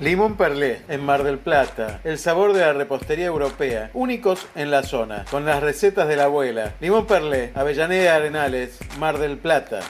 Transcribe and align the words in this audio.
Limón 0.00 0.36
Perlé, 0.36 0.82
en 0.88 1.04
Mar 1.04 1.24
del 1.24 1.38
Plata. 1.38 2.00
El 2.04 2.18
sabor 2.18 2.52
de 2.52 2.60
la 2.60 2.72
repostería 2.72 3.26
europea. 3.26 3.90
Únicos 3.94 4.46
en 4.54 4.70
la 4.70 4.84
zona, 4.84 5.24
con 5.28 5.44
las 5.44 5.60
recetas 5.60 6.06
de 6.06 6.14
la 6.14 6.26
abuela. 6.26 6.76
Limón 6.80 7.06
Perlé, 7.06 7.50
Avellaneda 7.56 8.14
Arenales, 8.14 8.78
Mar 9.00 9.18
del 9.18 9.38
Plata. 9.38 9.80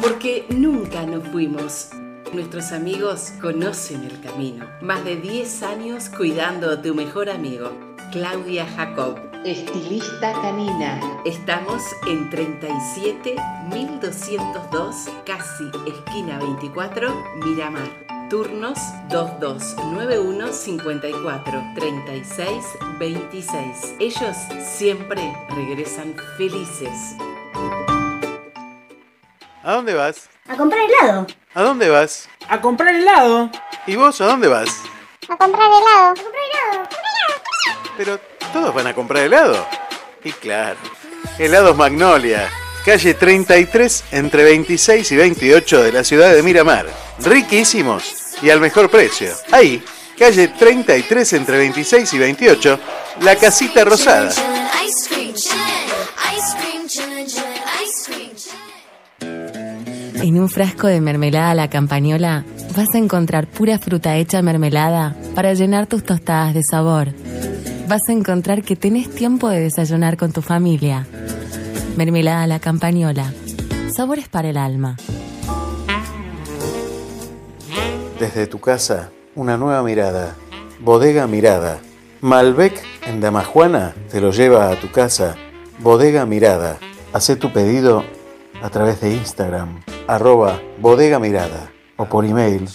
Porque 0.00 0.46
nunca 0.50 1.02
nos 1.02 1.26
fuimos. 1.28 1.90
Nuestros 2.32 2.70
amigos 2.70 3.32
conocen 3.40 4.04
el 4.04 4.20
camino. 4.20 4.68
Más 4.82 5.04
de 5.04 5.16
10 5.16 5.64
años 5.64 6.08
cuidando 6.08 6.70
a 6.70 6.80
tu 6.80 6.94
mejor 6.94 7.30
amigo. 7.30 7.72
Claudia 8.12 8.68
Jacob. 8.76 9.18
Estilista 9.44 10.32
canina. 10.34 11.00
Estamos 11.24 11.82
en 12.06 12.30
37202, 12.30 15.08
casi 15.26 15.64
esquina 15.88 16.38
24, 16.38 17.12
Miramar. 17.44 18.17
Turnos 18.28 18.78
2291 19.08 20.52
54 20.52 21.62
36 21.74 22.64
26. 22.98 23.94
Ellos 23.98 24.36
siempre 24.62 25.34
regresan 25.48 26.14
felices. 26.36 27.16
¿A 29.62 29.72
dónde 29.72 29.94
vas? 29.94 30.28
A 30.46 30.56
comprar 30.58 30.82
helado. 30.90 31.26
¿A 31.54 31.62
dónde 31.62 31.88
vas? 31.88 32.28
A 32.50 32.60
comprar 32.60 32.94
helado. 32.94 33.50
¿Y 33.86 33.96
vos 33.96 34.20
a 34.20 34.26
dónde 34.26 34.48
vas? 34.48 34.82
A 35.26 35.36
comprar 35.38 35.70
helado. 35.70 36.10
A 36.10 36.14
comprar 36.14 36.44
helado. 36.44 36.88
Pero 37.96 38.20
todos 38.52 38.74
van 38.74 38.88
a 38.88 38.94
comprar 38.94 39.24
helado. 39.24 39.66
Y 40.22 40.32
claro, 40.32 40.78
helados 41.38 41.74
Magnolia, 41.78 42.50
calle 42.84 43.14
33 43.14 44.04
entre 44.12 44.44
26 44.44 45.12
y 45.12 45.16
28 45.16 45.82
de 45.82 45.92
la 45.92 46.04
ciudad 46.04 46.34
de 46.34 46.42
Miramar. 46.42 46.86
Riquísimos 47.24 48.14
y 48.42 48.50
al 48.50 48.60
mejor 48.60 48.90
precio. 48.90 49.30
Ahí, 49.50 49.82
calle 50.18 50.48
33 50.48 51.32
entre 51.34 51.58
26 51.58 52.14
y 52.14 52.18
28, 52.18 52.80
la 53.22 53.36
casita 53.36 53.84
rosada. 53.84 54.32
En 60.22 60.38
un 60.38 60.48
frasco 60.48 60.88
de 60.88 61.00
mermelada 61.00 61.52
a 61.52 61.54
la 61.54 61.70
campañola 61.70 62.44
vas 62.76 62.94
a 62.94 62.98
encontrar 62.98 63.46
pura 63.46 63.78
fruta 63.78 64.16
hecha 64.16 64.42
mermelada 64.42 65.16
para 65.34 65.54
llenar 65.54 65.86
tus 65.86 66.04
tostadas 66.04 66.54
de 66.54 66.62
sabor. 66.62 67.08
Vas 67.88 68.02
a 68.08 68.12
encontrar 68.12 68.62
que 68.62 68.76
tenés 68.76 69.10
tiempo 69.10 69.48
de 69.48 69.60
desayunar 69.60 70.16
con 70.16 70.32
tu 70.32 70.42
familia. 70.42 71.06
Mermelada 71.98 72.44
a 72.44 72.46
la 72.46 72.60
campañola. 72.60 73.32
Sabores 73.90 74.28
para 74.28 74.50
el 74.50 74.56
alma. 74.56 74.96
Desde 78.20 78.46
tu 78.46 78.60
casa, 78.60 79.10
una 79.34 79.56
nueva 79.56 79.82
mirada. 79.82 80.36
Bodega 80.78 81.26
Mirada. 81.26 81.80
Malbec 82.20 82.80
en 83.04 83.20
Damajuana 83.20 83.96
te 84.12 84.20
lo 84.20 84.30
lleva 84.30 84.70
a 84.70 84.78
tu 84.78 84.92
casa. 84.92 85.34
Bodega 85.80 86.24
Mirada. 86.24 86.78
Hacé 87.12 87.34
tu 87.34 87.52
pedido 87.52 88.04
a 88.62 88.70
través 88.70 89.00
de 89.00 89.14
Instagram, 89.14 89.80
arroba 90.06 90.60
bodega 90.80 91.18
mirada 91.18 91.72
o 91.96 92.04
por 92.04 92.24
email 92.24 92.68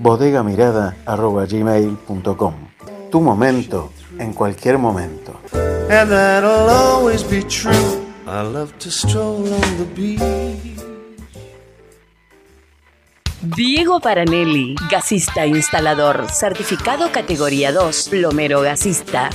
bodegamirada 0.00 0.96
arroba 1.06 1.46
gmail.com. 1.46 2.54
Tu 3.08 3.20
momento 3.20 3.92
en 4.18 4.32
cualquier 4.32 4.78
momento. 4.78 5.38
And 5.52 6.10
that'll 6.10 6.68
always 6.68 7.22
be 7.22 7.40
true. 7.44 8.03
I 8.26 8.40
love 8.42 8.72
to 8.78 8.90
stroll 8.90 9.52
on 9.52 9.76
the 9.76 9.84
beach. 9.94 10.80
Diego 13.42 14.00
Paranelli, 14.00 14.74
gasista 14.90 15.44
instalador, 15.44 16.30
certificado 16.30 17.12
categoría 17.12 17.70
2, 17.70 18.08
plomero 18.08 18.62
gasista. 18.62 19.28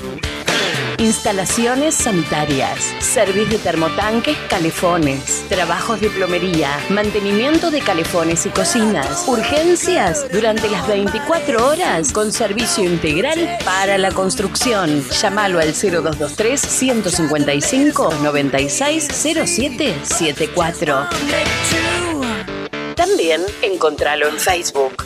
Instalaciones 1.00 1.96
sanitarias, 1.96 2.94
servicio 3.00 3.58
de 3.58 3.58
termotanques, 3.58 4.38
calefones, 4.50 5.46
trabajos 5.48 6.02
de 6.02 6.10
plomería, 6.10 6.78
mantenimiento 6.90 7.72
de 7.72 7.80
calefones 7.80 8.46
y 8.46 8.50
cocinas, 8.50 9.24
urgencias 9.26 10.30
durante 10.30 10.70
las 10.70 10.86
24 10.90 11.68
horas 11.68 12.12
con 12.12 12.34
servicio 12.34 12.84
integral 12.84 13.58
para 13.64 13.98
la 13.98 14.12
construcción. 14.12 15.02
Llámalo 15.10 15.60
al 15.60 15.72
0223 15.72 16.60
155 16.60 18.16
96 18.22 19.08
0774. 19.08 21.08
También 22.96 23.42
encontralo 23.62 24.28
en 24.28 24.38
Facebook. 24.38 25.06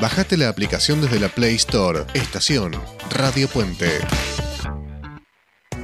Bajate 0.00 0.36
la 0.38 0.48
aplicación 0.48 1.02
desde 1.02 1.20
la 1.20 1.28
Play 1.28 1.56
Store. 1.56 2.06
Estación 2.14 2.72
Radio 3.10 3.46
Puente. 3.48 3.98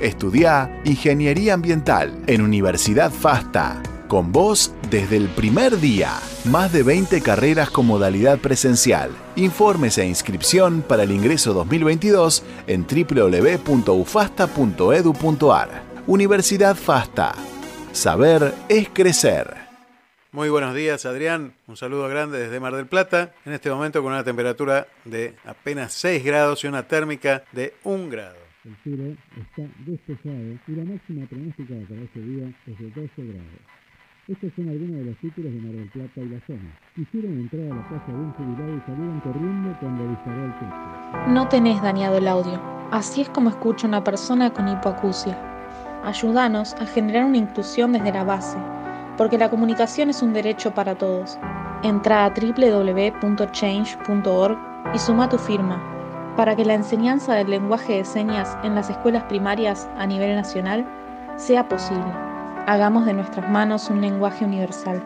Estudia 0.00 0.80
Ingeniería 0.86 1.52
Ambiental 1.52 2.22
en 2.26 2.40
Universidad 2.40 3.12
FASTA. 3.12 3.82
Con 4.08 4.32
vos 4.32 4.72
desde 4.90 5.18
el 5.18 5.28
primer 5.28 5.78
día. 5.80 6.14
Más 6.46 6.72
de 6.72 6.82
20 6.82 7.20
carreras 7.20 7.68
con 7.68 7.84
modalidad 7.86 8.38
presencial. 8.38 9.10
Informes 9.36 9.98
e 9.98 10.06
inscripción 10.06 10.80
para 10.80 11.02
el 11.02 11.12
ingreso 11.12 11.52
2022 11.52 12.42
en 12.68 12.86
www.ufasta.edu.ar. 12.86 15.82
Universidad 16.06 16.74
FASTA. 16.74 17.34
Saber 17.92 18.54
es 18.70 18.88
crecer. 18.88 19.65
Muy 20.32 20.50
buenos 20.50 20.74
días, 20.74 21.06
Adrián. 21.06 21.54
Un 21.68 21.76
saludo 21.76 22.08
grande 22.08 22.38
desde 22.38 22.58
Mar 22.58 22.74
del 22.74 22.86
Plata. 22.86 23.32
En 23.44 23.52
este 23.52 23.70
momento 23.70 24.02
con 24.02 24.12
una 24.12 24.24
temperatura 24.24 24.88
de 25.04 25.36
apenas 25.44 25.92
6 25.94 26.24
grados 26.24 26.64
y 26.64 26.66
una 26.66 26.82
térmica 26.82 27.44
de 27.52 27.74
1 27.84 28.10
grado. 28.10 28.36
El 28.64 28.76
cielo 28.82 29.16
está 29.40 29.62
despejado 29.86 30.58
y 30.66 30.72
la 30.72 30.84
máxima 30.84 31.26
pronosticada 31.26 31.80
para 31.88 32.00
este 32.02 32.20
día 32.20 32.52
es 32.66 32.78
de 32.78 32.90
12 32.90 33.10
grados. 33.16 33.60
Estos 34.26 34.52
son 34.56 34.68
algunos 34.68 34.96
de 34.96 35.04
los 35.04 35.16
títulos 35.18 35.52
de 35.52 35.60
Mar 35.60 35.72
del 35.72 35.90
Plata 35.90 36.20
y 36.20 36.28
la 36.28 36.40
zona. 36.44 36.80
Quisieron 36.96 37.32
entrar 37.32 37.62
a 37.62 37.76
la 37.76 37.88
casa 37.88 38.06
de 38.08 38.14
un 38.14 38.32
jubilado 38.32 38.76
y 38.76 38.80
salieron 38.80 39.20
corriendo 39.20 39.76
cuando 39.78 40.08
disparó 40.08 40.44
el 40.44 40.52
techo. 40.54 41.30
No 41.32 41.48
tenés 41.48 41.80
dañado 41.80 42.18
el 42.18 42.26
audio. 42.26 42.60
Así 42.90 43.20
es 43.20 43.28
como 43.28 43.50
escucha 43.50 43.86
una 43.86 44.02
persona 44.02 44.52
con 44.52 44.66
hipoacusia. 44.66 45.38
Ayúdanos 46.04 46.74
a 46.74 46.86
generar 46.86 47.24
una 47.24 47.38
inclusión 47.38 47.92
desde 47.92 48.12
la 48.12 48.24
base 48.24 48.58
porque 49.16 49.38
la 49.38 49.50
comunicación 49.50 50.10
es 50.10 50.22
un 50.22 50.32
derecho 50.32 50.72
para 50.72 50.94
todos. 50.94 51.36
Entra 51.82 52.24
a 52.24 52.30
www.change.org 52.30 54.58
y 54.94 54.98
suma 54.98 55.28
tu 55.28 55.38
firma 55.38 55.82
para 56.36 56.54
que 56.54 56.64
la 56.64 56.74
enseñanza 56.74 57.34
del 57.34 57.50
lenguaje 57.50 57.94
de 57.94 58.04
señas 58.04 58.56
en 58.62 58.74
las 58.74 58.90
escuelas 58.90 59.24
primarias 59.24 59.88
a 59.96 60.06
nivel 60.06 60.36
nacional 60.36 60.86
sea 61.36 61.68
posible. 61.68 62.12
Hagamos 62.66 63.06
de 63.06 63.14
nuestras 63.14 63.50
manos 63.50 63.88
un 63.88 64.02
lenguaje 64.02 64.44
universal. 64.44 65.02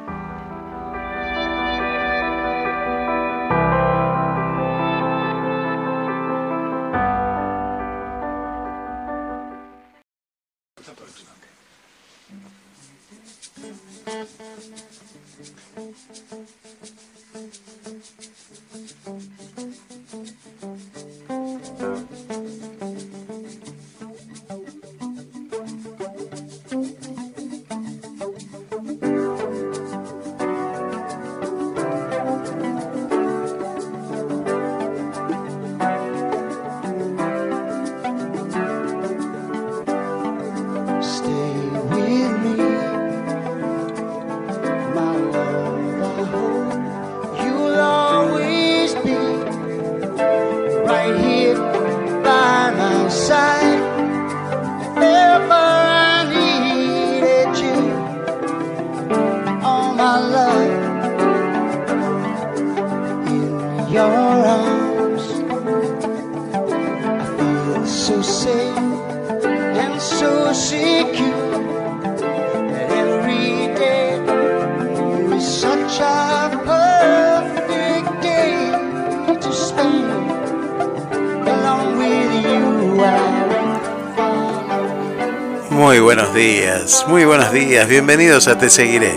Bienvenidos 87.91 88.47
a 88.47 88.57
Te 88.57 88.71
Seguiré. 88.71 89.13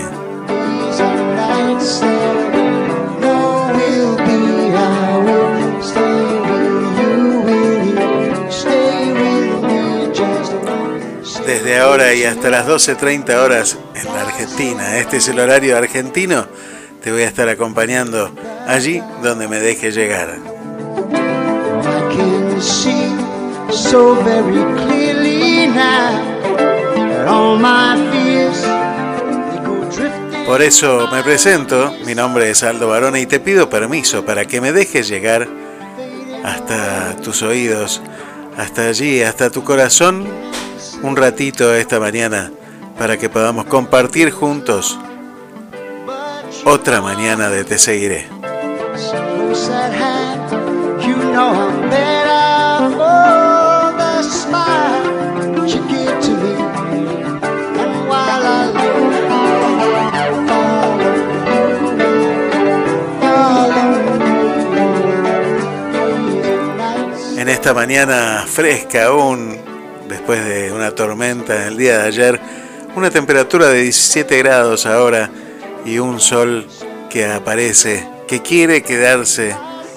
Desde 11.46 11.80
ahora 11.80 12.16
y 12.16 12.24
hasta 12.24 12.50
las 12.50 12.68
12.30 12.68 13.36
horas 13.36 13.78
en 13.94 14.06
la 14.12 14.22
Argentina, 14.22 14.98
este 14.98 15.18
es 15.18 15.28
el 15.28 15.40
horario 15.40 15.78
argentino, 15.78 16.48
te 17.04 17.12
voy 17.12 17.22
a 17.22 17.28
estar 17.28 17.48
acompañando 17.50 18.31
allí 18.66 19.04
donde 19.22 19.48
me 19.48 19.60
deje 19.60 19.92
llegar. 19.92 20.36
Por 30.45 30.62
eso 30.62 31.07
me 31.12 31.24
presento, 31.24 31.94
mi 32.06 32.16
nombre 32.16 32.50
es 32.50 32.63
Aldo 32.63 32.90
Barona 32.90 33.19
y 33.19 33.25
te 33.25 33.40
pido 33.40 33.69
permiso 33.69 34.25
para 34.25 34.45
que 34.45 34.62
me 34.62 34.72
dejes 34.72 35.07
llegar 35.07 35.48
hasta 36.44 37.16
tus 37.18 37.42
oídos, 37.42 38.01
hasta 38.57 38.88
allí, 38.88 39.22
hasta 39.22 39.50
tu 39.50 39.63
corazón, 39.63 40.27
un 41.01 41.15
ratito 41.15 41.74
esta 41.74 42.00
mañana 42.00 42.51
para 42.98 43.17
que 43.17 43.29
podamos 43.29 43.65
compartir 43.65 44.32
juntos 44.32 45.00
otra 46.65 47.01
mañana 47.01 47.50
de 47.50 47.63
Te 47.63 47.77
Seguiré. 47.77 48.27
Esta 67.63 67.74
mañana 67.74 68.46
fresca 68.46 69.05
aún, 69.05 69.58
después 70.10 70.43
de 70.43 70.74
una 70.74 70.91
tormenta 70.91 71.62
en 71.62 71.67
el 71.70 71.77
día 71.77 72.00
de 72.00 72.08
ayer, 72.08 72.41
una 72.93 73.10
temperatura 73.10 73.70
de 73.70 73.84
17 73.84 74.38
grados 74.39 74.86
ahora 74.86 75.29
y 75.86 75.98
un 75.98 76.20
sol 76.20 76.67
que 77.10 77.25
aparece, 77.25 78.05
que 78.27 78.41
quiere 78.41 78.84
quedarse 78.84 79.55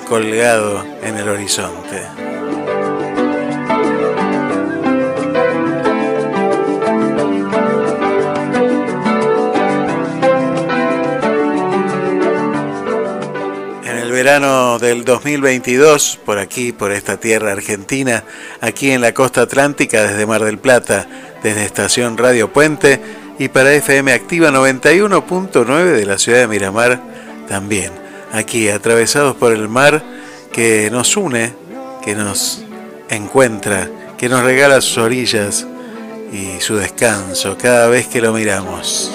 colgado 0.08 0.84
en 1.02 1.16
el 1.16 1.28
horizonte. 1.28 2.25
Verano 14.26 14.80
del 14.80 15.04
2022, 15.04 16.18
por 16.24 16.40
aquí, 16.40 16.72
por 16.72 16.90
esta 16.90 17.16
tierra 17.16 17.52
argentina, 17.52 18.24
aquí 18.60 18.90
en 18.90 19.00
la 19.00 19.14
costa 19.14 19.42
atlántica, 19.42 20.02
desde 20.02 20.26
Mar 20.26 20.42
del 20.42 20.58
Plata, 20.58 21.06
desde 21.44 21.64
Estación 21.64 22.18
Radio 22.18 22.52
Puente 22.52 23.00
y 23.38 23.46
para 23.46 23.72
FM 23.72 24.12
Activa 24.12 24.50
91.9 24.50 25.92
de 25.92 26.06
la 26.06 26.18
ciudad 26.18 26.40
de 26.40 26.48
Miramar 26.48 27.00
también. 27.48 27.92
Aquí, 28.32 28.68
atravesados 28.68 29.36
por 29.36 29.52
el 29.52 29.68
mar 29.68 30.02
que 30.50 30.90
nos 30.90 31.16
une, 31.16 31.54
que 32.04 32.16
nos 32.16 32.64
encuentra, 33.08 33.88
que 34.18 34.28
nos 34.28 34.42
regala 34.42 34.80
sus 34.80 34.98
orillas 34.98 35.68
y 36.32 36.60
su 36.60 36.74
descanso 36.74 37.56
cada 37.56 37.86
vez 37.86 38.08
que 38.08 38.20
lo 38.20 38.32
miramos. 38.32 39.12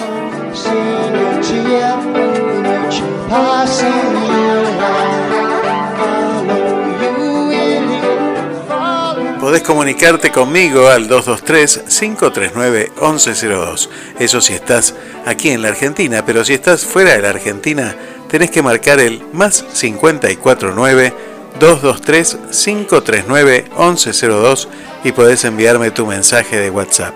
Podés 9.52 9.68
comunicarte 9.68 10.32
conmigo 10.32 10.88
al 10.88 11.10
223-539-1102. 11.10 13.90
Eso 14.18 14.40
si 14.40 14.54
estás 14.54 14.96
aquí 15.26 15.50
en 15.50 15.62
la 15.62 15.68
Argentina, 15.68 16.24
pero 16.26 16.46
si 16.46 16.54
estás 16.54 16.86
fuera 16.86 17.18
de 17.18 17.22
la 17.22 17.32
Argentina, 17.32 17.94
tenés 18.30 18.50
que 18.50 18.62
marcar 18.62 19.02
el 19.02 19.22
más 19.34 19.66
549 19.78 21.14
223 21.60 22.38
539 22.50 23.66
1102 23.78 24.70
y 25.04 25.12
podés 25.12 25.44
enviarme 25.44 25.92
tu 25.92 26.08
mensaje 26.08 26.58
de 26.58 26.70
WhatsApp. 26.70 27.14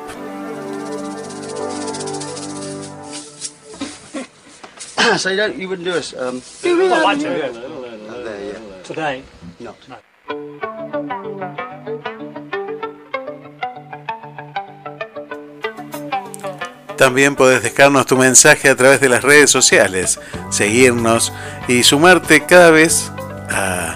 so 5.17 5.29
you 5.29 5.37
don't, 5.37 5.57
you 5.57 5.69
wouldn't 5.69 5.87
do 5.87 5.93
us. 5.93 6.13
Um, 6.13 6.41
Do 6.61 6.77
we? 6.77 6.89
Well, 6.89 7.07
I'd 7.07 7.23
I 8.99 9.23
También 17.05 17.35
podés 17.35 17.61
dejarnos 17.61 18.07
tu 18.07 18.17
mensaje 18.17 18.67
a 18.67 18.75
través 18.75 18.99
de 18.99 19.09
las 19.09 19.23
redes 19.23 19.51
sociales, 19.51 20.19
seguirnos 20.49 21.31
y 21.67 21.83
sumarte 21.83 22.47
cada 22.47 22.71
vez 22.71 23.11
a 23.47 23.93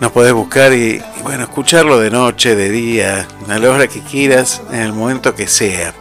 Nos 0.01 0.13
podés 0.13 0.33
buscar 0.33 0.73
y, 0.73 1.03
bueno, 1.23 1.45
escucharlo 1.45 1.99
de 1.99 2.11
noche, 2.11 2.57
de 2.57 2.71
día, 2.71 3.27
a 3.49 3.59
la 3.59 3.71
hora 3.71 3.89
que 3.89 4.01
quieras, 4.01 4.61
en 4.71 4.81
el 4.81 4.93
momento 4.93 5.35
que 5.35 5.47
sea. 5.47 5.95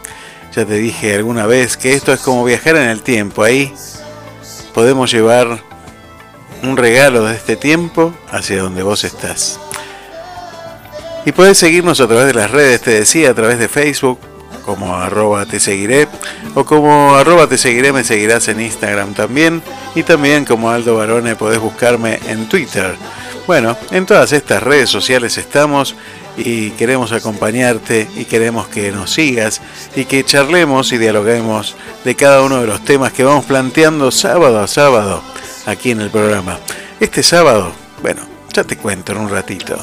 Ya 0.54 0.64
te 0.64 0.74
dije 0.74 1.14
alguna 1.14 1.46
vez 1.46 1.76
que 1.76 1.94
esto 1.94 2.12
es 2.12 2.20
como 2.20 2.44
viajar 2.44 2.76
en 2.76 2.88
el 2.88 3.02
tiempo. 3.02 3.42
Ahí 3.42 3.72
podemos 4.72 5.10
llevar 5.10 5.62
un 6.62 6.76
regalo 6.76 7.24
de 7.24 7.34
este 7.34 7.56
tiempo 7.56 8.12
hacia 8.30 8.62
donde 8.62 8.82
vos 8.82 9.04
estás. 9.04 9.58
Y 11.24 11.32
podés 11.32 11.58
seguirnos 11.58 12.00
a 12.00 12.06
través 12.06 12.26
de 12.26 12.34
las 12.34 12.50
redes, 12.50 12.82
te 12.82 12.90
decía, 12.90 13.30
a 13.30 13.34
través 13.34 13.58
de 13.58 13.68
Facebook, 13.68 14.18
como 14.64 14.96
arroba 14.96 15.46
te 15.46 15.60
seguiré, 15.60 16.08
o 16.54 16.64
como 16.64 17.14
arroba 17.14 17.46
te 17.46 17.58
seguiré 17.58 17.92
me 17.92 18.04
seguirás 18.04 18.48
en 18.48 18.60
Instagram 18.60 19.14
también, 19.14 19.62
y 19.94 20.02
también 20.02 20.44
como 20.44 20.70
Aldo 20.70 20.96
Barone 20.96 21.36
podés 21.36 21.60
buscarme 21.60 22.18
en 22.28 22.48
Twitter. 22.48 22.96
Bueno, 23.46 23.76
en 23.90 24.06
todas 24.06 24.32
estas 24.32 24.62
redes 24.62 24.88
sociales 24.88 25.36
estamos 25.36 25.94
y 26.36 26.70
queremos 26.70 27.12
acompañarte 27.12 28.08
y 28.16 28.24
queremos 28.24 28.68
que 28.68 28.90
nos 28.90 29.12
sigas 29.12 29.60
y 29.94 30.06
que 30.06 30.24
charlemos 30.24 30.92
y 30.92 30.98
dialoguemos 30.98 31.76
de 32.04 32.14
cada 32.14 32.42
uno 32.42 32.60
de 32.60 32.66
los 32.66 32.82
temas 32.84 33.12
que 33.12 33.22
vamos 33.22 33.44
planteando 33.44 34.10
sábado 34.10 34.60
a 34.60 34.66
sábado 34.66 35.22
aquí 35.66 35.90
en 35.90 36.00
el 36.00 36.10
programa. 36.10 36.58
Este 37.00 37.22
sábado, 37.22 37.72
bueno, 38.02 38.22
ya 38.52 38.64
te 38.64 38.76
cuento 38.76 39.12
en 39.12 39.18
un 39.18 39.28
ratito. 39.28 39.76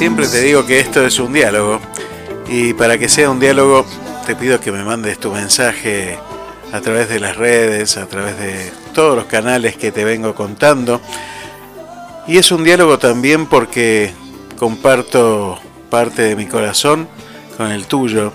Siempre 0.00 0.26
te 0.28 0.40
digo 0.40 0.64
que 0.64 0.80
esto 0.80 1.04
es 1.04 1.18
un 1.18 1.34
diálogo. 1.34 1.78
Y 2.48 2.72
para 2.72 2.96
que 2.96 3.06
sea 3.06 3.28
un 3.28 3.38
diálogo 3.38 3.84
te 4.24 4.34
pido 4.34 4.58
que 4.58 4.72
me 4.72 4.82
mandes 4.82 5.18
tu 5.18 5.30
mensaje 5.30 6.18
a 6.72 6.80
través 6.80 7.10
de 7.10 7.20
las 7.20 7.36
redes, 7.36 7.98
a 7.98 8.06
través 8.06 8.38
de 8.38 8.72
todos 8.94 9.14
los 9.14 9.26
canales 9.26 9.76
que 9.76 9.92
te 9.92 10.06
vengo 10.06 10.34
contando. 10.34 11.02
Y 12.26 12.38
es 12.38 12.50
un 12.50 12.64
diálogo 12.64 12.98
también 12.98 13.44
porque 13.44 14.14
comparto 14.58 15.60
parte 15.90 16.22
de 16.22 16.34
mi 16.34 16.46
corazón 16.46 17.06
con 17.58 17.70
el 17.70 17.84
tuyo. 17.84 18.32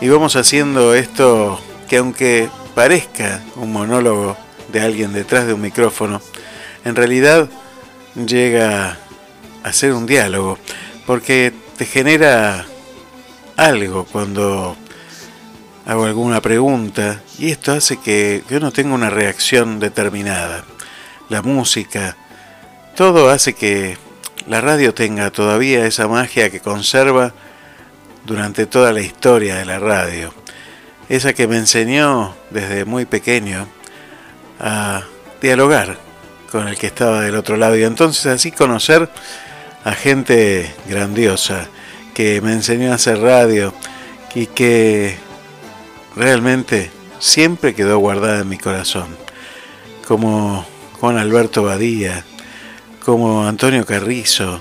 Y 0.00 0.08
vamos 0.08 0.34
haciendo 0.34 0.96
esto 0.96 1.60
que 1.88 1.98
aunque 1.98 2.50
parezca 2.74 3.40
un 3.54 3.72
monólogo 3.72 4.36
de 4.72 4.80
alguien 4.80 5.12
detrás 5.12 5.46
de 5.46 5.54
un 5.54 5.60
micrófono, 5.60 6.20
en 6.84 6.96
realidad 6.96 7.48
llega 8.16 8.98
a 9.62 9.72
ser 9.72 9.92
un 9.92 10.04
diálogo 10.04 10.58
porque 11.08 11.54
te 11.78 11.86
genera 11.86 12.66
algo 13.56 14.04
cuando 14.04 14.76
hago 15.86 16.04
alguna 16.04 16.42
pregunta 16.42 17.22
y 17.38 17.50
esto 17.50 17.72
hace 17.72 17.96
que 17.96 18.44
yo 18.50 18.60
no 18.60 18.72
tenga 18.72 18.94
una 18.94 19.08
reacción 19.08 19.80
determinada. 19.80 20.66
La 21.30 21.40
música, 21.40 22.14
todo 22.94 23.30
hace 23.30 23.54
que 23.54 23.96
la 24.48 24.60
radio 24.60 24.92
tenga 24.92 25.30
todavía 25.30 25.86
esa 25.86 26.08
magia 26.08 26.50
que 26.50 26.60
conserva 26.60 27.32
durante 28.26 28.66
toda 28.66 28.92
la 28.92 29.00
historia 29.00 29.56
de 29.56 29.64
la 29.64 29.78
radio. 29.78 30.34
Esa 31.08 31.32
que 31.32 31.48
me 31.48 31.56
enseñó 31.56 32.36
desde 32.50 32.84
muy 32.84 33.06
pequeño 33.06 33.66
a 34.60 35.04
dialogar 35.40 35.96
con 36.52 36.68
el 36.68 36.76
que 36.76 36.88
estaba 36.88 37.22
del 37.22 37.36
otro 37.36 37.56
lado 37.56 37.78
y 37.78 37.84
entonces 37.84 38.26
así 38.26 38.52
conocer 38.52 39.08
a 39.84 39.92
gente 39.92 40.74
grandiosa 40.88 41.68
que 42.14 42.40
me 42.40 42.52
enseñó 42.52 42.92
a 42.92 42.96
hacer 42.96 43.20
radio 43.20 43.72
y 44.34 44.46
que 44.46 45.16
realmente 46.16 46.90
siempre 47.18 47.74
quedó 47.74 47.98
guardada 47.98 48.40
en 48.40 48.48
mi 48.48 48.58
corazón. 48.58 49.16
Como 50.06 50.66
Juan 51.00 51.16
Alberto 51.16 51.62
Badía, 51.62 52.24
como 53.04 53.46
Antonio 53.46 53.84
Carrizo, 53.86 54.60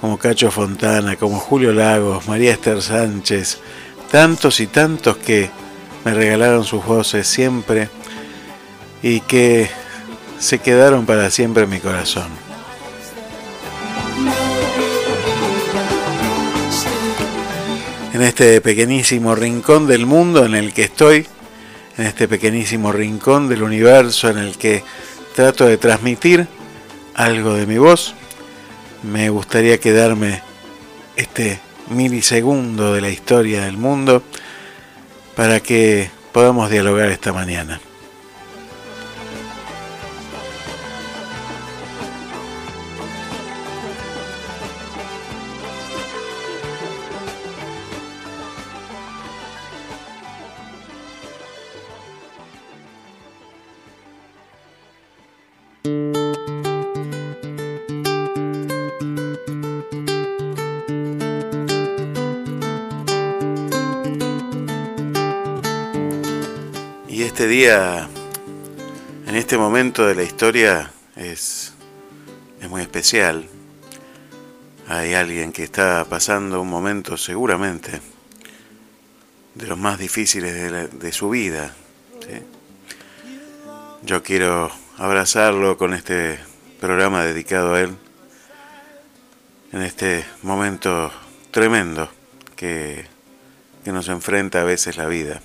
como 0.00 0.18
Cacho 0.18 0.50
Fontana, 0.50 1.16
como 1.16 1.38
Julio 1.38 1.72
Lagos, 1.72 2.26
María 2.28 2.52
Esther 2.52 2.82
Sánchez, 2.82 3.58
tantos 4.10 4.60
y 4.60 4.66
tantos 4.66 5.16
que 5.16 5.50
me 6.04 6.14
regalaron 6.14 6.64
sus 6.64 6.84
voces 6.84 7.26
siempre 7.26 7.88
y 9.02 9.20
que 9.20 9.68
se 10.38 10.58
quedaron 10.58 11.06
para 11.06 11.30
siempre 11.30 11.64
en 11.64 11.70
mi 11.70 11.80
corazón. 11.80 12.45
En 18.16 18.22
este 18.22 18.62
pequeñísimo 18.62 19.34
rincón 19.34 19.86
del 19.86 20.06
mundo 20.06 20.46
en 20.46 20.54
el 20.54 20.72
que 20.72 20.84
estoy, 20.84 21.26
en 21.98 22.06
este 22.06 22.26
pequeñísimo 22.26 22.90
rincón 22.90 23.46
del 23.46 23.62
universo 23.62 24.30
en 24.30 24.38
el 24.38 24.56
que 24.56 24.82
trato 25.34 25.66
de 25.66 25.76
transmitir 25.76 26.48
algo 27.14 27.52
de 27.52 27.66
mi 27.66 27.76
voz, 27.76 28.14
me 29.02 29.28
gustaría 29.28 29.78
quedarme 29.78 30.40
este 31.16 31.60
milisegundo 31.90 32.94
de 32.94 33.02
la 33.02 33.10
historia 33.10 33.66
del 33.66 33.76
mundo 33.76 34.22
para 35.34 35.60
que 35.60 36.10
podamos 36.32 36.70
dialogar 36.70 37.10
esta 37.10 37.34
mañana. 37.34 37.82
Este 67.46 67.54
día, 67.54 68.08
en 69.28 69.36
este 69.36 69.56
momento 69.56 70.04
de 70.04 70.16
la 70.16 70.24
historia, 70.24 70.90
es, 71.14 71.74
es 72.60 72.68
muy 72.68 72.82
especial. 72.82 73.48
Hay 74.88 75.14
alguien 75.14 75.52
que 75.52 75.62
está 75.62 76.04
pasando 76.06 76.60
un 76.60 76.68
momento 76.68 77.16
seguramente 77.16 78.00
de 79.54 79.66
los 79.68 79.78
más 79.78 79.96
difíciles 79.96 80.90
de, 80.98 81.12
su 81.12 81.30
vida. 81.30 81.72
Yo 84.02 84.24
quiero 84.24 84.72
abrazarlo 84.98 85.78
con 85.78 85.94
este 85.94 86.40
programa 86.80 87.22
dedicado 87.22 87.74
a 87.74 87.80
él 87.80 87.96
en 89.70 89.82
este 89.82 90.24
momento 90.42 91.12
tremendo 91.52 92.10
que 92.56 93.06
que 93.86 93.92
nos 93.92 94.08
enfrenta 94.08 94.62
a 94.62 94.64
veces 94.64 94.96
la 94.96 95.06
vida. 95.06 95.40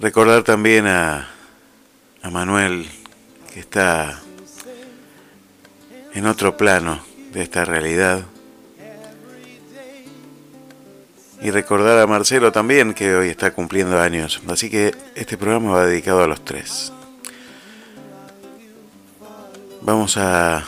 Recordar 0.00 0.44
también 0.44 0.86
a, 0.86 1.28
a 2.22 2.30
Manuel, 2.30 2.88
que 3.52 3.58
está 3.58 4.20
en 6.14 6.24
otro 6.26 6.56
plano 6.56 7.02
de 7.32 7.42
esta 7.42 7.64
realidad. 7.64 8.22
Y 11.40 11.50
recordar 11.50 11.98
a 11.98 12.06
Marcelo 12.06 12.52
también, 12.52 12.94
que 12.94 13.12
hoy 13.12 13.28
está 13.28 13.50
cumpliendo 13.50 14.00
años. 14.00 14.40
Así 14.46 14.70
que 14.70 14.94
este 15.16 15.36
programa 15.36 15.72
va 15.72 15.86
dedicado 15.86 16.22
a 16.22 16.28
los 16.28 16.44
tres. 16.44 16.92
Vamos 19.80 20.16
a 20.16 20.64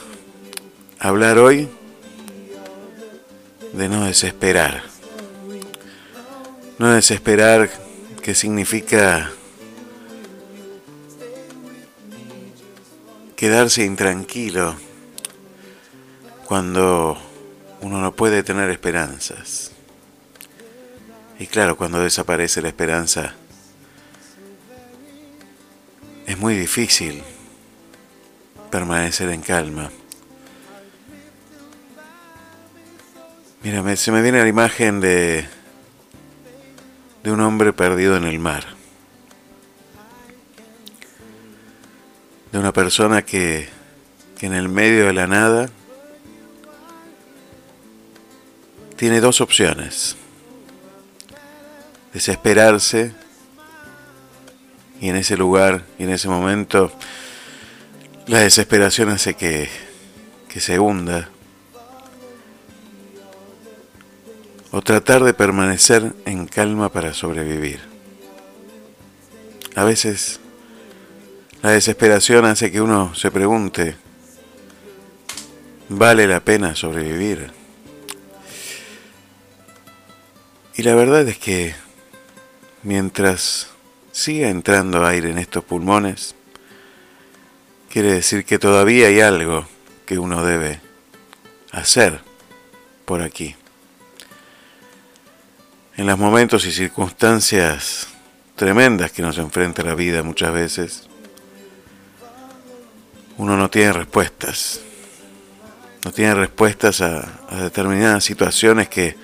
hablar 0.99 1.39
hoy 1.39 1.69
de 3.75 3.89
no 3.89 4.07
desesperar. 4.07 4.83
No 6.79 6.91
desesperar 6.91 7.71
que 8.23 8.35
significa 8.35 9.31
quedarse 13.37 13.85
intranquilo 13.85 14.77
cuando 16.45 17.17
uno 17.81 18.01
no 18.01 18.15
puede 18.15 18.43
tener 18.43 18.69
esperanzas. 18.71 19.73
Y 21.39 21.47
claro, 21.47 21.77
cuando 21.77 22.03
desaparece 22.03 22.61
la 22.61 22.69
esperanza, 22.69 23.35
es 26.27 26.37
muy 26.39 26.55
difícil 26.55 27.23
permanecer 28.71 29.31
en 29.31 29.41
calma. 29.41 29.91
Mira, 33.63 33.97
se 33.97 34.13
me 34.13 34.23
viene 34.23 34.43
la 34.43 34.49
imagen 34.49 35.01
de, 35.01 35.47
de 37.23 37.31
un 37.31 37.41
hombre 37.41 37.73
perdido 37.73 38.17
en 38.17 38.25
el 38.25 38.39
mar. 38.39 38.65
De 42.53 42.59
una 42.59 42.73
persona 42.73 43.23
que, 43.23 43.69
que 44.39 44.47
en 44.47 44.55
el 44.55 44.69
medio 44.69 45.07
de 45.07 45.13
la 45.13 45.27
nada 45.27 45.71
tiene 48.97 49.21
dos 49.21 49.41
opciones. 49.41 50.17
Desesperarse 52.13 53.15
y 55.01 55.09
en 55.09 55.17
ese 55.17 55.37
lugar 55.37 55.85
y 55.99 56.05
en 56.05 56.11
ese 56.11 56.29
momento 56.29 56.93
la 58.27 58.41
desesperación 58.41 59.09
hace 59.11 59.35
que, 59.35 59.69
que 60.49 60.61
se 60.61 60.79
hunda 60.79 61.31
o 64.73 64.83
tratar 64.83 65.25
de 65.25 65.35
permanecer 65.35 66.15
en 66.25 66.47
calma 66.47 66.91
para 66.91 67.13
sobrevivir. 67.13 67.81
A 69.75 69.85
veces 69.85 70.41
la 71.63 71.71
desesperación 71.71 72.45
hace 72.45 72.71
que 72.71 72.81
uno 72.81 73.15
se 73.15 73.31
pregunte, 73.31 73.97
¿vale 75.89 76.27
la 76.27 76.41
pena 76.41 76.77
sobrevivir? 76.77 77.53
Y 80.77 80.83
la 80.83 80.95
verdad 80.95 81.29
es 81.29 81.39
que 81.39 81.75
mientras 82.83 83.69
siga 84.13 84.49
entrando 84.49 85.05
aire 85.05 85.31
en 85.31 85.39
estos 85.39 85.65
pulmones, 85.65 86.35
quiere 87.91 88.13
decir 88.13 88.45
que 88.45 88.59
todavía 88.59 89.09
hay 89.09 89.21
algo 89.21 89.67
que 90.07 90.19
uno 90.19 90.45
debe 90.45 90.81
hacer 91.73 92.21
por 93.05 93.23
aquí 93.23 93.57
en 96.01 96.07
los 96.07 96.19
momentos 96.19 96.65
y 96.65 96.73
circunstancias 96.73 98.09
tremendas 98.57 99.13
que 99.13 99.21
nos 99.21 99.37
enfrenta 99.37 99.83
la 99.83 99.95
vida 99.95 100.23
muchas 100.23 100.51
veces, 100.51 101.07
uno 103.37 103.55
no 103.55 103.69
tiene 103.69 103.93
respuestas. 103.93 104.81
No 106.03 106.11
tiene 106.11 106.35
respuestas 106.35 107.03
a, 107.03 107.29
determinadas 107.65 108.25
situaciones 108.25 108.89
que, 108.89 109.15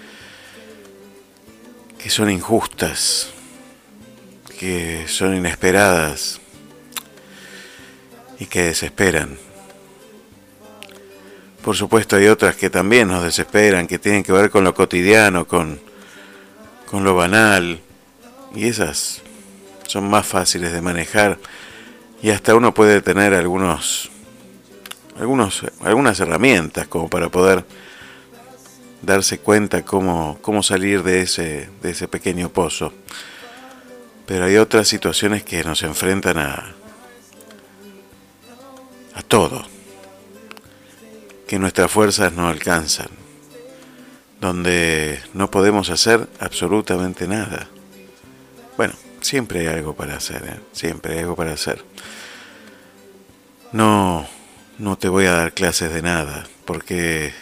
que 1.98 2.10
son 2.10 2.30
injustas, 2.30 3.28
que 4.60 5.08
son 5.08 5.34
inesperadas 5.34 6.42
y 8.38 8.44
que 8.44 8.64
desesperan. 8.64 9.38
Por 11.64 11.74
supuesto 11.74 12.16
hay 12.16 12.26
otras 12.26 12.54
que 12.54 12.68
también 12.68 13.08
nos 13.08 13.24
desesperan, 13.24 13.86
que 13.86 13.98
tienen 13.98 14.22
que 14.22 14.32
ver 14.32 14.50
con 14.50 14.62
lo 14.62 14.74
cotidiano, 14.74 15.46
con, 15.48 15.86
con 16.86 17.04
lo 17.04 17.14
banal, 17.14 17.80
y 18.54 18.68
esas 18.68 19.22
son 19.86 20.08
más 20.08 20.26
fáciles 20.26 20.72
de 20.72 20.80
manejar. 20.80 21.38
Y 22.22 22.30
hasta 22.30 22.54
uno 22.54 22.72
puede 22.72 23.02
tener 23.02 23.34
algunos, 23.34 24.10
algunos 25.18 25.62
algunas 25.82 26.18
herramientas 26.20 26.88
como 26.88 27.10
para 27.10 27.28
poder 27.28 27.64
darse 29.02 29.38
cuenta 29.38 29.84
cómo, 29.84 30.38
cómo 30.40 30.62
salir 30.62 31.02
de 31.02 31.20
ese, 31.20 31.68
de 31.82 31.90
ese 31.90 32.08
pequeño 32.08 32.48
pozo. 32.48 32.92
Pero 34.26 34.46
hay 34.46 34.56
otras 34.56 34.88
situaciones 34.88 35.44
que 35.44 35.62
nos 35.62 35.82
enfrentan 35.82 36.38
a, 36.38 36.74
a 39.14 39.22
todo, 39.22 39.64
que 41.46 41.58
nuestras 41.58 41.90
fuerzas 41.90 42.32
no 42.32 42.48
alcanzan 42.48 43.25
donde 44.40 45.20
no 45.34 45.50
podemos 45.50 45.90
hacer 45.90 46.28
absolutamente 46.40 47.26
nada. 47.26 47.68
Bueno, 48.76 48.94
siempre 49.20 49.60
hay 49.60 49.66
algo 49.66 49.94
para 49.94 50.16
hacer, 50.16 50.44
¿eh? 50.44 50.60
siempre 50.72 51.14
hay 51.14 51.18
algo 51.20 51.36
para 51.36 51.52
hacer. 51.52 51.84
No, 53.72 54.26
no 54.78 54.96
te 54.96 55.08
voy 55.08 55.26
a 55.26 55.32
dar 55.32 55.52
clases 55.52 55.92
de 55.92 56.02
nada, 56.02 56.46
porque 56.64 57.32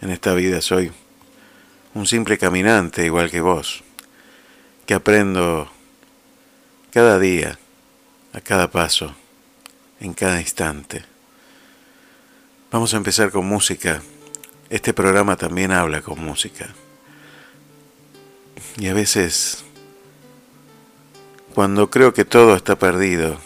en 0.00 0.10
esta 0.10 0.34
vida 0.34 0.60
soy 0.60 0.92
un 1.94 2.06
simple 2.06 2.38
caminante 2.38 3.04
igual 3.04 3.30
que 3.30 3.40
vos, 3.40 3.82
que 4.84 4.94
aprendo 4.94 5.70
cada 6.90 7.18
día, 7.18 7.58
a 8.32 8.40
cada 8.40 8.70
paso, 8.70 9.14
en 10.00 10.12
cada 10.12 10.40
instante. 10.40 11.04
Vamos 12.70 12.92
a 12.92 12.98
empezar 12.98 13.30
con 13.30 13.46
música. 13.46 14.02
Este 14.68 14.92
programa 14.92 15.36
también 15.36 15.70
habla 15.70 16.02
con 16.02 16.24
música. 16.24 16.68
Y 18.78 18.88
a 18.88 18.94
veces, 18.94 19.64
cuando 21.54 21.88
creo 21.88 22.12
que 22.12 22.24
todo 22.24 22.56
está 22.56 22.76
perdido, 22.76 23.38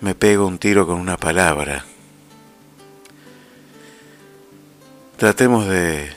me 0.00 0.14
pego 0.14 0.46
un 0.46 0.58
tiro 0.58 0.86
con 0.86 1.00
una 1.00 1.16
palabra. 1.16 1.84
Tratemos 5.16 5.66
de 5.66 6.16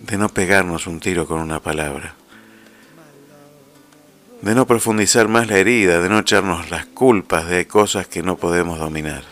de 0.00 0.16
no 0.16 0.30
pegarnos 0.30 0.86
un 0.86 1.00
tiro 1.00 1.26
con 1.26 1.38
una 1.40 1.60
palabra 1.60 2.17
de 4.42 4.54
no 4.54 4.66
profundizar 4.66 5.28
más 5.28 5.48
la 5.48 5.58
herida, 5.58 6.00
de 6.00 6.08
no 6.08 6.20
echarnos 6.20 6.70
las 6.70 6.86
culpas 6.86 7.48
de 7.48 7.66
cosas 7.66 8.06
que 8.06 8.22
no 8.22 8.36
podemos 8.36 8.78
dominar. 8.78 9.24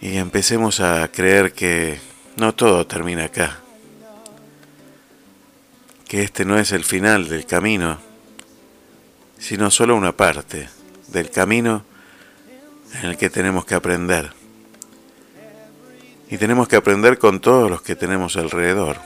Y 0.00 0.16
empecemos 0.16 0.80
a 0.80 1.08
creer 1.08 1.52
que 1.52 1.98
no 2.36 2.54
todo 2.54 2.86
termina 2.86 3.24
acá, 3.24 3.58
que 6.06 6.22
este 6.22 6.44
no 6.44 6.56
es 6.56 6.70
el 6.70 6.84
final 6.84 7.28
del 7.28 7.46
camino, 7.46 7.98
sino 9.38 9.70
solo 9.70 9.96
una 9.96 10.12
parte 10.12 10.68
del 11.08 11.30
camino 11.30 11.84
en 12.94 13.10
el 13.10 13.16
que 13.16 13.28
tenemos 13.28 13.64
que 13.64 13.74
aprender. 13.74 14.32
Y 16.30 16.38
tenemos 16.38 16.68
que 16.68 16.76
aprender 16.76 17.18
con 17.18 17.40
todos 17.40 17.68
los 17.68 17.82
que 17.82 17.96
tenemos 17.96 18.36
alrededor 18.36 18.98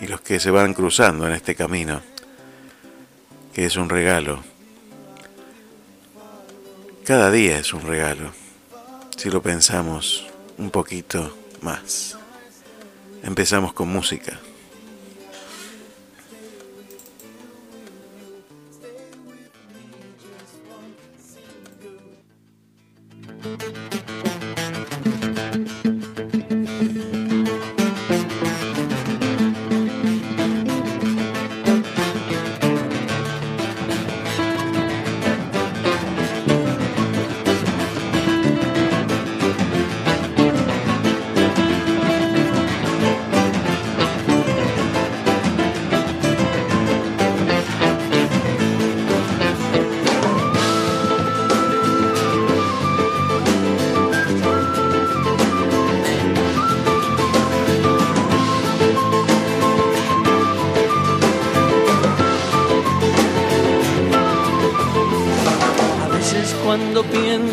y 0.00 0.06
los 0.06 0.20
que 0.20 0.40
se 0.40 0.50
van 0.50 0.74
cruzando 0.74 1.26
en 1.26 1.32
este 1.32 1.54
camino, 1.54 2.02
que 3.54 3.66
es 3.66 3.76
un 3.76 3.88
regalo. 3.88 4.42
Cada 7.04 7.30
día 7.30 7.58
es 7.58 7.72
un 7.72 7.82
regalo, 7.82 8.32
si 9.16 9.30
lo 9.30 9.42
pensamos 9.42 10.26
un 10.58 10.70
poquito 10.70 11.36
más. 11.62 12.18
Empezamos 13.22 13.72
con 13.72 13.88
música. 13.88 14.40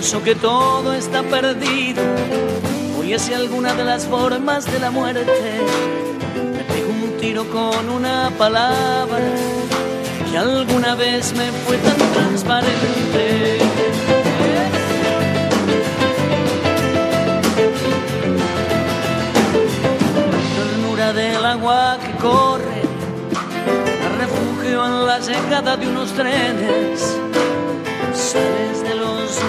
pienso 0.04 0.22
que 0.22 0.36
todo 0.36 0.94
está 0.94 1.24
perdido, 1.24 2.04
voy 2.98 3.14
hacia 3.14 3.38
alguna 3.38 3.74
de 3.74 3.86
las 3.86 4.06
formas 4.06 4.70
de 4.70 4.78
la 4.78 4.92
muerte. 4.92 5.62
Me 6.36 6.64
pego 6.66 6.90
un 6.90 7.18
tiro 7.22 7.46
con 7.46 7.90
una 7.90 8.30
palabra 8.38 9.24
que 10.30 10.38
alguna 10.38 10.96
vez 10.96 11.34
me 11.38 11.50
fue 11.66 11.78
tan 11.78 11.96
transparente. 11.96 13.60
Ternura 20.58 21.14
del 21.14 21.46
agua 21.46 21.98
que 22.04 22.12
corre, 22.22 22.82
refugio 24.18 24.86
en 24.86 25.06
la 25.06 25.20
llegada 25.20 25.78
de 25.78 25.88
unos 25.88 26.12
trenes 26.12 27.24
los 28.14 28.73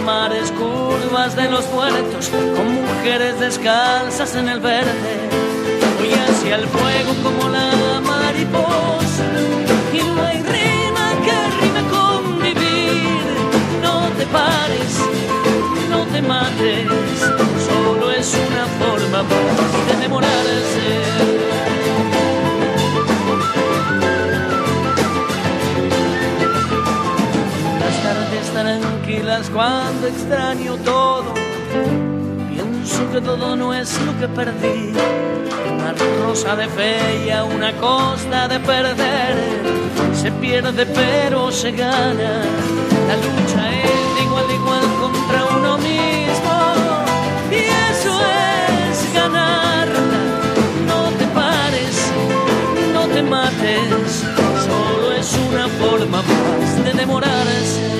mares, 0.04 0.50
curvas 0.52 1.36
de 1.36 1.50
los 1.50 1.64
puertos, 1.66 2.28
con 2.28 2.74
mujeres 2.82 3.38
descalzas 3.38 4.34
en 4.36 4.48
el 4.48 4.60
verde. 4.60 5.14
Voy 5.98 6.12
hacia 6.12 6.56
el 6.56 6.66
fuego 6.66 7.12
como 7.22 7.48
la 7.48 8.00
mariposa 8.00 9.26
y 9.92 9.98
no 9.98 10.22
hay 10.22 10.38
rima 10.42 11.06
que 11.24 11.36
rime 11.60 11.82
con 11.90 12.38
vivir. 12.40 13.24
No 13.82 14.08
te 14.18 14.26
pares, 14.26 14.98
no 15.90 16.04
te 16.12 16.22
mates, 16.22 16.88
solo 17.66 18.10
es 18.10 18.34
una 18.34 18.66
forma 18.78 19.22
de 19.88 20.00
demorarse. 20.00 21.73
Cuando 29.52 30.06
extraño 30.06 30.76
todo. 30.78 31.34
Pienso 32.50 33.10
que 33.12 33.20
todo 33.20 33.56
no 33.56 33.74
es 33.74 34.00
lo 34.02 34.18
que 34.18 34.28
perdí. 34.28 34.92
Una 35.72 35.92
rosa 36.22 36.56
de 36.56 36.68
fe 36.68 37.24
y 37.26 37.30
a 37.30 37.44
una 37.44 37.72
costa 37.76 38.48
de 38.48 38.60
perder. 38.60 39.34
Se 40.14 40.30
pierde 40.32 40.86
pero 40.86 41.50
se 41.50 41.72
gana. 41.72 42.42
La 43.08 43.16
lucha 43.16 43.62
es 43.82 44.14
de 44.16 44.22
igual 44.24 44.44
a 44.48 44.52
igual 44.52 44.84
contra 45.00 45.44
uno 45.56 45.78
mismo. 45.78 46.54
Y 47.50 47.62
eso 47.90 48.20
es 48.90 49.14
ganar. 49.14 49.88
No 50.86 51.02
te 51.18 51.26
pares, 51.38 51.96
no 52.92 53.06
te 53.08 53.22
mates. 53.22 54.24
Solo 54.66 55.12
es 55.12 55.36
una 55.50 55.68
forma 55.68 56.22
más 56.22 56.84
de 56.84 56.92
demorarse. 56.92 57.93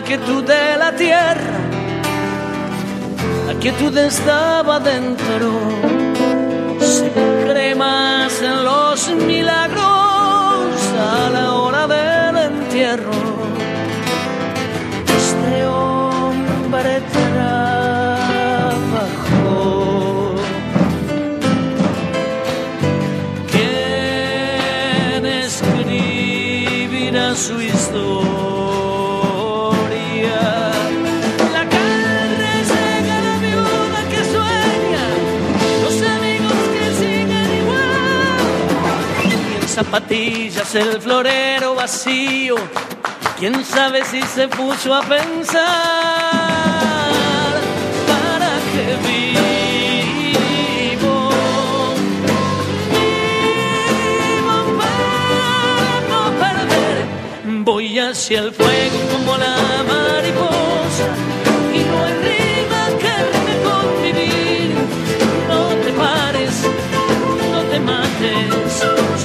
La 0.00 0.04
quietud 0.04 0.44
de 0.44 0.76
la 0.78 0.94
tierra, 0.94 1.58
la 3.48 3.54
quietud 3.58 3.98
estaba 3.98 4.78
dentro. 4.78 5.50
Se 6.78 7.10
cree 7.48 7.74
más 7.74 8.40
en 8.40 8.64
los 8.64 9.08
milagros 9.26 9.67
zapatillas, 39.78 40.74
el 40.74 41.00
florero 41.00 41.76
vacío. 41.76 42.56
Quién 43.38 43.64
sabe 43.64 44.04
si 44.04 44.20
se 44.22 44.48
puso 44.48 44.92
a 44.92 45.02
pensar 45.02 45.62
para 48.10 48.50
qué 48.72 48.86
vivo. 49.06 50.34
Vivo 54.26 54.56
para 54.80 55.90
no 56.10 56.22
perder. 56.42 56.96
Voy 57.64 58.00
hacia 58.00 58.40
el 58.40 58.50
fuego 58.52 58.98
como 59.12 59.32
la 59.36 59.56
mariposa 59.92 61.08
y 61.72 61.80
no 61.88 61.96
hay 62.04 62.14
rima 62.26 62.82
que 63.02 63.12
rime 63.30 63.54
con 63.66 63.86
vivir. 64.02 64.70
No 65.46 65.60
te 65.84 65.90
pares, 65.92 66.54
no 67.52 67.60
te 67.70 67.78
mates 67.78 69.17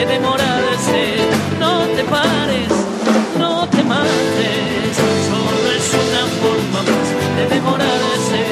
más 0.00 0.08
de 0.08 0.14
demorarse. 0.14 1.16
No 1.58 1.80
te 1.96 2.04
pares, 2.04 2.68
no 3.38 3.68
te 3.68 3.82
mates, 3.82 4.96
solo 5.28 5.72
es 5.76 5.94
una 5.94 6.24
forma 6.40 6.80
más 6.82 7.08
de 7.36 7.54
demorarse. 7.54 8.42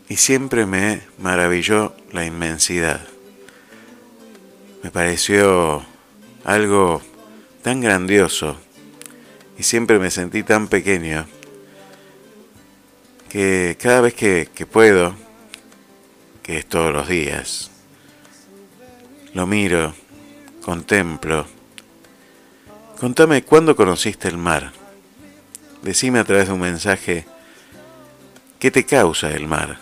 Y 0.08 0.16
siempre 0.16 0.66
me 0.66 1.02
maravilló 1.18 1.94
la 2.12 2.24
inmensidad. 2.24 3.00
Me 4.82 4.90
pareció 4.90 5.84
algo 6.44 7.02
tan 7.62 7.80
grandioso 7.80 8.56
y 9.58 9.62
siempre 9.62 9.98
me 9.98 10.10
sentí 10.10 10.42
tan 10.42 10.68
pequeño 10.68 11.26
que 13.28 13.76
cada 13.80 14.00
vez 14.00 14.14
que, 14.14 14.48
que 14.54 14.66
puedo, 14.66 15.14
que 16.42 16.58
es 16.58 16.66
todos 16.66 16.92
los 16.92 17.08
días, 17.08 17.70
lo 19.34 19.46
miro, 19.46 19.94
contemplo. 20.62 21.46
Contame 22.98 23.44
cuándo 23.44 23.76
conociste 23.76 24.26
el 24.28 24.36
mar. 24.36 24.79
Decime 25.82 26.18
a 26.18 26.24
través 26.24 26.48
de 26.48 26.52
un 26.52 26.60
mensaje 26.60 27.24
qué 28.58 28.70
te 28.70 28.84
causa 28.84 29.30
el 29.30 29.46
mar. 29.46 29.78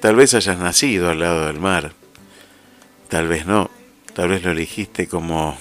Tal 0.00 0.16
vez 0.16 0.32
hayas 0.32 0.58
nacido 0.58 1.10
al 1.10 1.20
lado 1.20 1.46
del 1.46 1.60
mar, 1.60 1.92
tal 3.08 3.28
vez 3.28 3.44
no, 3.44 3.70
tal 4.14 4.30
vez 4.30 4.42
lo 4.42 4.52
elegiste 4.52 5.06
como 5.06 5.58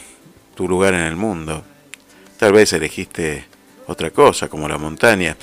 tu 0.55 0.67
lugar 0.67 0.93
en 0.93 1.01
el 1.01 1.17
mundo, 1.17 1.63
tal 2.37 2.53
vez 2.53 2.71
elegiste 2.71 3.45
otra 3.85 4.11
cosa, 4.11 4.47
como 4.47 4.69
la 4.69 4.77
montaña. 4.77 5.35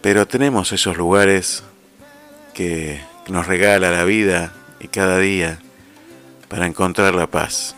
Pero 0.00 0.28
tenemos 0.28 0.70
esos 0.70 0.96
lugares 0.96 1.64
que 2.54 3.00
nos 3.28 3.48
regala 3.48 3.90
la 3.90 4.04
vida 4.04 4.52
y 4.78 4.86
cada 4.86 5.18
día 5.18 5.58
para 6.48 6.66
encontrar 6.66 7.16
la 7.16 7.26
paz, 7.26 7.74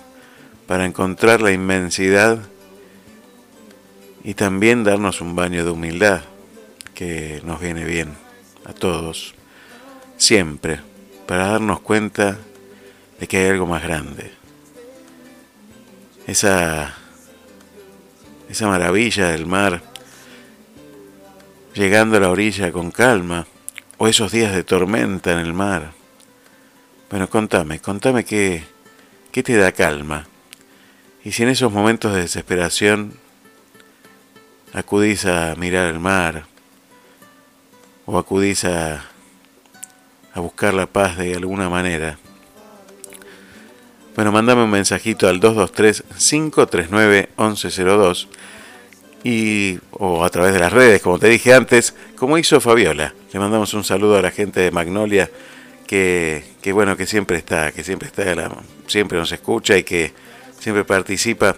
para 0.66 0.85
encontrar 0.85 1.40
la 1.40 1.51
inmensidad 1.51 2.40
y 4.24 4.35
también 4.35 4.85
darnos 4.85 5.20
un 5.20 5.35
baño 5.35 5.64
de 5.64 5.70
humildad 5.70 6.22
que 6.94 7.40
nos 7.44 7.61
viene 7.61 7.85
bien 7.85 8.14
a 8.64 8.72
todos, 8.72 9.35
siempre, 10.16 10.80
para 11.26 11.46
darnos 11.46 11.80
cuenta 11.80 12.38
de 13.18 13.26
que 13.26 13.38
hay 13.38 13.50
algo 13.50 13.66
más 13.66 13.83
grande. 13.83 14.33
Esa, 16.26 16.94
esa 18.48 18.66
maravilla 18.68 19.28
del 19.28 19.46
mar, 19.46 19.83
llegando 21.74 22.16
a 22.16 22.20
la 22.20 22.30
orilla 22.30 22.70
con 22.72 22.90
calma, 22.90 23.46
o 23.96 24.09
esos 24.09 24.33
días 24.33 24.54
de 24.54 24.64
tormenta 24.64 25.33
en 25.33 25.38
el 25.38 25.52
mar. 25.52 25.92
Bueno, 27.11 27.28
contame, 27.28 27.80
contame 27.80 28.24
qué, 28.24 28.64
qué 29.30 29.42
te 29.42 29.56
da 29.56 29.72
calma. 29.72 30.26
Y 31.22 31.33
si 31.33 31.42
en 31.42 31.50
esos 31.50 31.70
momentos 31.70 32.14
de 32.14 32.22
desesperación 32.22 33.19
acudís 34.72 35.26
a 35.26 35.54
mirar 35.56 35.88
el 35.88 35.98
mar, 35.98 36.44
o 38.06 38.18
acudís 38.18 38.64
a, 38.64 39.04
a 40.35 40.40
buscar 40.40 40.74
la 40.74 40.87
paz 40.87 41.18
de 41.18 41.35
alguna 41.35 41.68
manera, 41.68 42.18
bueno, 44.20 44.33
mandame 44.33 44.64
un 44.64 44.70
mensajito 44.70 45.28
al 45.28 45.40
223-539-1102 45.40 48.26
y, 49.24 49.78
o 49.92 50.24
a 50.24 50.30
través 50.30 50.52
de 50.52 50.59
las 50.59 50.72
redes, 50.72 51.00
como 51.00 51.18
te 51.18 51.28
dije 51.28 51.54
antes, 51.54 51.94
como 52.16 52.37
hizo 52.37 52.61
Fabiola. 52.61 53.14
Le 53.33 53.40
mandamos 53.40 53.72
un 53.72 53.85
saludo 53.85 54.18
a 54.18 54.22
la 54.22 54.30
gente 54.30 54.61
de 54.61 54.70
Magnolia 54.72 55.30
que, 55.87 56.44
que 56.61 56.72
bueno, 56.72 56.94
que 56.96 57.06
siempre 57.06 57.38
está, 57.38 57.72
que 57.72 57.85
siempre 57.85 58.09
está, 58.09 58.50
siempre 58.87 59.16
nos 59.16 59.33
escucha 59.33 59.78
y 59.78 59.85
que 59.85 60.12
siempre 60.59 60.85
participa. 60.85 61.56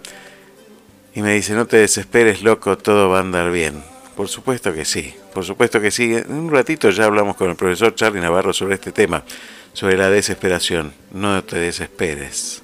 Y 1.15 1.23
me 1.23 1.35
dice, 1.35 1.55
no 1.55 1.67
te 1.67 1.77
desesperes, 1.77 2.43
loco, 2.43 2.79
todo 2.79 3.09
va 3.11 3.19
a 3.19 3.21
andar 3.21 3.51
bien. 3.51 3.83
Por 4.17 4.29
supuesto 4.29 4.73
que 4.73 4.85
sí, 4.85 5.15
por 5.35 5.45
supuesto 5.45 5.81
que 5.81 5.91
sí. 5.91 6.15
En 6.15 6.33
un 6.33 6.51
ratito 6.51 6.91
ya 6.91 7.05
hablamos 7.05 7.37
con 7.37 7.51
el 7.51 7.57
profesor 7.57 7.95
Charlie 7.95 8.21
Navarro 8.21 8.53
sobre 8.53 8.75
este 8.75 8.93
tema 8.93 9.25
sobre 9.73 9.97
la 9.97 10.11
desesperación. 10.11 10.93
No 11.13 11.43
te 11.45 11.59
desesperes. 11.59 12.62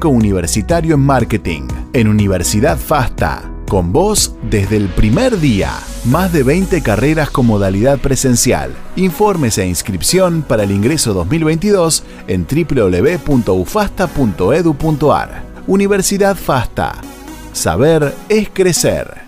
Universitario 0.00 0.94
en 0.94 1.00
Marketing 1.00 1.68
en 1.92 2.08
Universidad 2.08 2.78
FASTA. 2.78 3.50
Con 3.68 3.92
vos 3.92 4.34
desde 4.42 4.78
el 4.78 4.88
primer 4.88 5.38
día. 5.38 5.70
Más 6.06 6.32
de 6.32 6.42
20 6.42 6.82
carreras 6.82 7.28
con 7.30 7.44
modalidad 7.46 7.98
presencial. 7.98 8.72
Informes 8.96 9.58
e 9.58 9.66
inscripción 9.66 10.42
para 10.42 10.62
el 10.62 10.70
ingreso 10.70 11.12
2022 11.12 12.04
en 12.26 12.46
www.ufasta.edu.ar. 12.46 15.42
Universidad 15.66 16.36
FASTA. 16.36 16.94
Saber 17.52 18.14
es 18.28 18.48
crecer. 18.48 19.20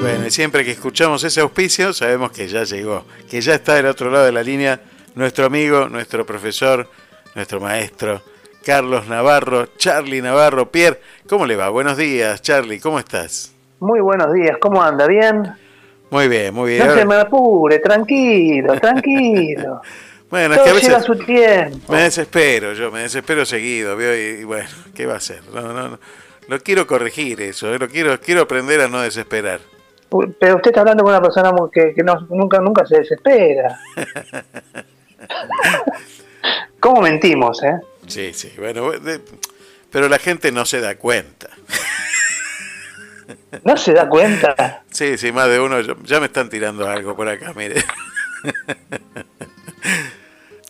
Bueno, 0.00 0.30
siempre 0.30 0.64
que 0.64 0.70
escuchamos 0.70 1.24
ese 1.24 1.40
auspicio, 1.40 1.92
sabemos 1.92 2.30
que 2.30 2.46
ya 2.46 2.62
llegó, 2.62 3.04
que 3.28 3.40
ya 3.40 3.54
está 3.54 3.74
del 3.74 3.86
otro 3.86 4.10
lado 4.10 4.24
de 4.24 4.32
la 4.32 4.42
línea 4.42 4.80
nuestro 5.14 5.46
amigo, 5.46 5.88
nuestro 5.88 6.24
profesor, 6.24 6.88
nuestro 7.34 7.60
maestro, 7.60 8.22
Carlos 8.64 9.06
Navarro, 9.08 9.66
Charlie 9.76 10.20
Navarro. 10.22 10.70
Pierre, 10.70 11.00
¿cómo 11.28 11.46
le 11.46 11.56
va? 11.56 11.68
Buenos 11.70 11.96
días, 11.96 12.42
Charlie, 12.42 12.80
¿cómo 12.80 12.98
estás? 12.98 13.54
Muy 13.80 14.00
buenos 14.00 14.32
días, 14.32 14.56
¿cómo 14.60 14.82
anda? 14.82 15.06
¿Bien? 15.06 15.54
Muy 16.10 16.28
bien, 16.28 16.54
muy 16.54 16.72
bien. 16.72 16.86
No 16.86 16.94
se 16.94 17.04
me 17.04 17.14
apure, 17.16 17.78
tranquilo, 17.78 18.78
tranquilo. 18.80 19.80
bueno, 20.30 20.54
Todo 20.56 20.64
es 20.64 20.64
que 20.64 20.70
a 20.70 20.74
veces 20.74 20.88
llega 20.88 20.98
a 20.98 21.02
su 21.02 21.16
tiempo. 21.16 21.92
me 21.92 22.02
desespero, 22.02 22.72
yo 22.72 22.90
me 22.90 23.00
desespero 23.00 23.44
seguido, 23.44 23.96
¿vio? 23.96 24.14
Y, 24.14 24.40
y 24.40 24.44
bueno, 24.44 24.68
¿qué 24.94 25.06
va 25.06 25.14
a 25.14 25.18
hacer? 25.18 25.42
No, 25.54 25.72
no, 25.72 25.88
no. 25.88 25.98
Lo 26.48 26.58
quiero 26.60 26.86
corregir 26.86 27.42
eso, 27.42 27.72
¿eh? 27.74 27.78
lo 27.78 27.88
quiero, 27.88 28.18
quiero 28.20 28.42
aprender 28.42 28.80
a 28.80 28.88
no 28.88 29.02
desesperar. 29.02 29.60
Pero 30.40 30.56
usted 30.56 30.70
está 30.70 30.80
hablando 30.80 31.04
con 31.04 31.12
una 31.12 31.20
persona 31.20 31.52
que, 31.70 31.92
que 31.94 32.02
no, 32.02 32.26
nunca, 32.30 32.58
nunca 32.60 32.86
se 32.86 32.98
desespera. 32.98 33.78
¿Cómo 36.80 37.02
mentimos, 37.02 37.62
eh? 37.62 37.78
Sí, 38.06 38.32
sí, 38.32 38.52
bueno, 38.58 38.90
de- 38.92 39.20
pero 39.90 40.08
la 40.08 40.18
gente 40.18 40.52
no 40.52 40.64
se 40.64 40.80
da 40.80 40.96
cuenta. 40.96 41.48
¿No 43.64 43.76
se 43.76 43.92
da 43.92 44.08
cuenta? 44.08 44.82
Sí, 44.90 45.18
sí, 45.18 45.32
más 45.32 45.48
de 45.48 45.60
uno, 45.60 45.80
ya 46.04 46.20
me 46.20 46.26
están 46.26 46.48
tirando 46.48 46.88
algo 46.88 47.14
por 47.16 47.28
acá, 47.28 47.52
mire. 47.54 47.82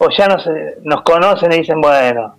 O 0.01 0.09
ya 0.17 0.29
nos, 0.29 0.45
nos 0.85 1.03
conocen 1.03 1.53
y 1.53 1.59
dicen, 1.59 1.81
bueno, 1.81 2.37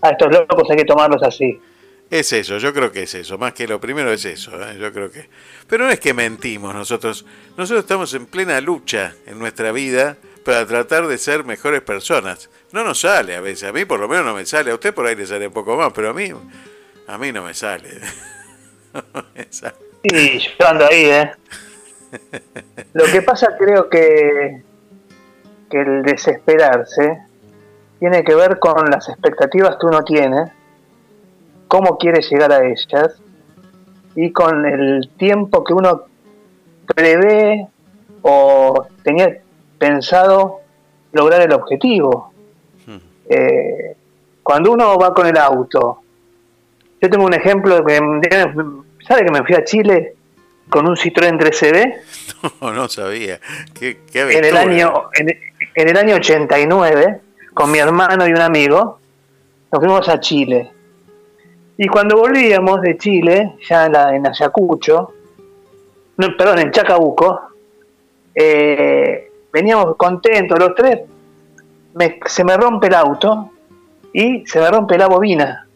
a 0.00 0.10
estos 0.10 0.30
locos 0.32 0.68
hay 0.70 0.76
que 0.76 0.84
tomarlos 0.84 1.22
así. 1.22 1.60
Es 2.08 2.32
eso, 2.32 2.58
yo 2.58 2.72
creo 2.72 2.90
que 2.90 3.02
es 3.04 3.14
eso, 3.14 3.38
más 3.38 3.52
que 3.52 3.68
lo 3.68 3.80
primero 3.80 4.12
es 4.12 4.24
eso, 4.24 4.50
¿eh? 4.60 4.76
yo 4.80 4.92
creo 4.92 5.10
que... 5.12 5.28
Pero 5.68 5.84
no 5.84 5.90
es 5.92 6.00
que 6.00 6.12
mentimos 6.12 6.74
nosotros, 6.74 7.24
nosotros 7.56 7.84
estamos 7.84 8.12
en 8.14 8.26
plena 8.26 8.60
lucha 8.60 9.14
en 9.26 9.38
nuestra 9.38 9.70
vida 9.70 10.16
para 10.44 10.66
tratar 10.66 11.06
de 11.06 11.18
ser 11.18 11.44
mejores 11.44 11.82
personas. 11.82 12.50
No 12.72 12.84
nos 12.84 13.00
sale 13.00 13.36
a 13.36 13.40
veces, 13.40 13.68
a 13.68 13.72
mí 13.72 13.84
por 13.84 14.00
lo 14.00 14.08
menos 14.08 14.24
no 14.24 14.34
me 14.34 14.46
sale, 14.46 14.70
a 14.70 14.74
usted 14.74 14.94
por 14.94 15.06
ahí 15.06 15.16
le 15.16 15.26
sale 15.26 15.46
un 15.46 15.52
poco 15.52 15.76
más, 15.76 15.92
pero 15.92 16.10
a 16.10 16.14
mí, 16.14 16.30
a 17.06 17.18
mí 17.18 17.32
no 17.32 17.44
me 17.44 17.54
sale. 17.54 17.88
No 20.02 20.18
yo 20.18 20.66
ando 20.66 20.86
ahí, 20.86 21.04
¿eh? 21.04 21.30
Lo 22.94 23.04
que 23.04 23.22
pasa 23.22 23.54
creo 23.58 23.88
que, 23.88 24.62
que 25.70 25.80
el 25.80 26.02
desesperarse 26.02 27.18
tiene 28.00 28.24
que 28.24 28.34
ver 28.34 28.58
con 28.58 28.90
las 28.90 29.08
expectativas 29.08 29.76
que 29.78 29.86
uno 29.86 30.02
tiene, 30.02 30.50
cómo 31.68 31.98
quiere 31.98 32.22
llegar 32.22 32.50
a 32.50 32.64
ellas 32.64 33.20
y 34.16 34.32
con 34.32 34.66
el 34.66 35.08
tiempo 35.16 35.62
que 35.62 35.74
uno 35.74 36.02
prevé 36.86 37.68
o 38.22 38.86
tenía 39.04 39.40
pensado 39.80 40.60
lograr 41.12 41.40
el 41.40 41.52
objetivo. 41.52 42.32
Eh, 43.28 43.96
cuando 44.42 44.72
uno 44.72 44.96
va 44.98 45.14
con 45.14 45.26
el 45.26 45.36
auto, 45.36 46.02
yo 47.00 47.10
tengo 47.10 47.24
un 47.24 47.34
ejemplo 47.34 47.84
que 47.84 47.98
sabe 49.06 49.24
que 49.24 49.32
me 49.32 49.44
fui 49.44 49.54
a 49.54 49.64
Chile 49.64 50.14
con 50.68 50.86
un 50.86 50.96
Citroën 50.96 51.38
3CB 51.38 51.94
No, 52.60 52.72
no 52.72 52.88
sabía. 52.88 53.40
Qué, 53.78 54.00
qué 54.10 54.20
en 54.20 54.44
el 54.44 54.56
año 54.56 55.10
en, 55.14 55.28
en 55.74 55.88
el 55.88 55.96
año 55.96 56.16
89 56.16 57.20
con 57.54 57.70
mi 57.70 57.78
hermano 57.78 58.26
y 58.26 58.32
un 58.32 58.40
amigo 58.40 58.98
nos 59.72 59.80
fuimos 59.80 60.08
a 60.08 60.20
Chile 60.20 60.70
y 61.76 61.86
cuando 61.88 62.16
volvíamos 62.16 62.82
de 62.82 62.96
Chile 62.98 63.56
ya 63.68 63.86
en, 63.86 63.92
la, 63.92 64.14
en 64.14 64.26
Ayacucho 64.26 65.14
no, 66.16 66.36
perdón 66.36 66.60
en 66.60 66.70
Chacabuco 66.70 67.40
eh, 68.34 69.29
veníamos 69.52 69.96
contentos 69.96 70.58
los 70.58 70.74
tres 70.74 71.00
me- 71.94 72.18
se 72.26 72.44
me 72.44 72.56
rompe 72.56 72.86
el 72.88 72.94
auto 72.94 73.50
y 74.12 74.46
se 74.46 74.60
me 74.60 74.70
rompe 74.70 74.96
la 74.98 75.06
bobina 75.08 75.66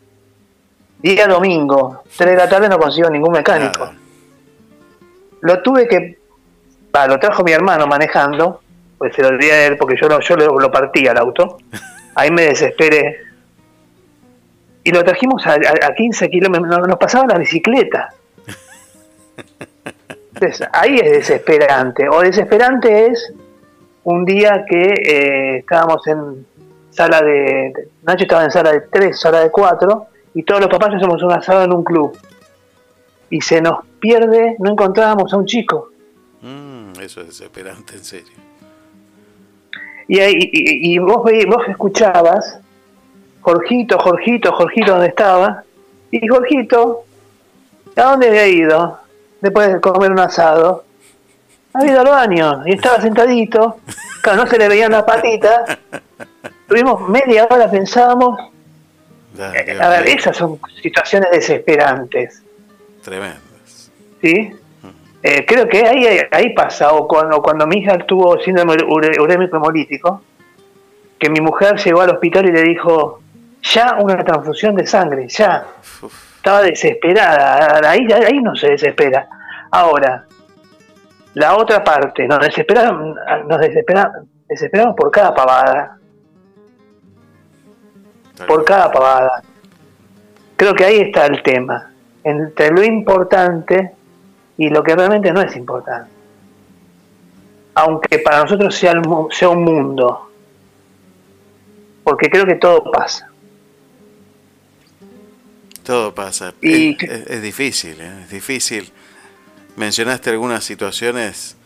día 1.01 1.27
domingo 1.27 2.03
3 2.17 2.31
de 2.31 2.37
la 2.37 2.49
tarde 2.49 2.69
no 2.69 2.79
consigo 2.79 3.11
ningún 3.11 3.33
mecánico 3.33 3.91
lo 5.41 5.61
tuve 5.63 5.87
que 5.89 6.19
lo 7.09 7.19
trajo 7.19 7.43
mi 7.43 7.51
hermano 7.51 7.89
manejando, 7.89 8.61
pues 8.99 9.15
se 9.17 9.23
lo 9.23 9.29
olvidé 9.29 9.53
a 9.53 9.67
él 9.67 9.77
porque 9.77 9.97
yo 10.01 10.09
lo, 10.09 10.21
yo 10.21 10.37
lo, 10.37 10.61
lo 10.61 10.71
partí 10.71 11.09
al 11.09 11.19
auto. 11.19 11.57
Ahí 12.15 12.31
me 12.31 12.43
desesperé. 12.43 13.19
Y 14.85 14.93
lo 14.93 15.03
trajimos 15.03 15.45
a, 15.45 15.55
a- 15.55 15.87
a 15.89 15.93
15 15.95 16.31
kilómetros, 16.31 16.69
nos, 16.79 16.87
nos 16.87 16.97
pasaba 16.97 17.27
la 17.27 17.37
bicicleta. 17.39 18.15
Entonces, 20.35 20.67
ahí 20.73 20.97
es 21.03 21.11
desesperante. 21.11 22.09
O 22.09 22.21
desesperante 22.21 23.07
es 23.09 23.33
un 24.05 24.25
día 24.25 24.65
que 24.69 24.83
eh, 24.93 25.57
estábamos 25.59 26.07
en 26.07 26.47
sala 26.91 27.21
de, 27.23 27.73
Nacho 28.03 28.23
estaba 28.25 28.45
en 28.45 28.51
sala 28.51 28.73
de 28.73 28.81
3, 28.83 29.19
sala 29.19 29.41
de 29.41 29.51
4, 29.51 30.07
y 30.35 30.43
todos 30.43 30.61
los 30.61 30.71
papás 30.71 30.95
hacemos 30.95 31.23
un 31.23 31.33
asado 31.33 31.65
en 31.65 31.73
un 31.73 31.83
club. 31.85 32.17
Y 33.31 33.41
se 33.41 33.61
nos 33.61 33.85
pierde, 33.99 34.57
no 34.59 34.71
encontrábamos 34.73 35.33
a 35.33 35.37
un 35.39 35.47
chico. 35.47 35.91
Mm, 36.43 37.01
eso 37.01 37.21
es 37.23 37.29
desesperante, 37.29 37.95
en 37.95 38.05
serio. 38.05 38.33
Y, 40.07 40.21
ahí- 40.21 40.51
y, 40.53 40.95
y 40.95 40.99
vos, 40.99 41.23
vos 41.23 41.69
escuchabas, 41.69 42.59
Jorgito, 43.41 43.99
Jorgito, 43.99 44.53
Jorgito, 44.53 44.93
¿dónde 44.93 45.09
estaba? 45.09 45.65
Y 46.11 46.27
Jorgito, 46.29 47.05
¿a 47.97 48.03
dónde 48.03 48.29
había 48.29 48.47
ido? 48.47 48.99
Después 49.41 49.73
de 49.73 49.81
comer 49.81 50.13
un 50.13 50.21
asado. 50.21 50.84
Había 51.75 51.93
ido 51.93 52.01
al 52.01 52.09
baño 52.09 52.63
y 52.67 52.75
estaba 52.75 53.01
sentadito. 53.01 53.79
Claro, 54.23 54.45
no 54.45 54.47
se 54.47 54.59
le 54.59 54.69
veían 54.69 54.93
las 54.93 55.03
patitas. 55.03 55.79
Tuvimos 56.69 57.09
media 57.09 57.47
hora, 57.51 57.71
pensábamos. 57.71 58.39
Dale, 59.35 59.83
A 59.83 59.89
ver, 59.89 60.09
esas 60.09 60.37
son 60.37 60.59
situaciones 60.81 61.31
desesperantes. 61.33 62.43
Tremendo. 63.03 63.41
¿sí? 64.23 64.53
Eh, 65.23 65.45
creo 65.47 65.69
que 65.69 65.85
ahí, 65.87 66.07
ahí 66.31 66.55
pasa, 66.55 66.93
o 66.93 67.09
cuando, 67.09 67.43
cuando 67.43 67.67
mi 67.67 67.79
hija 67.79 67.99
tuvo 67.99 68.39
síndrome 68.41 68.77
urémico 68.85 69.57
hemolítico, 69.57 70.23
que 71.19 71.29
mi 71.31 71.41
mujer 71.41 71.77
llegó 71.77 72.03
al 72.03 72.11
hospital 72.11 72.47
y 72.47 72.53
le 72.53 72.63
dijo, 72.63 73.21
ya 73.63 73.97
una 74.01 74.23
transfusión 74.23 74.75
de 74.75 74.87
sangre, 74.87 75.27
ya. 75.29 75.67
Estaba 76.37 76.63
desesperada, 76.63 77.91
ahí, 77.91 78.07
ahí 78.13 78.39
no 78.41 78.55
se 78.55 78.69
desespera. 78.69 79.27
Ahora, 79.71 80.27
la 81.35 81.57
otra 81.57 81.83
parte, 81.85 82.27
nos 82.29 82.39
desesperamos, 82.41 83.17
nos 83.49 83.61
desespera- 83.61 84.23
desesperamos 84.49 84.95
por 84.97 85.11
cada 85.11 85.35
pavada. 85.35 85.99
Por 88.47 88.65
cada 88.65 88.91
pavada. 88.91 89.43
Creo 90.57 90.75
que 90.75 90.85
ahí 90.85 91.01
está 91.01 91.27
el 91.27 91.43
tema, 91.43 91.91
entre 92.23 92.71
lo 92.71 92.83
importante 92.85 93.93
y 94.57 94.69
lo 94.69 94.83
que 94.83 94.95
realmente 94.95 95.33
no 95.33 95.41
es 95.41 95.55
importante. 95.57 96.11
Aunque 97.75 98.19
para 98.21 98.43
nosotros 98.43 98.75
sea, 98.75 98.93
el 98.93 99.03
sea 99.33 99.49
un 99.49 99.65
mundo, 99.65 100.31
porque 102.05 102.31
creo 102.31 102.47
que 102.47 102.55
todo 102.55 102.85
pasa. 102.93 103.29
Todo 105.83 106.15
pasa. 106.15 106.55
Y 106.63 106.93
es, 107.05 107.11
es- 107.11 107.27
es 107.31 107.43
difícil, 107.43 108.01
¿eh? 108.01 108.21
es 108.23 108.31
difícil. 108.31 108.91
Mencionaste 109.77 110.31
algunas 110.31 110.65
situaciones 110.65 111.57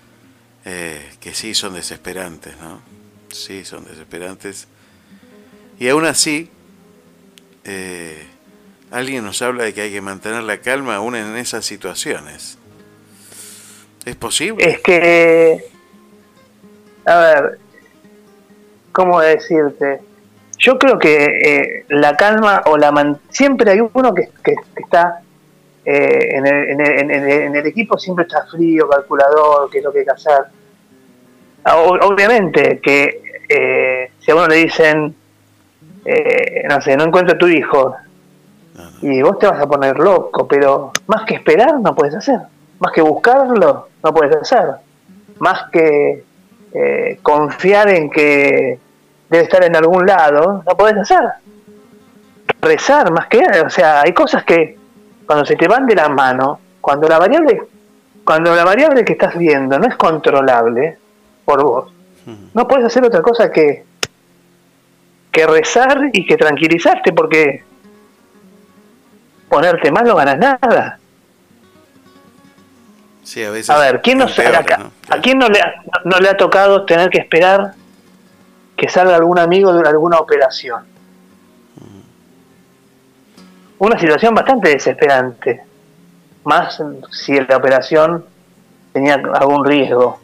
eh, 0.64 1.10
que 1.20 1.34
sí 1.34 1.54
son 1.54 1.74
desesperantes, 1.74 2.54
¿no? 2.60 2.80
Sí, 3.30 3.64
son 3.64 3.84
desesperantes. 3.84 4.66
Y 5.78 5.88
aún 5.88 6.06
así, 6.06 6.50
eh, 7.64 8.26
alguien 8.90 9.24
nos 9.24 9.42
habla 9.42 9.64
de 9.64 9.74
que 9.74 9.82
hay 9.82 9.92
que 9.92 10.00
mantener 10.00 10.42
la 10.42 10.58
calma 10.58 10.96
aún 10.96 11.14
en 11.16 11.36
esas 11.36 11.64
situaciones. 11.66 12.56
¿Es 14.06 14.16
posible? 14.16 14.68
Es 14.68 14.80
que, 14.80 15.66
a 17.04 17.16
ver, 17.18 17.58
¿cómo 18.92 19.20
decirte? 19.20 20.00
Yo 20.58 20.78
creo 20.78 20.98
que 20.98 21.24
eh, 21.24 21.84
la 21.88 22.16
calma 22.16 22.62
o 22.66 22.78
la 22.78 22.90
man- 22.90 23.20
siempre 23.30 23.70
hay 23.70 23.80
uno 23.80 24.14
que, 24.14 24.30
está 24.76 25.20
eh, 25.90 26.36
en, 26.36 26.46
el, 26.46 26.68
en 26.70 26.80
el- 26.80 26.98
en 27.00 27.10
el- 27.10 27.30
en 27.48 27.56
el 27.56 27.66
equipo 27.66 27.96
siempre 27.98 28.24
está 28.26 28.44
frío, 28.46 28.88
calculador, 28.88 29.70
qué 29.70 29.78
es 29.78 29.84
lo 29.84 29.92
que 29.92 30.00
hay 30.00 30.04
que 30.04 30.10
hacer. 30.10 30.42
Ah, 31.64 31.76
Obviamente 31.78 32.78
que 32.82 33.22
eh, 33.48 34.10
si 34.20 34.30
a 34.30 34.34
uno 34.34 34.46
le 34.48 34.56
dicen, 34.56 35.14
eh, 36.04 36.64
no 36.68 36.80
sé, 36.82 36.96
no 36.96 37.04
encuentro 37.04 37.34
a 37.36 37.38
tu 37.38 37.46
hijo, 37.48 37.96
y 39.02 39.22
vos 39.22 39.38
te 39.38 39.46
vas 39.46 39.60
a 39.60 39.66
poner 39.66 39.98
loco, 39.98 40.46
pero 40.46 40.92
más 41.06 41.24
que 41.24 41.34
esperar 41.36 41.80
no 41.80 41.94
puedes 41.94 42.14
hacer, 42.14 42.40
más 42.78 42.92
que 42.92 43.00
buscarlo 43.00 43.88
no 44.04 44.14
puedes 44.14 44.36
hacer, 44.36 44.66
más 45.38 45.70
que 45.72 46.22
eh, 46.74 47.18
confiar 47.22 47.88
en 47.88 48.10
que 48.10 48.78
debe 49.30 49.44
estar 49.44 49.64
en 49.64 49.74
algún 49.74 50.04
lado, 50.06 50.62
no 50.66 50.76
puedes 50.76 50.98
hacer. 50.98 51.24
Rezar 52.60 53.10
más 53.12 53.26
que, 53.28 53.40
o 53.64 53.70
sea, 53.70 54.02
hay 54.02 54.12
cosas 54.12 54.44
que 54.44 54.77
cuando 55.28 55.44
se 55.44 55.56
te 55.56 55.68
van 55.68 55.86
de 55.86 55.94
la 55.94 56.08
mano, 56.08 56.58
cuando 56.80 57.06
la 57.06 57.18
variable, 57.18 57.64
cuando 58.24 58.56
la 58.56 58.64
variable 58.64 59.04
que 59.04 59.12
estás 59.12 59.36
viendo 59.36 59.78
no 59.78 59.86
es 59.86 59.94
controlable 59.94 60.96
por 61.44 61.62
vos, 61.62 61.92
no 62.54 62.66
puedes 62.66 62.86
hacer 62.86 63.04
otra 63.04 63.20
cosa 63.20 63.52
que 63.52 63.84
que 65.30 65.46
rezar 65.46 66.00
y 66.14 66.26
que 66.26 66.38
tranquilizarte 66.38 67.12
porque 67.12 67.62
ponerte 69.50 69.92
mal 69.92 70.06
no 70.06 70.14
ganas 70.14 70.38
nada. 70.38 70.98
Sí, 73.22 73.44
a 73.44 73.50
veces. 73.50 73.68
A 73.68 73.78
ver, 73.78 74.00
¿quién 74.00 74.16
no, 74.16 74.24
¿no? 74.24 74.90
¿a 75.10 75.20
quién 75.20 75.38
no 75.38 75.48
le, 75.48 75.60
ha, 75.60 75.74
no 76.04 76.18
le 76.20 76.30
ha 76.30 76.38
tocado 76.38 76.86
tener 76.86 77.10
que 77.10 77.18
esperar 77.18 77.74
que 78.78 78.88
salga 78.88 79.14
algún 79.14 79.38
amigo 79.38 79.74
de 79.74 79.86
alguna 79.86 80.16
operación? 80.16 80.86
Una 83.78 83.98
situación 83.98 84.34
bastante 84.34 84.70
desesperante. 84.70 85.62
Más 86.44 86.82
si 87.10 87.38
la 87.40 87.56
operación 87.56 88.24
tenía 88.92 89.14
algún 89.14 89.64
riesgo. 89.64 90.20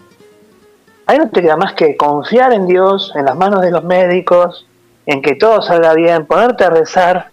Ahí 1.07 1.19
no 1.19 1.29
te 1.29 1.43
queda 1.43 1.57
más 1.57 1.75
que 1.75 1.97
confiar 1.97 2.53
en 2.53 2.67
Dios, 2.67 3.13
en 3.15 3.27
las 3.27 3.37
manos 3.37 3.61
de 3.61 3.71
los 3.71 3.85
médicos, 3.85 4.67
en 5.07 5.21
que 5.21 5.35
todo 5.35 5.61
salga 5.61 5.93
bien, 5.95 6.27
ponerte 6.27 6.65
a 6.65 6.71
rezar 6.71 7.29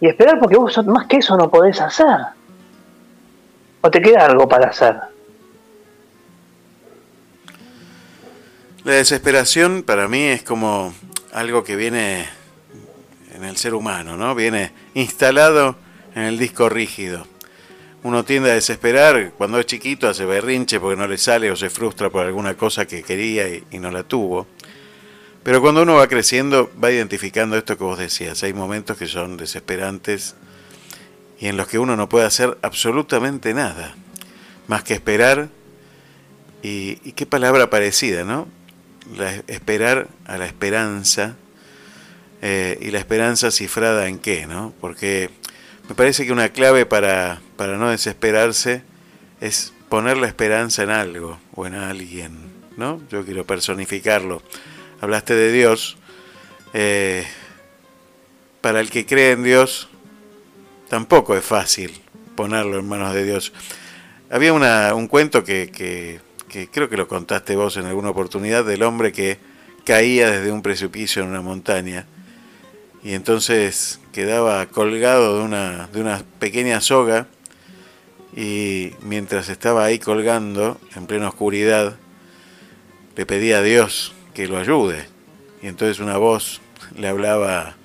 y 0.00 0.08
esperar 0.08 0.38
porque 0.38 0.56
vos 0.56 0.76
más 0.86 1.06
que 1.06 1.16
eso 1.16 1.36
no 1.36 1.50
podés 1.50 1.80
hacer. 1.80 2.18
¿O 3.80 3.90
te 3.90 4.02
queda 4.02 4.26
algo 4.26 4.48
para 4.48 4.68
hacer? 4.68 4.96
La 8.84 8.92
desesperación 8.92 9.82
para 9.82 10.08
mí 10.08 10.24
es 10.24 10.42
como 10.42 10.92
algo 11.32 11.64
que 11.64 11.74
viene 11.74 12.28
en 13.44 13.50
el 13.50 13.56
ser 13.56 13.74
humano, 13.74 14.16
¿no? 14.16 14.34
Viene 14.34 14.72
instalado 14.94 15.76
en 16.14 16.22
el 16.22 16.38
disco 16.38 16.68
rígido. 16.68 17.26
Uno 18.02 18.24
tiende 18.24 18.50
a 18.50 18.54
desesperar 18.54 19.32
cuando 19.36 19.58
es 19.58 19.66
chiquito, 19.66 20.08
hace 20.08 20.24
berrinche 20.24 20.80
porque 20.80 20.96
no 20.96 21.06
le 21.06 21.18
sale 21.18 21.50
o 21.50 21.56
se 21.56 21.70
frustra 21.70 22.10
por 22.10 22.24
alguna 22.24 22.56
cosa 22.56 22.86
que 22.86 23.02
quería 23.02 23.48
y, 23.48 23.78
no 23.78 23.90
la 23.90 24.02
tuvo. 24.02 24.46
Pero 25.42 25.60
cuando 25.60 25.82
uno 25.82 25.94
va 25.94 26.06
creciendo, 26.08 26.70
va 26.82 26.90
identificando 26.90 27.56
esto 27.56 27.76
que 27.76 27.84
vos 27.84 27.98
decías. 27.98 28.42
Hay 28.42 28.54
momentos 28.54 28.96
que 28.96 29.06
son 29.06 29.36
desesperantes 29.36 30.36
y 31.38 31.46
en 31.46 31.56
los 31.56 31.68
que 31.68 31.78
uno 31.78 31.96
no 31.96 32.08
puede 32.08 32.26
hacer 32.26 32.56
absolutamente 32.62 33.52
nada, 33.52 33.94
más 34.68 34.82
que 34.82 34.94
esperar. 34.94 35.48
Y, 36.62 36.98
y 37.04 37.12
qué 37.12 37.26
palabra 37.26 37.68
parecida, 37.68 38.24
¿no? 38.24 38.48
La, 39.18 39.34
esperar 39.48 40.08
a 40.24 40.38
la 40.38 40.46
esperanza. 40.46 41.36
Eh, 42.42 42.78
y 42.82 42.90
la 42.90 42.98
esperanza 42.98 43.50
cifrada 43.50 44.08
en 44.08 44.18
qué, 44.18 44.46
¿no? 44.46 44.74
Porque 44.80 45.30
me 45.88 45.94
parece 45.94 46.26
que 46.26 46.32
una 46.32 46.50
clave 46.50 46.84
para, 46.84 47.40
para 47.56 47.78
no 47.78 47.88
desesperarse 47.88 48.82
es 49.40 49.72
poner 49.88 50.18
la 50.18 50.26
esperanza 50.26 50.82
en 50.82 50.90
algo 50.90 51.38
o 51.54 51.66
en 51.66 51.74
alguien, 51.74 52.36
¿no? 52.76 53.00
Yo 53.10 53.24
quiero 53.24 53.46
personificarlo 53.46 54.42
hablaste 55.04 55.34
de 55.34 55.52
Dios, 55.52 55.96
eh, 56.72 57.26
para 58.60 58.80
el 58.80 58.90
que 58.90 59.06
cree 59.06 59.32
en 59.32 59.44
Dios, 59.44 59.88
tampoco 60.88 61.36
es 61.36 61.44
fácil 61.44 61.92
ponerlo 62.34 62.78
en 62.78 62.88
manos 62.88 63.14
de 63.14 63.24
Dios. 63.24 63.52
Había 64.30 64.52
una, 64.52 64.94
un 64.94 65.06
cuento 65.06 65.44
que, 65.44 65.70
que, 65.70 66.20
que, 66.48 66.68
creo 66.68 66.88
que 66.88 66.96
lo 66.96 67.06
contaste 67.06 67.54
vos 67.54 67.76
en 67.76 67.84
alguna 67.84 68.10
oportunidad 68.10 68.64
del 68.64 68.82
hombre 68.82 69.12
que 69.12 69.38
caía 69.84 70.30
desde 70.30 70.50
un 70.50 70.62
precipicio 70.62 71.22
en 71.22 71.28
una 71.28 71.42
montaña 71.42 72.06
y 73.04 73.12
entonces 73.12 74.00
quedaba 74.12 74.64
colgado 74.66 75.38
de 75.38 75.44
una, 75.44 75.88
de 75.88 76.00
una 76.00 76.24
pequeña 76.38 76.80
soga 76.80 77.26
y 78.34 78.92
mientras 79.02 79.50
estaba 79.50 79.84
ahí 79.84 79.98
colgando 79.98 80.80
en 80.96 81.06
plena 81.06 81.28
oscuridad 81.28 81.96
le 83.14 83.26
pedía 83.26 83.58
a 83.58 83.62
Dios 83.62 84.14
que 84.32 84.48
lo 84.48 84.56
ayude. 84.56 85.06
Y 85.62 85.68
entonces 85.68 86.00
una 86.00 86.16
voz 86.16 86.62
le 86.96 87.06
hablaba 87.06 87.76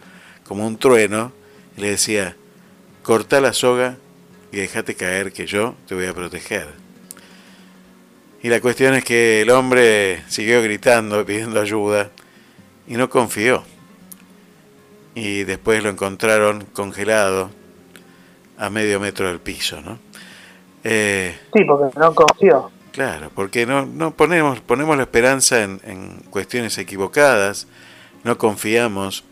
como 0.48 0.66
un 0.66 0.78
trueno 0.78 1.34
y 1.78 1.82
le 1.82 1.90
decía, 1.92 2.38
corta 3.04 3.42
la 3.42 3.52
soga 3.52 3.98
y 4.54 4.58
déjate 4.58 4.96
caer 4.96 5.34
que 5.34 5.46
yo 5.46 5.76
te 5.88 5.96
voy 5.96 6.06
a 6.06 6.14
proteger. 6.14 6.68
Y 8.42 8.48
la 8.48 8.62
cuestión 8.62 8.94
es 8.94 9.04
que 9.04 9.42
el 9.42 9.50
hombre 9.50 10.24
siguió 10.30 10.64
gritando, 10.64 11.26
pidiendo 11.26 11.60
ayuda 11.60 12.10
y 12.88 12.94
no 12.94 13.10
confió. 13.10 13.66
Y 15.20 15.44
después 15.44 15.84
lo 15.84 15.90
encontraron 15.90 16.66
congelado 16.72 17.50
a 18.58 18.70
medio 18.70 19.00
metro 19.00 19.28
del 19.28 19.40
piso, 19.40 19.82
¿no? 19.82 20.00
Eh, 20.84 21.38
sí, 21.54 21.64
porque 21.66 22.00
no 22.00 22.16
confió. 22.16 22.72
Claro, 22.94 23.30
porque 23.36 23.66
no, 23.66 23.86
no 23.86 24.12
ponemos, 24.12 24.62
ponemos 24.62 24.96
la 24.96 25.04
esperanza 25.04 25.64
en, 25.64 25.82
en, 25.84 26.24
cuestiones 26.30 26.78
equivocadas, 26.78 27.68
no 28.24 28.38
confiamos, 28.38 29.26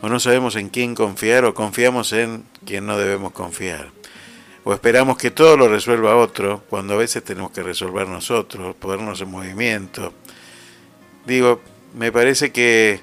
o 0.00 0.08
no 0.08 0.18
sabemos 0.18 0.56
en 0.56 0.70
quién 0.70 0.94
confiar, 0.94 1.44
o 1.44 1.54
confiamos 1.54 2.12
en 2.14 2.44
quien 2.64 2.86
no 2.86 2.96
debemos 2.96 3.32
confiar. 3.32 3.90
O 4.64 4.72
esperamos 4.72 5.18
que 5.18 5.30
todo 5.30 5.58
lo 5.58 5.68
resuelva 5.68 6.16
otro, 6.16 6.62
cuando 6.70 6.94
a 6.94 6.96
veces 6.96 7.22
tenemos 7.22 7.50
que 7.50 7.62
resolver 7.62 8.08
nosotros, 8.08 8.74
ponernos 8.76 9.20
en 9.20 9.30
movimiento. 9.30 10.14
Digo, 11.26 11.60
me 11.94 12.10
parece 12.10 12.50
que, 12.50 13.02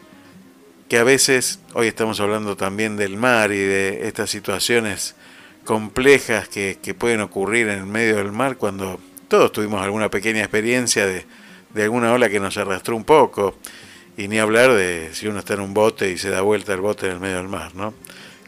que 0.92 0.98
a 0.98 1.06
veces, 1.06 1.62
hoy 1.74 1.88
estamos 1.88 2.20
hablando 2.20 2.58
también 2.58 2.98
del 2.98 3.16
mar 3.16 3.54
y 3.54 3.60
de 3.60 4.10
estas 4.10 4.30
situaciones 4.30 5.16
complejas 5.64 6.50
que, 6.50 6.80
que 6.82 6.94
pueden 6.94 7.22
ocurrir 7.22 7.70
en 7.70 7.80
el 7.80 7.86
medio 7.86 8.18
del 8.18 8.34
mar 8.34 8.58
cuando 8.58 9.00
todos 9.30 9.54
tuvimos 9.54 9.82
alguna 9.82 10.10
pequeña 10.10 10.42
experiencia 10.42 11.06
de, 11.06 11.26
de, 11.74 11.84
alguna 11.84 12.12
ola 12.12 12.28
que 12.28 12.42
nos 12.42 12.58
arrastró 12.58 12.98
un 12.98 13.06
poco, 13.06 13.56
y 14.18 14.28
ni 14.28 14.38
hablar 14.38 14.74
de 14.74 15.12
si 15.14 15.30
uno 15.30 15.40
está 15.40 15.54
en 15.54 15.62
un 15.62 15.74
bote 15.74 16.12
y 16.12 16.18
se 16.18 16.30
da 16.30 16.42
vuelta 16.42 16.74
el 16.74 16.82
bote 16.82 17.06
en 17.06 17.14
el 17.14 17.20
medio 17.22 17.38
del 17.38 17.48
mar, 17.48 17.74
¿no? 17.74 17.94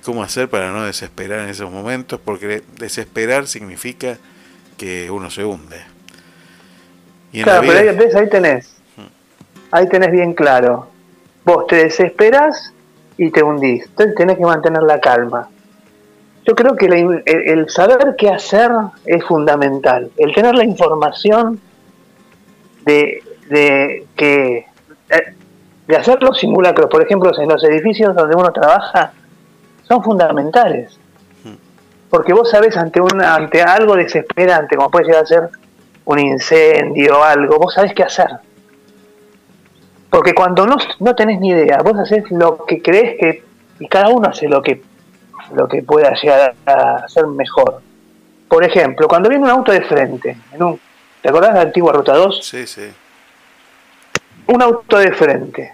¿Cómo 0.04 0.22
hacer 0.22 0.50
para 0.50 0.74
no 0.74 0.84
desesperar 0.84 1.40
en 1.40 1.48
esos 1.48 1.72
momentos? 1.72 2.20
Porque 2.20 2.62
desesperar 2.78 3.48
significa 3.48 4.18
que 4.78 5.10
uno 5.10 5.30
se 5.30 5.46
hunde. 5.46 5.80
Y 7.32 7.42
claro, 7.42 7.62
vida... 7.62 7.74
pero 7.74 7.90
ahí, 7.92 7.96
ves, 7.96 8.16
ahí 8.16 8.28
tenés, 8.28 8.76
ahí 9.72 9.88
tenés 9.88 10.12
bien 10.12 10.34
claro. 10.34 10.92
Vos 11.46 11.68
te 11.68 11.78
desesperas 11.78 12.74
y 13.18 13.30
te 13.32 13.44
hundís, 13.44 13.86
entonces 13.86 14.16
tenés 14.16 14.38
que 14.38 14.44
mantener 14.44 14.84
la 14.84 15.00
calma. 15.00 15.50
Yo 16.46 16.56
creo 16.56 16.76
que 16.76 16.90
la, 16.90 16.98
el, 16.98 17.24
el, 17.26 17.70
saber 17.70 18.16
qué 18.18 18.30
hacer 18.30 18.72
es 19.06 19.24
fundamental. 19.24 20.12
El 20.18 20.34
tener 20.34 20.56
la 20.56 20.66
información 20.66 21.60
de, 22.86 23.24
de 23.50 24.06
que 24.16 24.66
de 25.88 25.96
hacer 25.98 26.22
los 26.22 26.40
simulacros, 26.40 26.90
por 26.90 27.02
ejemplo, 27.02 27.32
en 27.38 27.50
los 27.50 27.64
edificios 27.64 28.16
donde 28.16 28.36
uno 28.36 28.52
trabaja, 28.52 29.14
son 29.84 30.04
fundamentales. 30.04 30.98
Porque 32.10 32.32
vos 32.32 32.50
sabés 32.50 32.78
ante 32.78 33.02
una, 33.02 33.36
ante 33.36 33.62
algo 33.62 33.96
desesperante, 33.96 34.76
como 34.76 34.92
puede 34.92 35.06
llegar 35.06 35.24
a 35.24 35.26
ser 35.26 35.50
un 36.06 36.20
incendio 36.20 37.20
o 37.20 37.24
algo, 37.24 37.58
vos 37.58 37.74
sabés 37.74 37.94
qué 37.94 38.04
hacer. 38.04 38.30
Porque 40.14 40.36
cuando 40.36 40.68
no, 40.68 40.78
no 41.00 41.16
tenés 41.16 41.40
ni 41.40 41.50
idea, 41.50 41.80
vos 41.84 41.98
haces 41.98 42.30
lo 42.30 42.66
que 42.66 42.84
crees 42.84 43.18
que, 43.20 43.44
y 43.80 43.88
cada 43.88 44.10
uno 44.10 44.30
hace 44.30 44.48
lo 44.48 44.62
que 44.62 44.80
lo 45.56 45.68
que 45.68 45.82
pueda 45.82 46.14
llegar 46.14 46.54
a 46.68 47.08
ser 47.08 47.26
mejor. 47.26 47.82
Por 48.48 48.64
ejemplo, 48.64 49.08
cuando 49.08 49.28
viene 49.28 49.44
un 49.44 49.50
auto 49.50 49.72
de 49.72 49.82
frente, 49.82 50.38
en 50.52 50.62
un, 50.62 50.80
¿te 51.20 51.30
acordás 51.30 51.54
de 51.54 51.56
la 51.56 51.62
antigua 51.62 51.94
Ruta 51.94 52.14
2? 52.14 52.46
Sí, 52.46 52.68
sí. 52.68 52.84
Un 54.46 54.62
auto 54.62 55.00
de 55.00 55.14
frente. 55.14 55.74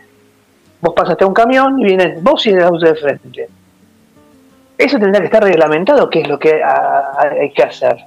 Vos 0.80 0.94
pasaste 0.94 1.26
a 1.26 1.28
un 1.28 1.34
camión 1.34 1.78
y 1.78 1.84
vienen 1.84 2.24
vos 2.24 2.46
y 2.46 2.52
el 2.52 2.64
auto 2.64 2.86
de 2.86 2.96
frente. 2.96 3.50
Eso 4.78 4.98
tendría 5.00 5.20
que 5.20 5.26
estar 5.26 5.44
reglamentado, 5.44 6.10
qué 6.10 6.22
es 6.22 6.30
lo 6.30 6.40
que 6.40 6.64
hay 6.64 7.52
que 7.52 7.64
hacer. 7.64 7.98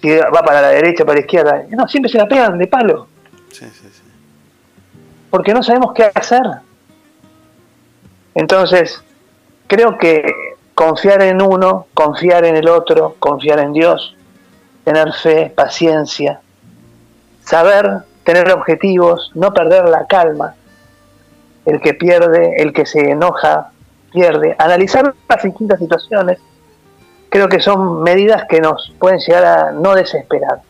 Si 0.00 0.10
va 0.10 0.42
para 0.44 0.62
la 0.62 0.68
derecha, 0.68 1.04
para 1.04 1.16
la 1.16 1.22
izquierda. 1.22 1.64
No, 1.70 1.88
siempre 1.88 2.08
se 2.08 2.18
la 2.18 2.28
pegan 2.28 2.56
de 2.56 2.68
palo. 2.68 3.08
Sí, 3.50 3.66
sí, 3.66 3.88
sí. 3.92 4.01
Porque 5.32 5.54
no 5.54 5.62
sabemos 5.62 5.94
qué 5.94 6.10
hacer. 6.14 6.42
Entonces, 8.34 9.02
creo 9.66 9.96
que 9.96 10.30
confiar 10.74 11.22
en 11.22 11.40
uno, 11.40 11.86
confiar 11.94 12.44
en 12.44 12.54
el 12.54 12.68
otro, 12.68 13.16
confiar 13.18 13.58
en 13.60 13.72
Dios, 13.72 14.14
tener 14.84 15.10
fe, 15.14 15.50
paciencia, 15.56 16.42
saber 17.42 18.02
tener 18.24 18.52
objetivos, 18.52 19.32
no 19.34 19.54
perder 19.54 19.88
la 19.88 20.06
calma, 20.06 20.54
el 21.64 21.80
que 21.80 21.94
pierde, 21.94 22.56
el 22.58 22.74
que 22.74 22.84
se 22.84 23.00
enoja, 23.00 23.70
pierde. 24.12 24.54
Analizar 24.58 25.14
las 25.30 25.42
distintas 25.42 25.78
situaciones 25.78 26.40
creo 27.30 27.48
que 27.48 27.60
son 27.60 28.02
medidas 28.02 28.44
que 28.50 28.60
nos 28.60 28.92
pueden 28.98 29.18
llegar 29.18 29.44
a 29.46 29.72
no 29.72 29.94
desesperar. 29.94 30.60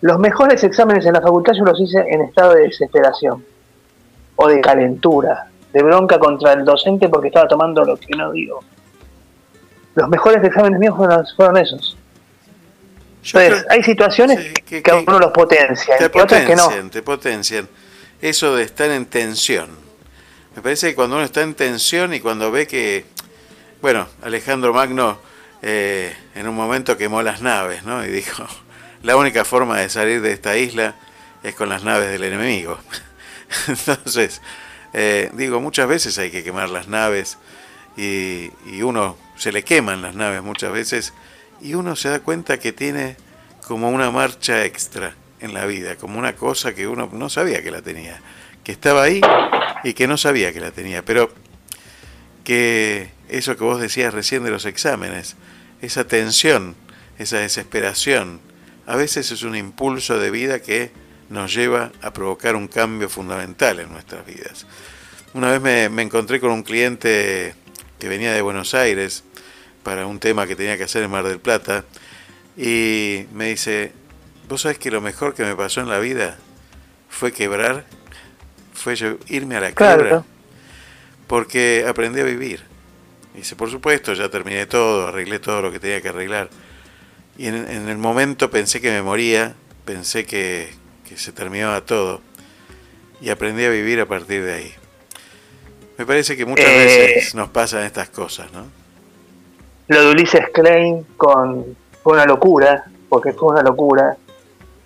Los 0.00 0.18
mejores 0.18 0.64
exámenes 0.64 1.06
en 1.06 1.12
la 1.12 1.20
facultad 1.20 1.52
yo 1.52 1.64
los 1.64 1.80
hice 1.80 2.00
en 2.00 2.22
estado 2.22 2.54
de 2.54 2.62
desesperación 2.62 3.51
o 4.42 4.48
de 4.48 4.60
calentura, 4.60 5.46
de 5.72 5.82
bronca 5.82 6.18
contra 6.18 6.52
el 6.52 6.64
docente 6.64 7.08
porque 7.08 7.28
estaba 7.28 7.46
tomando 7.46 7.84
lo 7.84 7.96
que 7.96 8.14
no 8.16 8.32
digo. 8.32 8.60
Los 9.94 10.08
mejores 10.08 10.42
exámenes 10.42 10.80
míos 10.80 10.94
fueron, 10.96 11.24
fueron 11.36 11.56
esos. 11.58 11.96
Entonces, 13.24 13.64
hay 13.70 13.82
situaciones 13.84 14.52
que, 14.64 14.82
a 14.90 14.96
uno 14.96 15.18
los 15.20 15.30
potencian 15.30 15.96
te 15.96 16.10
y 16.12 16.20
otras 16.20 16.44
que 16.44 16.56
no. 16.56 16.64
potencian, 16.64 16.90
te 16.90 17.02
potencian. 17.02 17.68
Eso 18.20 18.56
de 18.56 18.64
estar 18.64 18.90
en 18.90 19.06
tensión. 19.06 19.70
Me 20.56 20.62
parece 20.62 20.88
que 20.88 20.94
cuando 20.96 21.16
uno 21.16 21.24
está 21.24 21.42
en 21.42 21.54
tensión 21.54 22.12
y 22.14 22.20
cuando 22.20 22.50
ve 22.50 22.66
que, 22.66 23.04
bueno, 23.80 24.08
Alejandro 24.22 24.74
Magno 24.74 25.18
eh, 25.62 26.12
en 26.34 26.48
un 26.48 26.54
momento 26.54 26.96
quemó 26.96 27.22
las 27.22 27.42
naves, 27.42 27.84
¿no? 27.84 28.04
Y 28.04 28.08
dijo, 28.08 28.44
la 29.02 29.16
única 29.16 29.44
forma 29.44 29.78
de 29.78 29.88
salir 29.88 30.20
de 30.20 30.32
esta 30.32 30.56
isla 30.56 30.96
es 31.44 31.54
con 31.54 31.68
las 31.68 31.84
naves 31.84 32.10
del 32.10 32.24
enemigo. 32.24 32.78
Entonces, 33.68 34.40
eh, 34.92 35.30
digo, 35.34 35.60
muchas 35.60 35.88
veces 35.88 36.18
hay 36.18 36.30
que 36.30 36.44
quemar 36.44 36.70
las 36.70 36.88
naves 36.88 37.38
y, 37.96 38.50
y 38.66 38.82
uno 38.82 39.16
se 39.36 39.52
le 39.52 39.62
queman 39.62 40.02
las 40.02 40.14
naves 40.14 40.42
muchas 40.42 40.72
veces 40.72 41.12
y 41.60 41.74
uno 41.74 41.96
se 41.96 42.08
da 42.08 42.20
cuenta 42.20 42.58
que 42.58 42.72
tiene 42.72 43.16
como 43.66 43.90
una 43.90 44.10
marcha 44.10 44.64
extra 44.64 45.14
en 45.40 45.54
la 45.54 45.66
vida, 45.66 45.96
como 45.96 46.18
una 46.18 46.34
cosa 46.34 46.74
que 46.74 46.86
uno 46.86 47.08
no 47.12 47.28
sabía 47.28 47.62
que 47.62 47.70
la 47.70 47.82
tenía, 47.82 48.20
que 48.64 48.72
estaba 48.72 49.02
ahí 49.02 49.20
y 49.84 49.94
que 49.94 50.06
no 50.06 50.16
sabía 50.16 50.52
que 50.52 50.60
la 50.60 50.70
tenía, 50.70 51.04
pero 51.04 51.32
que 52.44 53.10
eso 53.28 53.56
que 53.56 53.64
vos 53.64 53.80
decías 53.80 54.12
recién 54.14 54.44
de 54.44 54.50
los 54.50 54.66
exámenes, 54.66 55.36
esa 55.80 56.04
tensión, 56.04 56.76
esa 57.18 57.38
desesperación, 57.38 58.40
a 58.86 58.96
veces 58.96 59.30
es 59.30 59.42
un 59.42 59.56
impulso 59.56 60.18
de 60.18 60.30
vida 60.30 60.60
que 60.60 60.90
nos 61.28 61.54
lleva 61.54 61.90
a 62.02 62.12
provocar 62.12 62.56
un 62.56 62.68
cambio 62.68 63.08
fundamental 63.08 63.80
en 63.80 63.90
nuestras 63.92 64.24
vidas. 64.26 64.66
Una 65.34 65.50
vez 65.50 65.60
me, 65.60 65.88
me 65.88 66.02
encontré 66.02 66.40
con 66.40 66.50
un 66.50 66.62
cliente 66.62 67.54
que 67.98 68.08
venía 68.08 68.32
de 68.32 68.42
Buenos 68.42 68.74
Aires 68.74 69.24
para 69.82 70.06
un 70.06 70.18
tema 70.18 70.46
que 70.46 70.56
tenía 70.56 70.76
que 70.76 70.84
hacer 70.84 71.02
en 71.02 71.10
Mar 71.10 71.24
del 71.26 71.38
Plata 71.40 71.84
y 72.56 73.24
me 73.32 73.46
dice, 73.48 73.92
vos 74.48 74.60
sabés 74.62 74.78
que 74.78 74.90
lo 74.90 75.00
mejor 75.00 75.34
que 75.34 75.44
me 75.44 75.56
pasó 75.56 75.80
en 75.80 75.88
la 75.88 75.98
vida 75.98 76.36
fue 77.08 77.32
quebrar, 77.32 77.84
fue 78.74 78.94
yo 78.96 79.16
irme 79.28 79.56
a 79.56 79.60
la 79.60 79.72
Claro. 79.72 80.00
quiebra, 80.02 80.24
porque 81.26 81.84
aprendí 81.88 82.20
a 82.20 82.24
vivir. 82.24 82.62
Dice, 83.34 83.56
por 83.56 83.70
supuesto, 83.70 84.12
ya 84.12 84.28
terminé 84.28 84.66
todo, 84.66 85.08
arreglé 85.08 85.38
todo 85.38 85.62
lo 85.62 85.72
que 85.72 85.78
tenía 85.80 86.02
que 86.02 86.10
arreglar. 86.10 86.50
Y 87.38 87.46
en, 87.46 87.54
en 87.54 87.88
el 87.88 87.96
momento 87.96 88.50
pensé 88.50 88.80
que 88.82 88.90
me 88.90 89.00
moría, 89.00 89.54
pensé 89.86 90.26
que, 90.26 90.74
que 91.12 91.18
se 91.18 91.32
terminaba 91.32 91.80
todo. 91.82 92.20
Y 93.20 93.30
aprendí 93.30 93.64
a 93.64 93.70
vivir 93.70 94.00
a 94.00 94.06
partir 94.06 94.42
de 94.44 94.54
ahí. 94.54 94.74
Me 95.98 96.06
parece 96.06 96.36
que 96.36 96.44
muchas 96.44 96.66
Eh, 96.66 97.14
veces 97.14 97.34
nos 97.34 97.50
pasan 97.50 97.84
estas 97.84 98.08
cosas, 98.08 98.50
¿no? 98.52 98.64
Lo 99.88 100.02
de 100.02 100.10
Ulises 100.10 100.48
Klein 100.52 101.04
con, 101.16 101.76
fue 102.02 102.14
una 102.14 102.24
locura, 102.24 102.84
porque 103.08 103.32
fue 103.32 103.50
una 103.50 103.62
locura, 103.62 104.16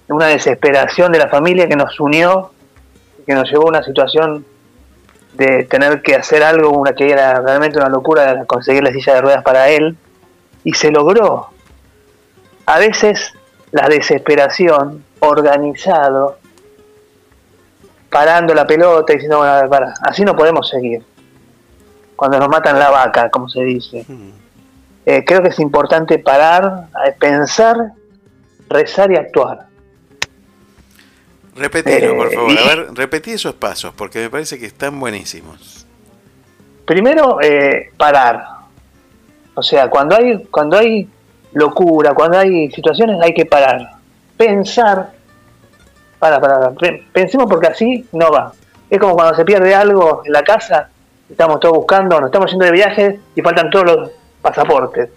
una 0.09 0.27
desesperación 0.27 1.13
de 1.13 1.21
la 1.21 1.29
familia 1.29 1.69
que 1.69 1.77
nos 1.77 1.99
unió, 2.01 2.51
que 3.25 3.35
nos 3.35 3.49
llevó 3.51 3.67
a 3.67 3.69
una 3.69 3.83
situación 3.83 4.45
de 5.35 5.65
tener 5.65 6.03
que 6.03 6.17
hacer 6.17 6.43
algo, 6.43 6.71
una 6.71 6.93
que 6.93 7.09
era 7.11 7.41
realmente 7.41 7.79
una 7.79 7.89
locura, 7.89 8.45
conseguir 8.47 8.83
la 8.83 8.91
silla 8.91 9.15
de 9.15 9.21
ruedas 9.21 9.43
para 9.45 9.69
él, 9.69 9.97
y 10.65 10.73
se 10.75 10.91
logró. 10.91 11.51
A 12.67 12.79
veces 12.81 13.33
la 13.71 13.89
desesperación, 13.89 15.05
organizado, 15.21 16.39
parando 18.11 18.55
la 18.55 18.67
pelota 18.67 19.13
y 19.13 19.17
diciendo, 19.17 19.39
bueno, 19.39 19.53
a 19.53 19.61
ver, 19.63 19.71
para, 19.71 19.95
así 20.03 20.23
no 20.25 20.35
podemos 20.37 20.69
seguir. 20.69 21.03
Cuando 22.15 22.39
nos 22.39 22.49
matan 22.49 22.79
la 22.79 22.91
vaca, 22.91 23.29
como 23.31 23.49
se 23.49 23.63
dice. 23.63 24.07
Eh, 25.05 25.23
creo 25.25 25.43
que 25.43 25.49
es 25.51 25.59
importante 25.61 26.19
parar, 26.19 26.89
eh, 27.07 27.13
pensar, 27.19 27.77
rezar 28.69 29.11
y 29.13 29.17
actuar. 29.17 29.67
Repetilo, 31.55 32.17
por 32.17 32.27
Eh, 32.33 32.35
favor. 32.35 32.53
y- 32.53 32.59
A 32.59 32.63
ver, 32.75 32.87
repetí 32.95 33.33
esos 33.33 33.55
pasos, 33.55 33.93
porque 33.97 34.19
me 34.21 34.31
parece 34.31 34.59
que 34.59 34.67
están 34.67 34.99
buenísimos. 34.99 35.87
Primero, 36.87 37.39
eh, 37.43 37.91
parar. 37.97 38.45
O 39.55 39.63
sea, 39.63 39.89
cuando 39.89 40.17
hay, 40.17 40.45
cuando 40.47 40.77
hay 40.79 41.09
locura, 41.53 42.13
cuando 42.15 42.39
hay 42.39 42.71
situaciones, 42.71 43.19
hay 43.23 43.33
que 43.33 43.47
parar. 43.47 43.96
Pensar. 44.37 45.13
Para, 46.19 46.41
para, 46.41 46.71
pe- 46.71 47.05
pensemos 47.13 47.47
porque 47.49 47.67
así 47.69 48.07
no 48.13 48.31
va. 48.31 48.53
Es 48.89 48.99
como 48.99 49.15
cuando 49.15 49.35
se 49.35 49.45
pierde 49.45 49.75
algo 49.75 50.23
en 50.25 50.33
la 50.33 50.43
casa, 50.43 50.89
estamos 51.29 51.61
todos 51.61 51.77
buscando, 51.77 52.21
nos 52.21 52.29
estamos 52.29 52.51
yendo 52.51 52.65
de 52.65 52.73
viaje 52.73 53.21
y 53.35 53.43
faltan 53.43 53.69
todos 53.71 53.85
los 53.87 54.11
pasaportes. 54.41 55.11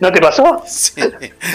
¿No 0.00 0.12
te 0.12 0.20
pasó? 0.20 0.62
Sí. 0.66 1.00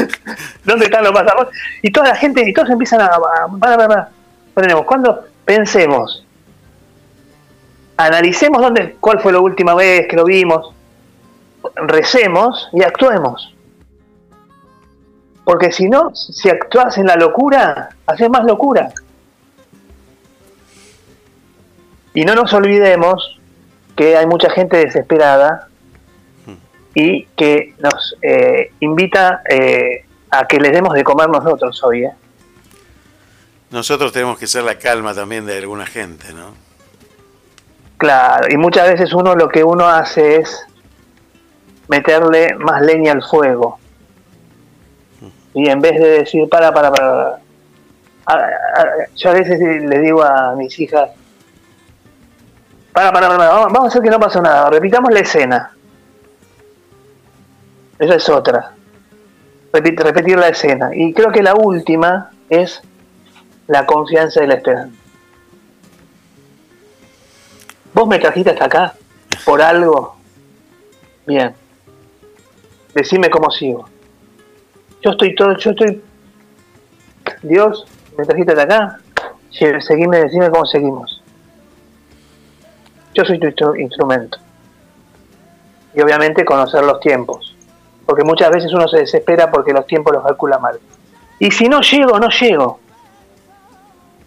¿Dónde 0.63 0.85
están 0.85 1.03
los 1.03 1.13
pasaportes? 1.13 1.57
Y 1.81 1.91
toda 1.91 2.09
la 2.09 2.15
gente, 2.15 2.47
y 2.47 2.53
todos 2.53 2.69
empiezan 2.69 3.01
a... 3.01 3.05
a- 3.05 3.19
para, 3.59 3.75
para, 3.77 3.87
para. 3.87 4.09
Ponemos, 4.53 4.85
cuando 4.85 5.23
pensemos, 5.45 6.25
analicemos 7.97 8.61
dónde, 8.61 8.95
cuál 8.99 9.19
fue 9.19 9.31
la 9.33 9.39
última 9.39 9.73
vez 9.75 10.07
que 10.07 10.15
lo 10.15 10.25
vimos, 10.25 10.73
recemos 11.75 12.69
y 12.73 12.83
actuemos. 12.83 13.52
Porque 15.43 15.71
si 15.71 15.89
no, 15.89 16.15
si 16.15 16.49
actúas 16.49 16.97
en 16.97 17.07
la 17.07 17.15
locura, 17.15 17.89
haces 18.05 18.29
más 18.29 18.45
locura. 18.45 18.89
Y 22.13 22.25
no 22.25 22.35
nos 22.35 22.53
olvidemos 22.53 23.39
que 23.95 24.15
hay 24.17 24.25
mucha 24.25 24.49
gente 24.49 24.77
desesperada 24.77 25.67
y 26.95 27.25
que 27.35 27.73
nos 27.79 28.15
eh, 28.21 28.71
invita 28.79 29.41
eh, 29.49 30.05
a 30.29 30.47
que 30.47 30.59
les 30.59 30.71
demos 30.71 30.93
de 30.93 31.03
comer 31.03 31.29
nosotros 31.29 31.83
hoy. 31.83 32.05
¿eh? 32.05 32.11
Nosotros 33.71 34.11
tenemos 34.11 34.37
que 34.37 34.47
ser 34.47 34.63
la 34.63 34.77
calma 34.77 35.13
también 35.13 35.45
de 35.45 35.57
alguna 35.57 35.85
gente, 35.85 36.31
¿no? 36.33 36.53
Claro, 37.97 38.47
y 38.49 38.57
muchas 38.57 38.89
veces 38.91 39.13
uno 39.13 39.35
lo 39.35 39.47
que 39.47 39.63
uno 39.63 39.87
hace 39.87 40.37
es 40.37 40.67
meterle 41.87 42.53
más 42.55 42.81
leña 42.81 43.13
al 43.13 43.23
fuego. 43.23 43.79
Y 45.53 45.69
en 45.69 45.79
vez 45.81 45.99
de 45.99 46.09
decir, 46.19 46.49
para, 46.49 46.73
para, 46.73 46.91
para, 46.91 47.39
yo 49.15 49.29
a 49.29 49.33
veces 49.33 49.59
le 49.59 49.99
digo 49.99 50.23
a 50.23 50.55
mis 50.55 50.79
hijas, 50.79 51.11
para, 52.91 53.11
para, 53.11 53.27
para, 53.29 53.49
vamos 53.49 53.83
a 53.83 53.87
hacer 53.87 54.01
que 54.01 54.09
no 54.09 54.19
pasó 54.19 54.41
nada, 54.41 54.69
repitamos 54.69 55.11
la 55.11 55.19
escena. 55.19 55.71
Esa 57.99 58.15
es 58.15 58.29
otra. 58.29 58.73
Repit- 59.71 59.99
repetir 59.99 60.37
la 60.37 60.49
escena. 60.49 60.89
Y 60.93 61.13
creo 61.13 61.31
que 61.31 61.43
la 61.43 61.55
última 61.55 62.31
es 62.49 62.81
la 63.67 63.85
confianza 63.85 64.43
y 64.43 64.47
la 64.47 64.55
esperanza. 64.55 64.95
Vos 67.93 68.07
me 68.07 68.17
trajiste 68.17 68.49
hasta 68.49 68.65
acá 68.65 68.93
por 69.45 69.61
algo. 69.61 70.15
Bien. 71.27 71.53
Decime 72.93 73.29
cómo 73.29 73.51
sigo. 73.51 73.87
Yo 75.03 75.11
estoy 75.11 75.35
todo, 75.35 75.57
yo 75.57 75.71
estoy. 75.71 76.01
Dios, 77.41 77.85
me 78.17 78.25
trajiste 78.25 78.51
hasta 78.53 78.63
acá. 78.63 78.99
Seguime, 79.51 80.17
decime 80.19 80.49
cómo 80.49 80.65
seguimos. 80.65 81.21
Yo 83.13 83.23
soy 83.25 83.39
tu 83.39 83.47
instru- 83.47 83.79
instrumento. 83.79 84.37
Y 85.93 86.01
obviamente 86.01 86.43
conocer 86.43 86.83
los 86.83 86.99
tiempos. 86.99 87.55
Porque 88.05 88.23
muchas 88.23 88.49
veces 88.49 88.73
uno 88.73 88.87
se 88.87 88.97
desespera 88.97 89.51
porque 89.51 89.71
los 89.73 89.85
tiempos 89.85 90.13
los 90.13 90.23
calcula 90.23 90.57
mal. 90.57 90.79
Y 91.39 91.51
si 91.51 91.67
no 91.67 91.81
llego, 91.81 92.19
no 92.19 92.29
llego. 92.29 92.79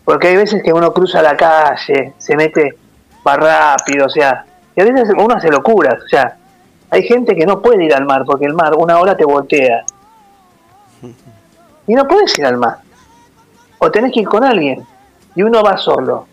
Porque 0.05 0.29
hay 0.29 0.37
veces 0.37 0.63
que 0.63 0.73
uno 0.73 0.93
cruza 0.93 1.21
la 1.21 1.37
calle, 1.37 2.15
se 2.19 2.37
mete 2.37 2.77
más 3.25 3.37
rápido, 3.39 4.07
o 4.07 4.09
sea, 4.09 4.45
y 4.77 4.81
a 4.81 4.85
veces 4.85 5.09
uno 5.19 5.35
hace 5.35 5.51
locuras, 5.51 6.01
o 6.05 6.09
sea, 6.09 6.37
hay 6.91 7.03
gente 7.03 7.35
que 7.35 7.45
no 7.45 7.61
puede 7.61 7.85
ir 7.85 7.93
al 7.93 8.05
mar 8.05 8.23
porque 8.25 8.45
el 8.45 8.55
mar 8.55 8.75
una 8.77 9.01
hora 9.01 9.17
te 9.17 9.25
voltea. 9.25 9.85
Y 11.87 11.95
no 11.95 12.07
puedes 12.07 12.37
ir 12.39 12.47
al 12.47 12.57
mar. 12.57 12.79
O 13.79 13.91
tenés 13.91 14.13
que 14.13 14.21
ir 14.21 14.29
con 14.29 14.43
alguien 14.45 14.85
y 15.35 15.43
uno 15.43 15.63
va 15.63 15.77
solo. 15.77 16.27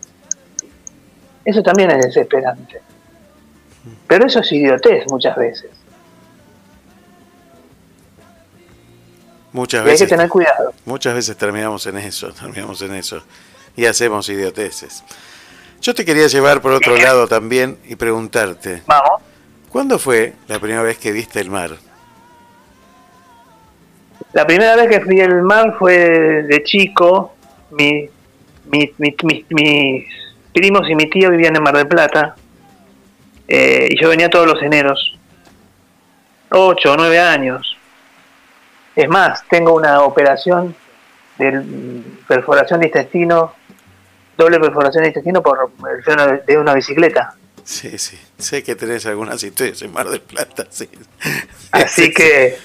Eso 1.44 1.62
también 1.62 1.90
es 1.90 2.06
desesperante. 2.06 2.80
Pero 4.08 4.26
eso 4.26 4.40
es 4.40 4.50
idiotez 4.52 5.04
muchas 5.10 5.36
veces. 5.36 5.70
Muchas 9.52 9.82
Y 9.82 9.84
hay 9.84 9.92
veces, 9.92 10.08
que 10.08 10.14
tener 10.16 10.28
cuidado. 10.28 10.72
muchas 10.84 11.14
veces 11.14 11.36
terminamos 11.36 11.86
en 11.86 11.98
eso, 11.98 12.32
terminamos 12.40 12.82
en 12.82 12.94
eso 12.94 13.22
y 13.76 13.86
hacemos 13.86 14.28
idioteces. 14.28 15.04
Yo 15.80 15.94
te 15.94 16.04
quería 16.04 16.26
llevar 16.28 16.60
por 16.62 16.72
otro 16.72 16.96
lado 16.96 17.28
también 17.28 17.78
y 17.84 17.94
preguntarte. 17.96 18.82
Vamos. 18.86 19.22
¿Cuándo 19.70 19.98
fue 19.98 20.32
la 20.48 20.58
primera 20.58 20.82
vez 20.82 20.98
que 20.98 21.12
viste 21.12 21.40
el 21.40 21.50
mar? 21.50 21.76
La 24.34 24.46
primera 24.46 24.76
vez 24.76 24.88
que 24.88 25.00
fui 25.00 25.20
al 25.20 25.42
mar 25.42 25.76
fue 25.78 25.96
de 26.42 26.62
chico. 26.64 27.34
Mi, 27.70 28.08
mi- 28.70 28.92
mi- 28.98 29.16
mi- 29.22 29.46
mis 29.50 30.06
primos 30.52 30.88
y 30.88 30.94
mi 30.94 31.08
tío 31.08 31.30
vivían 31.30 31.56
en 31.56 31.62
Mar 31.62 31.76
del 31.76 31.88
Plata. 31.88 32.36
eh, 33.46 33.88
y 33.90 34.00
yo 34.00 34.08
venía 34.08 34.30
todos 34.30 34.46
los 34.46 34.62
eneros. 34.62 35.18
Ocho 36.50 36.92
o 36.92 36.96
nueve 36.96 37.18
años. 37.20 37.76
Es 38.96 39.08
más, 39.08 39.42
tengo 39.50 39.74
una 39.74 40.00
operación 40.02 40.74
de 41.38 41.62
perforación 42.26 42.80
de 42.80 42.86
intestino, 42.86 43.52
doble 44.38 44.58
perforación 44.60 45.02
de 45.02 45.08
intestino 45.08 45.42
por 45.42 45.70
el 45.94 46.02
freno 46.02 46.26
de- 46.26 46.38
de 46.46 46.56
una 46.58 46.72
bicicleta. 46.74 47.34
Sí, 47.64 47.98
sí. 47.98 48.18
Sé 48.38 48.62
que 48.62 48.74
tenés 48.76 49.04
algunas 49.06 49.42
historias 49.42 49.82
en 49.82 49.92
Mar 49.92 50.08
del 50.08 50.20
Plata, 50.20 50.66
sí. 50.70 50.88
Así 51.72 52.12
que. 52.14 52.56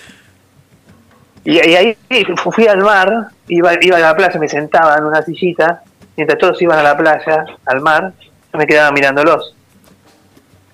Y, 1.45 1.53
y 1.55 1.75
ahí 1.75 1.97
fu- 2.35 2.51
fui 2.51 2.67
al 2.67 2.79
mar, 2.79 3.29
iba, 3.47 3.71
iba 3.81 3.97
a 3.97 3.99
la 4.01 4.15
playa, 4.15 4.39
me 4.39 4.47
sentaba 4.47 4.97
en 4.97 5.05
una 5.05 5.21
sillita, 5.21 5.81
mientras 6.17 6.37
todos 6.39 6.61
iban 6.61 6.77
a 6.79 6.83
la 6.83 6.97
playa, 6.97 7.45
al 7.65 7.81
mar, 7.81 8.13
yo 8.51 8.57
me 8.59 8.67
quedaba 8.67 8.91
mirándolos. 8.91 9.55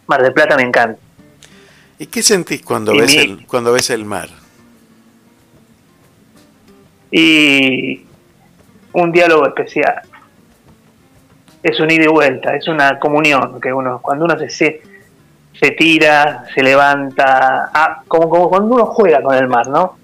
Mar 0.08 0.22
del 0.22 0.34
Plata 0.34 0.56
me 0.56 0.64
encanta. 0.64 1.00
¿Y 1.98 2.08
qué 2.08 2.22
sentís 2.22 2.62
cuando 2.64 2.94
Y 2.94 3.00
ves 3.00 3.16
mi- 3.16 3.22
el 3.22 3.48
cuando 3.48 3.72
ves 3.72 3.90
el 3.90 4.06
mar? 4.06 4.28
Y 7.12 8.06
un 8.94 9.12
diálogo 9.12 9.48
especial. 9.48 10.02
Es 11.64 11.80
un 11.80 11.90
ida 11.90 12.04
y 12.04 12.08
vuelta, 12.08 12.56
es 12.56 12.68
una 12.68 13.00
comunión 13.00 13.60
que 13.60 13.74
uno, 13.74 14.00
cuando 14.02 14.26
uno 14.26 14.38
se, 14.38 14.50
se, 14.50 14.82
se 15.60 15.72
tira, 15.72 16.44
se 16.54 16.62
levanta, 16.62 17.72
ah, 17.74 18.02
como, 18.08 18.30
como 18.30 18.50
cuando 18.50 18.76
uno 18.76 18.86
juega 18.88 19.22
con 19.24 19.36
el 19.36 19.48
mar, 19.48 19.68
¿no? 19.68 19.98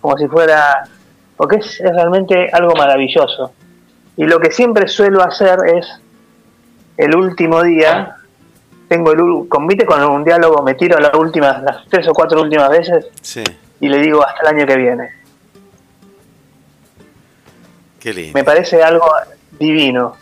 Como 0.00 0.16
si 0.18 0.26
fuera, 0.28 0.82
porque 1.36 1.56
es, 1.56 1.80
es 1.80 1.92
realmente 1.94 2.50
algo 2.52 2.74
maravilloso. 2.74 3.52
Y 4.16 4.24
lo 4.24 4.40
que 4.40 4.50
siempre 4.50 4.88
suelo 4.88 5.22
hacer 5.22 5.58
es, 5.74 5.86
el 6.96 7.14
último 7.14 7.62
día, 7.62 8.16
tengo 8.88 9.12
el, 9.12 9.18
ul- 9.20 9.48
con, 9.48 10.02
un 10.10 10.24
diálogo, 10.24 10.62
me 10.62 10.74
tiro 10.74 10.98
las 10.98 11.14
últimas, 11.14 11.62
las 11.62 11.86
tres 11.88 12.06
o 12.08 12.12
cuatro 12.12 12.42
últimas 12.42 12.68
veces 12.70 13.06
Sí, 13.22 13.44
y 13.80 13.88
le 13.88 13.98
digo 13.98 14.26
hasta 14.26 14.42
el 14.42 14.56
año 14.56 14.66
que 14.66 14.76
viene. 14.76 15.08
qué 18.00 18.12
lindo. 18.12 18.32
me 18.34 18.44
parece 18.44 18.82
algo 18.82 19.06
divino. 19.58 20.16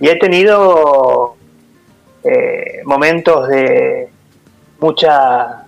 Y 0.00 0.08
he 0.08 0.16
tenido 0.18 1.36
eh, 2.24 2.80
momentos 2.84 3.48
de 3.48 4.08
mucha, 4.80 5.64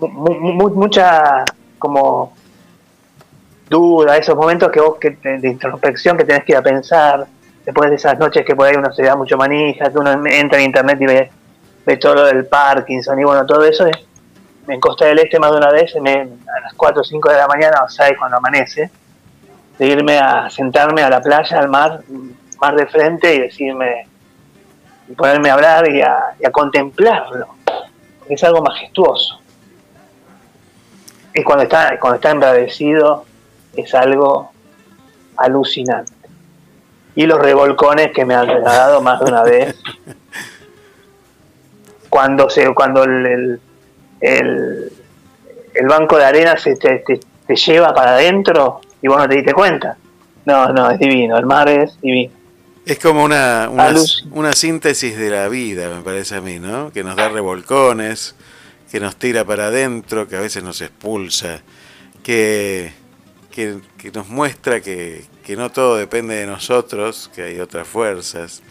mu- 0.00 0.08
mu- 0.08 0.52
mu- 0.52 0.70
mucha 0.74 1.44
como 1.84 2.32
duda, 3.68 4.16
esos 4.16 4.34
momentos 4.36 4.70
que 4.70 4.80
vos 4.80 4.96
que 4.98 5.10
de 5.22 5.48
introspección 5.48 6.16
que 6.16 6.24
tenés 6.24 6.44
que 6.44 6.52
ir 6.52 6.58
a 6.58 6.62
pensar, 6.62 7.26
después 7.64 7.90
de 7.90 7.96
esas 7.96 8.18
noches 8.18 8.44
que 8.44 8.54
por 8.56 8.66
ahí 8.66 8.74
uno 8.76 8.90
se 8.92 9.02
da 9.02 9.16
mucho 9.16 9.36
manija, 9.36 9.90
que 9.90 9.98
uno 9.98 10.12
entra 10.26 10.58
en 10.58 10.64
internet 10.66 10.98
y 11.00 11.06
ve, 11.06 11.30
ve 11.84 11.96
todo 11.98 12.14
lo 12.14 12.24
del 12.24 12.46
Parkinson 12.46 13.18
y 13.20 13.24
bueno, 13.24 13.44
todo 13.44 13.64
eso 13.64 13.86
es, 13.86 13.96
en 14.68 14.80
Costa 14.80 15.04
del 15.06 15.18
Este 15.18 15.38
más 15.38 15.50
de 15.50 15.58
una 15.58 15.70
vez, 15.70 15.94
me- 16.00 16.20
a 16.56 16.60
las 16.62 16.72
4 16.74 17.02
o 17.02 17.04
5 17.04 17.28
de 17.30 17.36
la 17.36 17.46
mañana, 17.46 17.82
o 17.84 17.88
sea, 17.88 18.06
cuando 18.16 18.38
amanece, 18.38 18.90
de 19.78 19.86
irme 19.86 20.18
a 20.18 20.48
sentarme 20.48 21.02
a 21.02 21.10
la 21.10 21.20
playa, 21.20 21.58
al 21.58 21.68
mar, 21.68 22.00
mar 22.60 22.74
de 22.76 22.86
frente 22.86 23.34
y 23.34 23.40
decirme, 23.40 24.06
y 25.08 25.12
ponerme 25.12 25.50
a 25.50 25.54
hablar 25.54 25.86
y 25.90 26.00
a 26.00 26.50
contemplarlo. 26.50 27.46
Es 28.28 28.42
algo 28.42 28.62
majestuoso. 28.62 29.38
Es 31.34 31.44
cuando 31.44 31.64
está, 31.64 31.98
cuando 31.98 32.14
está 32.16 32.30
embravecido, 32.30 33.24
es 33.76 33.92
algo 33.94 34.50
alucinante. 35.36 36.12
Y 37.16 37.26
los 37.26 37.38
revolcones 37.40 38.12
que 38.12 38.24
me 38.24 38.34
han 38.34 38.46
dado 38.62 39.02
más 39.02 39.20
de 39.20 39.26
una 39.26 39.42
vez. 39.42 39.76
Cuando 42.08 42.48
se, 42.48 42.72
cuando 42.74 43.02
el, 43.02 43.60
el, 44.20 44.92
el- 45.74 45.86
banco 45.88 46.16
de 46.16 46.24
arena 46.24 46.56
se 46.56 46.76
te, 46.76 46.98
te- 47.00 47.20
te 47.46 47.56
lleva 47.56 47.92
para 47.92 48.12
adentro 48.14 48.80
y 49.02 49.08
vos 49.08 49.18
no 49.18 49.28
te 49.28 49.34
diste 49.34 49.52
cuenta. 49.52 49.96
No, 50.44 50.68
no, 50.72 50.90
es 50.90 50.98
divino, 51.00 51.36
el 51.36 51.44
mar 51.46 51.68
es 51.68 52.00
divino. 52.00 52.32
Es 52.86 52.98
como 53.00 53.24
una, 53.24 53.68
una, 53.70 53.92
una 54.30 54.52
síntesis 54.52 55.16
de 55.18 55.30
la 55.30 55.48
vida, 55.48 55.88
me 55.88 56.02
parece 56.02 56.36
a 56.36 56.40
mí, 56.40 56.58
¿no? 56.60 56.92
Que 56.92 57.02
nos 57.02 57.16
da 57.16 57.28
revolcones, 57.30 58.36
que 58.94 59.00
nos 59.00 59.16
tira 59.16 59.44
para 59.44 59.66
adentro, 59.66 60.28
que 60.28 60.36
a 60.36 60.40
veces 60.40 60.62
nos 60.62 60.80
expulsa, 60.80 61.62
que, 62.22 62.92
que, 63.50 63.80
nos 64.12 64.28
muestra 64.28 64.80
que, 64.80 65.24
que 65.44 65.56
no 65.56 65.72
todo 65.72 65.96
depende 65.96 66.36
de 66.36 66.46
nosotros, 66.46 67.28
que 67.34 67.42
hay 67.42 67.58
otras 67.58 67.88
fuerzas. 67.88 68.62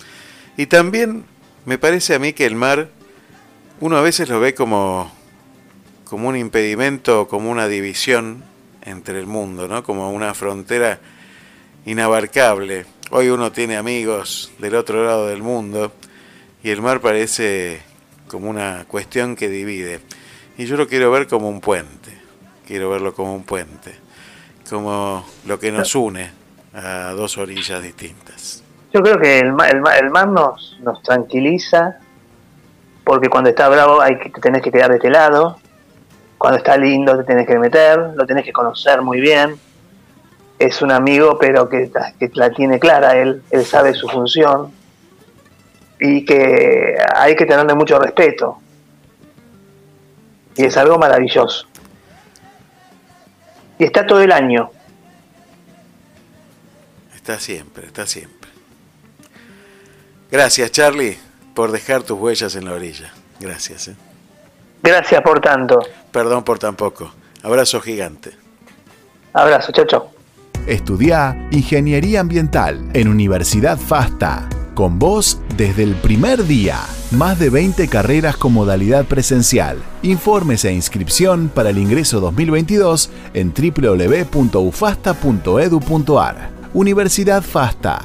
Y 0.55 0.67
también 0.67 1.25
me 1.65 1.77
parece 1.77 2.15
a 2.15 2.19
mí 2.19 2.31
que 2.31 2.45
el 2.45 2.55
mar, 2.55 2.87
uno 3.81 3.97
a 3.97 4.01
veces 4.01 4.29
lo 4.29 4.39
ve 4.39 4.55
como, 4.55 5.11
como 6.05 6.29
un 6.29 6.37
impedimento, 6.37 7.27
como 7.27 7.51
una 7.51 7.67
división 7.67 8.45
entre 8.81 9.19
el 9.19 9.27
mundo, 9.27 9.67
¿no? 9.67 9.83
Como 9.83 10.09
una 10.09 10.33
frontera 10.33 11.01
inabarcable. 11.85 12.85
Hoy 13.11 13.27
uno 13.27 13.51
tiene 13.51 13.75
amigos 13.75 14.53
del 14.59 14.75
otro 14.75 15.05
lado 15.05 15.27
del 15.27 15.43
mundo 15.43 15.91
y 16.63 16.69
el 16.69 16.81
mar 16.81 17.01
parece 17.01 17.81
como 18.33 18.49
una 18.49 18.85
cuestión 18.87 19.35
que 19.35 19.47
divide. 19.47 19.99
Y 20.57 20.65
yo 20.65 20.75
lo 20.75 20.87
quiero 20.87 21.11
ver 21.11 21.27
como 21.27 21.47
un 21.49 21.61
puente, 21.61 22.09
quiero 22.65 22.89
verlo 22.89 23.13
como 23.13 23.35
un 23.35 23.43
puente, 23.43 23.93
como 24.67 25.23
lo 25.45 25.59
que 25.59 25.71
nos 25.71 25.93
une 25.93 26.31
a 26.73 27.11
dos 27.11 27.37
orillas 27.37 27.83
distintas. 27.83 28.63
Yo 28.91 29.03
creo 29.03 29.19
que 29.19 29.37
el, 29.39 29.53
ma- 29.53 29.67
el, 29.69 29.81
ma- 29.81 29.97
el 29.97 30.09
mar 30.09 30.27
nos, 30.29 30.79
nos 30.81 31.03
tranquiliza, 31.03 31.99
porque 33.03 33.29
cuando 33.29 33.51
está 33.51 33.69
bravo 33.69 34.01
hay 34.01 34.17
que, 34.17 34.31
te 34.31 34.41
tenés 34.41 34.63
que 34.63 34.71
quedar 34.71 34.89
de 34.89 34.95
este 34.95 35.11
lado, 35.11 35.59
cuando 36.39 36.57
está 36.57 36.75
lindo 36.75 37.15
te 37.15 37.23
tenés 37.25 37.45
que 37.45 37.59
meter, 37.59 37.99
lo 38.15 38.25
tenés 38.25 38.43
que 38.45 38.51
conocer 38.51 39.01
muy 39.03 39.21
bien. 39.21 39.59
Es 40.57 40.81
un 40.81 40.91
amigo, 40.91 41.37
pero 41.39 41.69
que, 41.69 41.91
que 42.19 42.31
la 42.33 42.49
tiene 42.49 42.79
clara, 42.79 43.15
él, 43.15 43.43
él 43.51 43.63
sabe 43.65 43.93
su 43.93 44.07
función 44.07 44.71
y 46.05 46.25
que 46.25 46.97
hay 47.15 47.33
que 47.33 47.45
tenerle 47.45 47.73
mucho 47.75 47.97
respeto. 47.97 48.59
Y 50.57 50.65
es 50.65 50.75
algo 50.75 50.97
maravilloso. 50.97 51.65
Y 53.79 53.85
está 53.85 54.05
todo 54.05 54.21
el 54.21 54.33
año. 54.33 54.69
Está 57.15 57.39
siempre, 57.39 57.87
está 57.87 58.05
siempre. 58.05 58.49
Gracias 60.29 60.71
Charlie 60.71 61.17
por 61.55 61.71
dejar 61.71 62.03
tus 62.03 62.19
huellas 62.19 62.53
en 62.57 62.65
la 62.65 62.73
orilla. 62.73 63.13
Gracias. 63.39 63.87
¿eh? 63.87 63.95
Gracias 64.81 65.21
por 65.21 65.39
tanto. 65.39 65.79
Perdón 66.11 66.43
por 66.43 66.59
tan 66.59 66.75
poco. 66.75 67.13
Abrazo 67.43 67.79
gigante. 67.79 68.31
Abrazo, 69.31 69.71
chao, 69.71 69.85
chao. 69.85 70.11
Estudia 70.67 71.47
Ingeniería 71.51 72.19
Ambiental 72.19 72.89
en 72.93 73.07
Universidad 73.07 73.77
FASTA. 73.77 74.49
Con 74.73 74.97
vos 74.97 75.39
desde 75.55 75.83
el 75.83 75.93
primer 75.93 76.47
día. 76.47 76.79
Más 77.11 77.37
de 77.37 77.51
20 77.51 77.87
carreras 77.87 78.37
con 78.37 78.53
modalidad 78.53 79.05
presencial. 79.05 79.77
Informes 80.01 80.65
e 80.65 80.73
inscripción 80.73 81.51
para 81.53 81.69
el 81.69 81.77
ingreso 81.77 82.19
2022 82.19 83.11
en 83.35 83.53
www.ufasta.edu.ar. 83.53 86.49
Universidad 86.73 87.43
FASTA. 87.43 88.01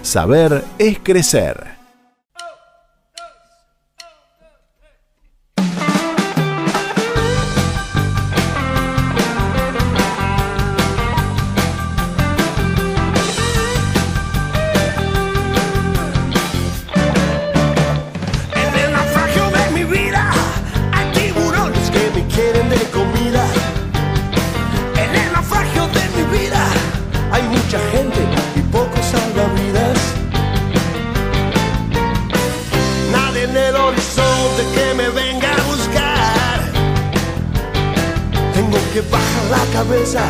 Saber 0.00 0.64
es 0.78 0.98
crecer. 1.02 1.75
Que 38.96 39.02
bajar 39.10 39.44
la 39.50 39.72
cabeza 39.74 40.22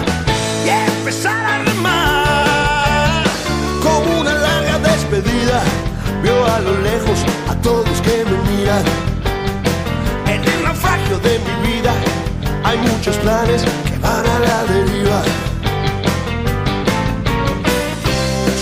y 0.64 0.68
empezar 0.70 1.46
a 1.46 1.58
remar 1.58 3.22
como 3.80 4.22
una 4.22 4.34
larga 4.34 4.78
despedida 4.80 5.62
Veo 6.20 6.44
a 6.44 6.58
lo 6.58 6.74
lejos 6.80 7.18
a 7.48 7.54
todos 7.62 8.00
que 8.00 8.24
me 8.24 8.36
miran. 8.50 8.82
En 10.26 10.42
el 10.42 10.64
naufragio 10.64 11.16
de 11.20 11.38
mi 11.46 11.68
vida 11.68 11.94
hay 12.64 12.78
muchos 12.78 13.16
planes 13.18 13.62
que 13.88 13.98
van 13.98 14.26
a 14.26 14.38
la 14.40 14.64
deriva. 14.64 15.22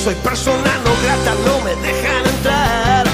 Soy 0.04 0.16
persona 0.16 0.70
no 0.84 0.92
grata, 1.02 1.32
no 1.46 1.54
me 1.64 1.74
dejan 1.86 2.26
entrar. 2.34 3.06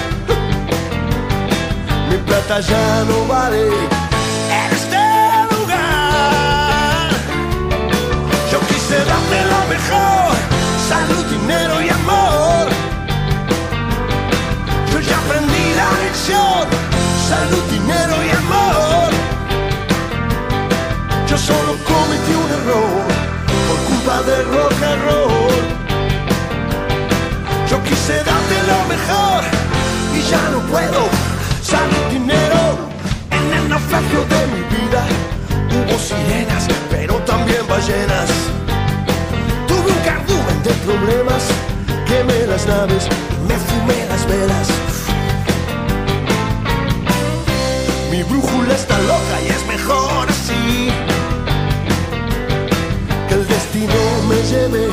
Mi 2.11 2.17
plata 2.27 2.59
ya 2.61 3.05
no 3.05 3.29
vale 3.29 3.90
salud, 10.91 11.25
dinero 11.31 11.81
y 11.83 11.89
amor. 11.89 12.69
Yo 14.93 15.01
ya 15.01 15.17
aprendí 15.19 15.65
la 15.77 15.91
lección, 16.05 16.65
salud, 17.29 17.63
dinero 17.71 18.15
y 18.27 18.31
amor. 18.43 19.11
Yo 21.29 21.37
solo 21.39 21.73
cometí 21.91 22.33
un 22.45 22.51
error 22.59 23.05
por 23.69 23.79
culpa 23.89 24.23
del 24.29 24.45
rock 24.55 24.83
and 24.91 25.03
roll. 25.07 25.63
Yo 27.71 27.83
quise 27.85 28.15
darte 28.31 28.57
lo 28.73 28.79
mejor 28.95 29.41
y 30.17 30.21
ya 30.31 30.43
no 30.51 30.59
puedo. 30.73 31.09
Salud, 31.63 32.05
dinero 32.11 32.61
en 33.31 33.59
el 33.59 33.69
naufragio 33.69 34.21
de 34.33 34.41
mi 34.53 34.63
vida. 34.75 35.03
Hubo 35.73 35.99
sirenas, 35.99 36.67
pero 36.91 37.15
también 37.19 37.65
ballenas. 37.69 38.60
De 40.71 40.77
problemas, 40.87 41.49
quemé 42.07 42.47
las 42.47 42.65
naves 42.65 43.09
me 43.49 43.57
fumé 43.57 44.07
las 44.09 44.25
velas. 44.29 44.69
Mi 48.13 48.23
brújula 48.23 48.75
está 48.75 48.97
loca 49.01 49.37
y 49.45 49.49
es 49.49 49.67
mejor 49.67 50.29
así. 50.29 50.91
Que 53.29 53.35
el 53.35 53.49
destino 53.49 54.01
me 54.29 54.37
lleve 54.45 54.87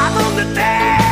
a 0.00 0.10
donde 0.18 0.44
tenga 0.46 1.07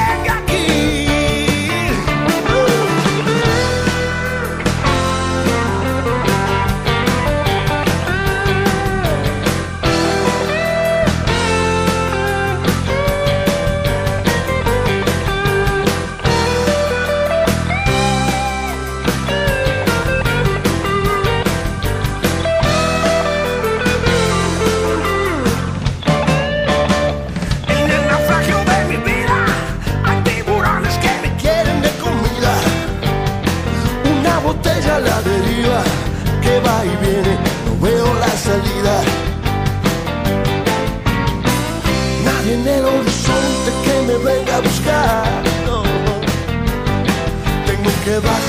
Tengo 48.17 48.46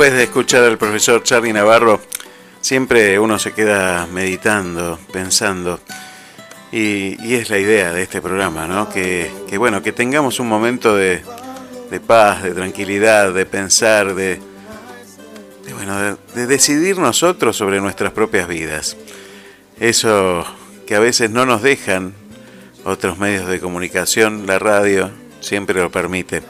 después 0.00 0.16
de 0.16 0.24
escuchar 0.24 0.64
al 0.64 0.78
profesor 0.78 1.22
Charlie 1.22 1.52
Navarro, 1.52 2.00
siempre 2.62 3.18
uno 3.18 3.38
se 3.38 3.52
queda 3.52 4.06
meditando, 4.06 4.98
pensando. 5.12 5.78
Y, 6.72 7.34
es 7.34 7.50
la 7.50 7.58
idea 7.58 7.92
de 7.92 8.04
este 8.04 8.22
programa, 8.22 8.66
¿no? 8.66 8.88
Que, 8.88 9.30
bueno, 9.58 9.82
que 9.82 9.92
tengamos 9.92 10.40
un 10.40 10.48
momento 10.48 10.96
de, 10.96 11.22
paz, 12.06 12.42
de 12.42 12.52
tranquilidad, 12.52 13.34
de 13.34 13.44
pensar, 13.44 14.14
de, 14.14 14.40
de, 15.66 15.74
bueno, 15.74 16.16
de 16.34 16.46
decidir 16.46 16.96
nosotros 16.96 17.54
sobre 17.54 17.78
nuestras 17.82 18.12
propias 18.12 18.48
vidas. 18.48 18.96
Eso 19.78 20.46
que 20.86 20.94
a 20.94 21.00
veces 21.00 21.28
no 21.28 21.44
nos 21.44 21.60
dejan 21.60 22.14
otros 22.84 23.18
medios 23.18 23.46
de 23.48 23.60
comunicación, 23.60 24.46
la 24.46 24.58
radio 24.58 25.10
siempre 25.40 25.78
lo 25.78 25.90
permite. 25.90 26.40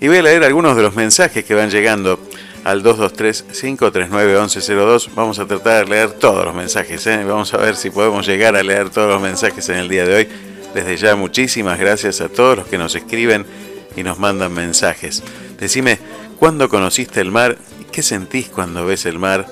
Y 0.00 0.08
voy 0.08 0.18
a 0.18 0.22
leer 0.22 0.42
algunos 0.42 0.76
de 0.76 0.82
los 0.82 0.96
mensajes 0.96 1.44
que 1.44 1.54
van 1.54 1.70
llegando 1.70 2.18
al 2.66 2.82
223-539-1102. 2.82 5.10
Vamos 5.14 5.38
a 5.38 5.46
tratar 5.46 5.84
de 5.84 5.90
leer 5.90 6.10
todos 6.10 6.44
los 6.44 6.52
mensajes. 6.52 7.06
¿eh? 7.06 7.22
Vamos 7.24 7.54
a 7.54 7.58
ver 7.58 7.76
si 7.76 7.90
podemos 7.90 8.26
llegar 8.26 8.56
a 8.56 8.62
leer 8.64 8.90
todos 8.90 9.08
los 9.08 9.22
mensajes 9.22 9.68
en 9.68 9.76
el 9.76 9.88
día 9.88 10.04
de 10.04 10.16
hoy. 10.16 10.26
Desde 10.74 10.96
ya 10.96 11.14
muchísimas 11.14 11.78
gracias 11.78 12.20
a 12.20 12.28
todos 12.28 12.56
los 12.56 12.66
que 12.66 12.76
nos 12.76 12.96
escriben 12.96 13.46
y 13.94 14.02
nos 14.02 14.18
mandan 14.18 14.52
mensajes. 14.52 15.22
Decime, 15.60 16.00
¿cuándo 16.40 16.68
conociste 16.68 17.20
el 17.20 17.30
mar? 17.30 17.56
¿Qué 17.92 18.02
sentís 18.02 18.48
cuando 18.48 18.84
ves 18.84 19.06
el 19.06 19.20
mar? 19.20 19.46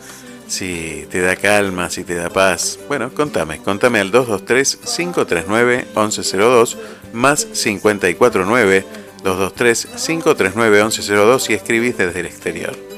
Si 0.48 1.06
te 1.08 1.20
da 1.20 1.36
calma, 1.36 1.90
si 1.90 2.02
te 2.02 2.16
da 2.16 2.30
paz. 2.30 2.80
Bueno, 2.88 3.14
contame, 3.14 3.58
contame 3.58 4.00
al 4.00 4.10
223-539-1102 4.10 6.76
más 7.12 7.44
549 7.44 8.84
223-539-1102 9.22 11.50
y 11.50 11.54
escribís 11.54 11.96
desde 11.96 12.18
el 12.20 12.26
exterior. 12.26 12.93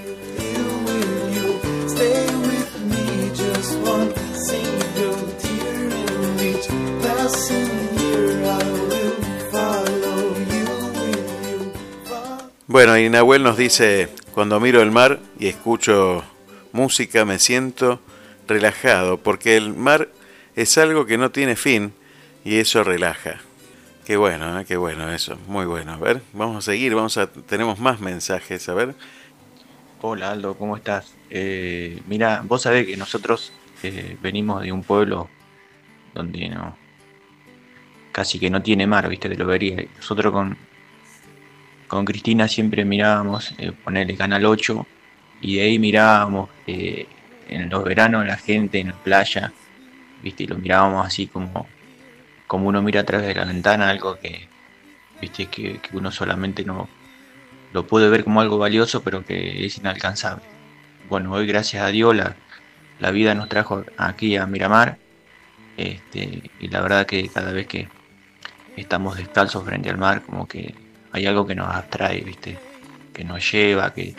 Bueno, 12.77 12.99
y 12.99 13.09
Nahuel 13.09 13.43
nos 13.43 13.57
dice, 13.57 14.11
cuando 14.35 14.61
miro 14.61 14.83
el 14.83 14.91
mar 14.91 15.19
y 15.39 15.47
escucho 15.47 16.23
música 16.73 17.25
me 17.25 17.39
siento 17.39 18.03
relajado, 18.47 19.17
porque 19.17 19.57
el 19.57 19.73
mar 19.73 20.11
es 20.57 20.77
algo 20.77 21.07
que 21.07 21.17
no 21.17 21.31
tiene 21.31 21.57
fin 21.57 21.95
y 22.45 22.57
eso 22.57 22.85
relaja. 22.85 23.41
Qué 24.05 24.19
bueno, 24.19 24.61
¿eh? 24.61 24.67
qué 24.67 24.77
bueno 24.77 25.11
eso, 25.11 25.39
muy 25.47 25.65
bueno. 25.65 25.95
A 25.95 25.97
ver, 25.97 26.21
vamos 26.35 26.59
a 26.59 26.61
seguir, 26.61 26.95
vamos 26.95 27.17
a, 27.17 27.29
tenemos 27.29 27.79
más 27.79 28.01
mensajes, 28.01 28.69
a 28.69 28.75
ver. 28.75 28.95
Hola 30.03 30.33
Aldo, 30.33 30.59
¿cómo 30.59 30.77
estás? 30.77 31.15
Eh, 31.31 32.03
mira, 32.07 32.43
vos 32.45 32.61
sabés 32.61 32.87
que 32.87 32.99
nosotros 32.99 33.55
eh, 33.85 34.19
venimos 34.21 34.61
de 34.61 34.73
un 34.73 34.83
pueblo 34.83 35.31
donde 36.13 36.51
no 36.51 36.77
casi 38.13 38.39
que 38.39 38.51
no 38.51 38.61
tiene 38.61 38.87
mar, 38.87 39.09
viste, 39.09 39.31
te 39.31 39.37
lo 39.37 39.47
vería. 39.47 39.83
Nosotros 39.97 40.31
con, 40.31 40.59
con 41.89 42.05
Cristina 42.05 42.49
siempre 42.49 42.85
mirábamos, 42.85 43.55
eh, 43.59 43.73
ponerle 43.73 44.17
Canal 44.17 44.45
8, 44.45 44.87
y 45.41 45.57
de 45.57 45.63
ahí 45.63 45.79
mirábamos 45.79 46.51
eh, 46.67 47.07
en 47.49 47.69
los 47.69 47.85
veranos 47.85 48.27
la 48.27 48.37
gente 48.37 48.81
en 48.81 48.89
la 48.89 48.95
playa, 48.95 49.53
viste, 50.23 50.45
y 50.45 50.47
lo 50.47 50.57
mirábamos 50.57 51.07
así 51.07 51.27
como, 51.27 51.67
como 52.47 52.69
uno 52.69 52.83
mira 52.83 53.03
a 53.03 53.05
través 53.05 53.29
de 53.29 53.35
la 53.35 53.45
ventana, 53.45 53.91
algo 53.91 54.19
que, 54.19 54.49
viste, 55.21 55.47
que, 55.47 55.81
uno 55.93 56.11
solamente 56.11 56.65
no 56.65 56.89
lo 57.73 57.87
puede 57.87 58.09
ver 58.09 58.25
como 58.25 58.41
algo 58.41 58.59
valioso, 58.59 59.03
pero 59.03 59.25
que 59.25 59.65
es 59.67 59.79
inalcanzable. 59.79 60.43
Bueno, 61.09 61.33
hoy 61.33 61.47
gracias 61.47 61.83
a 61.83 61.89
Dios 61.89 62.17
la, 62.17 62.37
la 62.99 63.11
vida 63.11 63.35
nos 63.35 63.49
trajo 63.49 63.85
aquí 63.97 64.37
a 64.37 64.47
Miramar, 64.47 64.99
este, 65.77 66.51
y 66.59 66.69
la 66.69 66.81
verdad 66.81 67.07
que 67.07 67.29
cada 67.29 67.53
vez 67.53 67.67
que 67.67 67.89
estamos 68.77 69.17
descalzos 69.17 69.65
frente 69.65 69.91
al 69.91 69.99
mar, 69.99 70.23
como 70.23 70.49
que 70.49 70.86
hay 71.17 71.27
algo 71.27 71.47
que 71.47 71.55
nos 71.55 71.69
abstrae, 71.75 72.21
viste, 72.21 72.59
que 73.13 73.25
nos 73.25 73.51
lleva, 73.51 73.93
que, 73.95 74.15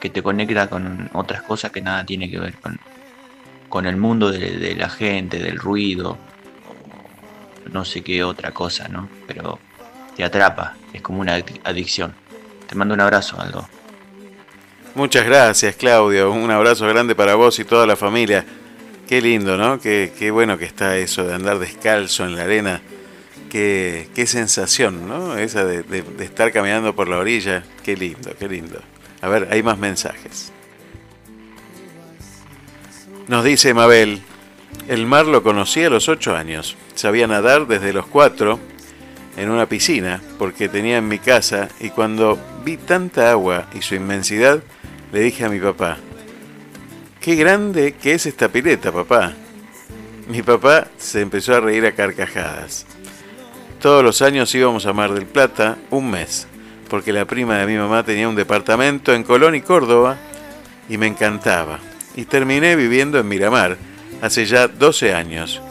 que 0.00 0.08
te 0.10 0.22
conecta 0.22 0.68
con 0.68 1.10
otras 1.12 1.42
cosas 1.42 1.70
que 1.70 1.82
nada 1.82 2.04
tiene 2.04 2.30
que 2.30 2.40
ver 2.40 2.54
con, 2.54 2.78
con 3.68 3.86
el 3.86 3.96
mundo 3.96 4.30
de, 4.30 4.74
la 4.74 4.88
gente, 4.88 5.38
del 5.38 5.58
ruido, 5.58 6.16
no 7.70 7.84
sé 7.84 8.02
qué 8.02 8.24
otra 8.24 8.52
cosa, 8.52 8.88
¿no? 8.88 9.08
Pero 9.26 9.58
te 10.16 10.24
atrapa, 10.24 10.76
es 10.92 11.02
como 11.02 11.20
una 11.20 11.38
adic- 11.38 11.60
adicción. 11.62 12.14
Te 12.66 12.74
mando 12.74 12.94
un 12.94 13.00
abrazo, 13.00 13.38
Aldo. 13.40 13.68
Muchas 14.94 15.24
gracias, 15.26 15.76
Claudio. 15.76 16.32
Un 16.32 16.50
abrazo 16.50 16.86
grande 16.86 17.14
para 17.14 17.34
vos 17.34 17.58
y 17.58 17.64
toda 17.64 17.86
la 17.86 17.96
familia. 17.96 18.44
Qué 19.06 19.20
lindo, 19.20 19.56
¿no? 19.56 19.78
Qué, 19.78 20.12
qué 20.18 20.30
bueno 20.30 20.56
que 20.56 20.64
está 20.64 20.96
eso 20.96 21.24
de 21.24 21.34
andar 21.34 21.58
descalzo 21.58 22.24
en 22.24 22.36
la 22.36 22.44
arena. 22.44 22.80
Qué, 23.50 24.24
sensación, 24.26 25.08
¿no? 25.08 25.36
Esa 25.36 25.64
de, 25.64 26.04
estar 26.20 26.52
caminando 26.52 26.94
por 26.94 27.08
la 27.08 27.18
orilla. 27.18 27.64
Qué 27.82 27.96
lindo, 27.96 28.32
qué 28.38 28.48
lindo. 28.48 28.80
A 29.20 29.28
ver, 29.28 29.48
hay 29.50 29.62
más 29.62 29.76
mensajes. 29.76 30.52
Nos 33.26 33.44
dice 33.44 33.74
Mabel, 33.74 34.22
el 34.88 35.06
mar 35.06 35.26
lo 35.26 35.42
conocí 35.42 35.82
a 35.82 35.90
los 35.90 36.08
8 36.08 36.36
años. 36.36 36.76
Sabía 36.94 37.26
nadar 37.26 37.66
desde 37.66 37.92
los 37.92 38.06
4 38.06 38.58
en 39.36 39.50
una 39.50 39.66
piscina 39.66 40.22
porque 40.38 40.68
tenía 40.68 40.98
en 40.98 41.08
mi 41.08 41.18
casa 41.18 41.68
y 41.80 41.90
cuando 41.90 42.38
vi 42.64 42.76
tanta 42.76 43.30
agua 43.30 43.68
y 43.74 43.82
su 43.82 43.94
inmensidad, 43.94 44.62
le 45.12 45.20
dije 45.20 45.44
a 45.44 45.48
mi 45.48 45.58
papá, 45.58 45.98
qué 47.20 47.34
grande 47.34 47.94
que 47.94 48.14
es 48.14 48.26
esta 48.26 48.48
pileta, 48.48 48.92
papá. 48.92 49.34
Mi 50.28 50.42
papá 50.42 50.86
se 50.96 51.20
empezó 51.20 51.56
a 51.56 51.60
reír 51.60 51.84
a 51.86 51.92
carcajadas. 51.92 52.86
Todos 53.80 54.04
los 54.04 54.20
años 54.20 54.54
íbamos 54.54 54.84
a 54.84 54.92
Mar 54.92 55.14
del 55.14 55.24
Plata 55.24 55.78
un 55.88 56.10
mes, 56.10 56.46
porque 56.90 57.14
la 57.14 57.24
prima 57.24 57.56
de 57.56 57.66
mi 57.66 57.78
mamá 57.78 58.02
tenía 58.02 58.28
un 58.28 58.34
departamento 58.34 59.14
en 59.14 59.24
Colón 59.24 59.54
y 59.54 59.62
Córdoba 59.62 60.18
y 60.90 60.98
me 60.98 61.06
encantaba. 61.06 61.78
Y 62.14 62.26
terminé 62.26 62.76
viviendo 62.76 63.18
en 63.18 63.26
Miramar 63.26 63.78
hace 64.20 64.44
ya 64.44 64.68
12 64.68 65.14
años. 65.14 65.62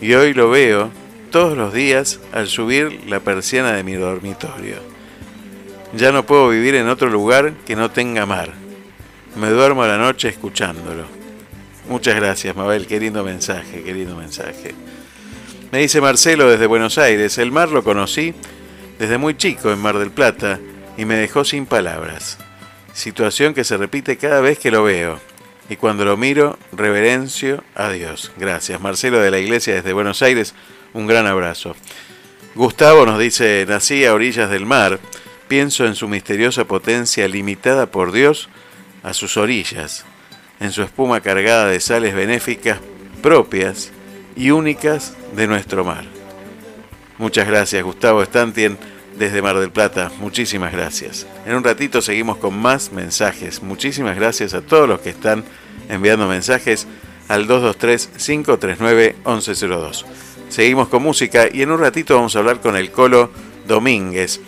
Y 0.00 0.12
hoy 0.14 0.34
lo 0.34 0.50
veo 0.50 0.90
todos 1.30 1.56
los 1.56 1.72
días 1.72 2.18
al 2.32 2.48
subir 2.48 3.04
la 3.06 3.20
persiana 3.20 3.74
de 3.74 3.84
mi 3.84 3.92
dormitorio. 3.92 4.78
Ya 5.94 6.10
no 6.10 6.26
puedo 6.26 6.48
vivir 6.48 6.74
en 6.74 6.88
otro 6.88 7.10
lugar 7.10 7.52
que 7.64 7.76
no 7.76 7.92
tenga 7.92 8.26
mar. 8.26 8.50
Me 9.36 9.50
duermo 9.50 9.84
a 9.84 9.88
la 9.88 9.98
noche 9.98 10.28
escuchándolo. 10.28 11.04
Muchas 11.88 12.16
gracias, 12.16 12.56
Mabel. 12.56 12.88
Qué 12.88 12.98
lindo 12.98 13.22
mensaje, 13.22 13.84
qué 13.84 13.94
lindo 13.94 14.16
mensaje. 14.16 14.74
Me 15.72 15.78
dice 15.78 16.02
Marcelo 16.02 16.50
desde 16.50 16.66
Buenos 16.66 16.98
Aires. 16.98 17.38
El 17.38 17.50
mar 17.50 17.70
lo 17.70 17.82
conocí 17.82 18.34
desde 18.98 19.16
muy 19.16 19.38
chico 19.38 19.72
en 19.72 19.78
Mar 19.78 19.98
del 19.98 20.10
Plata 20.10 20.60
y 20.98 21.06
me 21.06 21.14
dejó 21.14 21.46
sin 21.46 21.64
palabras. 21.64 22.36
Situación 22.92 23.54
que 23.54 23.64
se 23.64 23.78
repite 23.78 24.18
cada 24.18 24.42
vez 24.42 24.58
que 24.58 24.70
lo 24.70 24.84
veo. 24.84 25.18
Y 25.70 25.76
cuando 25.76 26.04
lo 26.04 26.18
miro, 26.18 26.58
reverencio 26.72 27.64
a 27.74 27.88
Dios. 27.88 28.32
Gracias. 28.36 28.82
Marcelo 28.82 29.20
de 29.20 29.30
la 29.30 29.38
Iglesia 29.38 29.72
desde 29.72 29.94
Buenos 29.94 30.20
Aires, 30.20 30.54
un 30.92 31.06
gran 31.06 31.26
abrazo. 31.26 31.74
Gustavo 32.54 33.06
nos 33.06 33.18
dice, 33.18 33.64
nací 33.66 34.04
a 34.04 34.12
orillas 34.12 34.50
del 34.50 34.66
mar, 34.66 35.00
pienso 35.48 35.86
en 35.86 35.94
su 35.94 36.06
misteriosa 36.06 36.66
potencia 36.66 37.26
limitada 37.28 37.86
por 37.86 38.12
Dios 38.12 38.50
a 39.02 39.14
sus 39.14 39.38
orillas, 39.38 40.04
en 40.60 40.70
su 40.70 40.82
espuma 40.82 41.22
cargada 41.22 41.64
de 41.64 41.80
sales 41.80 42.14
benéficas 42.14 42.78
propias 43.22 43.90
y 44.36 44.50
únicas 44.50 45.14
de 45.36 45.46
nuestro 45.46 45.84
mar. 45.84 46.04
Muchas 47.18 47.46
gracias, 47.46 47.82
Gustavo 47.82 48.24
Stantien, 48.24 48.78
desde 49.18 49.42
Mar 49.42 49.58
del 49.58 49.70
Plata. 49.70 50.10
Muchísimas 50.18 50.72
gracias. 50.72 51.26
En 51.46 51.54
un 51.54 51.64
ratito 51.64 52.02
seguimos 52.02 52.38
con 52.38 52.58
más 52.58 52.92
mensajes. 52.92 53.62
Muchísimas 53.62 54.16
gracias 54.16 54.54
a 54.54 54.62
todos 54.62 54.88
los 54.88 55.00
que 55.00 55.10
están 55.10 55.44
enviando 55.88 56.26
mensajes 56.26 56.86
al 57.28 57.46
223-539-1102. 57.48 60.04
Seguimos 60.48 60.88
con 60.88 61.02
música 61.02 61.48
y 61.52 61.60
en 61.62 61.70
un 61.70 61.78
ratito 61.80 62.14
vamos 62.14 62.34
a 62.36 62.40
hablar 62.40 62.60
con 62.60 62.76
el 62.76 62.90
Colo 62.90 63.30
Domínguez, 63.66 64.40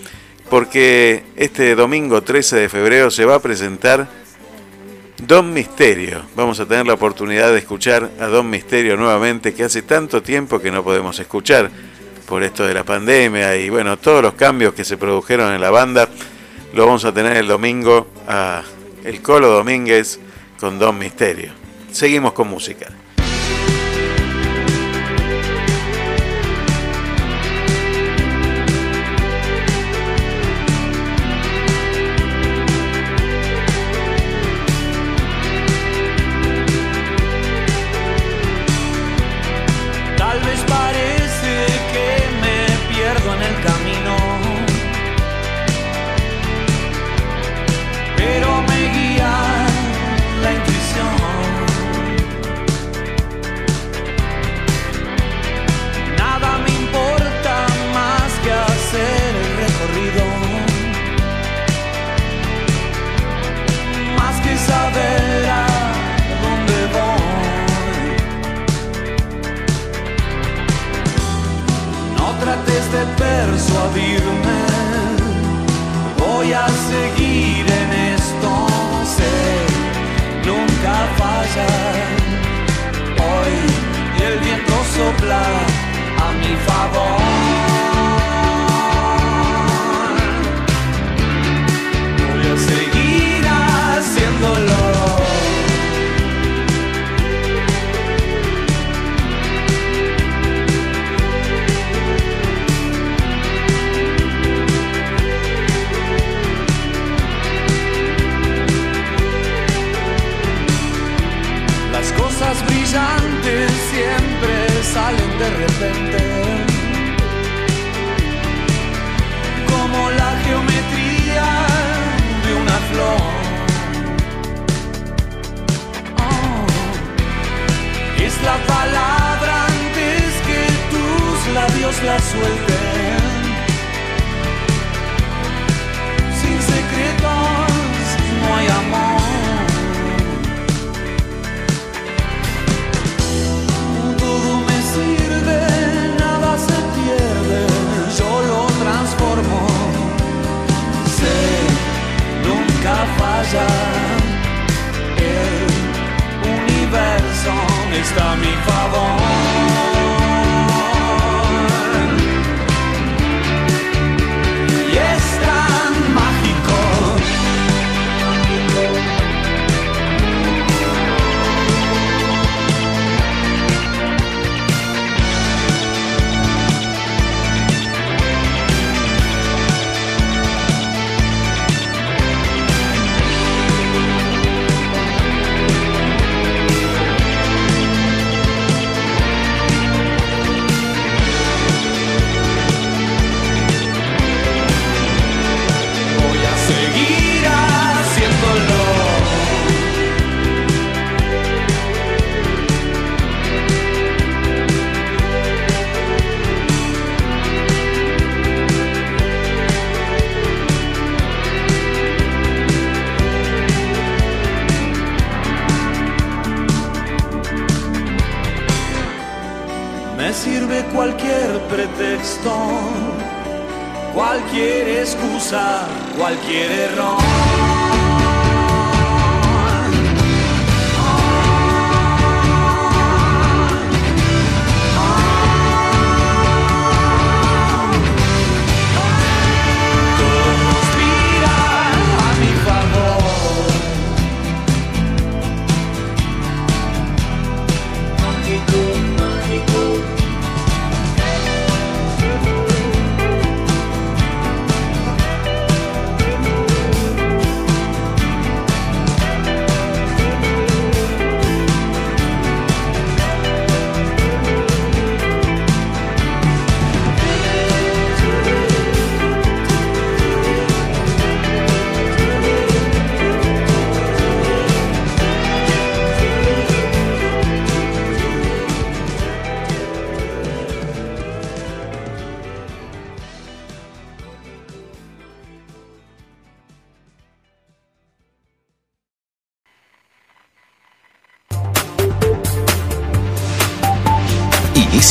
porque 0.50 1.24
este 1.36 1.74
domingo 1.74 2.22
13 2.22 2.56
de 2.56 2.68
febrero 2.68 3.10
se 3.10 3.24
va 3.24 3.36
a 3.36 3.42
presentar 3.42 4.06
Don 5.26 5.54
Misterio. 5.54 6.22
Vamos 6.36 6.60
a 6.60 6.66
tener 6.66 6.86
la 6.86 6.94
oportunidad 6.94 7.50
de 7.52 7.58
escuchar 7.58 8.10
a 8.20 8.26
Don 8.26 8.50
Misterio 8.50 8.96
nuevamente, 8.96 9.54
que 9.54 9.64
hace 9.64 9.82
tanto 9.82 10.22
tiempo 10.22 10.60
que 10.60 10.70
no 10.70 10.84
podemos 10.84 11.18
escuchar 11.18 11.70
por 12.26 12.42
esto 12.42 12.66
de 12.66 12.74
la 12.74 12.84
pandemia 12.84 13.56
y 13.56 13.70
bueno, 13.70 13.96
todos 13.96 14.22
los 14.22 14.34
cambios 14.34 14.74
que 14.74 14.84
se 14.84 14.96
produjeron 14.98 15.54
en 15.54 15.60
la 15.60 15.70
banda. 15.70 16.08
Lo 16.74 16.86
vamos 16.86 17.04
a 17.04 17.14
tener 17.14 17.36
el 17.36 17.46
domingo 17.46 18.08
a 18.28 18.62
el 19.04 19.22
Colo 19.22 19.48
Domínguez 19.48 20.20
con 20.60 20.78
Don 20.78 20.98
Misterio. 20.98 21.52
Seguimos 21.90 22.32
con 22.32 22.48
música. 22.48 22.88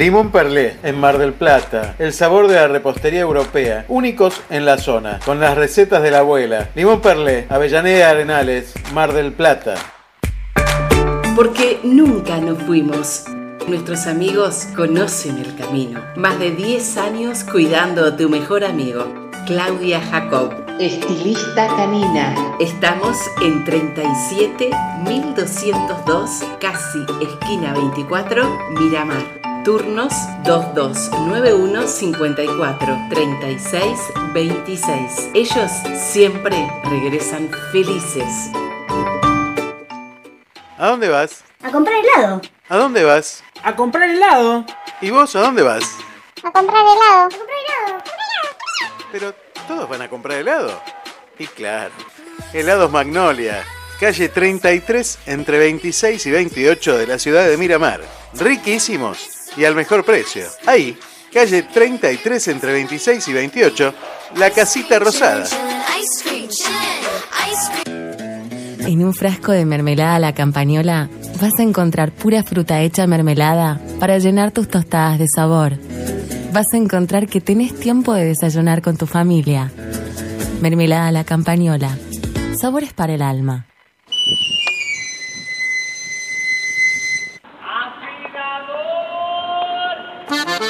Limón 0.00 0.32
Perlé, 0.32 0.76
en 0.82 0.98
Mar 0.98 1.18
del 1.18 1.34
Plata. 1.34 1.94
El 1.98 2.14
sabor 2.14 2.48
de 2.48 2.54
la 2.54 2.68
repostería 2.68 3.20
europea. 3.20 3.84
Únicos 3.88 4.40
en 4.48 4.64
la 4.64 4.78
zona, 4.78 5.20
con 5.26 5.40
las 5.40 5.58
recetas 5.58 6.02
de 6.02 6.10
la 6.10 6.20
abuela. 6.20 6.70
Limón 6.74 7.02
Perlé, 7.02 7.44
Avellaneda 7.50 8.08
Arenales, 8.08 8.72
Mar 8.94 9.12
del 9.12 9.34
Plata. 9.34 9.74
Porque 11.36 11.80
nunca 11.82 12.38
nos 12.38 12.62
fuimos. 12.62 13.26
Nuestros 13.68 14.06
amigos 14.06 14.68
conocen 14.74 15.36
el 15.36 15.54
camino. 15.54 16.02
Más 16.16 16.38
de 16.38 16.52
10 16.52 16.96
años 16.96 17.44
cuidando 17.44 18.06
a 18.06 18.16
tu 18.16 18.30
mejor 18.30 18.64
amigo. 18.64 19.04
Claudia 19.46 20.00
Jacob. 20.00 20.54
Estilista 20.80 21.66
canina. 21.76 22.34
Estamos 22.58 23.18
en 23.42 23.66
37202, 23.66 26.42
casi 26.58 27.00
esquina 27.20 27.74
24, 27.74 28.58
Miramar. 28.78 29.39
Turnos 29.64 30.14
2291 30.44 31.86
54 31.86 32.98
36 33.10 33.98
26. 34.32 35.28
Ellos 35.34 35.70
siempre 35.98 36.66
regresan 36.84 37.50
felices. 37.70 38.50
¿A 40.78 40.86
dónde 40.88 41.10
vas? 41.10 41.44
A 41.62 41.70
comprar 41.70 42.02
helado. 42.02 42.40
¿A 42.70 42.76
dónde 42.78 43.04
vas? 43.04 43.44
A 43.62 43.76
comprar 43.76 44.08
helado. 44.08 44.64
¿Y 45.02 45.10
vos 45.10 45.36
a 45.36 45.40
dónde 45.40 45.62
vas? 45.62 45.84
A 46.42 46.50
comprar 46.50 46.82
helado. 46.82 47.26
A 47.26 47.28
comprar 47.28 47.58
helado. 47.58 48.04
Pero 49.12 49.34
todos 49.68 49.88
van 49.90 50.00
a 50.00 50.08
comprar 50.08 50.38
helado. 50.38 50.80
Y 51.38 51.46
claro, 51.46 51.92
helados 52.54 52.90
Magnolia, 52.90 53.62
calle 53.98 54.30
33 54.30 55.18
entre 55.26 55.58
26 55.58 56.24
y 56.24 56.30
28 56.30 56.96
de 56.96 57.06
la 57.06 57.18
ciudad 57.18 57.46
de 57.46 57.58
Miramar. 57.58 58.00
Riquísimos 58.34 59.39
y 59.56 59.64
al 59.64 59.74
mejor 59.74 60.04
precio. 60.04 60.44
Ahí, 60.66 60.96
calle 61.32 61.62
33 61.62 62.48
entre 62.48 62.72
26 62.72 63.28
y 63.28 63.32
28, 63.32 63.94
la 64.36 64.50
casita 64.50 64.98
rosada. 64.98 65.46
En 68.86 69.04
un 69.04 69.14
frasco 69.14 69.52
de 69.52 69.64
mermelada 69.64 70.18
la 70.18 70.34
campañola 70.34 71.08
vas 71.40 71.58
a 71.58 71.62
encontrar 71.62 72.12
pura 72.12 72.42
fruta 72.42 72.80
hecha 72.80 73.06
mermelada 73.06 73.80
para 73.98 74.18
llenar 74.18 74.50
tus 74.50 74.68
tostadas 74.68 75.18
de 75.18 75.28
sabor. 75.28 75.78
Vas 76.52 76.66
a 76.72 76.76
encontrar 76.76 77.28
que 77.28 77.40
tenés 77.40 77.78
tiempo 77.78 78.14
de 78.14 78.24
desayunar 78.24 78.82
con 78.82 78.96
tu 78.96 79.06
familia. 79.06 79.70
Mermelada 80.60 81.12
la 81.12 81.24
campañola. 81.24 81.96
Sabores 82.60 82.92
para 82.92 83.14
el 83.14 83.22
alma. 83.22 83.66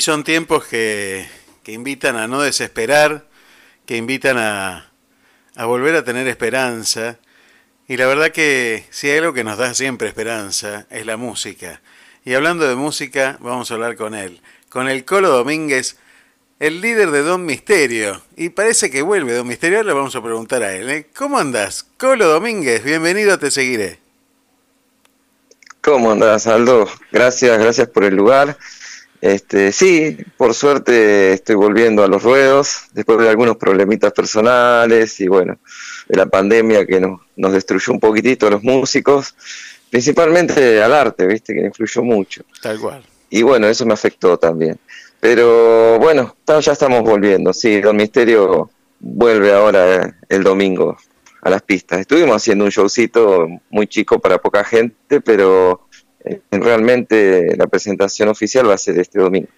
Son 0.00 0.24
tiempos 0.24 0.64
que, 0.64 1.28
que 1.62 1.72
invitan 1.72 2.16
a 2.16 2.26
no 2.26 2.40
desesperar, 2.40 3.26
que 3.84 3.98
invitan 3.98 4.38
a, 4.38 4.90
a 5.56 5.64
volver 5.66 5.94
a 5.94 6.04
tener 6.04 6.26
esperanza. 6.26 7.18
Y 7.86 7.98
la 7.98 8.06
verdad 8.06 8.30
que 8.30 8.86
si 8.88 9.10
hay 9.10 9.18
algo 9.18 9.34
que 9.34 9.44
nos 9.44 9.58
da 9.58 9.74
siempre 9.74 10.08
esperanza 10.08 10.86
es 10.88 11.04
la 11.04 11.18
música. 11.18 11.82
Y 12.24 12.32
hablando 12.32 12.66
de 12.66 12.76
música, 12.76 13.36
vamos 13.40 13.70
a 13.70 13.74
hablar 13.74 13.96
con 13.96 14.14
él, 14.14 14.40
con 14.70 14.88
el 14.88 15.04
Colo 15.04 15.28
Domínguez, 15.28 15.98
el 16.60 16.80
líder 16.80 17.10
de 17.10 17.22
Don 17.22 17.44
Misterio. 17.44 18.22
Y 18.36 18.48
parece 18.48 18.90
que 18.90 19.02
vuelve 19.02 19.34
Don 19.34 19.46
Misterio, 19.46 19.82
le 19.82 19.92
vamos 19.92 20.16
a 20.16 20.22
preguntar 20.22 20.62
a 20.62 20.72
él. 20.72 20.88
¿eh? 20.88 21.08
¿Cómo 21.14 21.38
andás? 21.38 21.86
Colo 21.98 22.26
Domínguez, 22.26 22.82
bienvenido, 22.82 23.38
te 23.38 23.50
seguiré. 23.50 23.98
¿Cómo 25.82 26.10
andás, 26.10 26.46
Aldo? 26.46 26.88
Gracias, 27.12 27.58
gracias 27.58 27.88
por 27.88 28.04
el 28.04 28.16
lugar. 28.16 28.56
Este, 29.20 29.70
sí, 29.70 30.16
por 30.36 30.54
suerte 30.54 31.34
estoy 31.34 31.54
volviendo 31.54 32.02
a 32.02 32.08
los 32.08 32.22
ruedos, 32.22 32.84
después 32.92 33.18
de 33.18 33.28
algunos 33.28 33.58
problemitas 33.58 34.12
personales 34.12 35.20
y 35.20 35.28
bueno, 35.28 35.58
de 36.08 36.16
la 36.16 36.26
pandemia 36.26 36.86
que 36.86 37.00
nos, 37.00 37.20
nos 37.36 37.52
destruyó 37.52 37.92
un 37.92 38.00
poquitito 38.00 38.46
a 38.46 38.50
los 38.50 38.62
músicos, 38.62 39.34
principalmente 39.90 40.82
al 40.82 40.94
arte, 40.94 41.26
viste, 41.26 41.52
que 41.52 41.60
influyó 41.60 42.02
mucho. 42.02 42.44
Tal 42.62 42.80
cual. 42.80 43.04
Y 43.28 43.42
bueno, 43.42 43.68
eso 43.68 43.84
me 43.84 43.92
afectó 43.92 44.38
también. 44.38 44.78
Pero 45.20 45.98
bueno, 45.98 46.36
ya 46.46 46.72
estamos 46.72 47.02
volviendo, 47.02 47.52
sí, 47.52 47.80
Don 47.80 47.96
Misterio 47.96 48.70
vuelve 49.00 49.52
ahora 49.52 49.96
eh, 49.96 50.14
el 50.30 50.42
domingo 50.42 50.96
a 51.42 51.50
las 51.50 51.62
pistas. 51.62 52.00
Estuvimos 52.00 52.36
haciendo 52.36 52.64
un 52.64 52.70
showcito 52.70 53.48
muy 53.68 53.86
chico 53.86 54.18
para 54.18 54.38
poca 54.38 54.64
gente, 54.64 55.20
pero 55.20 55.88
realmente 56.50 57.54
la 57.56 57.66
presentación 57.66 58.28
oficial 58.28 58.68
va 58.68 58.74
a 58.74 58.78
ser 58.78 58.98
este 58.98 59.18
domingo. 59.18 59.48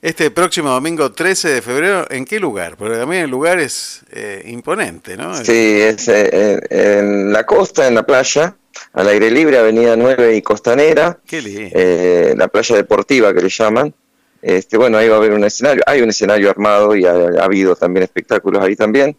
Este 0.00 0.32
próximo 0.32 0.70
domingo 0.70 1.12
13 1.12 1.48
de 1.48 1.62
febrero, 1.62 2.06
¿en 2.10 2.24
qué 2.24 2.40
lugar? 2.40 2.76
Porque 2.76 2.96
también 2.96 3.22
el 3.22 3.30
lugar 3.30 3.60
es 3.60 4.02
eh, 4.10 4.42
imponente, 4.46 5.16
¿no? 5.16 5.32
Sí, 5.36 5.80
es 5.80 6.08
eh, 6.08 6.28
eh, 6.32 6.98
en 6.98 7.32
la 7.32 7.46
costa, 7.46 7.86
en 7.86 7.94
la 7.94 8.04
playa, 8.04 8.56
al 8.94 9.06
aire 9.08 9.30
libre, 9.30 9.58
Avenida 9.58 9.94
9 9.94 10.34
y 10.34 10.42
Costanera, 10.42 11.20
Qué 11.24 11.40
lindo. 11.40 11.70
eh, 11.72 12.34
la 12.36 12.48
playa 12.48 12.74
deportiva 12.74 13.32
que 13.32 13.42
le 13.42 13.48
llaman. 13.48 13.94
Este, 14.42 14.76
bueno, 14.76 14.98
ahí 14.98 15.06
va 15.08 15.14
a 15.14 15.18
haber 15.18 15.34
un 15.34 15.44
escenario, 15.44 15.84
hay 15.86 16.02
un 16.02 16.08
escenario 16.10 16.50
armado 16.50 16.96
y 16.96 17.06
ha, 17.06 17.12
ha 17.12 17.44
habido 17.44 17.76
también 17.76 18.02
espectáculos 18.02 18.60
ahí 18.60 18.74
también. 18.74 19.16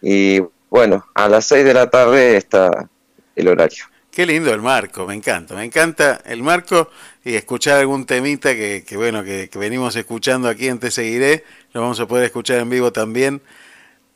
Y 0.00 0.40
bueno, 0.70 1.04
a 1.12 1.28
las 1.28 1.44
6 1.46 1.64
de 1.64 1.74
la 1.74 1.90
tarde 1.90 2.36
está 2.36 2.88
el 3.34 3.48
horario. 3.48 3.82
Qué 4.20 4.26
lindo 4.26 4.52
el 4.52 4.60
marco, 4.60 5.06
me 5.06 5.14
encanta, 5.14 5.54
me 5.54 5.64
encanta 5.64 6.20
el 6.26 6.42
marco 6.42 6.90
y 7.24 7.36
escuchar 7.36 7.78
algún 7.78 8.04
temita 8.04 8.54
que, 8.54 8.84
que 8.86 8.98
bueno, 8.98 9.24
que, 9.24 9.48
que 9.48 9.58
venimos 9.58 9.96
escuchando 9.96 10.46
aquí 10.46 10.68
en 10.68 10.78
Te 10.78 10.90
Seguiré, 10.90 11.42
lo 11.72 11.80
vamos 11.80 12.00
a 12.00 12.06
poder 12.06 12.26
escuchar 12.26 12.58
en 12.58 12.68
vivo 12.68 12.92
también. 12.92 13.40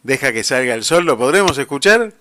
Deja 0.02 0.30
que 0.34 0.44
salga 0.44 0.74
el 0.74 0.84
sol, 0.84 1.06
¿lo 1.06 1.16
podremos 1.16 1.56
escuchar? 1.56 2.12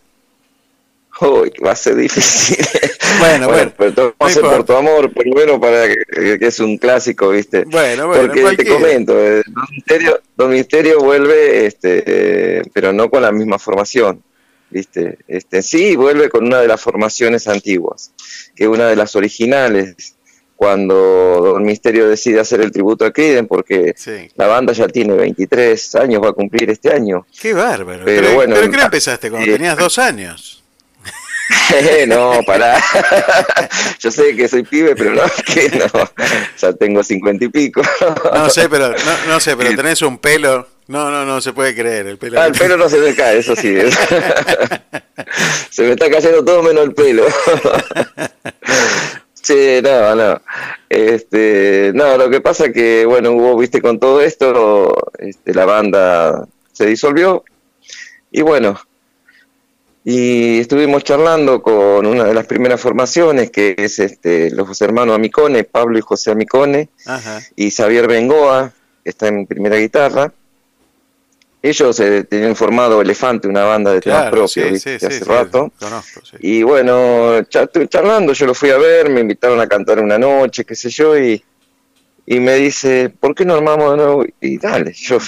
Uy, 1.20 1.52
va 1.62 1.72
a 1.72 1.76
ser 1.76 1.98
difícil. 1.98 2.66
Bueno, 3.20 3.50
bueno. 3.50 3.72
pero 3.78 3.94
todo 3.94 4.16
no 4.18 4.26
hace 4.26 4.40
importa. 4.40 4.58
por 4.58 4.66
tu 4.66 4.74
amor, 4.74 5.12
primero 5.14 5.60
para 5.60 5.88
que, 5.88 6.40
que 6.40 6.48
es 6.48 6.60
un 6.62 6.78
clásico, 6.78 7.30
¿viste? 7.30 7.66
Bueno, 7.66 8.08
bueno, 8.08 8.28
Porque 8.28 8.56
te 8.56 8.66
comento, 8.66 9.20
eh, 9.20 9.44
Don 9.46 9.66
Misterio, 9.70 10.22
Don 10.38 10.52
Misterio 10.52 11.00
vuelve, 11.00 11.66
este, 11.66 12.04
eh, 12.08 12.64
pero 12.74 12.94
no 12.94 13.10
con 13.10 13.22
la 13.22 13.34
misma 13.34 13.60
formación, 13.60 14.24
¿viste? 14.74 15.20
Este, 15.28 15.62
sí, 15.62 15.96
vuelve 15.96 16.30
con 16.30 16.46
una 16.46 16.60
de 16.60 16.68
las 16.68 16.82
formaciones 16.82 17.48
antiguas, 17.48 18.12
que 18.56 18.64
es 18.66 18.70
una 18.70 18.88
de 18.88 18.96
las 18.98 19.16
originales, 19.16 20.16
cuando 20.56 20.96
Don 20.96 21.64
Misterio 21.64 22.08
decide 22.10 22.40
hacer 22.40 22.62
el 22.62 22.72
tributo 22.72 23.06
a 23.06 23.12
Criden, 23.12 23.48
porque 23.48 23.94
Sí. 23.98 24.30
la 24.36 24.48
banda 24.48 24.74
ya 24.74 24.88
tiene 24.88 25.14
23 25.14 25.96
años, 25.96 26.22
va 26.24 26.30
a 26.30 26.34
cumplir 26.34 26.70
este 26.70 26.92
año. 26.94 27.26
Qué 27.40 27.54
bárbaro. 27.54 28.04
Pero 28.06 28.22
Pero, 28.22 28.34
bueno, 28.36 28.56
¿pero 28.56 28.70
qué 28.70 28.76
hora 28.78 28.86
empezaste? 28.92 29.30
Cuando 29.30 29.50
eh, 29.50 29.54
tenías 29.54 29.78
dos 29.78 29.98
años. 30.00 30.64
no, 32.08 32.40
pará. 32.46 32.82
Yo 34.00 34.12
sé 34.12 34.36
que 34.36 34.48
soy 34.48 34.64
pibe, 34.64 34.96
pero 34.96 35.14
no, 35.14 35.24
que 35.46 35.70
no. 35.70 35.86
Ya 36.62 36.74
tengo 36.74 37.04
cincuenta 37.04 37.46
y 37.46 37.50
pico. 37.50 37.82
No 38.34 38.50
sé, 38.50 38.70
pero 38.70 38.90
no, 38.92 39.28
no 39.28 39.40
sé, 39.40 39.56
pero 39.58 39.76
tenés 39.76 40.02
un 40.02 40.18
pelo. 40.18 40.68
No, 40.88 41.10
no, 41.10 41.26
no 41.26 41.40
se 41.42 41.54
puede 41.54 41.74
creer. 41.76 42.08
El 42.08 42.18
pelo. 42.18 42.40
Ah, 42.40 42.48
el 42.48 42.54
pelo 42.54 42.78
no 42.78 42.90
se 42.90 42.98
me 42.98 43.16
cae, 43.16 43.40
eso 43.40 43.56
sí. 43.56 43.76
Se 45.70 45.84
me 45.84 45.92
está 45.92 46.10
cayendo 46.10 46.44
todo 46.44 46.62
menos 46.62 46.84
el 46.84 46.94
pelo. 46.94 47.26
Sí, 49.44 49.82
no, 49.84 50.16
no. 50.16 50.42
Este, 50.88 51.92
no, 51.94 52.18
lo 52.18 52.30
que 52.30 52.40
pasa 52.40 52.72
que, 52.72 53.06
bueno, 53.06 53.32
hubo, 53.32 53.58
viste, 53.58 53.82
con 53.82 54.00
todo 54.00 54.22
esto, 54.22 54.96
este, 55.18 55.54
la 55.54 55.66
banda 55.66 56.48
se 56.72 56.86
disolvió. 56.86 57.44
Y 58.32 58.42
bueno, 58.42 58.80
y 60.06 60.60
estuvimos 60.60 61.04
charlando 61.04 61.62
con 61.62 62.06
una 62.06 62.24
de 62.24 62.34
las 62.34 62.46
primeras 62.46 62.80
formaciones, 62.80 63.52
que 63.52 63.76
es 63.78 64.00
este, 64.00 64.50
los 64.52 64.82
hermanos 64.82 65.16
Amicone, 65.16 65.66
Pablo 65.66 65.98
y 65.98 66.02
José 66.02 66.32
Amicone, 66.32 66.88
Ajá. 67.06 67.42
y 67.58 67.70
Xavier 67.70 68.08
Bengoa, 68.08 68.72
que 69.04 69.10
está 69.10 69.28
en 69.28 69.46
primera 69.46 69.76
guitarra. 69.76 70.32
Ellos 71.66 71.98
eh, 72.02 72.26
tenían 72.26 72.58
formado 72.58 73.02
Elefante, 73.02 73.48
una 73.48 73.64
banda 73.64 73.94
de 73.94 74.02
temas 74.02 74.24
Claro, 74.24 74.32
propios, 74.36 74.82
sí, 74.82 74.90
hace 74.90 75.12
sí, 75.20 75.24
rato. 75.24 75.72
conozco. 75.80 76.20
Y 76.40 76.62
bueno, 76.62 77.42
charlando, 77.44 78.34
yo 78.34 78.46
lo 78.48 78.54
fui 78.54 78.70
a 78.70 78.78
ver, 78.78 79.10
me 79.10 79.22
invitaron 79.22 79.62
a 79.62 79.68
cantar 79.68 80.00
una 80.00 80.18
noche, 80.18 80.66
qué 80.66 80.76
sé 80.76 80.90
yo, 80.90 81.18
y, 81.18 81.42
y 82.26 82.40
me 82.42 82.56
dice, 82.56 83.10
¿por 83.18 83.34
qué 83.34 83.46
no 83.46 83.54
armamos 83.54 83.92
de 83.92 83.98
nuevo? 83.98 84.26
Y 84.42 84.58
dale, 84.58 84.92
yo, 84.92 85.20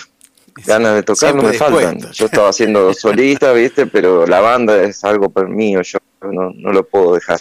ganas 0.65 0.95
de 0.95 1.03
tocar 1.03 1.33
no 1.33 1.43
me 1.43 1.53
faltan. 1.53 1.99
Yo 2.11 2.25
estaba 2.25 2.49
haciendo 2.49 2.93
solista, 2.93 3.53
¿viste? 3.53 3.87
Pero 3.87 4.27
la 4.27 4.41
banda 4.41 4.83
es 4.83 5.05
algo 5.05 5.31
mío, 5.47 5.81
yo 5.83 5.99
no, 6.21 6.51
no 6.53 6.73
lo 6.73 6.85
puedo 6.85 7.15
dejar. 7.15 7.39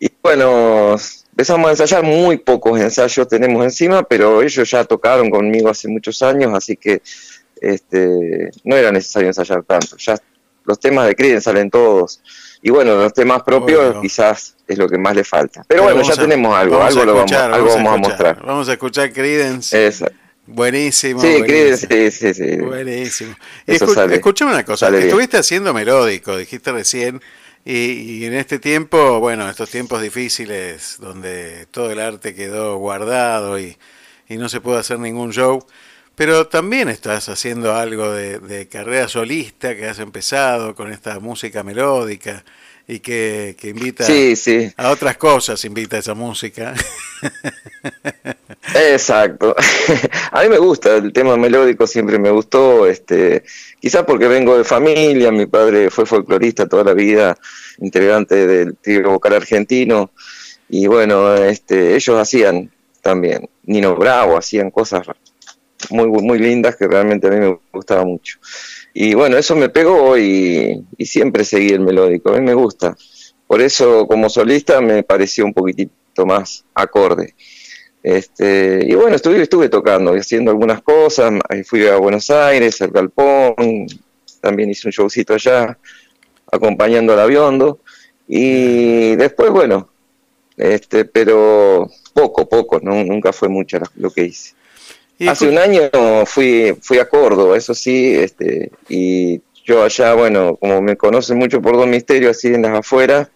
Y 0.00 0.10
bueno, 0.20 0.96
empezamos 1.30 1.68
a 1.68 1.70
ensayar, 1.70 2.02
muy 2.02 2.38
pocos 2.38 2.80
ensayos 2.80 3.28
tenemos 3.28 3.62
encima, 3.62 4.02
pero 4.02 4.42
ellos 4.42 4.68
ya 4.68 4.84
tocaron 4.84 5.30
conmigo 5.30 5.68
hace 5.68 5.86
muchos 5.86 6.20
años, 6.22 6.52
así 6.52 6.76
que 6.76 7.00
este, 7.74 8.50
no 8.64 8.76
era 8.76 8.90
necesario 8.92 9.28
ensayar 9.28 9.62
tanto. 9.64 9.96
Ya 9.98 10.16
los 10.64 10.78
temas 10.80 11.06
de 11.06 11.14
Creedence 11.14 11.44
salen 11.44 11.70
todos. 11.70 12.20
Y 12.62 12.70
bueno, 12.70 12.96
los 12.96 13.12
temas 13.14 13.42
propios 13.42 13.96
quizás 14.00 14.56
es 14.66 14.78
lo 14.78 14.88
que 14.88 14.98
más 14.98 15.14
le 15.14 15.22
falta. 15.24 15.64
Pero, 15.68 15.84
bueno, 15.84 16.02
ya 16.02 16.14
a- 16.14 16.16
tenemos 16.16 16.56
algo, 16.56 16.82
algo, 16.82 17.04
lo 17.04 17.14
vamos, 17.14 17.32
algo 17.32 17.68
vamos 17.68 17.92
a 17.92 17.96
mostrar. 17.96 18.42
Vamos 18.44 18.68
a 18.68 18.72
escuchar 18.72 19.12
Creedence. 19.12 19.92
Buenísimo. 20.46 21.20
Sí, 21.20 21.38
buenísimo. 21.38 21.46
Creedence, 21.88 22.10
sí, 22.10 22.34
sí, 22.34 22.34
sí. 22.34 22.56
Buenísimo. 22.58 23.34
Escu- 23.66 23.94
sale. 23.94 24.14
Escuchame 24.14 24.52
una 24.52 24.64
cosa, 24.64 24.90
bien. 24.90 25.04
estuviste 25.04 25.38
haciendo 25.38 25.74
melódico, 25.74 26.36
dijiste 26.36 26.70
recién, 26.72 27.20
y, 27.64 27.74
y 28.20 28.24
en 28.26 28.34
este 28.34 28.60
tiempo, 28.60 29.18
bueno, 29.18 29.48
estos 29.50 29.70
tiempos 29.70 30.00
difíciles 30.00 30.96
donde 31.00 31.66
todo 31.72 31.90
el 31.90 31.98
arte 31.98 32.34
quedó 32.34 32.76
guardado 32.78 33.58
y, 33.58 33.76
y 34.28 34.36
no 34.36 34.48
se 34.48 34.60
puede 34.60 34.78
hacer 34.78 35.00
ningún 35.00 35.32
show, 35.32 35.66
pero 36.16 36.48
también 36.48 36.88
estás 36.88 37.28
haciendo 37.28 37.74
algo 37.74 38.10
de, 38.10 38.38
de 38.38 38.66
carrera 38.68 39.06
solista 39.06 39.76
que 39.76 39.86
has 39.86 39.98
empezado 39.98 40.74
con 40.74 40.90
esta 40.92 41.20
música 41.20 41.62
melódica 41.62 42.44
y 42.88 43.00
que, 43.00 43.56
que 43.58 43.68
invita 43.68 44.04
Sí, 44.04 44.36
sí. 44.36 44.72
a 44.76 44.90
otras 44.90 45.16
cosas, 45.16 45.64
invita 45.64 45.98
esa 45.98 46.14
música. 46.14 46.74
Exacto. 48.74 49.54
A 50.32 50.42
mí 50.42 50.48
me 50.48 50.58
gusta, 50.58 50.96
el 50.96 51.12
tema 51.12 51.36
melódico 51.36 51.86
siempre 51.86 52.18
me 52.18 52.30
gustó, 52.30 52.86
este, 52.86 53.44
quizás 53.80 54.04
porque 54.04 54.28
vengo 54.28 54.56
de 54.56 54.64
familia, 54.64 55.30
mi 55.32 55.46
padre 55.46 55.90
fue 55.90 56.06
folclorista 56.06 56.68
toda 56.68 56.84
la 56.84 56.94
vida, 56.94 57.36
integrante 57.78 58.46
del 58.46 58.76
trío 58.76 59.10
vocal 59.10 59.34
argentino, 59.34 60.10
y 60.68 60.86
bueno, 60.86 61.34
este, 61.34 61.94
ellos 61.94 62.18
hacían 62.20 62.70
también, 63.02 63.48
Nino 63.64 63.94
Bravo, 63.96 64.36
hacían 64.36 64.70
cosas 64.70 65.06
muy, 65.90 66.08
muy 66.08 66.38
lindas 66.38 66.76
que 66.76 66.86
realmente 66.86 67.26
a 67.26 67.30
mí 67.30 67.38
me 67.38 67.58
gustaba 67.72 68.04
mucho. 68.04 68.38
Y 68.94 69.14
bueno, 69.14 69.36
eso 69.36 69.54
me 69.56 69.68
pegó 69.68 70.16
y, 70.16 70.84
y 70.96 71.06
siempre 71.06 71.44
seguí 71.44 71.70
el 71.70 71.80
melódico, 71.80 72.30
a 72.30 72.38
mí 72.38 72.40
me 72.40 72.54
gusta. 72.54 72.96
Por 73.46 73.60
eso 73.60 74.06
como 74.06 74.28
solista 74.28 74.80
me 74.80 75.02
pareció 75.02 75.44
un 75.44 75.54
poquitito 75.54 76.26
más 76.26 76.64
acorde. 76.74 77.34
Este, 78.02 78.86
y 78.86 78.94
bueno, 78.94 79.16
estuve, 79.16 79.42
estuve 79.42 79.68
tocando 79.68 80.12
haciendo 80.12 80.52
algunas 80.52 80.80
cosas, 80.80 81.32
fui 81.64 81.86
a 81.88 81.96
Buenos 81.96 82.30
Aires, 82.30 82.80
al 82.80 82.92
Galpón, 82.92 83.86
también 84.40 84.70
hice 84.70 84.86
un 84.86 84.92
showcito 84.92 85.34
allá, 85.34 85.76
acompañando 86.52 87.12
al 87.12 87.18
Aviondo, 87.18 87.80
y 88.28 89.16
después, 89.16 89.50
bueno, 89.50 89.90
este, 90.56 91.04
pero 91.04 91.90
poco, 92.14 92.48
poco, 92.48 92.78
no, 92.80 93.02
nunca 93.02 93.32
fue 93.32 93.48
mucho 93.48 93.78
lo 93.96 94.10
que 94.10 94.26
hice. 94.26 94.54
Y 95.18 95.28
Hace 95.28 95.48
un 95.48 95.56
año 95.56 95.90
fui, 96.26 96.76
fui 96.82 96.98
a 96.98 97.08
Córdoba, 97.08 97.56
eso 97.56 97.74
sí, 97.74 98.14
este, 98.14 98.70
y 98.88 99.40
yo 99.64 99.82
allá, 99.82 100.12
bueno, 100.12 100.56
como 100.56 100.82
me 100.82 100.96
conocen 100.96 101.38
mucho 101.38 101.62
por 101.62 101.76
Don 101.76 101.88
Misterio, 101.88 102.30
así 102.30 102.48
en 102.48 102.62
las 102.62 102.78
afueras, 102.78 103.28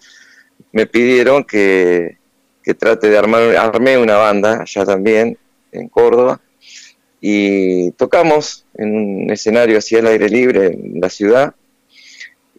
me 0.73 0.87
pidieron 0.87 1.43
que, 1.45 2.19
que 2.63 2.75
trate 2.75 3.09
de 3.09 3.17
armar, 3.17 3.57
armé 3.57 3.97
una 3.97 4.17
banda 4.17 4.61
allá 4.61 4.85
también, 4.85 5.39
en 5.73 5.89
Córdoba, 5.89 6.41
y 7.19 7.93
tocamos 7.93 8.67
en 8.75 8.95
un 8.95 9.31
escenario 9.31 9.79
así 9.79 9.97
al 9.97 10.07
aire 10.07 10.29
libre 10.29 10.67
en 10.67 11.01
la 11.01 11.09
ciudad, 11.09 11.55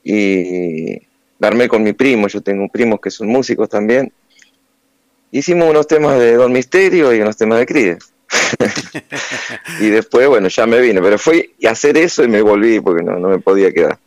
y 0.03 0.95
la 1.37 1.47
armé 1.47 1.67
con 1.67 1.83
mi 1.83 1.93
primo, 1.93 2.27
yo 2.27 2.41
tengo 2.41 2.67
primos 2.69 2.99
que 2.99 3.11
son 3.11 3.27
músicos 3.27 3.69
también, 3.69 4.11
hicimos 5.29 5.69
unos 5.69 5.85
temas 5.85 6.17
de 6.17 6.33
Don 6.33 6.51
Misterio 6.51 7.13
y 7.13 7.21
unos 7.21 7.37
temas 7.37 7.59
de 7.59 7.67
Creedence. 7.67 8.07
y 9.79 9.89
después, 9.89 10.27
bueno, 10.27 10.47
ya 10.47 10.65
me 10.65 10.79
vine, 10.79 11.01
pero 11.01 11.17
fui 11.17 11.53
a 11.65 11.71
hacer 11.71 11.97
eso 11.97 12.23
y 12.23 12.27
me 12.27 12.41
volví 12.41 12.79
porque 12.79 13.03
no, 13.03 13.17
no 13.17 13.29
me 13.29 13.39
podía 13.39 13.71
quedar. 13.71 13.97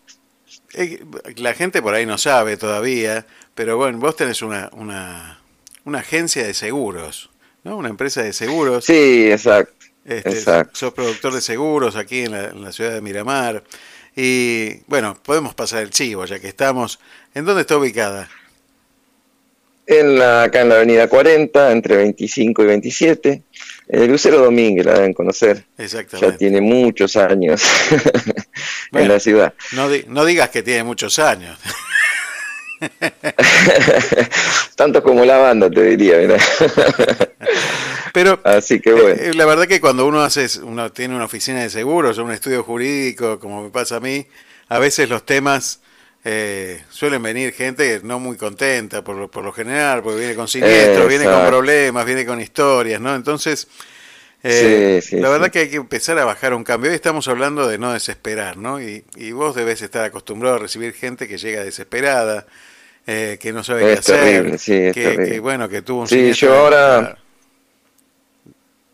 Eh, 0.74 1.05
La 1.36 1.55
gente 1.55 1.82
por 1.82 1.94
ahí 1.94 2.06
no 2.06 2.18
sabe 2.18 2.56
todavía, 2.56 3.26
pero 3.55 3.76
bueno, 3.76 3.98
vos 3.98 4.16
tenés 4.16 4.42
una, 4.42 4.70
una, 4.72 5.40
una 5.84 5.98
agencia 6.01 6.44
de 6.44 6.55
seguros, 6.55 7.30
¿no? 7.62 7.76
Una 7.76 7.88
empresa 7.88 8.22
de 8.22 8.32
seguros. 8.32 8.84
Sí, 8.84 9.30
exacto. 9.30 9.72
Este, 10.05 10.30
exacto. 10.30 10.76
Sos 10.76 10.92
productor 10.92 11.32
de 11.32 11.40
seguros 11.40 11.96
aquí 11.96 12.20
en 12.20 12.32
la, 12.32 12.44
en 12.51 12.62
la 12.62 12.72
ciudad 12.72 12.92
de 12.92 13.01
Miramar. 13.01 13.64
Y 14.16 14.80
bueno, 14.86 15.16
podemos 15.22 15.55
pasar 15.55 15.82
el 15.82 15.90
chivo 15.90 16.24
ya 16.24 16.38
que 16.38 16.48
estamos. 16.48 17.01
¿En 17.34 17.44
dónde 17.44 17.62
está 17.62 17.76
ubicada? 17.76 18.28
En 19.86 20.18
la, 20.18 20.44
acá 20.44 20.62
en 20.62 20.68
la 20.70 20.76
avenida 20.76 21.09
40, 21.09 21.72
entre 21.72 21.96
25 21.96 22.62
y 22.62 22.66
27, 22.66 23.42
el 23.89 24.11
Lucero 24.11 24.39
Domínguez, 24.39 24.86
la 24.86 24.94
deben 24.94 25.12
conocer. 25.15 25.65
Exactamente. 25.78 26.32
Ya 26.32 26.36
tiene 26.39 26.61
muchos 26.61 27.16
años 27.16 27.62
en 28.93 29.09
la 29.09 29.20
ciudad. 29.20 29.55
No, 29.73 29.89
di- 29.89 30.05
no 30.09 30.24
digas 30.24 30.48
que 30.51 30.62
tiene 30.62 30.85
muchos 30.85 31.19
años. 31.19 31.59
Tanto 34.77 35.02
como 35.02 35.24
la 35.24 35.39
banda, 35.39 35.70
te 35.70 35.82
diría, 35.82 36.19
mirá. 36.19 36.36
Pero 38.12 38.40
Así 38.44 38.81
que 38.81 38.93
bueno. 38.93 39.20
Eh, 39.20 39.32
La 39.35 39.44
verdad 39.47 39.66
que 39.66 39.81
cuando 39.81 40.06
uno 40.06 40.20
hace, 40.23 40.47
uno 40.62 40.90
tiene 40.93 41.15
una 41.16 41.24
oficina 41.24 41.62
de 41.62 41.70
seguros 41.70 42.19
o 42.19 42.24
un 42.24 42.32
estudio 42.32 42.62
jurídico, 42.62 43.39
como 43.39 43.62
me 43.65 43.70
pasa 43.70 43.97
a 43.97 44.01
mí, 44.01 44.27
a 44.69 44.78
veces 44.78 45.09
los 45.09 45.24
temas 45.27 45.81
eh, 46.24 46.82
suelen 46.90 47.22
venir 47.22 47.52
gente 47.52 48.01
no 48.02 48.18
muy 48.18 48.36
contenta 48.36 49.05
por, 49.05 49.16
lo- 49.16 49.30
por 49.30 49.44
lo 49.44 49.52
general, 49.52 50.02
porque 50.02 50.18
viene 50.20 50.34
con 50.34 50.48
siniestros, 50.48 51.06
viene 51.09 51.24
con 51.24 51.46
problemas, 51.46 52.06
viene 52.06 52.24
con 52.24 52.40
historias, 52.40 53.01
¿no? 53.01 53.14
Entonces, 53.14 53.68
eh, 54.42 55.01
Sí, 55.02 55.09
sí, 55.16 55.20
la 55.20 55.28
verdad 55.30 55.46
sí. 55.46 55.51
que 55.52 55.59
hay 55.60 55.68
que 55.70 55.76
empezar 55.76 56.18
a 56.18 56.24
bajar 56.24 56.55
un 56.55 56.64
cambio. 56.64 56.90
Hoy 56.90 56.94
estamos 56.96 57.28
hablando 57.28 57.66
de 57.68 57.78
no 57.78 57.92
desesperar, 57.92 58.56
¿no? 58.56 58.80
Y, 58.80 59.05
y 59.16 59.32
vos 59.32 59.55
debes 59.55 59.80
estar 59.82 60.05
acostumbrado 60.05 60.56
a 60.56 60.59
recibir 60.59 60.92
gente 60.94 61.28
que 61.28 61.38
llega 61.38 61.62
desesperada, 61.64 62.46
eh, 63.06 63.38
que 63.40 63.52
no 63.52 63.62
sabe 63.64 63.82
qué 63.84 63.92
Es 63.94 63.98
hacer, 64.01 64.20
terrible, 64.20 64.59
sí, 64.59 64.72
es 64.74 64.94
que, 64.94 65.16
que, 65.16 65.40
bueno, 65.40 65.68
que 65.68 65.82
tuvo 65.82 66.02
un 66.02 66.09
Sí, 66.09 66.32
yo 66.32 66.55
ahora- 66.55 67.18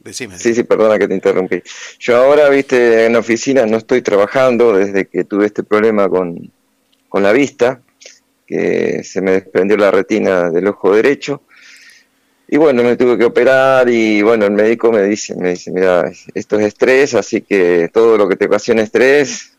Decime. 0.02 0.39
Sí, 0.39 0.55
sí, 0.55 0.62
perdona 0.62 0.98
que 0.98 1.07
te 1.07 1.15
interrumpí. 1.15 1.62
Yo 1.98 2.16
ahora, 2.16 2.48
viste, 2.48 3.05
en 3.05 3.12
la 3.12 3.19
oficina 3.19 3.66
no 3.66 3.77
estoy 3.77 4.01
trabajando 4.01 4.73
desde 4.73 5.07
que 5.07 5.24
tuve 5.24 5.44
este 5.44 5.62
problema 5.62 6.09
con, 6.09 6.51
con 7.11 7.23
la 7.23 7.32
vista, 7.32 7.82
que 8.47 9.05
se 9.05 9.20
me 9.20 9.32
desprendió 9.32 9.77
la 9.77 9.91
retina 9.91 10.49
del 10.49 10.69
ojo 10.69 10.95
derecho. 10.95 11.43
Y 12.49 12.57
bueno, 12.57 12.82
me 12.82 12.97
tuve 12.97 13.19
que 13.19 13.27
operar 13.27 13.89
y 13.91 14.23
bueno, 14.23 14.47
el 14.47 14.53
médico 14.53 14.91
me 14.91 15.03
dice, 15.03 15.37
me 15.37 15.51
dice, 15.51 15.70
mira, 15.70 16.11
esto 16.35 16.59
es 16.59 16.66
estrés, 16.66 17.15
así 17.15 17.43
que 17.43 17.91
todo 17.93 18.16
lo 18.16 18.28
que 18.28 18.37
te 18.37 18.47
ocasiona 18.47 18.82
estrés, 18.82 19.57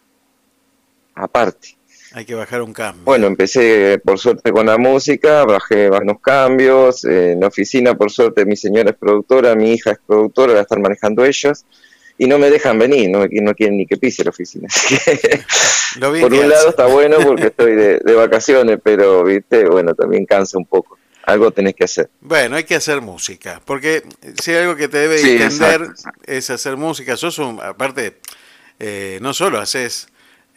aparte. 1.14 1.78
Hay 2.14 2.26
que 2.26 2.36
bajar 2.36 2.62
un 2.62 2.74
cambio. 2.74 3.04
Bueno, 3.06 3.28
empecé 3.28 4.02
por 4.04 4.20
suerte 4.20 4.52
con 4.52 4.66
la 4.66 4.78
música, 4.78 5.46
bajé 5.46 5.90
unos 5.90 6.20
cambios, 6.20 7.06
en 7.06 7.42
oficina 7.44 7.98
por 7.98 8.12
suerte 8.12 8.46
mi 8.46 8.58
señora 8.58 8.90
es 8.90 8.98
productora, 8.98 9.56
mi 9.56 9.72
hija 9.72 9.92
es 9.92 10.00
productora, 10.06 10.54
la 10.54 10.62
están 10.62 10.82
manejando 10.82 11.24
ellos, 11.24 11.66
y 12.22 12.28
no 12.28 12.38
me 12.38 12.52
dejan 12.52 12.78
venir, 12.78 13.10
no, 13.10 13.26
no 13.26 13.56
quieren 13.56 13.78
ni 13.78 13.88
que 13.88 13.98
pise 13.98 14.24
la 14.24 14.30
oficina. 14.30 14.68
Así 14.70 14.96
que, 14.96 15.44
por 16.22 16.32
un 16.32 16.50
lado 16.50 16.70
está 16.70 16.86
bueno 16.86 17.18
porque 17.18 17.48
estoy 17.48 17.74
de, 17.76 17.98
de 17.98 18.14
vacaciones, 18.14 18.78
pero, 18.84 19.24
viste, 19.24 19.68
bueno, 19.68 19.96
también 19.96 20.28
cansa 20.28 20.60
un 20.60 20.68
poco 20.68 21.00
algo 21.24 21.50
tenés 21.50 21.74
que 21.74 21.86
hacer. 21.86 22.12
Bueno, 22.20 22.58
hay 22.58 22.64
que 22.64 22.76
hacer 22.76 23.02
música, 23.02 23.60
porque 23.66 24.04
si 24.40 24.52
hay 24.52 24.58
algo 24.58 24.76
que 24.76 24.88
te 24.88 25.00
debe 25.00 25.18
Sí, 25.18 25.32
entender 25.32 25.82
exacto, 25.82 26.22
es 26.28 26.48
hacer 26.52 26.78
música. 26.78 27.18
Sos 27.18 27.40
un, 27.40 27.60
aparte, 27.60 28.18
eh, 28.78 29.18
no 29.20 29.34
solo 29.34 29.60
haces 29.60 30.08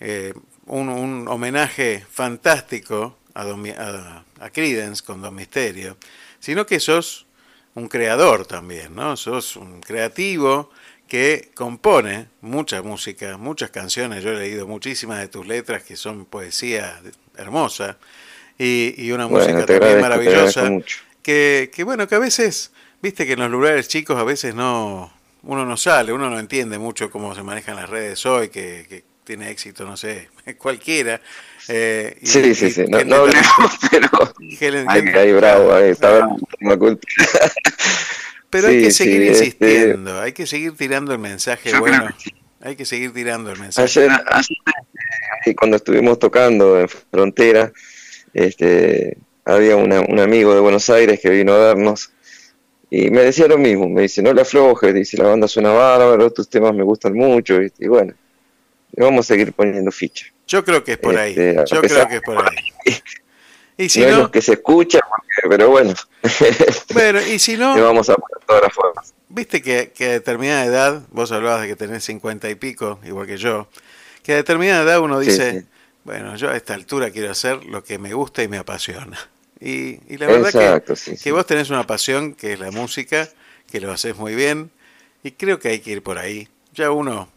eh, 0.01 0.35
un, 0.67 0.91
un 0.91 1.27
homenaje 1.29 2.05
fantástico 2.11 3.17
a, 3.33 3.43
Don 3.45 3.67
a, 3.71 4.23
a 4.39 4.51
Creedence 4.51 5.03
con 5.03 5.23
Don 5.23 5.35
Misterio, 5.35 5.97
sino 6.41 6.67
que 6.67 6.79
sos 6.79 7.25
un 7.75 7.89
creador 7.89 8.45
también, 8.47 8.95
¿no? 8.95 9.17
Sos 9.17 9.57
un 9.57 9.81
creativo 9.81 10.71
que 11.15 11.51
compone 11.55 12.27
mucha 12.41 12.83
música, 12.83 13.37
muchas 13.39 13.71
canciones. 13.71 14.25
Yo 14.25 14.31
he 14.31 14.37
leído 14.37 14.67
muchísimas 14.67 15.21
de 15.21 15.29
tus 15.29 15.47
letras 15.47 15.85
que 15.85 15.95
son 15.95 16.25
poesía 16.25 17.01
hermosa 17.37 17.99
y, 18.59 18.95
y 18.99 19.13
una 19.13 19.27
Bueno, 19.27 19.47
música 19.47 19.65
también 19.65 20.01
maravillosa. 20.01 20.69
Que, 21.23 21.71
que 21.73 21.85
bueno, 21.85 22.09
que 22.09 22.17
a 22.17 22.19
veces, 22.19 22.73
viste 23.01 23.27
que 23.27 23.35
en 23.35 23.39
los 23.39 23.51
lugares 23.53 23.87
chicos 23.87 24.19
a 24.19 24.25
veces 24.25 24.57
no, 24.57 25.13
uno 25.45 25.65
no 25.65 25.77
sale, 25.77 26.13
uno 26.13 26.29
no 26.29 26.41
entiende 26.41 26.79
mucho 26.81 27.11
cómo 27.13 27.33
se 27.37 27.45
manejan 27.45 27.77
las 27.77 27.89
redes 27.89 28.27
hoy, 28.27 28.49
que, 28.49 28.85
que 28.89 29.05
tiene 29.23 29.51
éxito, 29.53 29.85
no 29.85 29.97
sé, 29.97 30.31
cualquiera. 30.59 31.21
eh, 31.69 32.19
y- 32.23 32.27
Sí, 32.27 32.55
sí, 32.57 32.67
y 32.67 32.71
sí, 32.73 32.85
no, 32.89 33.05
no 33.05 33.15
hablemos, 33.19 33.47
pero 33.89 34.09
Helen- 34.41 34.91
gente- 34.91 35.17
ahí 35.17 35.33
bravo, 35.33 35.73
ahí 35.73 35.91
está 35.91 36.11
bravo, 36.11 36.39
Pero 38.55 38.69
hay 38.69 38.83
que 38.83 38.91
sí, 38.91 39.05
seguir 39.05 39.23
este, 39.23 39.39
insistiendo, 39.45 40.21
hay 40.21 40.33
que 40.33 40.47
seguir 40.47 40.77
tirando 40.77 41.13
el 41.13 41.19
mensaje 41.19 41.77
bueno. 41.79 42.09
Hay 42.61 42.77
que 42.77 42.85
seguir 42.85 43.13
tirando 43.13 43.51
el 43.51 43.59
mensaje. 43.59 43.83
Ayer, 44.01 44.11
ayer, 44.27 44.57
eh, 45.47 45.55
cuando 45.55 45.77
estuvimos 45.77 46.19
tocando 46.19 46.81
en 46.81 46.89
Frontera, 46.89 47.73
este, 48.33 49.19
había 49.45 49.77
una- 49.77 50.01
un 50.01 50.19
amigo 50.21 50.55
de 50.55 50.61
Buenos 50.61 50.89
Aires 50.91 51.21
que 51.21 51.31
vino 51.31 51.53
a 51.53 51.59
vernos 51.75 52.11
y 52.91 53.11
me 53.11 53.23
decía 53.23 53.49
lo 53.49 53.59
mismo, 53.59 53.89
me 53.89 54.03
dice, 54.03 54.23
no 54.23 54.33
le 54.33 54.43
aflojes, 54.43 54.95
dice, 54.95 55.17
la 55.19 55.25
banda 55.25 55.49
suena 55.49 55.73
bárbaro, 55.73 56.33
tus 56.33 56.49
temas 56.49 56.73
me 56.75 56.85
gustan 56.85 57.13
mucho, 57.15 57.61
y 57.61 57.87
bueno, 57.89 58.15
vamos 58.97 59.27
a 59.27 59.29
seguir 59.35 59.53
poniendo 59.53 59.91
ficha. 59.91 60.27
Yo 60.47 60.65
creo 60.65 60.85
que 60.85 60.93
es 60.93 60.99
por 60.99 61.17
ahí. 61.19 61.31
Este, 61.33 61.55
Yo 61.75 61.81
pesar- 61.83 62.07
creo 62.07 62.09
que 62.09 62.15
es 62.17 62.23
por 62.23 62.39
ahí. 62.39 62.57
Y 63.77 63.89
si 63.89 64.01
no, 64.01 64.25
es 64.25 64.29
que 64.29 64.41
se 64.41 64.53
escucha, 64.53 65.01
pero 65.49 65.71
bueno, 65.71 65.95
bueno, 66.95 67.21
y 67.21 67.39
si 67.39 67.57
no, 67.57 67.75
le 67.75 67.83
vamos 67.83 68.09
a 68.09 68.15
poner 68.15 68.45
todas 68.47 68.63
las 68.63 68.73
formas. 68.73 69.15
Viste 69.29 69.63
que, 69.63 69.91
que 69.93 70.07
a 70.07 70.13
determinada 70.13 70.65
edad, 70.65 71.03
vos 71.11 71.33
hablabas 71.33 71.63
de 71.63 71.69
que 71.69 71.77
tenés 71.77 72.05
50 72.05 72.49
y 72.51 72.55
pico, 72.55 73.01
igual 73.05 73.27
que 73.27 73.37
yo, 73.37 73.67
que 74.23 74.33
a 74.33 74.37
determinada 74.37 74.83
edad 74.85 75.01
uno 75.01 75.19
dice, 75.19 75.61
sí. 75.61 75.67
bueno, 76.05 76.37
yo 76.37 76.51
a 76.51 76.57
esta 76.57 76.75
altura 76.75 77.11
quiero 77.11 77.33
hacer 77.33 77.65
lo 77.65 77.83
que 77.83 77.99
me 77.99 78.15
gusta 78.15 78.45
y 78.45 78.49
me 78.49 78.59
apasiona. 78.59 79.19
Y, 79.61 79.99
y 80.09 80.19
la 80.19 80.27
verdad 80.27 80.55
Exacto, 80.55 80.95
que, 80.95 81.01
sí, 81.01 81.17
que 81.17 81.33
vos 81.33 81.47
tenés 81.47 81.71
una 81.71 81.85
pasión 81.85 82.35
que 82.35 82.53
es 82.53 82.61
la 82.61 82.71
música, 82.71 83.29
que 83.71 83.81
lo 83.81 83.91
haces 83.91 84.17
muy 84.17 84.37
bien, 84.37 84.71
y 85.25 85.33
creo 85.33 85.59
que 85.59 85.69
hay 85.69 85.81
que 85.81 85.91
ir 85.91 86.03
por 86.03 86.19
ahí. 86.19 86.49
Ya 86.73 86.93
uno, 86.93 87.29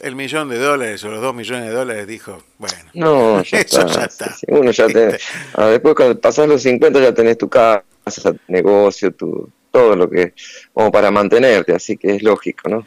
el 0.00 0.16
millón 0.16 0.48
de 0.48 0.58
dólares 0.58 1.02
o 1.04 1.08
los 1.10 1.20
dos 1.20 1.34
millones 1.34 1.66
de 1.68 1.72
dólares 1.74 2.06
dijo, 2.06 2.42
bueno, 2.58 2.76
No, 2.94 3.42
ya 3.42 3.58
eso 3.60 3.80
está. 3.80 3.86
ya 3.86 4.04
está. 4.04 4.34
sí. 4.34 4.46
Uno 4.48 4.70
ya 4.70 4.86
te, 4.88 5.18
ah, 5.54 5.66
después 5.68 5.94
cuando 5.94 6.20
pasás 6.20 6.48
los 6.48 6.62
50 6.62 7.00
ya 7.00 7.14
tenés 7.14 7.38
tu 7.38 7.48
casa, 7.48 7.84
tu 8.22 8.38
negocio, 8.48 9.12
tu, 9.12 9.48
todo 9.70 9.96
lo 9.96 10.08
que, 10.10 10.34
como 10.72 10.90
para 10.92 11.10
mantenerte, 11.10 11.72
así 11.74 11.96
que 11.96 12.16
es 12.16 12.22
lógico, 12.22 12.68
¿no? 12.68 12.86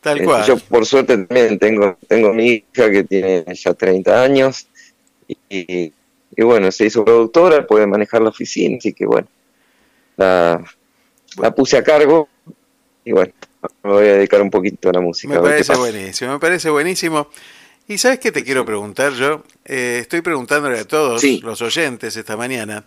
Tal 0.00 0.18
Este, 0.18 0.26
cual. 0.26 0.44
Yo 0.46 0.58
por 0.58 0.86
suerte 0.86 1.16
también 1.18 1.58
tengo, 1.58 1.96
tengo 2.08 2.32
mi 2.32 2.46
hija 2.72 2.90
que 2.90 3.04
tiene 3.04 3.44
ya 3.54 3.74
30 3.74 4.22
años 4.22 4.68
y, 5.48 5.92
y 6.36 6.42
bueno, 6.44 6.70
se 6.72 6.86
hizo 6.86 7.04
productora, 7.04 7.66
puede 7.66 7.86
manejar 7.86 8.22
la 8.22 8.30
oficina, 8.30 8.76
así 8.78 8.92
que 8.92 9.06
bueno, 9.06 9.28
la, 10.16 10.62
la 11.40 11.54
puse 11.54 11.76
a 11.76 11.82
cargo 11.84 12.28
y 13.04 13.12
bueno, 13.12 13.32
me 13.82 13.90
voy 13.90 14.06
a 14.06 14.14
dedicar 14.14 14.40
un 14.42 14.50
poquito 14.50 14.90
a 14.90 14.92
la 14.92 15.00
música. 15.00 15.32
Me 15.34 15.40
parece 15.40 15.74
buenísimo, 15.76 16.32
me 16.32 16.38
parece 16.38 16.70
buenísimo. 16.70 17.28
¿Y 17.88 17.98
sabes 17.98 18.18
qué 18.18 18.30
te 18.30 18.44
quiero 18.44 18.64
preguntar 18.64 19.12
yo? 19.14 19.44
Eh, 19.64 19.98
estoy 20.02 20.20
preguntándole 20.20 20.78
a 20.78 20.84
todos 20.84 21.22
los 21.42 21.62
oyentes 21.62 22.16
esta 22.16 22.36
mañana, 22.36 22.84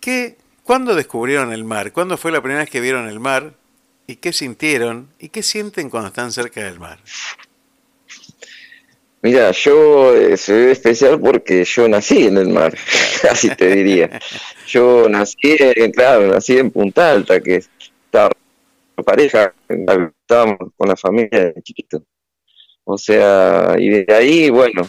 ¿qué, 0.00 0.36
¿cuándo 0.62 0.94
descubrieron 0.94 1.52
el 1.52 1.64
mar? 1.64 1.92
¿Cuándo 1.92 2.16
fue 2.16 2.30
la 2.30 2.40
primera 2.40 2.60
vez 2.60 2.70
que 2.70 2.80
vieron 2.80 3.08
el 3.08 3.18
mar? 3.18 3.54
¿Y 4.06 4.16
qué 4.16 4.32
sintieron? 4.32 5.08
¿Y 5.18 5.30
qué 5.30 5.42
sienten 5.42 5.90
cuando 5.90 6.08
están 6.08 6.30
cerca 6.30 6.62
del 6.62 6.78
mar? 6.78 6.98
Mira, 9.22 9.50
yo 9.50 10.14
eh, 10.14 10.36
soy 10.36 10.70
especial 10.70 11.18
porque 11.18 11.64
yo 11.64 11.88
nací 11.88 12.26
en 12.28 12.36
el 12.38 12.48
mar, 12.50 12.76
así 13.30 13.50
te 13.50 13.74
diría. 13.74 14.20
Yo 14.68 15.08
nací, 15.08 15.36
en- 15.42 15.92
claro, 15.92 16.26
nací 16.26 16.58
en 16.58 16.70
Punta 16.72 17.12
Alta, 17.12 17.40
que 17.40 17.64
con 18.10 18.30
pareja, 19.02 19.54
estábamos 19.68 20.58
con 20.76 20.88
la 20.88 20.96
familia 20.96 21.52
de 21.52 21.62
chiquito. 21.62 22.04
O 22.84 22.96
sea, 22.98 23.76
y 23.78 24.04
de 24.04 24.14
ahí, 24.14 24.50
bueno, 24.50 24.82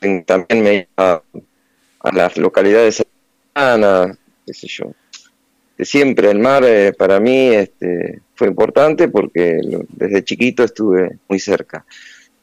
en- 0.00 0.24
también 0.24 0.62
me 0.62 0.88
iba 0.96 1.22
a, 2.00 2.12
las 2.12 2.36
localidades 2.36 3.02
cercanas, 3.54 4.18
qué 4.46 4.54
sé 4.54 4.66
yo. 4.68 4.92
De 5.76 5.84
siempre 5.84 6.30
el 6.30 6.38
mar 6.38 6.64
eh, 6.64 6.92
para 6.92 7.20
mí 7.20 7.48
este, 7.48 8.20
fue 8.34 8.48
importante 8.48 9.08
porque 9.08 9.60
desde 9.88 10.24
chiquito 10.24 10.64
estuve 10.64 11.18
muy 11.28 11.40
cerca. 11.40 11.84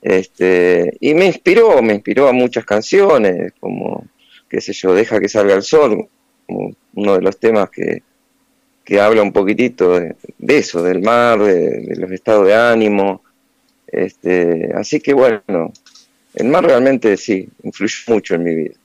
Este, 0.01 0.95
y 0.99 1.13
me 1.13 1.25
inspiró, 1.27 1.81
me 1.81 1.95
inspiró 1.95 2.27
a 2.27 2.33
muchas 2.33 2.65
canciones, 2.65 3.53
como, 3.59 4.05
qué 4.49 4.61
sé 4.61 4.73
yo, 4.73 4.93
Deja 4.93 5.19
que 5.19 5.29
salga 5.29 5.55
el 5.55 5.63
sol, 5.63 6.07
uno 6.47 7.15
de 7.15 7.21
los 7.21 7.39
temas 7.39 7.69
que, 7.69 8.03
que 8.87 9.01
habla 9.01 9.21
un 9.21 9.33
poquitito 9.33 9.99
de, 9.99 10.15
de 10.37 10.57
eso, 10.59 10.81
del 10.81 11.01
mar, 11.01 11.39
de, 11.39 11.93
los 11.97 12.09
estados 12.09 12.47
de 12.47 12.55
ánimo. 12.55 13.21
Este, 13.85 14.71
así 14.73 15.01
que 15.01 15.13
bueno, 15.13 15.73
el 16.33 16.47
mar 16.47 16.63
realmente 16.63 17.17
sí, 17.17 17.49
influyó 17.63 17.97
mucho 18.07 18.35
en 18.35 18.43
mi 18.43 18.55
vida. 18.55 18.75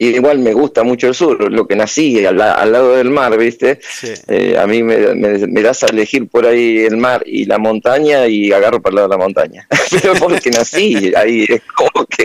Y 0.00 0.14
igual 0.14 0.38
me 0.38 0.52
gusta 0.52 0.84
mucho 0.84 1.08
el 1.08 1.14
sur, 1.14 1.50
lo 1.52 1.66
que 1.66 1.74
nací 1.74 2.24
al, 2.24 2.40
al 2.40 2.70
lado 2.70 2.94
del 2.96 3.10
mar, 3.10 3.36
¿viste? 3.36 3.80
Eh, 4.28 4.56
a 4.56 4.64
mí 4.66 4.80
me, 4.84 4.96
me- 5.14 5.46
me 5.48 5.60
das 5.62 5.82
a 5.82 5.86
elegir 5.88 6.28
por 6.28 6.46
ahí 6.46 6.78
el 6.84 6.96
mar 6.96 7.24
y 7.26 7.46
la 7.46 7.58
montaña 7.58 8.26
y 8.28 8.52
agarro 8.52 8.80
para 8.80 8.92
el 8.92 8.94
lado 8.96 9.08
de 9.08 9.14
la 9.16 9.18
montaña. 9.24 9.66
Pero 9.90 10.14
porque 10.14 10.50
nací 10.50 11.12
ahí, 11.16 11.44
es 11.48 11.62
como 11.74 12.06
que, 12.06 12.24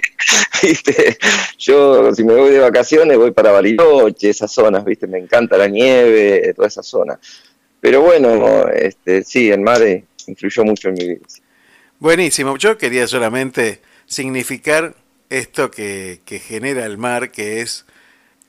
¿viste? 0.62 1.18
Yo 1.58 2.14
si 2.14 2.24
me 2.24 2.36
voy 2.36 2.52
de 2.52 2.60
vacaciones 2.60 3.18
voy 3.18 3.32
para 3.32 3.52
Bariloche, 3.52 4.30
esas 4.30 4.52
zonas, 4.52 4.86
¿viste? 4.86 5.08
Me 5.08 5.18
encanta 5.18 5.58
la 5.58 5.68
nieve, 5.68 6.54
toda 6.56 6.68
esa 6.68 6.84
zona. 6.84 7.20
Pero 7.82 8.02
bueno, 8.02 8.68
este, 8.70 9.24
sí, 9.24 9.50
el 9.50 9.62
mar 9.62 9.82
eh, 9.82 10.06
influyó 10.28 10.64
mucho 10.64 10.90
en 10.90 10.94
mi 10.94 11.08
vida. 11.08 11.26
Buenísimo, 11.98 12.56
yo 12.58 12.78
quería 12.78 13.08
solamente 13.08 13.82
significar 14.06 14.94
esto 15.38 15.72
que, 15.72 16.22
que 16.26 16.40
genera 16.40 16.86
el 16.86 16.98
mar, 16.98 17.32
que 17.32 17.62
es 17.62 17.86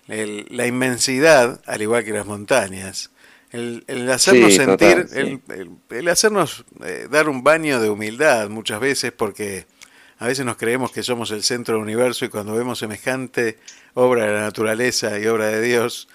el- 0.09 0.47
la 0.51 0.67
inmensidad, 0.67 1.61
al 1.67 1.83
igual 1.83 2.05
que 2.05 2.13
las 2.13 2.27
montañas. 2.27 3.11
El, 3.51 3.85
el 3.87 4.11
hacernos 4.11 4.51
Sí, 4.53 4.57
sentir, 4.59 5.07
total, 5.07 5.09
sí. 5.09 5.19
el, 5.19 5.41
el- 5.61 5.71
el 5.97 6.09
hacernos 6.09 6.65
eh, 6.85 7.07
dar 7.11 7.29
un 7.29 7.43
baño 7.45 7.81
de 7.81 7.89
humildad 7.89 8.49
muchas 8.51 8.81
veces, 8.81 9.13
porque 9.13 9.67
a 10.19 10.27
veces 10.27 10.45
nos 10.45 10.57
creemos 10.57 10.91
que 10.93 11.03
somos 11.03 11.31
el 11.31 11.43
centro 11.43 11.75
del 11.75 11.83
universo 11.85 12.25
y 12.25 12.29
cuando 12.29 12.55
vemos 12.55 12.81
semejante 12.81 13.59
obra 13.95 14.27
de 14.27 14.33
la 14.33 14.41
naturaleza 14.43 15.19
y 15.19 15.27
obra 15.27 15.47
de 15.47 15.61
Dios, 15.63 16.09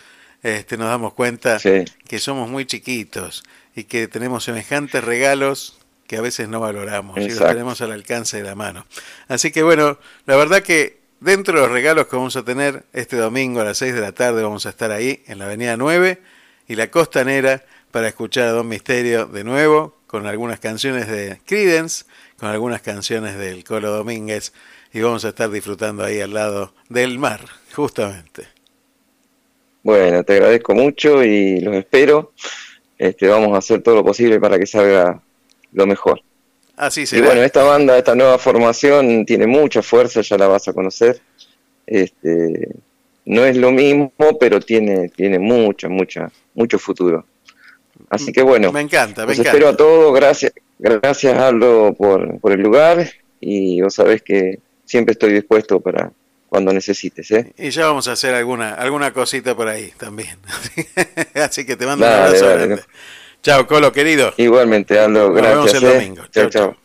este, 0.43 0.77
nos 0.77 0.87
damos 0.87 1.13
cuenta 1.13 1.59
que 2.07 2.19
somos 2.19 2.49
muy 2.49 2.65
chiquitos 2.65 3.43
y 3.75 3.85
que 3.85 4.07
tenemos 4.07 4.43
semejantes 4.43 5.03
regalos 5.03 5.78
que 6.09 6.17
a 6.17 6.21
veces 6.21 6.49
no 6.49 6.59
valoramos 6.59 7.19
y 7.19 7.29
los 7.29 7.37
tenemos 7.37 7.81
al 7.81 7.91
alcance 7.91 8.37
de 8.37 8.43
la 8.43 8.55
mano. 8.55 8.87
Así 9.27 9.51
que 9.51 9.61
bueno, 9.61 9.99
la 10.25 10.37
verdad 10.37 10.63
que 10.63 10.97
dentro 11.19 11.53
de 11.53 11.61
los 11.61 11.71
regalos 11.71 12.07
que 12.07 12.15
vamos 12.15 12.35
a 12.35 12.43
tener 12.43 12.83
este 12.93 13.15
domingo 13.15 13.61
a 13.61 13.63
las 13.63 13.77
6 13.77 13.93
de 13.93 14.01
la 14.01 14.11
tarde 14.11 14.41
vamos 14.41 14.65
a 14.65 14.69
estar 14.69 14.89
ahí 14.89 15.21
en 15.27 15.37
la 15.37 15.45
Avenida 15.45 15.77
9 15.77 16.19
y 16.67 16.75
la 16.75 16.89
Costanera 16.89 17.63
para 17.91 18.07
escuchar 18.07 18.47
a 18.47 18.51
Don 18.53 18.67
Misterio 18.67 19.27
de 19.27 19.43
nuevo 19.43 19.97
con 20.07 20.25
algunas 20.25 20.59
canciones 20.59 21.07
de 21.07 21.39
Creedence, 21.45 22.05
con 22.39 22.49
algunas 22.49 22.81
canciones 22.81 23.37
del 23.37 23.63
Colo 23.63 23.91
Domínguez 23.91 24.51
y 24.91 25.01
vamos 25.01 25.25
a 25.25 25.29
estar 25.29 25.51
disfrutando 25.51 26.03
ahí 26.03 26.21
al 26.21 26.33
lado 26.33 26.73
del 26.89 27.19
mar, 27.19 27.41
justamente. 27.75 28.47
Bueno, 29.83 30.23
te 30.23 30.33
agradezco 30.33 30.73
mucho 30.73 31.23
y 31.23 31.61
los 31.61 31.75
espero. 31.75 32.33
Este, 32.97 33.27
vamos 33.27 33.53
a 33.53 33.59
hacer 33.59 33.83
todo 33.83 33.93
lo 33.93 34.03
posible 34.03 34.39
para 34.39 34.57
que 34.57 34.65
salga 34.65 35.21
lo 35.73 35.87
mejor. 35.87 36.21
Así 36.75 37.01
Y 37.01 37.05
será. 37.07 37.27
bueno, 37.27 37.41
esta 37.43 37.63
banda, 37.63 37.97
esta 37.97 38.15
nueva 38.15 38.37
formación 38.37 39.25
tiene 39.25 39.47
mucha 39.47 39.81
fuerza, 39.81 40.21
ya 40.21 40.37
la 40.37 40.47
vas 40.47 40.67
a 40.67 40.73
conocer. 40.73 41.19
Este, 41.85 42.69
no 43.25 43.45
es 43.45 43.57
lo 43.57 43.71
mismo, 43.71 44.11
pero 44.39 44.59
tiene, 44.59 45.09
tiene 45.09 45.39
mucha, 45.39 45.89
mucha, 45.89 46.31
mucho 46.53 46.79
futuro. 46.79 47.25
Así 48.09 48.31
que 48.31 48.41
bueno, 48.41 48.71
me 48.71 48.81
encanta, 48.81 49.21
me 49.21 49.27
los 49.27 49.39
encanta. 49.39 49.57
espero 49.57 49.69
a 49.69 49.77
todos. 49.77 50.15
Gracias, 50.15 50.53
gracias 50.77 51.37
Aldo 51.37 51.93
por, 51.93 52.39
por 52.39 52.53
el 52.53 52.61
lugar 52.61 53.07
y 53.41 53.81
vos 53.81 53.93
sabés 53.93 54.21
que 54.21 54.59
siempre 54.85 55.13
estoy 55.13 55.33
dispuesto 55.33 55.79
para 55.79 56.11
cuando 56.47 56.73
necesites. 56.73 57.29
¿eh? 57.31 57.53
Y 57.57 57.69
ya 57.69 57.85
vamos 57.85 58.07
a 58.07 58.13
hacer 58.13 58.33
alguna, 58.33 58.73
alguna 58.73 59.13
cosita 59.13 59.55
por 59.55 59.67
ahí 59.67 59.93
también. 59.97 60.37
Así 61.35 61.65
que 61.65 61.75
te 61.75 61.85
mando 61.85 62.05
un 62.05 62.11
abrazo 62.11 62.45
dale. 62.47 62.81
Chao, 63.41 63.65
Colo, 63.67 63.91
querido. 63.91 64.33
Igualmente, 64.37 64.99
Aldo, 64.99 65.29
Nos 65.29 65.33
vemos 65.33 65.51
gracias. 65.71 65.83
el 65.83 65.89
¿eh? 65.89 65.93
domingo. 65.93 66.23
Chao, 66.31 66.49
chao. 66.49 66.75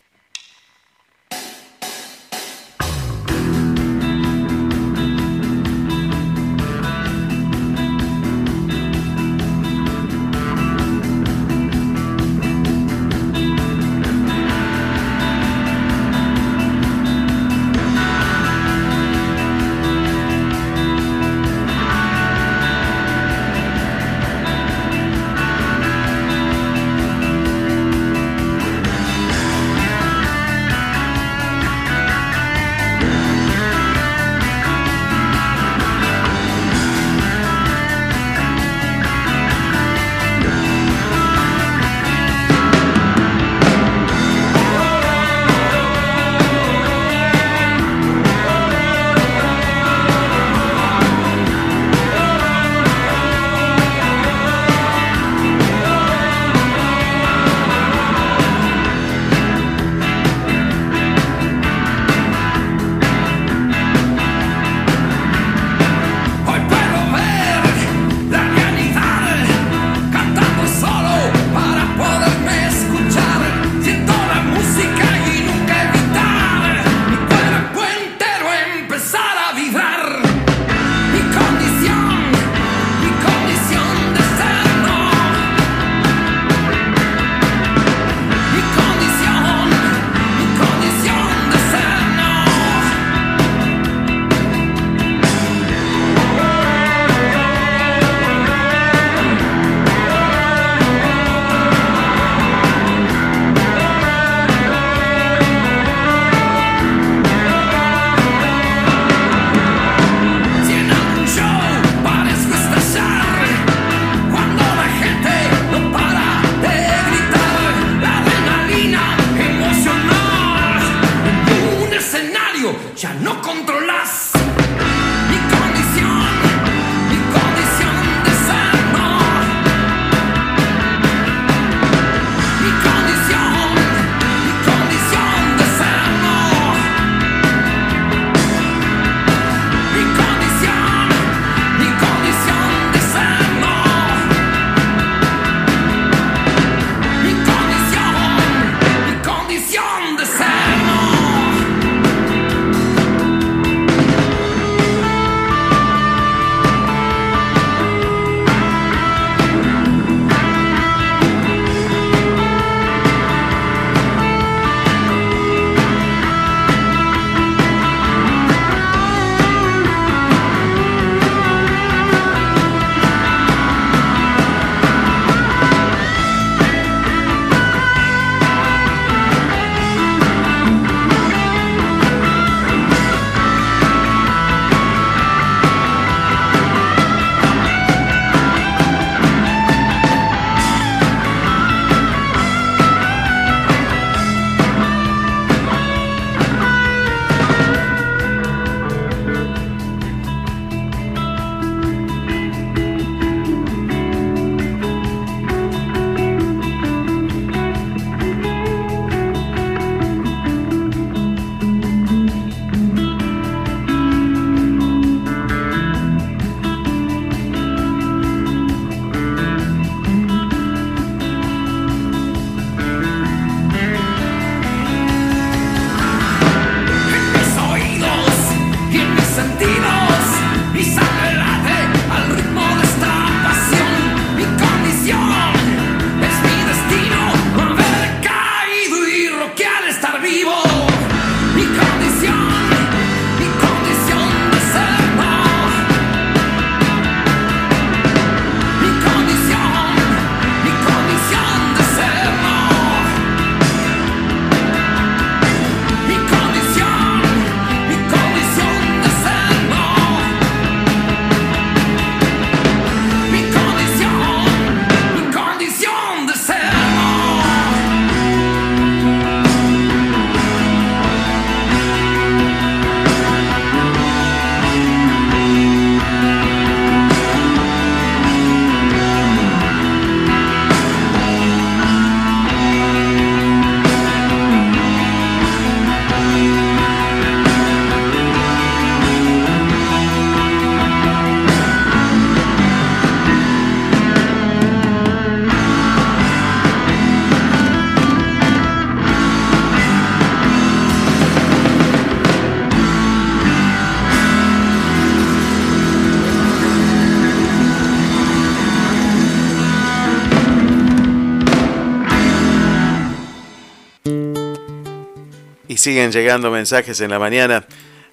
Siguen 315.85 316.13
llegando 316.13 316.51
mensajes 316.51 316.99
en 317.03 317.11
la 317.11 317.19
mañana. 317.19 317.67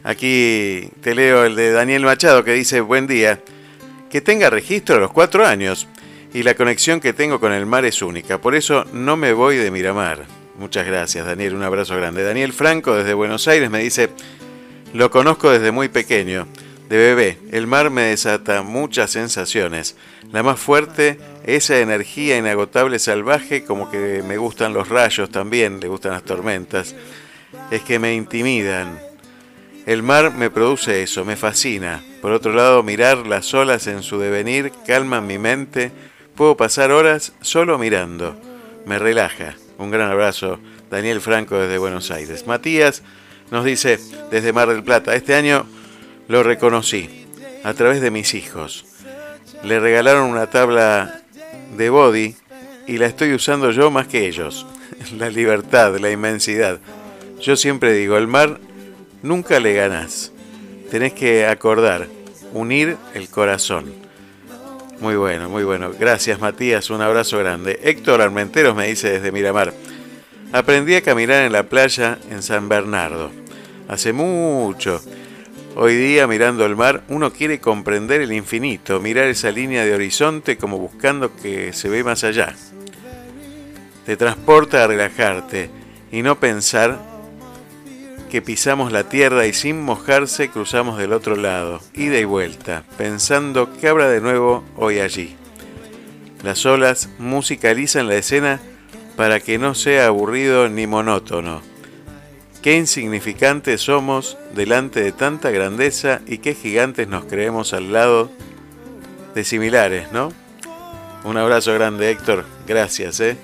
Aquí 0.03 0.89
te 0.99 1.15
leo 1.15 1.45
el 1.45 1.56
de 1.56 1.72
Daniel 1.72 2.03
Machado 2.03 2.43
que 2.43 2.52
dice, 2.52 2.81
buen 2.81 3.07
día, 3.07 3.39
que 4.10 4.19
tenga 4.19 4.49
registro 4.49 4.98
a 4.98 4.99
los 4.99 5.14
cuatro 5.14 5.48
años 5.48 5.88
y 6.34 6.43
la 6.43 6.56
conexión 6.56 6.99
que 6.99 7.14
tengo 7.14 7.39
con 7.39 7.53
el 7.53 7.65
mar 7.65 7.85
es 7.85 8.02
única, 8.02 8.41
por 8.41 8.56
eso 8.56 8.84
no 8.91 9.15
me 9.15 9.31
voy 9.31 9.56
de 9.56 9.72
Miramar. 9.72 10.26
Muchas 10.60 10.85
gracias 10.85 11.26
Daniel, 11.26 11.56
un 11.56 11.64
abrazo 11.64 11.95
grande. 11.95 12.26
Daniel 12.26 12.52
Franco 12.52 12.93
desde 12.93 13.14
Buenos 13.14 13.48
Aires 13.48 13.69
me 13.69 13.80
dice, 13.80 14.10
lo 14.93 15.10
conozco 15.10 15.49
desde 15.49 15.72
muy 15.72 15.88
pequeño, 15.88 16.48
de 16.89 16.98
bebé, 16.98 17.38
el 17.53 17.68
mar 17.68 17.89
me 17.89 18.02
desata 18.02 18.64
muchas 18.64 19.11
sensaciones. 19.11 19.95
La 20.34 20.43
más 20.43 20.60
fuerte, 20.60 21.19
esa 21.45 21.80
energía 21.80 22.38
inagotable 22.38 22.99
salvaje, 22.99 23.64
como 23.64 23.89
que 23.89 24.22
me 24.27 24.35
gustan 24.35 24.73
los 24.73 24.89
rayos 24.89 25.30
también, 25.30 25.80
le 25.80 25.88
gustan 25.88 26.11
las 26.11 26.23
tormentas, 26.23 26.95
es 27.72 27.81
que 27.81 27.98
me 27.98 28.14
intimidan. 28.14 28.99
El 29.85 30.03
mar 30.03 30.34
me 30.35 30.52
produce 30.52 31.02
eso, 31.02 31.26
me 31.26 31.35
fascina. 31.35 32.03
Por 32.22 32.34
otro 32.34 32.53
lado, 32.53 32.84
mirar 32.84 33.26
las 33.26 33.53
olas 33.53 33.88
en 33.88 34.03
su 34.03 34.19
devenir 34.19 34.72
calma 34.85 35.22
mi 35.22 35.39
mente. 35.39 35.91
Puedo 36.35 36.56
pasar 36.56 36.91
horas 36.91 37.34
solo 37.41 37.80
mirando. 37.80 38.39
Me 38.85 38.99
relaja. 38.99 39.56
Un 39.77 39.89
gran 39.89 40.11
abrazo, 40.11 40.60
Daniel 40.91 41.22
Franco 41.22 41.57
desde 41.57 41.80
Buenos 41.80 42.11
Aires. 42.11 42.45
Matías 42.45 43.02
nos 43.49 43.65
dice 43.65 43.99
desde 44.30 44.53
Mar 44.53 44.68
del 44.68 44.84
Plata, 44.84 45.15
este 45.15 45.34
año 45.34 45.65
lo 46.27 46.43
reconocí 46.43 47.26
a 47.64 47.73
través 47.73 48.02
de 48.02 48.11
mis 48.11 48.34
hijos. 48.34 48.85
Le 49.64 49.80
regalaron 49.80 50.30
una 50.30 50.48
tabla 50.48 51.22
de 51.76 51.89
body 51.89 52.35
y 52.88 52.98
la 52.98 53.07
estoy 53.07 53.34
usando 53.34 53.72
yo 53.72 53.89
más 53.89 54.07
que 54.07 54.27
ellos. 54.27 54.68
La 55.18 55.30
libertad, 55.30 55.98
la 55.98 56.11
inmensidad. 56.11 56.80
Yo 57.41 57.55
siempre 57.55 57.93
digo, 57.93 58.18
el 58.18 58.27
mar 58.27 58.59
nunca 59.23 59.59
le 59.59 59.73
ganás. 59.73 60.31
Tenés 60.91 61.13
que 61.13 61.47
acordar, 61.47 62.07
unir 62.53 62.97
el 63.15 63.30
corazón. 63.30 63.91
Muy 64.99 65.15
bueno, 65.15 65.49
muy 65.49 65.63
bueno. 65.63 65.91
Gracias 65.99 66.39
Matías, 66.39 66.91
un 66.91 67.01
abrazo 67.01 67.39
grande. 67.39 67.80
Héctor 67.81 68.22
Armenteros 68.22 68.76
me 68.76 68.88
dice 68.88 69.09
desde 69.09 69.31
Miramar. 69.31 69.73
Aprendí 70.51 70.93
a 70.93 71.01
caminar 71.01 71.43
en 71.43 71.53
la 71.53 71.63
playa 71.63 72.19
en 72.30 72.43
San 72.43 72.69
Bernardo. 72.69 73.31
Hace 73.88 74.13
mucho. 74.13 75.01
Hoy 75.76 75.95
día, 75.95 76.27
mirando 76.27 76.65
el 76.65 76.76
mar, 76.76 77.01
uno 77.07 77.34
quiere 77.34 77.59
comprender 77.59 78.22
el 78.22 78.34
infinito, 78.34 78.99
mirar 78.99 79.30
esa 79.30 79.49
línea 79.49 79.84
de 79.84 79.95
horizonte 79.95 80.57
como 80.57 80.77
buscando 80.77 81.35
que 81.35 81.73
se 81.73 81.89
ve 81.89 82.03
más 82.03 82.23
allá. 82.23 82.53
Te 84.05 84.15
transporta 84.15 84.84
a 84.84 84.88
relajarte 84.88 85.72
y 86.11 86.22
no 86.22 86.39
pensar 86.39 87.11
que 88.32 88.41
pisamos 88.41 88.91
la 88.91 89.10
tierra 89.10 89.45
y 89.45 89.53
sin 89.53 89.82
mojarse 89.84 90.49
cruzamos 90.49 90.98
del 90.98 91.12
otro 91.12 91.36
lado, 91.36 91.82
ida 91.94 92.18
y 92.18 92.24
vuelta, 92.24 92.84
pensando 92.98 93.70
que 93.74 93.90
habrá 93.90 94.10
de 94.10 94.22
nuevo 94.22 94.64
hoy 94.78 94.99
allí. 94.99 95.36
Las 96.41 96.66
olas 96.66 97.10
musicalizan 97.20 98.08
la 98.08 98.16
escena 98.16 98.62
para 99.18 99.41
que 99.41 99.60
no 99.60 99.76
sea 99.76 100.08
aburrido 100.08 100.70
ni 100.70 100.88
monótono 100.88 101.62
Qué 102.62 102.78
insignificantes 102.78 103.82
somos 103.82 104.38
delante 104.53 105.02
de 105.02 105.12
tanta 105.12 105.49
grandeza 105.49 106.22
y 106.28 106.38
qué 106.38 106.53
gigantes 106.53 107.08
nos 107.08 107.26
creemos 107.26 107.74
al 107.74 107.91
lado 107.91 108.32
de 109.34 109.44
similares, 109.44 110.12
¿no? 110.12 110.32
Un 111.24 111.38
abrazo 111.38 111.74
grande, 111.74 112.12
Héctor. 112.12 112.45
Gracias, 112.68 113.20
¿eh? 113.20 113.36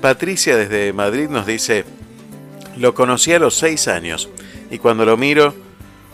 Patricia 0.00 0.56
desde 0.56 0.94
Madrid 0.94 1.28
nos 1.28 1.46
dice, 1.46 1.84
lo 2.76 2.94
conocí 2.94 3.32
a 3.32 3.38
los 3.38 3.54
seis 3.54 3.88
años 3.88 4.28
y 4.70 4.78
cuando 4.78 5.04
lo 5.04 5.16
miro, 5.16 5.54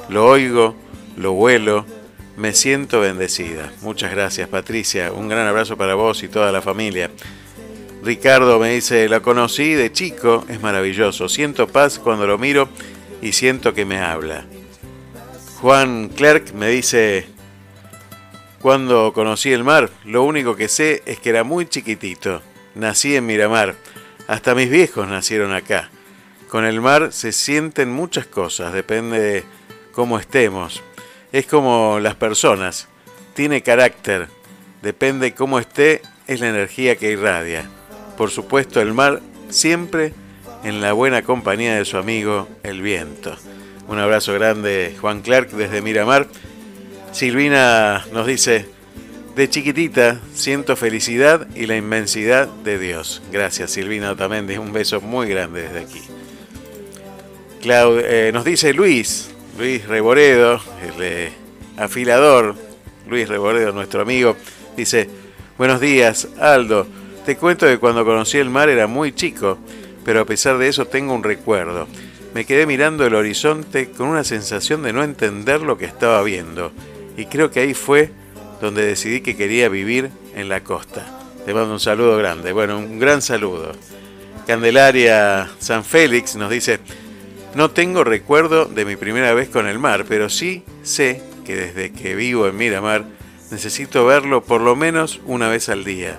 lo 0.08 0.26
oigo, 0.26 0.76
lo 1.16 1.32
huelo, 1.32 1.86
me 2.36 2.54
siento 2.54 3.00
bendecida. 3.00 3.72
Muchas 3.82 4.10
gracias, 4.10 4.48
Patricia. 4.48 5.12
Un 5.12 5.28
gran 5.28 5.46
abrazo 5.46 5.76
para 5.76 5.94
vos 5.94 6.22
y 6.22 6.28
toda 6.28 6.52
la 6.52 6.62
familia. 6.62 7.10
Ricardo 8.02 8.58
me 8.58 8.70
dice, 8.70 9.08
la 9.08 9.20
conocí 9.20 9.74
de 9.74 9.92
chico, 9.92 10.44
es 10.48 10.60
maravilloso. 10.60 11.28
Siento 11.28 11.68
paz 11.68 11.98
cuando 11.98 12.26
lo 12.26 12.38
miro 12.38 12.68
y 13.20 13.32
siento 13.32 13.74
que 13.74 13.84
me 13.84 14.00
habla. 14.00 14.46
Juan 15.60 16.08
Clerk 16.08 16.54
me 16.54 16.68
dice, 16.68 17.26
cuando 18.62 19.12
conocí 19.12 19.52
el 19.52 19.64
mar, 19.64 19.90
lo 20.04 20.22
único 20.22 20.56
que 20.56 20.68
sé 20.68 21.02
es 21.04 21.18
que 21.18 21.30
era 21.30 21.44
muy 21.44 21.66
chiquitito. 21.66 22.40
Nací 22.74 23.16
en 23.16 23.26
Miramar. 23.26 23.74
Hasta 24.26 24.54
mis 24.54 24.70
viejos 24.70 25.06
nacieron 25.08 25.52
acá. 25.52 25.90
Con 26.50 26.64
el 26.64 26.80
mar 26.80 27.12
se 27.12 27.32
sienten 27.32 27.90
muchas 27.90 28.26
cosas, 28.26 28.72
depende 28.72 29.18
de 29.18 29.44
cómo 29.92 30.18
estemos. 30.18 30.82
Es 31.32 31.46
como 31.46 31.98
las 32.00 32.16
personas. 32.16 32.88
Tiene 33.34 33.62
carácter. 33.62 34.28
Depende 34.82 35.34
cómo 35.34 35.58
esté, 35.58 36.02
es 36.26 36.40
la 36.40 36.48
energía 36.48 36.96
que 36.96 37.12
irradia 37.12 37.70
por 38.20 38.30
supuesto, 38.30 38.82
el 38.82 38.92
mar 38.92 39.22
siempre 39.48 40.12
en 40.62 40.82
la 40.82 40.92
buena 40.92 41.22
compañía 41.22 41.76
de 41.76 41.86
su 41.86 41.96
amigo 41.96 42.48
el 42.62 42.82
viento. 42.82 43.34
Un 43.88 43.98
abrazo 43.98 44.34
grande, 44.34 44.94
Juan 45.00 45.22
Clark, 45.22 45.52
desde 45.52 45.80
Miramar. 45.80 46.28
Silvina 47.12 48.04
nos 48.12 48.26
dice, 48.26 48.66
de 49.36 49.48
chiquitita 49.48 50.20
siento 50.34 50.76
felicidad 50.76 51.48
y 51.54 51.64
la 51.64 51.78
inmensidad 51.78 52.46
de 52.46 52.78
Dios. 52.78 53.22
Gracias, 53.32 53.70
Silvina 53.70 54.10
Otamendi. 54.10 54.58
Un 54.58 54.74
beso 54.74 55.00
muy 55.00 55.26
grande 55.26 55.62
desde 55.62 55.80
aquí. 55.80 56.02
Eh, 57.62 58.30
nos 58.32 58.44
dice 58.46 58.72
Luis, 58.72 59.30
Luis 59.58 59.86
Reboredo, 59.86 60.58
el 60.98 61.30
afilador, 61.76 62.54
Luis 63.06 63.28
Reboredo, 63.28 63.72
nuestro 63.72 64.00
amigo, 64.00 64.34
dice, 64.78 65.10
buenos 65.58 65.78
días, 65.78 66.26
Aldo. 66.40 66.86
Te 67.26 67.36
cuento 67.36 67.66
que 67.66 67.76
cuando 67.76 68.06
conocí 68.06 68.38
el 68.38 68.48
mar 68.48 68.70
era 68.70 68.86
muy 68.86 69.12
chico, 69.12 69.58
pero 70.06 70.20
a 70.20 70.24
pesar 70.24 70.56
de 70.56 70.68
eso 70.68 70.86
tengo 70.86 71.12
un 71.12 71.22
recuerdo. 71.22 71.86
Me 72.32 72.46
quedé 72.46 72.64
mirando 72.64 73.04
el 73.04 73.14
horizonte 73.14 73.90
con 73.90 74.08
una 74.08 74.24
sensación 74.24 74.82
de 74.82 74.94
no 74.94 75.04
entender 75.04 75.60
lo 75.60 75.76
que 75.76 75.84
estaba 75.84 76.22
viendo, 76.22 76.72
y 77.18 77.26
creo 77.26 77.50
que 77.50 77.60
ahí 77.60 77.74
fue 77.74 78.10
donde 78.62 78.86
decidí 78.86 79.20
que 79.20 79.36
quería 79.36 79.68
vivir 79.68 80.10
en 80.34 80.48
la 80.48 80.64
costa. 80.64 81.04
Te 81.44 81.52
mando 81.52 81.74
un 81.74 81.80
saludo 81.80 82.16
grande, 82.16 82.52
bueno, 82.52 82.78
un 82.78 82.98
gran 82.98 83.20
saludo. 83.20 83.72
Candelaria 84.46 85.50
San 85.58 85.84
Félix 85.84 86.36
nos 86.36 86.50
dice, 86.50 86.80
no 87.54 87.70
tengo 87.70 88.04
recuerdo 88.04 88.66
de 88.66 88.84
mi 88.84 88.96
primera 88.96 89.34
vez 89.34 89.48
con 89.48 89.66
el 89.66 89.78
mar, 89.78 90.04
pero 90.08 90.28
sí 90.28 90.62
sé 90.82 91.22
que 91.44 91.56
desde 91.56 91.92
que 91.92 92.14
vivo 92.14 92.46
en 92.46 92.56
Miramar 92.56 93.04
necesito 93.50 94.06
verlo 94.06 94.42
por 94.42 94.60
lo 94.60 94.76
menos 94.76 95.20
una 95.26 95.48
vez 95.48 95.68
al 95.68 95.84
día. 95.84 96.18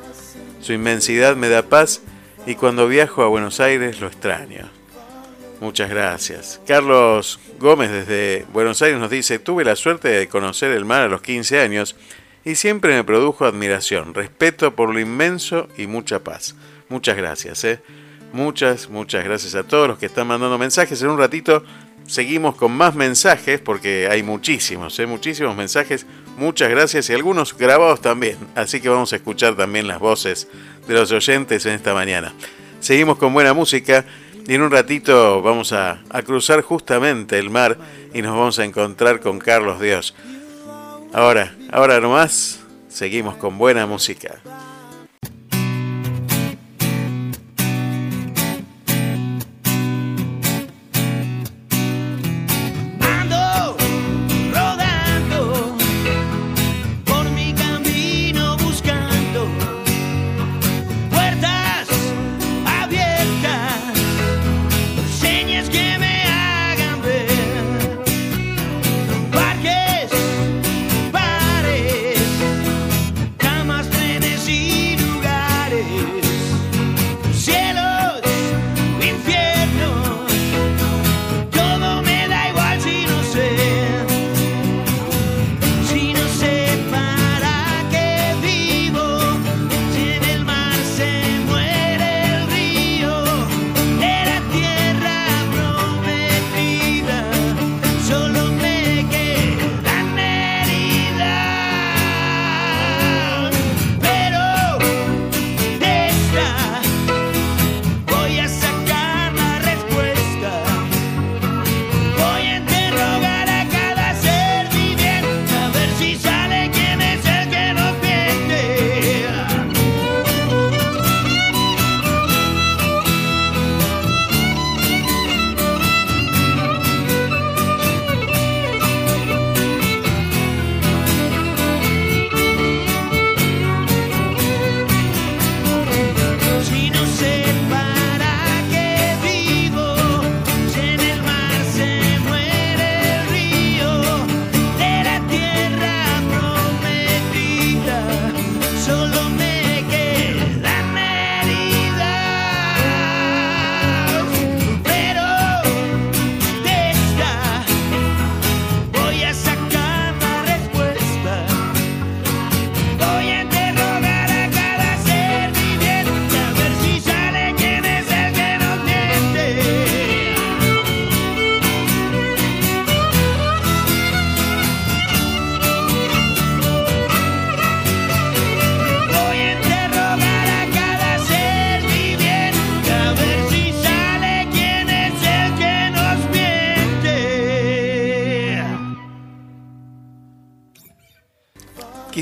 Su 0.60 0.74
inmensidad 0.74 1.36
me 1.36 1.50
da 1.50 1.64
paz 1.64 2.02
y 2.46 2.56
cuando 2.56 2.88
viajo 2.88 3.24
a 3.24 3.28
Buenos 3.28 3.60
Aires 3.60 4.02
lo 4.02 4.08
extraño. 4.08 4.70
Muchas 5.62 5.90
gracias. 5.90 6.60
Carlos 6.66 7.40
Gómez 7.60 7.92
desde 7.92 8.46
Buenos 8.52 8.82
Aires 8.82 9.00
nos 9.00 9.12
dice, 9.12 9.40
tuve 9.40 9.64
la 9.64 9.76
suerte 9.76 10.10
de 10.10 10.28
conocer 10.28 10.72
el 10.72 10.86
mar 10.86 11.04
a 11.04 11.08
los 11.08 11.22
15 11.22 11.60
años 11.60 11.96
y 12.44 12.56
siempre 12.56 12.96
me 12.96 13.04
produjo 13.04 13.46
admiración, 13.46 14.14
respeto 14.14 14.76
por 14.76 14.92
lo 14.94 15.00
inmenso 15.00 15.68
y 15.78 15.88
mucha 15.88 16.24
paz. 16.24 16.56
Muchas 16.90 17.16
gracias. 17.16 17.64
¿eh? 17.64 17.80
Muchas, 18.34 18.90
muchas 18.90 19.24
gracias 19.24 19.56
a 19.56 19.64
todos 19.64 19.88
los 19.88 19.98
que 19.98 20.06
están 20.06 20.28
mandando 20.28 20.58
mensajes. 20.58 21.02
En 21.02 21.10
un 21.10 21.18
ratito 21.18 21.64
seguimos 22.08 22.56
con 22.56 22.72
más 22.72 22.96
mensajes 22.96 23.60
porque 23.60 24.08
hay 24.10 24.24
muchísimos, 24.24 24.98
¿eh? 25.00 25.06
muchísimos 25.06 25.56
mensajes 25.56 26.06
Muchas 26.38 26.70
gracias 26.70 27.10
y 27.10 27.14
algunos 27.14 27.56
grabados 27.56 28.02
también. 28.02 28.38
Así 28.56 28.82
que 28.82 28.90
vamos 28.90 29.14
a 29.14 29.18
escuchar 29.18 29.56
también 29.56 29.88
las 29.88 30.00
voces 30.00 30.48
de 30.88 30.94
los 30.94 31.12
oyentes 31.12 31.66
en 31.66 31.74
esta 31.74 31.94
mañana. 31.94 32.34
Seguimos 32.80 33.18
con 33.18 33.34
buena 33.34 33.54
música 33.54 34.06
y 34.48 34.56
en 34.56 34.62
un 34.62 34.72
ratito 34.72 35.42
vamos 35.42 35.72
a, 35.72 36.02
cruzar 36.26 36.62
justamente 36.62 37.38
el 37.38 37.50
mar 37.50 37.78
y 38.14 38.22
nos 38.22 38.32
vamos 38.32 38.58
a 38.60 38.66
encontrar 38.66 39.20
con 39.20 39.40
Carlos 39.40 39.80
Dios. 39.80 40.16
Ahora, 41.14 41.54
ahora 41.72 42.00
nomás, 42.00 42.62
seguimos 42.90 43.36
con 43.36 43.58
buena 43.58 43.86
música. 43.86 44.42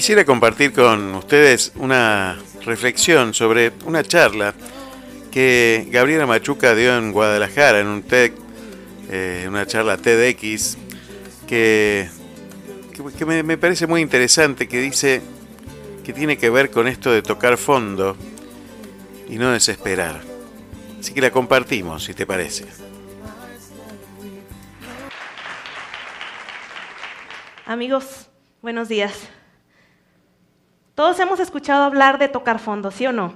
Quisiera 0.10 0.26
compartir 0.26 0.74
con 0.74 1.14
ustedes 1.14 1.72
una 1.76 2.36
reflexión 2.66 3.32
sobre 3.36 3.74
una 3.86 4.02
charla 4.02 4.56
que 5.32 5.88
Gabriela 5.92 6.26
Machuca 6.26 6.74
dio 6.74 6.98
en 6.98 7.12
Guadalajara, 7.12 7.80
en 7.80 7.86
un 7.86 8.02
TED, 8.02 8.32
eh, 9.12 9.46
una 9.48 9.68
charla 9.68 9.98
TEDx, 9.98 10.80
que, 11.48 12.10
que 13.20 13.26
me, 13.28 13.44
me 13.44 13.60
parece 13.60 13.86
muy 13.86 14.02
interesante, 14.02 14.68
que 14.68 14.82
dice 14.82 15.22
que 16.04 16.12
tiene 16.12 16.40
que 16.40 16.50
ver 16.50 16.72
con 16.72 16.88
esto 16.88 17.12
de 17.12 17.22
tocar 17.22 17.56
fondo 17.60 18.18
y 19.30 19.36
no 19.36 19.52
desesperar. 19.52 20.22
Así 21.00 21.14
que 21.14 21.22
la 21.22 21.30
compartimos, 21.30 22.06
si 22.06 22.16
te 22.16 22.26
parece. 22.26 22.66
Amigos, 27.68 28.28
buenos 28.64 28.90
días. 28.90 29.30
Todos 31.00 31.18
hemos 31.22 31.40
escuchado 31.40 31.86
hablar 31.86 32.18
de 32.18 32.28
tocar 32.28 32.60
fondo, 32.60 32.92
¿sí 32.92 33.08
o 33.08 33.14
no? 33.14 33.32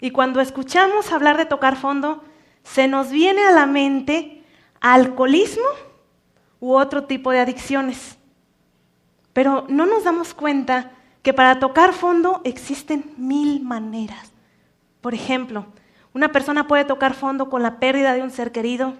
Y 0.00 0.12
cuando 0.12 0.40
escuchamos 0.40 1.10
hablar 1.10 1.36
de 1.36 1.44
tocar 1.44 1.74
fondo, 1.74 2.22
se 2.62 2.86
nos 2.86 3.10
viene 3.10 3.42
a 3.42 3.50
la 3.50 3.66
mente 3.66 4.44
alcoholismo 4.80 5.66
u 6.60 6.74
otro 6.74 7.06
tipo 7.06 7.32
de 7.32 7.40
adicciones. 7.40 8.18
Pero 9.32 9.64
no 9.68 9.84
nos 9.84 10.04
damos 10.04 10.32
cuenta 10.32 10.92
que 11.22 11.34
para 11.34 11.58
tocar 11.58 11.92
fondo 11.92 12.40
existen 12.44 13.14
mil 13.16 13.60
maneras. 13.64 14.30
Por 15.00 15.12
ejemplo, 15.12 15.66
una 16.14 16.30
persona 16.30 16.68
puede 16.68 16.84
tocar 16.84 17.14
fondo 17.14 17.50
con 17.50 17.64
la 17.64 17.80
pérdida 17.80 18.14
de 18.14 18.22
un 18.22 18.30
ser 18.30 18.52
querido, 18.52 18.94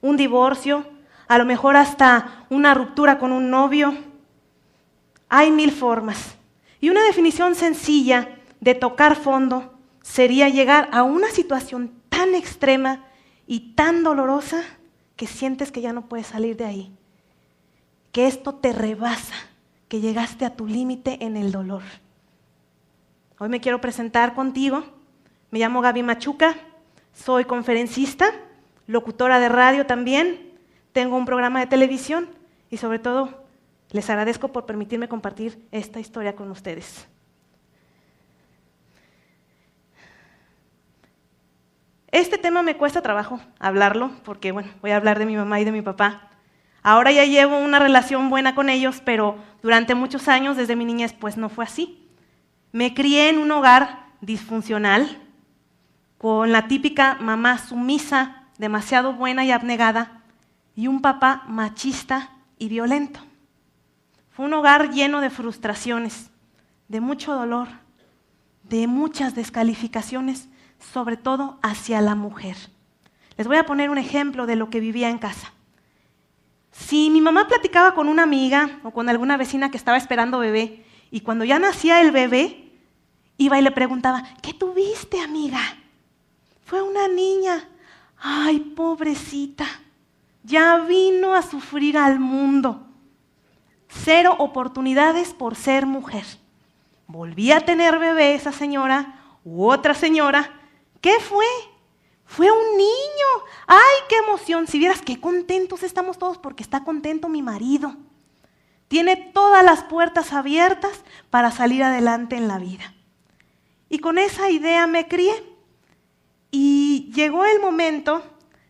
un 0.00 0.16
divorcio, 0.16 0.86
a 1.28 1.36
lo 1.36 1.44
mejor 1.44 1.76
hasta 1.76 2.46
una 2.48 2.72
ruptura 2.72 3.18
con 3.18 3.32
un 3.32 3.50
novio. 3.50 3.94
Hay 5.28 5.50
mil 5.50 5.72
formas. 5.72 6.35
Y 6.80 6.90
una 6.90 7.04
definición 7.04 7.54
sencilla 7.54 8.36
de 8.60 8.74
tocar 8.74 9.16
fondo 9.16 9.74
sería 10.02 10.48
llegar 10.48 10.88
a 10.92 11.02
una 11.02 11.28
situación 11.28 11.92
tan 12.08 12.34
extrema 12.34 13.04
y 13.46 13.74
tan 13.74 14.02
dolorosa 14.02 14.62
que 15.16 15.26
sientes 15.26 15.72
que 15.72 15.80
ya 15.80 15.92
no 15.92 16.08
puedes 16.08 16.28
salir 16.28 16.56
de 16.56 16.64
ahí. 16.64 16.92
Que 18.12 18.26
esto 18.26 18.54
te 18.54 18.72
rebasa, 18.72 19.34
que 19.88 20.00
llegaste 20.00 20.44
a 20.44 20.54
tu 20.54 20.66
límite 20.66 21.24
en 21.24 21.36
el 21.36 21.52
dolor. 21.52 21.82
Hoy 23.38 23.48
me 23.48 23.60
quiero 23.60 23.80
presentar 23.80 24.34
contigo. 24.34 24.84
Me 25.50 25.58
llamo 25.58 25.80
Gaby 25.80 26.02
Machuca, 26.02 26.56
soy 27.12 27.44
conferencista, 27.44 28.32
locutora 28.86 29.38
de 29.38 29.48
radio 29.48 29.86
también, 29.86 30.52
tengo 30.92 31.16
un 31.16 31.24
programa 31.24 31.60
de 31.60 31.66
televisión 31.66 32.28
y 32.70 32.78
sobre 32.78 32.98
todo 32.98 33.45
les 33.90 34.08
agradezco 34.10 34.48
por 34.48 34.66
permitirme 34.66 35.08
compartir 35.08 35.66
esta 35.70 36.00
historia 36.00 36.34
con 36.34 36.50
ustedes. 36.50 37.06
Este 42.16 42.38
tema 42.38 42.62
me 42.62 42.76
cuesta 42.76 43.02
trabajo 43.02 43.40
hablarlo 43.58 44.10
porque, 44.24 44.50
bueno, 44.50 44.70
voy 44.80 44.90
a 44.92 44.96
hablar 44.96 45.18
de 45.18 45.26
mi 45.26 45.36
mamá 45.36 45.60
y 45.60 45.64
de 45.64 45.72
mi 45.72 45.82
papá. 45.82 46.30
Ahora 46.82 47.12
ya 47.12 47.24
llevo 47.24 47.58
una 47.58 47.78
relación 47.78 48.30
buena 48.30 48.54
con 48.54 48.70
ellos, 48.70 49.02
pero 49.04 49.36
durante 49.60 49.94
muchos 49.94 50.28
años, 50.28 50.56
desde 50.56 50.76
mi 50.76 50.84
niñez, 50.84 51.12
pues 51.12 51.36
no 51.36 51.48
fue 51.48 51.64
así. 51.64 52.08
Me 52.72 52.94
crié 52.94 53.28
en 53.28 53.38
un 53.38 53.50
hogar 53.50 54.06
disfuncional, 54.20 55.20
con 56.16 56.52
la 56.52 56.68
típica 56.68 57.16
mamá 57.20 57.58
sumisa, 57.58 58.44
demasiado 58.56 59.12
buena 59.12 59.44
y 59.44 59.50
abnegada, 59.50 60.22
y 60.74 60.86
un 60.86 61.02
papá 61.02 61.42
machista 61.48 62.30
y 62.56 62.68
violento. 62.68 63.25
Fue 64.36 64.44
un 64.44 64.52
hogar 64.52 64.90
lleno 64.90 65.22
de 65.22 65.30
frustraciones, 65.30 66.28
de 66.88 67.00
mucho 67.00 67.32
dolor, 67.32 67.68
de 68.64 68.86
muchas 68.86 69.34
descalificaciones, 69.34 70.48
sobre 70.92 71.16
todo 71.16 71.58
hacia 71.62 72.02
la 72.02 72.14
mujer. 72.14 72.54
Les 73.38 73.46
voy 73.46 73.56
a 73.56 73.64
poner 73.64 73.88
un 73.88 73.96
ejemplo 73.96 74.44
de 74.44 74.56
lo 74.56 74.68
que 74.68 74.78
vivía 74.80 75.08
en 75.08 75.16
casa. 75.16 75.54
Si 76.70 77.08
mi 77.08 77.22
mamá 77.22 77.48
platicaba 77.48 77.94
con 77.94 78.08
una 78.08 78.24
amiga 78.24 78.78
o 78.82 78.90
con 78.90 79.08
alguna 79.08 79.38
vecina 79.38 79.70
que 79.70 79.78
estaba 79.78 79.96
esperando 79.96 80.38
bebé, 80.38 80.84
y 81.10 81.20
cuando 81.20 81.46
ya 81.46 81.58
nacía 81.58 82.02
el 82.02 82.10
bebé, 82.10 82.72
iba 83.38 83.58
y 83.58 83.62
le 83.62 83.70
preguntaba, 83.70 84.22
¿qué 84.42 84.52
tuviste, 84.52 85.18
amiga? 85.18 85.62
Fue 86.66 86.82
una 86.82 87.08
niña. 87.08 87.66
Ay, 88.18 88.60
pobrecita. 88.60 89.66
Ya 90.44 90.76
vino 90.76 91.34
a 91.34 91.40
sufrir 91.40 91.96
al 91.96 92.20
mundo. 92.20 92.85
Cero 93.88 94.34
oportunidades 94.38 95.34
por 95.34 95.56
ser 95.56 95.86
mujer. 95.86 96.24
Volví 97.06 97.52
a 97.52 97.60
tener 97.60 97.98
bebé 97.98 98.34
esa 98.34 98.52
señora 98.52 99.20
u 99.44 99.70
otra 99.70 99.94
señora. 99.94 100.60
¿Qué 101.00 101.18
fue? 101.20 101.46
Fue 102.24 102.50
un 102.50 102.76
niño. 102.76 103.44
¡Ay, 103.66 103.78
qué 104.08 104.16
emoción! 104.16 104.66
Si 104.66 104.78
vieras 104.78 105.02
qué 105.02 105.20
contentos 105.20 105.82
estamos 105.82 106.18
todos 106.18 106.38
porque 106.38 106.62
está 106.62 106.82
contento 106.82 107.28
mi 107.28 107.42
marido. 107.42 107.96
Tiene 108.88 109.16
todas 109.16 109.64
las 109.64 109.84
puertas 109.84 110.32
abiertas 110.32 111.02
para 111.30 111.50
salir 111.50 111.82
adelante 111.82 112.36
en 112.36 112.48
la 112.48 112.58
vida. 112.58 112.94
Y 113.88 113.98
con 113.98 114.18
esa 114.18 114.50
idea 114.50 114.86
me 114.86 115.06
crié. 115.08 115.32
Y 116.50 117.12
llegó 117.14 117.44
el 117.44 117.60
momento 117.60 118.22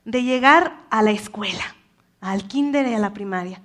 de 0.04 0.22
llegar 0.22 0.84
a 0.90 1.02
la 1.02 1.10
escuela, 1.10 1.76
al 2.20 2.48
kinder 2.48 2.86
y 2.86 2.94
a 2.94 2.98
la 2.98 3.12
primaria. 3.12 3.62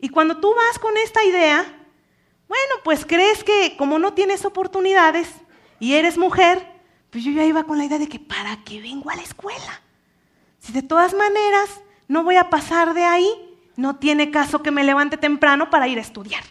Y 0.00 0.08
cuando 0.08 0.38
tú 0.38 0.54
vas 0.54 0.78
con 0.78 0.96
esta 0.96 1.24
idea, 1.24 1.64
bueno, 2.48 2.74
pues 2.84 3.04
crees 3.04 3.44
que 3.44 3.76
como 3.76 3.98
no 3.98 4.14
tienes 4.14 4.44
oportunidades 4.44 5.28
y 5.78 5.94
eres 5.94 6.18
mujer, 6.18 6.66
pues 7.10 7.24
yo 7.24 7.32
ya 7.32 7.44
iba 7.44 7.64
con 7.64 7.78
la 7.78 7.84
idea 7.84 7.98
de 7.98 8.08
que 8.08 8.18
para 8.18 8.62
qué 8.64 8.80
vengo 8.80 9.10
a 9.10 9.16
la 9.16 9.22
escuela. 9.22 9.82
Si 10.58 10.72
de 10.72 10.82
todas 10.82 11.14
maneras 11.14 11.80
no 12.08 12.24
voy 12.24 12.36
a 12.36 12.50
pasar 12.50 12.94
de 12.94 13.04
ahí, 13.04 13.28
no 13.76 13.96
tiene 13.96 14.30
caso 14.30 14.62
que 14.62 14.70
me 14.70 14.84
levante 14.84 15.16
temprano 15.16 15.70
para 15.70 15.88
ir 15.88 15.98
a 15.98 16.02
estudiar. 16.02 16.42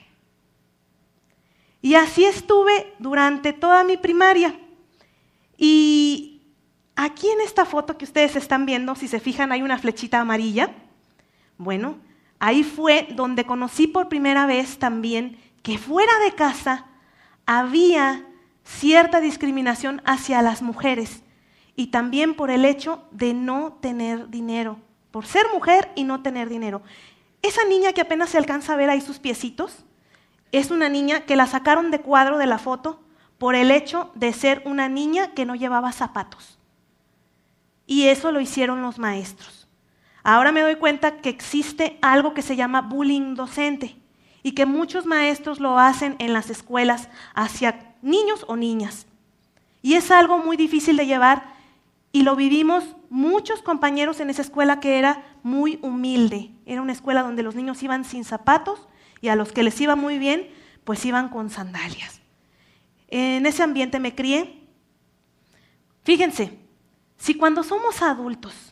Y 1.81 1.95
así 1.95 2.25
estuve 2.25 2.93
durante 2.99 3.53
toda 3.53 3.83
mi 3.83 3.97
primaria. 3.97 4.59
Y 5.57 6.39
Aquí 7.01 7.29
en 7.29 7.39
esta 7.39 7.63
foto 7.63 7.97
que 7.97 8.03
ustedes 8.03 8.35
están 8.35 8.65
viendo, 8.65 8.93
si 8.93 9.07
se 9.07 9.21
fijan, 9.21 9.53
hay 9.53 9.61
una 9.61 9.77
flechita 9.77 10.19
amarilla. 10.19 10.75
Bueno, 11.57 11.97
ahí 12.39 12.63
fue 12.63 13.07
donde 13.11 13.45
conocí 13.45 13.87
por 13.87 14.09
primera 14.09 14.45
vez 14.45 14.79
también 14.79 15.37
que 15.61 15.77
fuera 15.77 16.11
de 16.25 16.33
casa 16.33 16.85
había 17.45 18.25
cierta 18.63 19.19
discriminación 19.19 20.01
hacia 20.05 20.41
las 20.41 20.61
mujeres 20.61 21.23
y 21.75 21.87
también 21.87 22.35
por 22.35 22.51
el 22.51 22.65
hecho 22.65 23.03
de 23.11 23.33
no 23.33 23.77
tener 23.81 24.29
dinero, 24.29 24.79
por 25.11 25.25
ser 25.25 25.45
mujer 25.53 25.91
y 25.95 26.03
no 26.03 26.21
tener 26.21 26.49
dinero. 26.49 26.81
Esa 27.41 27.63
niña 27.65 27.93
que 27.93 28.01
apenas 28.01 28.29
se 28.29 28.37
alcanza 28.37 28.73
a 28.73 28.77
ver 28.77 28.89
ahí 28.89 29.01
sus 29.01 29.19
piecitos, 29.19 29.85
es 30.51 30.71
una 30.71 30.89
niña 30.89 31.21
que 31.21 31.35
la 31.35 31.47
sacaron 31.47 31.91
de 31.91 32.01
cuadro 32.01 32.37
de 32.37 32.47
la 32.47 32.57
foto 32.57 33.01
por 33.37 33.55
el 33.55 33.71
hecho 33.71 34.11
de 34.15 34.33
ser 34.33 34.61
una 34.65 34.89
niña 34.89 35.33
que 35.33 35.45
no 35.45 35.55
llevaba 35.55 35.91
zapatos. 35.91 36.59
Y 37.87 38.07
eso 38.07 38.31
lo 38.31 38.41
hicieron 38.41 38.81
los 38.81 38.99
maestros. 38.99 39.58
Ahora 40.23 40.51
me 40.51 40.61
doy 40.61 40.75
cuenta 40.75 41.17
que 41.17 41.29
existe 41.29 41.97
algo 42.01 42.33
que 42.33 42.41
se 42.41 42.55
llama 42.55 42.81
bullying 42.81 43.35
docente 43.35 43.95
y 44.43 44.51
que 44.53 44.65
muchos 44.65 45.05
maestros 45.05 45.59
lo 45.59 45.79
hacen 45.79 46.15
en 46.19 46.33
las 46.33 46.49
escuelas 46.49 47.09
hacia 47.33 47.95
niños 48.01 48.45
o 48.47 48.55
niñas. 48.55 49.05
Y 49.81 49.93
es 49.93 50.11
algo 50.11 50.37
muy 50.39 50.57
difícil 50.57 50.97
de 50.97 51.05
llevar 51.05 51.53
y 52.11 52.23
lo 52.23 52.35
vivimos 52.35 52.95
muchos 53.09 53.61
compañeros 53.61 54.19
en 54.19 54.29
esa 54.29 54.41
escuela 54.41 54.79
que 54.79 54.97
era 54.97 55.23
muy 55.43 55.79
humilde. 55.81 56.51
Era 56.65 56.81
una 56.81 56.93
escuela 56.93 57.23
donde 57.23 57.43
los 57.43 57.55
niños 57.55 57.81
iban 57.83 58.03
sin 58.03 58.23
zapatos 58.23 58.87
y 59.21 59.29
a 59.29 59.35
los 59.35 59.51
que 59.51 59.63
les 59.63 59.79
iba 59.79 59.95
muy 59.95 60.17
bien, 60.17 60.49
pues 60.83 61.05
iban 61.05 61.29
con 61.29 61.49
sandalias. 61.49 62.21
En 63.07 63.45
ese 63.45 63.63
ambiente 63.63 63.99
me 63.99 64.15
crié. 64.15 64.67
Fíjense, 66.03 66.59
si 67.17 67.35
cuando 67.35 67.63
somos 67.63 68.01
adultos 68.01 68.68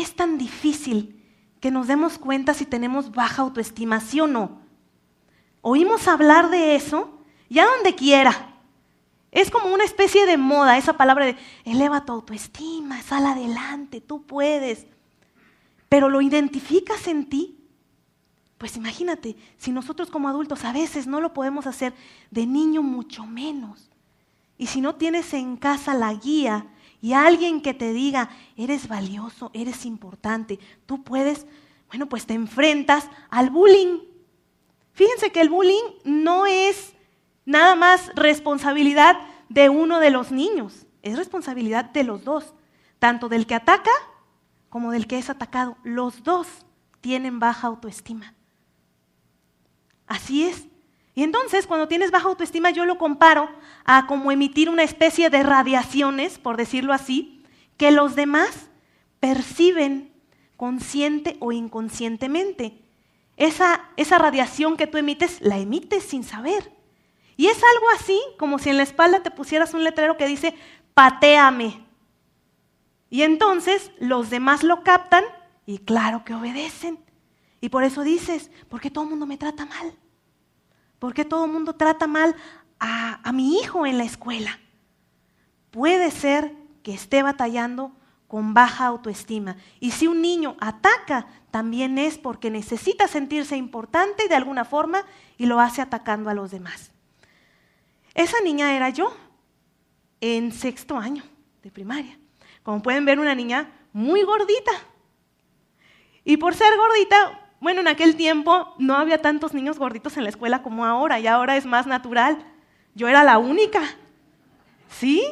es 0.00 0.14
tan 0.14 0.38
difícil 0.38 1.22
que 1.60 1.70
nos 1.70 1.86
demos 1.86 2.18
cuenta 2.18 2.54
si 2.54 2.66
tenemos 2.66 3.12
baja 3.12 3.42
autoestima, 3.42 4.00
sí 4.00 4.20
o 4.20 4.26
no, 4.26 4.60
oímos 5.62 6.06
hablar 6.06 6.50
de 6.50 6.76
eso 6.76 7.20
ya 7.48 7.66
donde 7.66 7.94
quiera. 7.94 8.54
Es 9.32 9.50
como 9.50 9.72
una 9.74 9.84
especie 9.84 10.24
de 10.24 10.36
moda, 10.36 10.78
esa 10.78 10.96
palabra 10.96 11.26
de 11.26 11.36
eleva 11.64 12.04
tu 12.04 12.12
autoestima, 12.12 13.02
sal 13.02 13.26
adelante, 13.26 14.00
tú 14.00 14.22
puedes. 14.22 14.86
Pero 15.88 16.08
lo 16.08 16.20
identificas 16.20 17.06
en 17.06 17.28
ti. 17.28 17.58
Pues 18.58 18.76
imagínate, 18.76 19.36
si 19.58 19.72
nosotros 19.72 20.08
como 20.10 20.28
adultos 20.28 20.64
a 20.64 20.72
veces 20.72 21.06
no 21.06 21.20
lo 21.20 21.34
podemos 21.34 21.66
hacer, 21.66 21.92
de 22.30 22.46
niño 22.46 22.82
mucho 22.82 23.26
menos. 23.26 23.90
Y 24.56 24.68
si 24.68 24.80
no 24.80 24.94
tienes 24.94 25.34
en 25.34 25.56
casa 25.56 25.92
la 25.92 26.14
guía 26.14 26.66
y 27.00 27.12
alguien 27.12 27.60
que 27.60 27.74
te 27.74 27.92
diga, 27.92 28.30
eres 28.56 28.88
valioso, 28.88 29.50
eres 29.54 29.84
importante, 29.84 30.58
tú 30.86 31.02
puedes, 31.02 31.46
bueno, 31.88 32.08
pues 32.08 32.26
te 32.26 32.34
enfrentas 32.34 33.08
al 33.30 33.50
bullying. 33.50 34.00
Fíjense 34.92 35.30
que 35.30 35.40
el 35.40 35.50
bullying 35.50 35.84
no 36.04 36.46
es 36.46 36.94
nada 37.44 37.74
más 37.74 38.10
responsabilidad 38.14 39.16
de 39.48 39.68
uno 39.68 40.00
de 40.00 40.10
los 40.10 40.32
niños, 40.32 40.86
es 41.02 41.16
responsabilidad 41.16 41.84
de 41.86 42.04
los 42.04 42.24
dos, 42.24 42.54
tanto 42.98 43.28
del 43.28 43.46
que 43.46 43.54
ataca 43.54 43.90
como 44.68 44.90
del 44.90 45.06
que 45.06 45.18
es 45.18 45.30
atacado. 45.30 45.76
Los 45.84 46.22
dos 46.22 46.48
tienen 47.00 47.38
baja 47.38 47.68
autoestima. 47.68 48.34
Así 50.06 50.44
es. 50.44 50.66
Y 51.14 51.22
entonces, 51.22 51.66
cuando 51.66 51.88
tienes 51.88 52.10
baja 52.10 52.28
autoestima, 52.28 52.70
yo 52.70 52.84
lo 52.84 52.98
comparo 52.98 53.48
a 53.86 54.06
como 54.06 54.32
emitir 54.32 54.68
una 54.68 54.82
especie 54.82 55.30
de 55.30 55.44
radiaciones, 55.44 56.38
por 56.38 56.56
decirlo 56.56 56.92
así, 56.92 57.44
que 57.76 57.92
los 57.92 58.16
demás 58.16 58.68
perciben 59.20 60.12
consciente 60.56 61.36
o 61.40 61.52
inconscientemente. 61.52 62.82
Esa, 63.36 63.88
esa 63.96 64.18
radiación 64.18 64.76
que 64.76 64.88
tú 64.88 64.98
emites, 64.98 65.40
la 65.40 65.58
emites 65.58 66.02
sin 66.02 66.24
saber. 66.24 66.72
Y 67.36 67.46
es 67.46 67.56
algo 67.56 67.86
así 67.94 68.20
como 68.38 68.58
si 68.58 68.70
en 68.70 68.78
la 68.78 68.82
espalda 68.82 69.22
te 69.22 69.30
pusieras 69.30 69.72
un 69.72 69.84
letrero 69.84 70.16
que 70.16 70.26
dice, 70.26 70.54
patéame. 70.94 71.86
Y 73.08 73.22
entonces 73.22 73.92
los 74.00 74.30
demás 74.30 74.64
lo 74.64 74.82
captan 74.82 75.22
y 75.64 75.78
claro 75.78 76.24
que 76.24 76.34
obedecen. 76.34 76.98
Y 77.60 77.68
por 77.68 77.84
eso 77.84 78.02
dices, 78.02 78.50
¿por 78.68 78.80
qué 78.80 78.90
todo 78.90 79.04
el 79.04 79.10
mundo 79.10 79.26
me 79.26 79.36
trata 79.36 79.64
mal? 79.64 79.94
¿Por 80.98 81.14
qué 81.14 81.24
todo 81.24 81.44
el 81.44 81.52
mundo 81.52 81.74
trata 81.74 82.06
mal 82.06 82.34
a, 82.80 83.20
a 83.28 83.32
mi 83.32 83.58
hijo 83.58 83.86
en 83.86 83.98
la 83.98 84.04
escuela? 84.04 84.58
Puede 85.70 86.10
ser 86.10 86.52
que 86.82 86.94
esté 86.94 87.22
batallando 87.22 87.92
con 88.28 88.54
baja 88.54 88.86
autoestima. 88.86 89.56
Y 89.80 89.92
si 89.92 90.06
un 90.06 90.20
niño 90.20 90.56
ataca, 90.60 91.26
también 91.50 91.98
es 91.98 92.18
porque 92.18 92.50
necesita 92.50 93.08
sentirse 93.08 93.56
importante 93.56 94.28
de 94.28 94.34
alguna 94.34 94.64
forma 94.64 95.04
y 95.38 95.46
lo 95.46 95.60
hace 95.60 95.80
atacando 95.80 96.30
a 96.30 96.34
los 96.34 96.50
demás. 96.50 96.92
Esa 98.14 98.40
niña 98.40 98.74
era 98.74 98.90
yo 98.90 99.14
en 100.20 100.52
sexto 100.52 100.96
año 100.96 101.22
de 101.62 101.70
primaria. 101.70 102.18
Como 102.62 102.82
pueden 102.82 103.04
ver, 103.04 103.20
una 103.20 103.34
niña 103.34 103.70
muy 103.92 104.22
gordita. 104.22 104.72
Y 106.24 106.36
por 106.38 106.54
ser 106.54 106.76
gordita, 106.76 107.50
bueno, 107.60 107.80
en 107.80 107.88
aquel 107.88 108.16
tiempo 108.16 108.74
no 108.78 108.96
había 108.96 109.22
tantos 109.22 109.54
niños 109.54 109.78
gorditos 109.78 110.16
en 110.16 110.24
la 110.24 110.30
escuela 110.30 110.62
como 110.62 110.84
ahora, 110.84 111.20
y 111.20 111.26
ahora 111.26 111.56
es 111.56 111.66
más 111.66 111.86
natural. 111.86 112.44
Yo 112.96 113.06
era 113.06 113.22
la 113.22 113.38
única. 113.38 113.82
¿Sí? 114.90 115.22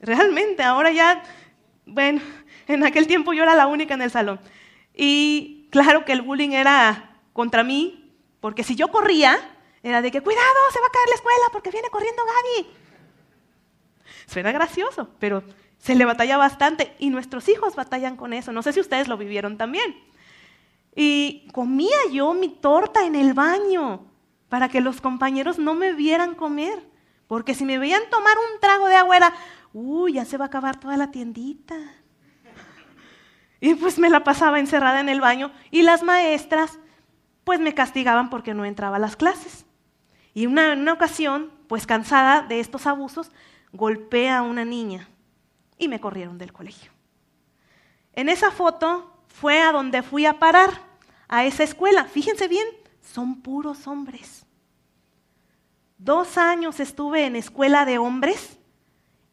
Realmente, 0.00 0.62
ahora 0.62 0.90
ya 0.90 1.22
bueno, 1.86 2.20
en 2.66 2.84
aquel 2.84 3.06
tiempo 3.06 3.32
yo 3.32 3.44
era 3.44 3.54
la 3.54 3.68
única 3.68 3.94
en 3.94 4.02
el 4.02 4.10
salón. 4.10 4.40
Y 4.92 5.68
claro 5.70 6.04
que 6.04 6.12
el 6.12 6.22
bullying 6.22 6.50
era 6.50 7.20
contra 7.32 7.62
mí, 7.62 8.12
porque 8.40 8.64
si 8.64 8.74
yo 8.74 8.88
corría, 8.88 9.38
era 9.82 10.02
de 10.02 10.10
que, 10.10 10.20
cuidado, 10.20 10.44
se 10.72 10.80
va 10.80 10.86
a 10.86 10.90
caer 10.90 11.08
la 11.08 11.14
escuela 11.14 11.44
porque 11.52 11.70
viene 11.70 11.88
corriendo 11.90 12.22
Gaby. 12.24 12.68
Suena 14.26 14.50
gracioso, 14.50 15.10
pero 15.20 15.44
se 15.78 15.94
le 15.94 16.04
batalla 16.04 16.36
bastante 16.36 16.94
y 16.98 17.10
nuestros 17.10 17.48
hijos 17.48 17.76
batallan 17.76 18.16
con 18.16 18.32
eso. 18.32 18.50
No 18.50 18.62
sé 18.62 18.72
si 18.72 18.80
ustedes 18.80 19.06
lo 19.06 19.16
vivieron 19.16 19.56
también. 19.56 19.96
Y 20.96 21.46
comía 21.52 21.96
yo 22.10 22.34
mi 22.34 22.48
torta 22.48 23.04
en 23.04 23.14
el 23.14 23.34
baño 23.34 24.06
para 24.48 24.68
que 24.68 24.80
los 24.80 25.00
compañeros 25.00 25.58
no 25.58 25.74
me 25.74 25.92
vieran 25.92 26.34
comer. 26.34 26.88
Porque 27.26 27.54
si 27.54 27.64
me 27.64 27.78
veían 27.78 28.02
tomar 28.10 28.36
un 28.38 28.60
trago 28.60 28.86
de 28.86 28.94
agua 28.94 29.16
era, 29.16 29.34
uy, 29.72 30.14
ya 30.14 30.24
se 30.24 30.36
va 30.36 30.44
a 30.44 30.48
acabar 30.48 30.78
toda 30.78 30.96
la 30.96 31.10
tiendita. 31.10 31.76
Y 33.60 33.74
pues 33.74 33.98
me 33.98 34.10
la 34.10 34.22
pasaba 34.22 34.60
encerrada 34.60 35.00
en 35.00 35.08
el 35.08 35.20
baño 35.20 35.50
y 35.70 35.82
las 35.82 36.02
maestras 36.02 36.78
pues 37.44 37.60
me 37.60 37.74
castigaban 37.74 38.28
porque 38.28 38.54
no 38.54 38.64
entraba 38.64 38.96
a 38.96 39.00
las 39.00 39.16
clases. 39.16 39.66
Y 40.34 40.46
una, 40.46 40.72
en 40.72 40.80
una 40.80 40.92
ocasión, 40.92 41.50
pues 41.68 41.86
cansada 41.86 42.42
de 42.42 42.60
estos 42.60 42.86
abusos, 42.86 43.30
golpeé 43.72 44.30
a 44.30 44.42
una 44.42 44.64
niña 44.64 45.08
y 45.78 45.88
me 45.88 46.00
corrieron 46.00 46.38
del 46.38 46.52
colegio. 46.52 46.92
En 48.12 48.28
esa 48.28 48.50
foto 48.50 49.22
fue 49.28 49.60
a 49.60 49.72
donde 49.72 50.02
fui 50.02 50.26
a 50.26 50.38
parar, 50.38 50.70
a 51.28 51.44
esa 51.44 51.62
escuela. 51.62 52.04
Fíjense 52.04 52.48
bien, 52.48 52.66
son 53.06 53.40
puros 53.40 53.86
hombres. 53.86 54.46
Dos 55.98 56.36
años 56.36 56.80
estuve 56.80 57.24
en 57.24 57.36
escuela 57.36 57.84
de 57.84 57.98
hombres 57.98 58.58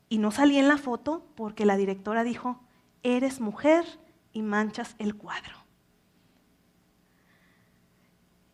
y 0.08 0.18
no 0.18 0.32
salí 0.32 0.58
en 0.58 0.68
la 0.68 0.78
foto 0.78 1.26
porque 1.36 1.66
la 1.66 1.76
directora 1.76 2.24
dijo, 2.24 2.62
eres 3.02 3.42
mujer 3.42 3.86
y 4.32 4.42
manchas 4.42 4.96
el 5.00 5.16
cuadro. 5.16 5.58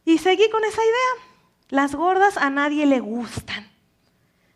Y 0.05 0.17
seguí 0.17 0.49
con 0.49 0.63
esa 0.63 0.81
idea. 0.81 1.25
Las 1.69 1.93
gordas 1.93 2.37
a 2.37 2.49
nadie 2.49 2.87
le 2.87 2.99
gustan. 2.99 3.69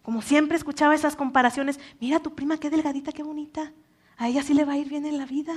Como 0.01 0.23
siempre 0.23 0.57
escuchaba 0.57 0.95
esas 0.95 1.15
comparaciones, 1.15 1.79
mira 1.99 2.19
tu 2.19 2.33
prima 2.33 2.57
qué 2.57 2.71
delgadita, 2.71 3.11
qué 3.11 3.21
bonita. 3.21 3.71
A 4.17 4.29
ella 4.29 4.41
sí 4.41 4.53
le 4.53 4.65
va 4.65 4.73
a 4.73 4.77
ir 4.77 4.89
bien 4.89 5.05
en 5.05 5.19
la 5.19 5.25
vida. 5.25 5.53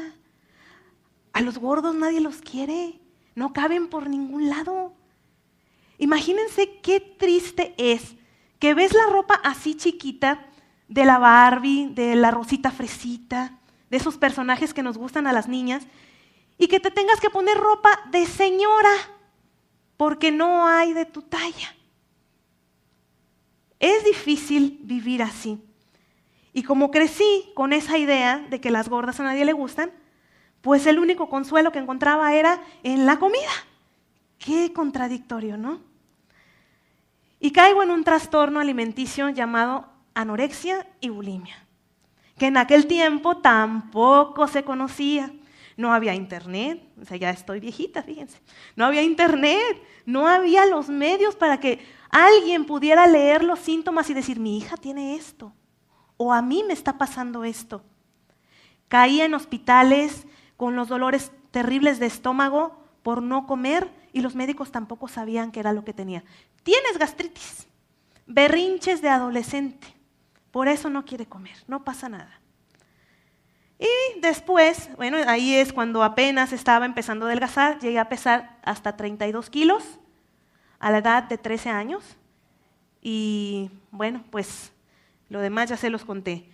A 1.32 1.40
los 1.40 1.58
gordos 1.58 1.94
nadie 1.94 2.20
los 2.20 2.42
quiere. 2.42 3.00
No 3.36 3.52
caben 3.52 3.88
por 3.88 4.08
ningún 4.08 4.48
lado. 4.48 4.94
Imagínense 5.98 6.80
qué 6.80 7.00
triste 7.00 7.74
es 7.76 8.16
que 8.58 8.74
ves 8.74 8.94
la 8.94 9.06
ropa 9.12 9.34
así 9.44 9.76
chiquita 9.76 10.46
de 10.88 11.04
la 11.04 11.18
Barbie, 11.18 11.90
de 11.90 12.16
la 12.16 12.30
Rosita 12.30 12.70
Fresita, 12.70 13.58
de 13.90 13.98
esos 13.98 14.16
personajes 14.16 14.72
que 14.72 14.82
nos 14.82 14.96
gustan 14.96 15.26
a 15.26 15.34
las 15.34 15.48
niñas, 15.48 15.86
y 16.56 16.68
que 16.68 16.80
te 16.80 16.90
tengas 16.90 17.20
que 17.20 17.28
poner 17.28 17.58
ropa 17.58 17.90
de 18.10 18.24
señora 18.24 18.92
porque 19.98 20.32
no 20.32 20.66
hay 20.66 20.94
de 20.94 21.04
tu 21.04 21.20
talla. 21.20 21.76
Es 23.78 24.02
difícil 24.02 24.80
vivir 24.82 25.22
así. 25.22 25.60
Y 26.54 26.62
como 26.62 26.90
crecí 26.90 27.50
con 27.54 27.74
esa 27.74 27.98
idea 27.98 28.38
de 28.48 28.62
que 28.62 28.70
las 28.70 28.88
gordas 28.88 29.20
a 29.20 29.24
nadie 29.24 29.44
le 29.44 29.52
gustan, 29.52 29.92
pues 30.66 30.84
el 30.88 30.98
único 30.98 31.28
consuelo 31.28 31.70
que 31.70 31.78
encontraba 31.78 32.34
era 32.34 32.60
en 32.82 33.06
la 33.06 33.20
comida. 33.20 33.52
Qué 34.36 34.72
contradictorio, 34.72 35.56
¿no? 35.56 35.78
Y 37.38 37.52
caigo 37.52 37.84
en 37.84 37.92
un 37.92 38.02
trastorno 38.02 38.58
alimenticio 38.58 39.28
llamado 39.28 39.86
anorexia 40.12 40.84
y 41.00 41.10
bulimia, 41.10 41.64
que 42.36 42.46
en 42.46 42.56
aquel 42.56 42.88
tiempo 42.88 43.36
tampoco 43.36 44.48
se 44.48 44.64
conocía. 44.64 45.30
No 45.76 45.94
había 45.94 46.14
internet, 46.14 46.82
o 47.00 47.04
sea, 47.04 47.16
ya 47.16 47.30
estoy 47.30 47.60
viejita, 47.60 48.02
fíjense. 48.02 48.40
No 48.74 48.86
había 48.86 49.02
internet, 49.02 49.80
no 50.04 50.26
había 50.26 50.66
los 50.66 50.88
medios 50.88 51.36
para 51.36 51.60
que 51.60 51.78
alguien 52.10 52.64
pudiera 52.64 53.06
leer 53.06 53.44
los 53.44 53.60
síntomas 53.60 54.10
y 54.10 54.14
decir, 54.14 54.40
mi 54.40 54.58
hija 54.58 54.76
tiene 54.76 55.14
esto, 55.14 55.52
o 56.16 56.32
a 56.32 56.42
mí 56.42 56.64
me 56.66 56.72
está 56.72 56.98
pasando 56.98 57.44
esto. 57.44 57.84
Caía 58.88 59.26
en 59.26 59.34
hospitales 59.34 60.26
con 60.56 60.76
los 60.76 60.88
dolores 60.88 61.32
terribles 61.50 61.98
de 61.98 62.06
estómago 62.06 62.82
por 63.02 63.22
no 63.22 63.46
comer 63.46 63.90
y 64.12 64.20
los 64.20 64.34
médicos 64.34 64.72
tampoco 64.72 65.08
sabían 65.08 65.52
qué 65.52 65.60
era 65.60 65.72
lo 65.72 65.84
que 65.84 65.92
tenía. 65.92 66.24
Tienes 66.62 66.98
gastritis, 66.98 67.66
berrinches 68.26 69.02
de 69.02 69.08
adolescente, 69.08 69.86
por 70.50 70.68
eso 70.68 70.90
no 70.90 71.04
quiere 71.04 71.26
comer, 71.26 71.56
no 71.68 71.84
pasa 71.84 72.08
nada. 72.08 72.40
Y 73.78 74.20
después, 74.20 74.88
bueno, 74.96 75.18
ahí 75.26 75.54
es 75.54 75.72
cuando 75.72 76.02
apenas 76.02 76.52
estaba 76.52 76.86
empezando 76.86 77.26
a 77.26 77.28
adelgazar, 77.28 77.78
llegué 77.78 77.98
a 77.98 78.08
pesar 78.08 78.58
hasta 78.62 78.96
32 78.96 79.50
kilos 79.50 79.84
a 80.78 80.90
la 80.90 80.98
edad 80.98 81.24
de 81.24 81.36
13 81.36 81.70
años. 81.70 82.16
Y 83.02 83.70
bueno, 83.90 84.24
pues 84.30 84.72
lo 85.28 85.40
demás 85.40 85.68
ya 85.68 85.76
se 85.76 85.90
los 85.90 86.04
conté. 86.04 86.48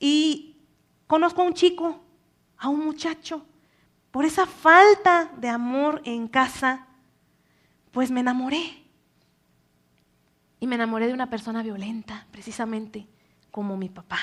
Y 0.00 0.56
conozco 1.06 1.42
a 1.42 1.44
un 1.44 1.54
chico, 1.54 2.02
a 2.62 2.68
un 2.68 2.84
muchacho, 2.84 3.44
por 4.12 4.24
esa 4.24 4.46
falta 4.46 5.32
de 5.36 5.48
amor 5.48 6.00
en 6.04 6.28
casa, 6.28 6.86
pues 7.90 8.12
me 8.12 8.20
enamoré. 8.20 8.84
Y 10.60 10.68
me 10.68 10.76
enamoré 10.76 11.08
de 11.08 11.12
una 11.12 11.28
persona 11.28 11.64
violenta, 11.64 12.24
precisamente 12.30 13.08
como 13.50 13.76
mi 13.76 13.88
papá, 13.88 14.20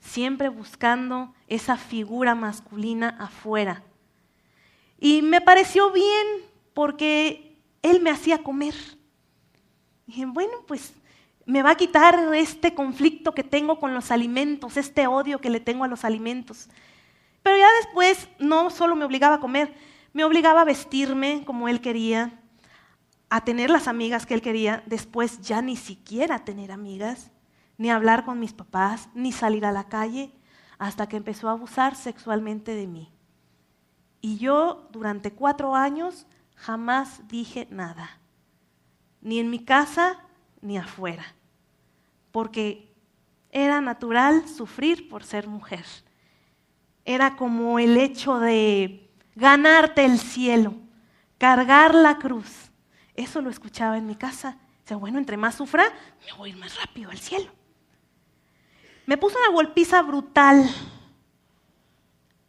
siempre 0.00 0.50
buscando 0.50 1.32
esa 1.48 1.78
figura 1.78 2.34
masculina 2.34 3.16
afuera. 3.18 3.84
Y 4.98 5.22
me 5.22 5.40
pareció 5.40 5.90
bien 5.92 6.26
porque 6.74 7.58
él 7.80 8.02
me 8.02 8.10
hacía 8.10 8.42
comer. 8.42 8.74
dije, 10.06 10.26
bueno, 10.26 10.52
pues 10.66 10.92
me 11.46 11.62
va 11.62 11.70
a 11.70 11.76
quitar 11.76 12.34
este 12.34 12.74
conflicto 12.74 13.32
que 13.32 13.44
tengo 13.44 13.80
con 13.80 13.94
los 13.94 14.10
alimentos, 14.10 14.76
este 14.76 15.06
odio 15.06 15.40
que 15.40 15.48
le 15.48 15.60
tengo 15.60 15.84
a 15.84 15.88
los 15.88 16.04
alimentos. 16.04 16.68
Pero 17.42 17.56
ya 17.56 17.68
después 17.82 18.28
no 18.38 18.70
solo 18.70 18.96
me 18.96 19.04
obligaba 19.04 19.36
a 19.36 19.40
comer, 19.40 19.74
me 20.12 20.24
obligaba 20.24 20.62
a 20.62 20.64
vestirme 20.64 21.44
como 21.44 21.68
él 21.68 21.80
quería, 21.80 22.40
a 23.28 23.44
tener 23.44 23.70
las 23.70 23.88
amigas 23.88 24.26
que 24.26 24.34
él 24.34 24.42
quería, 24.42 24.82
después 24.86 25.40
ya 25.40 25.62
ni 25.62 25.76
siquiera 25.76 26.44
tener 26.44 26.72
amigas 26.72 27.30
ni 27.80 27.88
hablar 27.88 28.26
con 28.26 28.38
mis 28.38 28.52
papás, 28.52 29.08
ni 29.14 29.32
salir 29.32 29.64
a 29.64 29.72
la 29.72 29.88
calle, 29.88 30.30
hasta 30.78 31.08
que 31.08 31.16
empezó 31.16 31.48
a 31.48 31.52
abusar 31.52 31.96
sexualmente 31.96 32.74
de 32.74 32.86
mí. 32.86 33.10
Y 34.20 34.36
yo 34.36 34.86
durante 34.92 35.32
cuatro 35.32 35.74
años 35.74 36.26
jamás 36.56 37.26
dije 37.26 37.66
nada, 37.70 38.18
ni 39.22 39.38
en 39.38 39.48
mi 39.48 39.64
casa, 39.64 40.18
ni 40.60 40.76
afuera, 40.76 41.24
porque 42.32 42.92
era 43.50 43.80
natural 43.80 44.46
sufrir 44.46 45.08
por 45.08 45.24
ser 45.24 45.48
mujer. 45.48 45.86
Era 47.10 47.34
como 47.34 47.80
el 47.80 47.96
hecho 47.96 48.38
de 48.38 49.10
ganarte 49.34 50.04
el 50.04 50.20
cielo, 50.20 50.76
cargar 51.38 51.92
la 51.92 52.18
cruz. 52.18 52.70
Eso 53.16 53.40
lo 53.40 53.50
escuchaba 53.50 53.98
en 53.98 54.06
mi 54.06 54.14
casa. 54.14 54.58
Sea, 54.84 54.96
bueno, 54.96 55.18
entre 55.18 55.36
más 55.36 55.56
sufra, 55.56 55.92
me 56.24 56.32
voy 56.38 56.50
a 56.50 56.52
ir 56.52 56.58
más 56.60 56.80
rápido 56.80 57.10
al 57.10 57.18
cielo. 57.18 57.50
Me 59.06 59.16
puso 59.18 59.36
una 59.44 59.52
golpiza 59.52 60.02
brutal, 60.02 60.70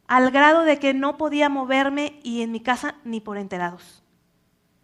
al 0.06 0.30
grado 0.30 0.62
de 0.62 0.78
que 0.78 0.94
no 0.94 1.16
podía 1.16 1.48
moverme 1.48 2.20
y 2.22 2.42
en 2.42 2.52
mi 2.52 2.60
casa 2.60 2.94
ni 3.02 3.20
por 3.20 3.38
enterados. 3.38 4.04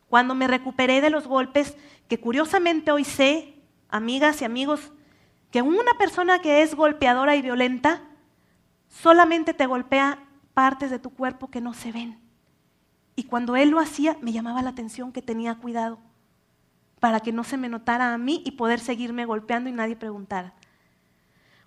Cuando 0.09 0.35
me 0.35 0.49
recuperé 0.49 1.01
de 1.01 1.11
los 1.11 1.29
golpes, 1.29 1.77
que 2.09 2.19
curiosamente 2.19 2.91
hoy 2.91 3.05
sé, 3.05 3.55
amigas 3.89 4.43
y 4.43 4.45
amigos, 4.45 4.91
que 5.53 5.63
una 5.63 5.95
persona 5.95 6.41
que 6.41 6.63
es 6.63 6.75
golpeadora 6.75 7.37
y 7.37 7.43
violenta 7.43 8.03
solamente 8.89 9.55
te 9.55 9.67
golpea 9.67 10.19
partes 10.55 10.91
de 10.91 10.99
tu 10.99 11.11
cuerpo 11.11 11.51
que 11.51 11.61
no 11.61 11.75
se 11.75 11.93
ven. 11.93 12.19
Y 13.17 13.25
cuando 13.25 13.57
él 13.57 13.71
lo 13.71 13.81
hacía, 13.81 14.17
me 14.21 14.33
llamaba 14.33 14.63
la 14.63 14.71
atención 14.71 15.13
que 15.13 15.23
tenía 15.23 15.55
cuidado 15.57 15.99
para 17.01 17.21
que 17.21 17.33
no 17.33 17.45
se 17.45 17.57
me 17.57 17.69
notara 17.69 18.13
a 18.13 18.19
mí 18.19 18.43
y 18.45 18.53
poder 18.53 18.81
seguirme 18.81 19.25
golpeando 19.25 19.69
y 19.69 19.73
nadie 19.73 19.97
preguntara. 19.97 20.55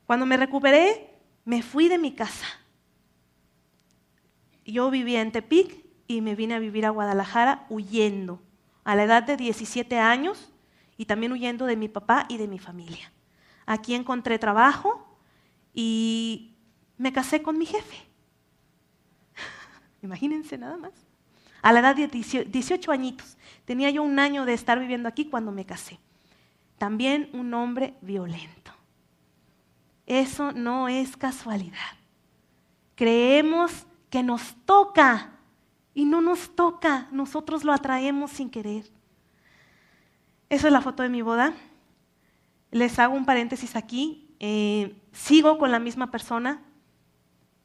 Cuando 0.05 0.25
me 0.25 0.37
recuperé, 0.37 1.17
me 1.45 1.61
fui 1.61 1.87
de 1.87 1.97
mi 1.97 2.13
casa. 2.13 2.45
Yo 4.65 4.91
vivía 4.91 5.21
en 5.21 5.31
Tepic 5.31 5.85
y 6.07 6.21
me 6.21 6.35
vine 6.35 6.55
a 6.55 6.59
vivir 6.59 6.85
a 6.85 6.89
Guadalajara 6.89 7.65
huyendo, 7.69 8.41
a 8.83 8.95
la 8.95 9.03
edad 9.03 9.23
de 9.23 9.37
17 9.37 9.97
años 9.99 10.51
y 10.97 11.05
también 11.05 11.31
huyendo 11.31 11.65
de 11.65 11.75
mi 11.75 11.87
papá 11.87 12.25
y 12.29 12.37
de 12.37 12.47
mi 12.47 12.59
familia. 12.59 13.11
Aquí 13.65 13.95
encontré 13.95 14.37
trabajo 14.37 15.17
y 15.73 16.50
me 17.01 17.11
casé 17.11 17.41
con 17.41 17.57
mi 17.57 17.65
jefe. 17.65 17.97
Imagínense 20.03 20.55
nada 20.57 20.77
más. 20.77 20.91
A 21.63 21.73
la 21.73 21.79
edad 21.79 21.95
de 21.95 22.07
18 22.07 22.91
añitos. 22.91 23.37
Tenía 23.65 23.89
yo 23.89 24.03
un 24.03 24.19
año 24.19 24.45
de 24.45 24.53
estar 24.53 24.79
viviendo 24.79 25.09
aquí 25.09 25.25
cuando 25.25 25.51
me 25.51 25.65
casé. 25.65 25.99
También 26.77 27.29
un 27.33 27.53
hombre 27.55 27.95
violento. 28.01 28.71
Eso 30.05 30.51
no 30.51 30.89
es 30.89 31.17
casualidad. 31.17 31.97
Creemos 32.95 33.87
que 34.11 34.21
nos 34.21 34.55
toca 34.65 35.31
y 35.95 36.05
no 36.05 36.21
nos 36.21 36.55
toca. 36.55 37.07
Nosotros 37.11 37.63
lo 37.63 37.73
atraemos 37.73 38.29
sin 38.29 38.51
querer. 38.51 38.91
Esa 40.49 40.67
es 40.67 40.73
la 40.73 40.81
foto 40.81 41.01
de 41.01 41.09
mi 41.09 41.23
boda. 41.23 41.53
Les 42.69 42.99
hago 42.99 43.15
un 43.15 43.25
paréntesis 43.25 43.75
aquí. 43.75 44.35
Eh, 44.39 45.01
sigo 45.11 45.57
con 45.57 45.71
la 45.71 45.79
misma 45.79 46.11
persona, 46.11 46.61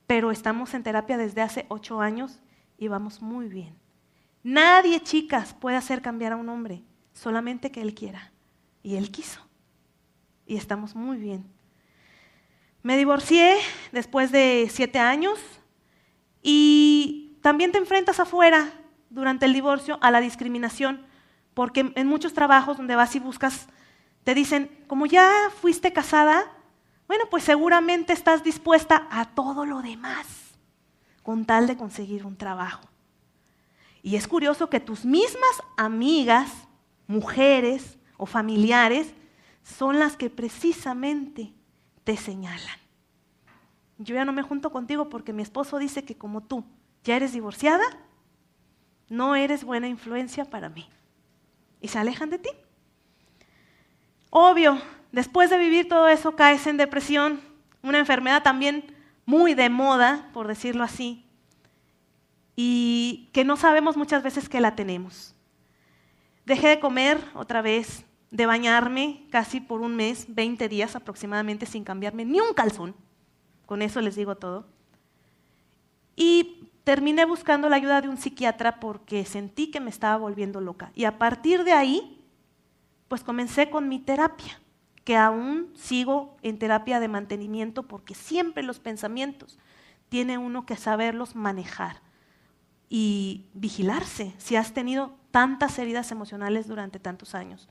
pero 0.06 0.30
estamos 0.30 0.74
en 0.74 0.82
terapia 0.82 1.16
desde 1.16 1.42
hace 1.42 1.66
ocho 1.68 2.00
años 2.00 2.40
y 2.78 2.88
vamos 2.88 3.22
muy 3.22 3.48
bien. 3.48 3.76
Nadie, 4.42 5.00
chicas, 5.00 5.54
puede 5.54 5.76
hacer 5.76 6.02
cambiar 6.02 6.32
a 6.32 6.36
un 6.36 6.48
hombre, 6.48 6.84
solamente 7.12 7.72
que 7.72 7.82
él 7.82 7.94
quiera. 7.94 8.32
Y 8.82 8.94
él 8.96 9.10
quiso. 9.10 9.40
Y 10.46 10.56
estamos 10.56 10.94
muy 10.94 11.16
bien. 11.16 11.44
Me 12.82 12.96
divorcié 12.96 13.56
después 13.90 14.30
de 14.30 14.68
siete 14.70 15.00
años 15.00 15.40
y 16.40 17.36
también 17.42 17.72
te 17.72 17.78
enfrentas 17.78 18.20
afuera 18.20 18.70
durante 19.10 19.46
el 19.46 19.52
divorcio 19.52 19.98
a 20.00 20.12
la 20.12 20.20
discriminación, 20.20 21.04
porque 21.54 21.92
en 21.96 22.06
muchos 22.06 22.32
trabajos 22.32 22.76
donde 22.76 22.94
vas 22.94 23.16
y 23.16 23.18
buscas 23.18 23.66
te 24.22 24.34
dicen, 24.34 24.70
como 24.86 25.06
ya 25.06 25.32
fuiste 25.60 25.92
casada, 25.92 26.44
bueno, 27.08 27.24
pues 27.30 27.44
seguramente 27.44 28.12
estás 28.12 28.42
dispuesta 28.42 29.06
a 29.10 29.26
todo 29.26 29.64
lo 29.64 29.82
demás 29.82 30.26
con 31.22 31.44
tal 31.44 31.66
de 31.66 31.76
conseguir 31.76 32.24
un 32.24 32.36
trabajo. 32.36 32.88
Y 34.02 34.16
es 34.16 34.28
curioso 34.28 34.70
que 34.70 34.78
tus 34.78 35.04
mismas 35.04 35.62
amigas, 35.76 36.50
mujeres 37.06 37.98
o 38.16 38.26
familiares, 38.26 39.12
son 39.64 39.98
las 39.98 40.16
que 40.16 40.30
precisamente 40.30 41.52
te 42.04 42.16
señalan. 42.16 42.78
Yo 43.98 44.14
ya 44.14 44.24
no 44.24 44.32
me 44.32 44.42
junto 44.42 44.70
contigo 44.70 45.08
porque 45.08 45.32
mi 45.32 45.42
esposo 45.42 45.78
dice 45.78 46.04
que 46.04 46.16
como 46.16 46.42
tú 46.42 46.64
ya 47.02 47.16
eres 47.16 47.32
divorciada, 47.32 47.84
no 49.08 49.34
eres 49.34 49.64
buena 49.64 49.88
influencia 49.88 50.44
para 50.44 50.68
mí. 50.68 50.88
Y 51.80 51.88
se 51.88 51.98
alejan 51.98 52.30
de 52.30 52.38
ti. 52.38 52.50
Obvio, 54.30 54.80
después 55.16 55.48
de 55.48 55.56
vivir 55.56 55.88
todo 55.88 56.08
eso 56.08 56.36
caes 56.36 56.66
en 56.66 56.76
depresión, 56.76 57.40
una 57.82 57.98
enfermedad 57.98 58.42
también 58.42 58.94
muy 59.24 59.54
de 59.54 59.70
moda, 59.70 60.28
por 60.34 60.46
decirlo 60.46 60.84
así, 60.84 61.24
y 62.54 63.30
que 63.32 63.42
no 63.42 63.56
sabemos 63.56 63.96
muchas 63.96 64.22
veces 64.22 64.50
que 64.50 64.60
la 64.60 64.76
tenemos. 64.76 65.34
Dejé 66.44 66.68
de 66.68 66.80
comer 66.80 67.18
otra 67.32 67.62
vez, 67.62 68.04
de 68.30 68.44
bañarme 68.44 69.26
casi 69.30 69.58
por 69.60 69.80
un 69.80 69.96
mes, 69.96 70.26
20 70.28 70.68
días 70.68 70.94
aproximadamente 70.94 71.64
sin 71.64 71.82
cambiarme 71.82 72.26
ni 72.26 72.40
un 72.40 72.52
calzón. 72.52 72.94
Con 73.64 73.80
eso 73.80 74.02
les 74.02 74.16
digo 74.16 74.36
todo. 74.36 74.66
Y 76.14 76.68
terminé 76.84 77.24
buscando 77.24 77.70
la 77.70 77.76
ayuda 77.76 78.02
de 78.02 78.10
un 78.10 78.18
psiquiatra 78.18 78.80
porque 78.80 79.24
sentí 79.24 79.70
que 79.70 79.80
me 79.80 79.88
estaba 79.88 80.18
volviendo 80.18 80.60
loca. 80.60 80.92
Y 80.94 81.04
a 81.04 81.16
partir 81.16 81.64
de 81.64 81.72
ahí 81.72 82.22
pues 83.08 83.22
comencé 83.22 83.70
con 83.70 83.88
mi 83.88 83.98
terapia, 83.98 84.60
que 85.06 85.16
aún 85.16 85.70
sigo 85.76 86.36
en 86.42 86.58
terapia 86.58 86.98
de 86.98 87.06
mantenimiento 87.06 87.84
porque 87.84 88.12
siempre 88.12 88.64
los 88.64 88.80
pensamientos 88.80 89.56
tiene 90.08 90.36
uno 90.36 90.66
que 90.66 90.76
saberlos 90.76 91.36
manejar 91.36 92.02
y 92.88 93.46
vigilarse 93.54 94.34
si 94.36 94.56
has 94.56 94.74
tenido 94.74 95.14
tantas 95.30 95.78
heridas 95.78 96.10
emocionales 96.10 96.66
durante 96.66 96.98
tantos 96.98 97.36
años. 97.36 97.68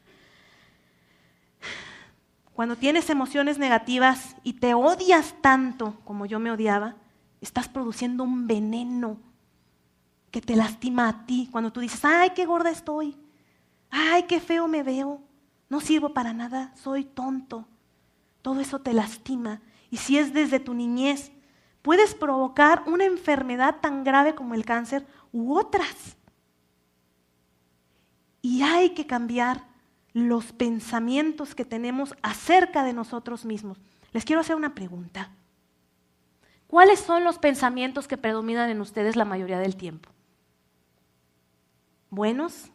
Cuando 2.53 2.77
tienes 2.77 3.09
emociones 3.09 3.57
negativas 3.57 4.37
y 4.41 4.53
te 4.53 4.73
odias 4.73 5.35
tanto 5.41 5.99
como 6.05 6.25
yo 6.25 6.39
me 6.39 6.51
odiaba, 6.51 6.95
estás 7.41 7.67
produciendo 7.67 8.23
un 8.23 8.47
veneno 8.47 9.19
que 10.31 10.39
te 10.39 10.55
lastima 10.55 11.09
a 11.09 11.25
ti. 11.25 11.49
Cuando 11.51 11.73
tú 11.73 11.81
dices, 11.81 12.05
ay, 12.05 12.29
qué 12.33 12.45
gorda 12.45 12.69
estoy, 12.69 13.17
ay, 13.89 14.23
qué 14.23 14.39
feo 14.39 14.69
me 14.69 14.83
veo, 14.83 15.21
no 15.69 15.81
sirvo 15.81 16.13
para 16.13 16.33
nada, 16.33 16.73
soy 16.75 17.03
tonto. 17.05 17.67
Todo 18.41 18.59
eso 18.59 18.79
te 18.79 18.93
lastima. 18.93 19.61
Y 19.89 19.97
si 19.97 20.17
es 20.17 20.33
desde 20.33 20.59
tu 20.59 20.73
niñez, 20.73 21.31
puedes 21.81 22.13
provocar 22.13 22.83
una 22.85 23.05
enfermedad 23.05 23.77
tan 23.81 24.03
grave 24.03 24.35
como 24.35 24.53
el 24.53 24.65
cáncer 24.65 25.05
u 25.31 25.57
otras. 25.57 26.17
Y 28.41 28.61
hay 28.61 28.91
que 28.91 29.07
cambiar 29.07 29.65
los 30.13 30.53
pensamientos 30.53 31.55
que 31.55 31.65
tenemos 31.65 32.15
acerca 32.21 32.83
de 32.83 32.93
nosotros 32.93 33.43
mismos. 33.43 33.79
Les 34.13 34.23
quiero 34.23 34.41
hacer 34.41 34.55
una 34.55 34.75
pregunta. 34.75 35.31
¿Cuáles 36.67 36.99
son 36.99 37.23
los 37.23 37.37
pensamientos 37.37 38.07
que 38.07 38.17
predominan 38.17 38.69
en 38.69 38.81
ustedes 38.81 39.15
la 39.15 39.25
mayoría 39.25 39.59
del 39.59 39.75
tiempo? 39.75 40.09
¿Buenos? 42.09 42.69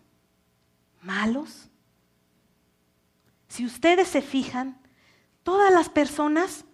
¿Malos? 1.01 1.70
Si 3.51 3.67
ustedes 3.67 4.07
se 4.07 4.23
fijan, 4.23 4.81
todas 5.43 5.73
las 5.73 5.89
personas 5.89 6.65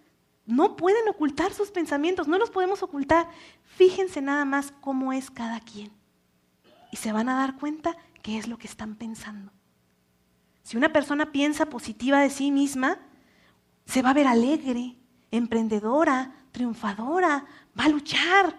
no 0.45 0.75
pueden 0.75 1.09
ocultar 1.09 1.51
sus 1.51 1.71
pensamientos, 1.71 2.27
no 2.27 2.37
los 2.37 2.51
podemos 2.51 2.83
ocultar. 2.83 3.27
Fíjense 3.63 4.21
nada 4.21 4.45
más 4.45 4.71
cómo 4.79 5.11
es 5.11 5.31
cada 5.31 5.59
quien. 5.59 5.91
Y 6.91 6.97
se 6.97 7.11
van 7.11 7.29
a 7.29 7.35
dar 7.35 7.57
cuenta 7.57 7.97
qué 8.21 8.37
es 8.37 8.47
lo 8.47 8.59
que 8.59 8.67
están 8.67 8.93
pensando. 8.93 9.51
Si 10.61 10.77
una 10.77 10.93
persona 10.93 11.31
piensa 11.31 11.65
positiva 11.65 12.19
de 12.19 12.29
sí 12.29 12.51
misma, 12.51 12.99
se 13.87 14.03
va 14.03 14.11
a 14.11 14.13
ver 14.13 14.27
alegre, 14.27 14.97
emprendedora, 15.31 16.35
triunfadora, 16.51 17.43
va 17.77 17.85
a 17.85 17.89
luchar. 17.89 18.55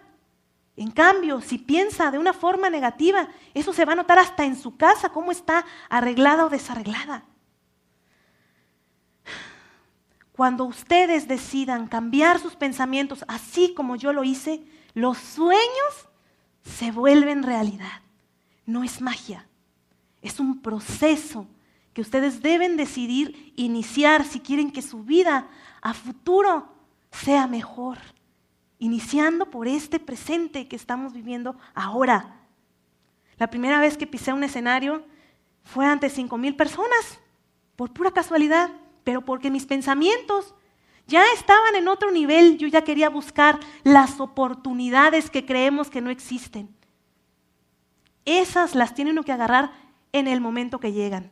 En 0.75 0.91
cambio, 0.91 1.41
si 1.41 1.57
piensa 1.57 2.11
de 2.11 2.19
una 2.19 2.33
forma 2.33 2.69
negativa, 2.69 3.29
eso 3.55 3.73
se 3.73 3.85
va 3.85 3.93
a 3.93 3.97
notar 3.97 4.19
hasta 4.19 4.45
en 4.45 4.57
su 4.57 4.77
casa, 4.77 5.11
cómo 5.11 5.31
está 5.31 5.65
arreglada 5.89 6.47
o 6.47 6.51
desarreglada. 6.51 7.25
Cuando 10.39 10.67
ustedes 10.67 11.27
decidan 11.27 11.89
cambiar 11.89 12.39
sus 12.39 12.55
pensamientos, 12.55 13.25
así 13.27 13.75
como 13.75 13.97
yo 13.97 14.13
lo 14.13 14.23
hice, 14.23 14.63
los 14.95 15.19
sueños 15.19 16.09
se 16.63 16.93
vuelven 16.93 17.43
realidad. 17.43 18.03
No 18.65 18.85
es 18.85 19.01
magia, 19.01 19.49
es 20.23 20.39
un 20.39 20.63
proceso 20.63 21.49
que 21.93 22.03
ustedes 22.03 22.41
deben 22.41 22.77
decidir 22.77 23.53
iniciar 23.57 24.25
si 24.25 24.39
quieren 24.39 24.71
que 24.71 24.81
su 24.81 25.03
vida 25.03 25.49
a 25.83 25.93
futuro 25.93 26.73
sea 27.11 27.49
mejor. 27.49 27.99
Iniciando 28.79 29.51
por 29.51 29.67
este 29.67 29.99
presente 29.99 30.69
que 30.69 30.77
estamos 30.77 31.15
viviendo 31.15 31.57
ahora. 31.75 32.37
La 33.39 33.51
primera 33.51 33.81
vez 33.81 33.99
que 33.99 34.07
pisé 34.07 34.33
un 34.33 34.45
escenario 34.45 35.05
fue 35.65 35.85
ante 35.85 36.09
cinco 36.09 36.39
mil 36.39 36.55
personas 36.55 37.19
por 37.75 37.93
pura 37.93 38.13
casualidad, 38.13 38.71
pero 39.05 39.25
porque 39.25 39.51
mis 39.51 39.67
pensamientos 39.67 40.55
ya 41.07 41.23
estaban 41.35 41.75
en 41.75 41.89
otro 41.89 42.11
nivel, 42.11 42.59
yo 42.59 42.69
ya 42.69 42.83
quería 42.83 43.09
buscar 43.09 43.59
las 43.83 44.21
oportunidades 44.21 45.31
que 45.31 45.47
creemos 45.47 45.91
que 45.91 46.01
no 46.01 46.11
existen. 46.11 46.69
Esas 48.25 48.75
las 48.75 48.95
tiene 48.95 49.13
uno 49.13 49.23
que 49.23 49.33
agarrar 49.33 49.73
en 50.13 50.29
el 50.29 50.41
momento 50.41 50.81
que 50.81 50.93
llegan. 50.93 51.31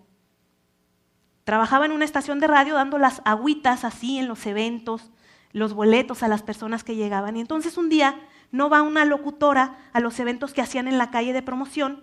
Trabajaba 1.45 1.85
en 1.85 1.93
una 1.93 2.07
estación 2.07 2.41
de 2.41 2.47
radio 2.47 2.75
dando 2.75 2.99
las 2.99 3.21
agüitas 3.25 3.85
así 3.85 4.19
en 4.19 4.29
los 4.29 4.47
eventos, 4.47 5.11
los 5.53 5.75
boletos 5.75 6.23
a 6.23 6.29
las 6.29 6.43
personas 6.43 6.83
que 6.83 6.97
llegaban. 6.97 7.37
Y 7.37 7.41
entonces 7.41 7.77
un 7.77 7.89
día 7.89 8.19
no 8.51 8.71
va 8.71 8.83
una 8.83 9.05
locutora 9.05 9.79
a 9.93 10.01
los 10.01 10.19
eventos 10.19 10.55
que 10.55 10.63
hacían 10.63 10.89
en 10.89 10.99
la 10.99 11.11
calle 11.11 11.33
de 11.33 11.43
promoción 11.43 12.03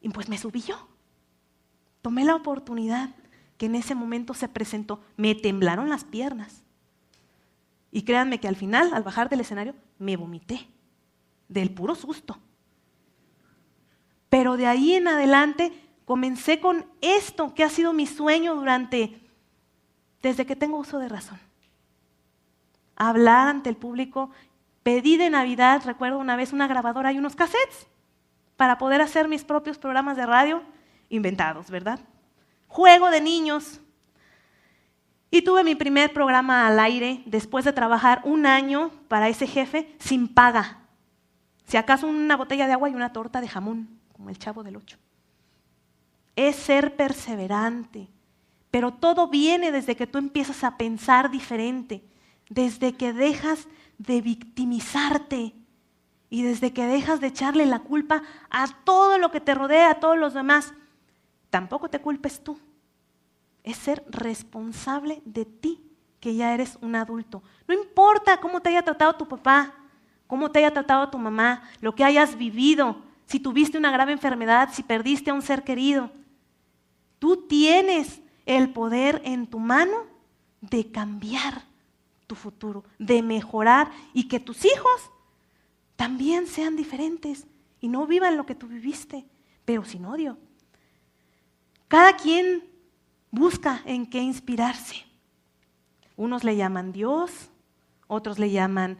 y 0.00 0.10
pues 0.10 0.28
me 0.28 0.38
subí 0.38 0.60
yo. 0.60 0.88
Tomé 2.02 2.24
la 2.24 2.36
oportunidad 2.36 3.10
que 3.58 3.66
en 3.66 3.74
ese 3.74 3.94
momento 3.94 4.34
se 4.34 4.48
presentó. 4.48 5.00
Me 5.16 5.34
temblaron 5.34 5.88
las 5.88 6.04
piernas. 6.04 6.62
Y 7.90 8.02
créanme 8.02 8.40
que 8.40 8.48
al 8.48 8.56
final, 8.56 8.92
al 8.92 9.02
bajar 9.02 9.28
del 9.28 9.40
escenario, 9.40 9.74
me 9.98 10.16
vomité 10.16 10.68
del 11.48 11.70
puro 11.70 11.94
susto. 11.94 12.38
Pero 14.28 14.56
de 14.56 14.66
ahí 14.66 14.94
en 14.94 15.08
adelante 15.08 15.72
comencé 16.04 16.60
con 16.60 16.84
esto 17.00 17.54
que 17.54 17.64
ha 17.64 17.68
sido 17.68 17.92
mi 17.92 18.06
sueño 18.06 18.54
durante, 18.54 19.20
desde 20.22 20.46
que 20.46 20.56
tengo 20.56 20.78
uso 20.78 20.98
de 20.98 21.08
razón. 21.08 21.38
Hablar 22.96 23.48
ante 23.48 23.70
el 23.70 23.76
público. 23.76 24.30
Pedí 24.82 25.16
de 25.16 25.30
Navidad, 25.30 25.82
recuerdo 25.84 26.18
una 26.18 26.36
vez, 26.36 26.52
una 26.52 26.68
grabadora 26.68 27.12
y 27.12 27.18
unos 27.18 27.34
cassettes 27.34 27.86
para 28.56 28.78
poder 28.78 29.00
hacer 29.00 29.28
mis 29.28 29.44
propios 29.44 29.78
programas 29.78 30.16
de 30.16 30.26
radio 30.26 30.62
inventados, 31.08 31.70
¿verdad? 31.70 32.00
Juego 32.76 33.08
de 33.08 33.22
niños, 33.22 33.80
y 35.30 35.40
tuve 35.40 35.64
mi 35.64 35.74
primer 35.74 36.12
programa 36.12 36.66
al 36.66 36.78
aire 36.78 37.22
después 37.24 37.64
de 37.64 37.72
trabajar 37.72 38.20
un 38.24 38.44
año 38.44 38.90
para 39.08 39.30
ese 39.30 39.46
jefe 39.46 39.96
sin 39.98 40.28
paga. 40.28 40.80
Si 41.64 41.78
acaso 41.78 42.06
una 42.06 42.36
botella 42.36 42.66
de 42.66 42.74
agua 42.74 42.90
y 42.90 42.94
una 42.94 43.14
torta 43.14 43.40
de 43.40 43.48
jamón, 43.48 43.98
como 44.12 44.28
el 44.28 44.38
chavo 44.38 44.62
del 44.62 44.76
ocho. 44.76 44.98
Es 46.36 46.56
ser 46.56 46.96
perseverante, 46.96 48.08
pero 48.70 48.92
todo 48.92 49.28
viene 49.28 49.72
desde 49.72 49.96
que 49.96 50.06
tú 50.06 50.18
empiezas 50.18 50.62
a 50.62 50.76
pensar 50.76 51.30
diferente, 51.30 52.04
desde 52.50 52.92
que 52.92 53.14
dejas 53.14 53.68
de 53.96 54.20
victimizarte 54.20 55.54
y 56.28 56.42
desde 56.42 56.74
que 56.74 56.84
dejas 56.84 57.22
de 57.22 57.28
echarle 57.28 57.64
la 57.64 57.78
culpa 57.78 58.22
a 58.50 58.66
todo 58.84 59.16
lo 59.16 59.30
que 59.30 59.40
te 59.40 59.54
rodea, 59.54 59.92
a 59.92 59.98
todos 59.98 60.18
los 60.18 60.34
demás. 60.34 60.74
Tampoco 61.50 61.88
te 61.88 62.00
culpes 62.00 62.42
tú 62.42 62.58
es 63.66 63.76
ser 63.76 64.04
responsable 64.08 65.20
de 65.24 65.44
ti, 65.44 65.82
que 66.20 66.34
ya 66.34 66.54
eres 66.54 66.78
un 66.80 66.94
adulto. 66.94 67.42
No 67.68 67.74
importa 67.74 68.40
cómo 68.40 68.62
te 68.62 68.70
haya 68.70 68.82
tratado 68.82 69.16
tu 69.16 69.28
papá, 69.28 69.74
cómo 70.28 70.50
te 70.50 70.60
haya 70.60 70.72
tratado 70.72 71.10
tu 71.10 71.18
mamá, 71.18 71.68
lo 71.80 71.94
que 71.94 72.04
hayas 72.04 72.38
vivido, 72.38 73.02
si 73.26 73.40
tuviste 73.40 73.76
una 73.76 73.90
grave 73.90 74.12
enfermedad, 74.12 74.70
si 74.72 74.84
perdiste 74.84 75.30
a 75.30 75.34
un 75.34 75.42
ser 75.42 75.64
querido. 75.64 76.12
Tú 77.18 77.48
tienes 77.48 78.22
el 78.46 78.70
poder 78.70 79.20
en 79.24 79.48
tu 79.48 79.58
mano 79.58 80.06
de 80.60 80.90
cambiar 80.92 81.64
tu 82.28 82.36
futuro, 82.36 82.84
de 83.00 83.20
mejorar 83.20 83.90
y 84.14 84.28
que 84.28 84.38
tus 84.38 84.64
hijos 84.64 85.10
también 85.96 86.46
sean 86.46 86.76
diferentes 86.76 87.46
y 87.80 87.88
no 87.88 88.06
vivan 88.06 88.36
lo 88.36 88.46
que 88.46 88.54
tú 88.54 88.68
viviste, 88.68 89.26
pero 89.64 89.84
sin 89.84 90.04
odio. 90.04 90.38
Cada 91.88 92.16
quien 92.16 92.68
busca 93.30 93.82
en 93.84 94.06
qué 94.06 94.18
inspirarse. 94.18 95.04
Unos 96.16 96.44
le 96.44 96.56
llaman 96.56 96.92
Dios, 96.92 97.50
otros 98.08 98.38
le 98.38 98.50
llaman 98.50 98.98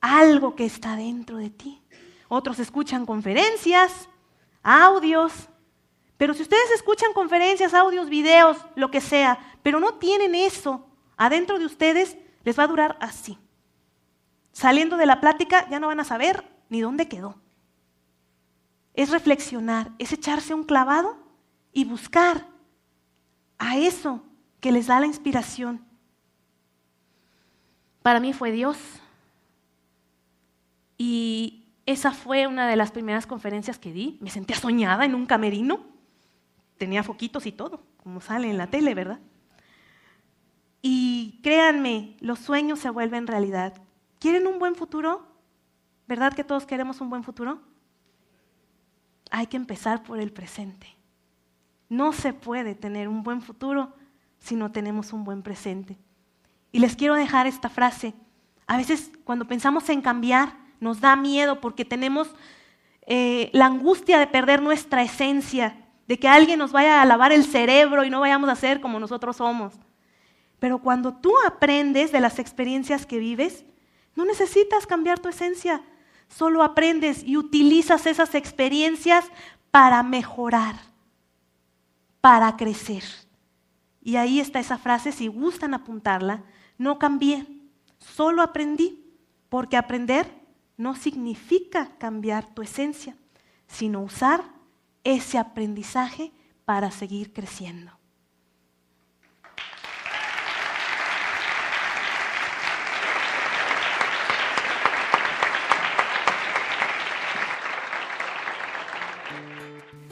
algo 0.00 0.56
que 0.56 0.64
está 0.64 0.96
dentro 0.96 1.36
de 1.36 1.50
ti. 1.50 1.80
Otros 2.28 2.58
escuchan 2.58 3.06
conferencias, 3.06 4.08
audios. 4.62 5.48
Pero 6.16 6.34
si 6.34 6.42
ustedes 6.42 6.70
escuchan 6.72 7.12
conferencias, 7.12 7.72
audios, 7.74 8.10
videos, 8.10 8.58
lo 8.74 8.90
que 8.90 9.00
sea, 9.00 9.38
pero 9.62 9.80
no 9.80 9.94
tienen 9.94 10.34
eso 10.34 10.86
adentro 11.16 11.58
de 11.58 11.66
ustedes, 11.66 12.16
les 12.44 12.58
va 12.58 12.64
a 12.64 12.68
durar 12.68 12.96
así. 13.00 13.38
Saliendo 14.52 14.96
de 14.96 15.06
la 15.06 15.20
plática 15.20 15.68
ya 15.70 15.80
no 15.80 15.86
van 15.86 16.00
a 16.00 16.04
saber 16.04 16.44
ni 16.68 16.80
dónde 16.80 17.08
quedó. 17.08 17.36
Es 18.94 19.10
reflexionar, 19.10 19.92
es 19.98 20.12
echarse 20.12 20.52
un 20.52 20.64
clavado 20.64 21.16
y 21.72 21.84
buscar 21.84 22.46
a 23.58 23.76
eso 23.76 24.22
que 24.60 24.72
les 24.72 24.86
da 24.86 25.00
la 25.00 25.06
inspiración. 25.06 25.84
Para 28.02 28.20
mí 28.20 28.32
fue 28.32 28.52
Dios. 28.52 28.78
Y 30.96 31.66
esa 31.86 32.12
fue 32.12 32.46
una 32.46 32.68
de 32.68 32.76
las 32.76 32.90
primeras 32.90 33.26
conferencias 33.26 33.78
que 33.78 33.92
di. 33.92 34.18
Me 34.20 34.30
sentía 34.30 34.56
soñada 34.56 35.04
en 35.04 35.14
un 35.14 35.26
camerino. 35.26 35.86
Tenía 36.78 37.02
foquitos 37.02 37.46
y 37.46 37.52
todo, 37.52 37.82
como 38.02 38.20
sale 38.20 38.48
en 38.50 38.56
la 38.56 38.68
tele, 38.68 38.94
¿verdad? 38.94 39.20
Y 40.82 41.40
créanme, 41.42 42.16
los 42.20 42.38
sueños 42.38 42.78
se 42.78 42.90
vuelven 42.90 43.26
realidad. 43.26 43.82
¿Quieren 44.18 44.46
un 44.46 44.58
buen 44.58 44.74
futuro? 44.74 45.26
¿Verdad 46.06 46.32
que 46.32 46.44
todos 46.44 46.64
queremos 46.64 47.00
un 47.00 47.10
buen 47.10 47.22
futuro? 47.22 47.60
Hay 49.30 49.46
que 49.46 49.56
empezar 49.56 50.02
por 50.02 50.18
el 50.18 50.32
presente. 50.32 50.99
No 51.90 52.12
se 52.12 52.32
puede 52.32 52.74
tener 52.74 53.08
un 53.08 53.24
buen 53.24 53.42
futuro 53.42 53.92
si 54.38 54.54
no 54.54 54.70
tenemos 54.70 55.12
un 55.12 55.24
buen 55.24 55.42
presente. 55.42 55.98
Y 56.72 56.78
les 56.78 56.94
quiero 56.94 57.14
dejar 57.14 57.48
esta 57.48 57.68
frase. 57.68 58.14
A 58.68 58.76
veces 58.76 59.10
cuando 59.24 59.44
pensamos 59.46 59.88
en 59.90 60.00
cambiar 60.00 60.54
nos 60.78 61.00
da 61.00 61.16
miedo 61.16 61.60
porque 61.60 61.84
tenemos 61.84 62.30
eh, 63.06 63.50
la 63.52 63.66
angustia 63.66 64.20
de 64.20 64.28
perder 64.28 64.62
nuestra 64.62 65.02
esencia, 65.02 65.76
de 66.06 66.16
que 66.16 66.28
alguien 66.28 66.60
nos 66.60 66.70
vaya 66.70 67.02
a 67.02 67.04
lavar 67.04 67.32
el 67.32 67.44
cerebro 67.44 68.04
y 68.04 68.10
no 68.10 68.20
vayamos 68.20 68.48
a 68.48 68.54
ser 68.54 68.80
como 68.80 69.00
nosotros 69.00 69.38
somos. 69.38 69.74
Pero 70.60 70.78
cuando 70.78 71.12
tú 71.14 71.32
aprendes 71.44 72.12
de 72.12 72.20
las 72.20 72.38
experiencias 72.38 73.04
que 73.04 73.18
vives, 73.18 73.64
no 74.14 74.24
necesitas 74.24 74.86
cambiar 74.86 75.18
tu 75.18 75.28
esencia, 75.28 75.82
solo 76.28 76.62
aprendes 76.62 77.24
y 77.24 77.36
utilizas 77.36 78.06
esas 78.06 78.36
experiencias 78.36 79.24
para 79.72 80.04
mejorar 80.04 80.89
para 82.20 82.56
crecer. 82.56 83.04
Y 84.02 84.16
ahí 84.16 84.40
está 84.40 84.60
esa 84.60 84.78
frase, 84.78 85.12
si 85.12 85.26
gustan 85.28 85.74
apuntarla, 85.74 86.44
no 86.78 86.98
cambié, 86.98 87.46
solo 87.98 88.42
aprendí, 88.42 89.04
porque 89.48 89.76
aprender 89.76 90.26
no 90.76 90.94
significa 90.94 91.96
cambiar 91.98 92.54
tu 92.54 92.62
esencia, 92.62 93.16
sino 93.66 94.00
usar 94.00 94.42
ese 95.04 95.38
aprendizaje 95.38 96.32
para 96.64 96.90
seguir 96.90 97.32
creciendo. 97.32 97.92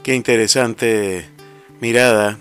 Qué 0.02 0.14
interesante 0.14 1.37
mirada, 1.80 2.38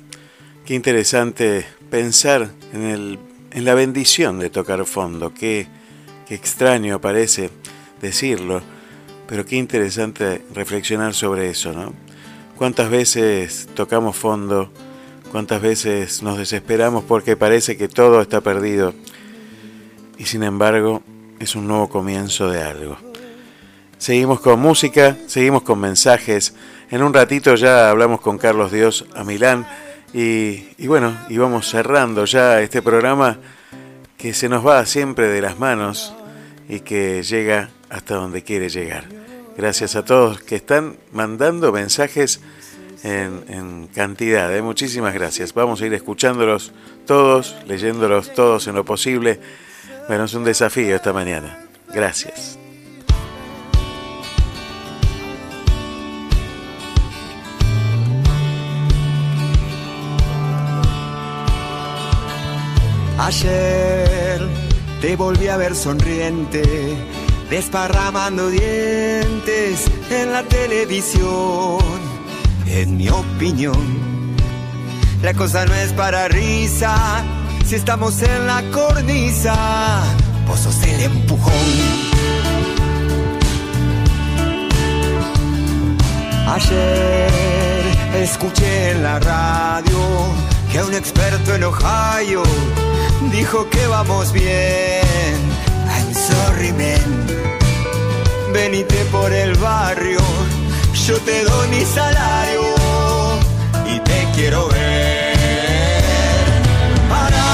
qué 0.65 0.73
interesante 0.73 1.65
pensar 1.89 2.49
en, 2.73 2.83
el, 2.83 3.19
en 3.51 3.65
la 3.65 3.73
bendición 3.73 4.39
de 4.39 4.49
tocar 4.49 4.85
fondo, 4.85 5.33
qué, 5.33 5.67
qué 6.27 6.35
extraño 6.35 6.99
parece 6.99 7.49
decirlo, 8.01 8.61
pero 9.27 9.45
qué 9.45 9.55
interesante 9.57 10.41
reflexionar 10.53 11.13
sobre 11.13 11.49
eso, 11.49 11.73
¿no? 11.73 11.93
¿Cuántas 12.57 12.89
veces 12.89 13.69
tocamos 13.75 14.15
fondo? 14.15 14.71
¿Cuántas 15.31 15.61
veces 15.61 16.23
nos 16.23 16.39
desesperamos 16.39 17.03
porque 17.03 17.35
parece 17.35 17.77
que 17.77 17.87
todo 17.87 18.21
está 18.21 18.41
perdido? 18.41 18.95
Y 20.17 20.25
sin 20.25 20.41
embargo, 20.41 21.03
es 21.39 21.55
un 21.55 21.67
nuevo 21.67 21.87
comienzo 21.87 22.49
de 22.49 22.63
algo. 22.63 22.97
Seguimos 23.99 24.39
con 24.39 24.59
música, 24.59 25.17
seguimos 25.27 25.61
con 25.61 25.79
mensajes. 25.79 26.55
En 26.89 27.03
un 27.03 27.13
ratito 27.13 27.55
ya 27.55 27.89
hablamos 27.89 28.21
con 28.21 28.37
Carlos 28.37 28.71
Dios 28.71 29.05
a 29.13 29.25
Milán 29.25 29.67
y, 30.13 30.87
bueno, 30.87 31.17
y 31.27 31.37
vamos 31.37 31.69
cerrando 31.69 32.23
ya 32.23 32.61
este 32.61 32.81
programa 32.81 33.39
que 34.17 34.33
se 34.33 34.47
nos 34.47 34.65
va 34.65 34.85
siempre 34.85 35.27
de 35.27 35.41
las 35.41 35.59
manos 35.59 36.13
y 36.69 36.79
que 36.79 37.23
llega 37.23 37.69
hasta 37.89 38.15
donde 38.15 38.41
quiere 38.43 38.69
llegar. 38.69 39.03
Gracias 39.57 39.97
a 39.97 40.05
todos 40.05 40.41
que 40.41 40.55
están 40.55 40.95
mandando 41.11 41.73
mensajes 41.73 42.39
en, 43.03 43.43
en 43.49 43.87
cantidad. 43.87 44.55
¿eh? 44.55 44.61
Muchísimas 44.61 45.13
gracias. 45.13 45.53
Vamos 45.53 45.81
a 45.81 45.87
ir 45.87 45.93
escuchándolos 45.93 46.71
todos, 47.05 47.57
leyéndolos 47.67 48.33
todos 48.33 48.65
en 48.67 48.75
lo 48.75 48.85
posible. 48.85 49.41
Bueno, 50.07 50.23
es 50.23 50.33
un 50.33 50.45
desafío 50.45 50.95
esta 50.95 51.11
mañana. 51.11 51.59
Gracias. 51.93 52.57
Ayer 63.19 64.39
te 65.01 65.15
volví 65.15 65.47
a 65.47 65.57
ver 65.57 65.75
sonriente, 65.75 66.61
desparramando 67.49 68.49
dientes 68.49 69.89
en 70.11 70.31
la 70.31 70.43
televisión. 70.43 71.79
En 72.67 72.95
mi 72.95 73.09
opinión, 73.09 74.35
la 75.23 75.33
cosa 75.33 75.65
no 75.65 75.73
es 75.73 75.93
para 75.93 76.27
risa 76.27 77.23
si 77.65 77.75
estamos 77.75 78.21
en 78.21 78.45
la 78.45 78.61
cornisa. 78.71 80.03
Vos 80.47 80.59
sos 80.59 80.83
el 80.83 81.01
empujón. 81.01 81.53
Ayer 86.47 87.31
escuché 88.15 88.91
en 88.91 89.03
la 89.03 89.19
radio 89.19 89.97
que 90.71 90.83
un 90.83 90.93
experto 90.93 91.55
en 91.55 91.63
Ohio 91.63 92.43
dijo 93.37 93.69
que 93.69 93.85
vamos 93.87 94.33
bien. 94.33 95.37
I'm 95.95 96.11
sorry, 96.13 96.71
man. 96.73 97.09
Venite 98.51 98.99
por 99.11 99.31
el 99.31 99.53
barrio, 99.55 100.19
yo 101.05 101.15
te 101.19 101.43
doy 101.43 101.67
mi 101.69 101.83
salario 101.85 102.61
y 103.93 103.99
te 103.99 104.27
quiero 104.35 104.67
ver. 104.69 105.35
Para, 107.11 107.45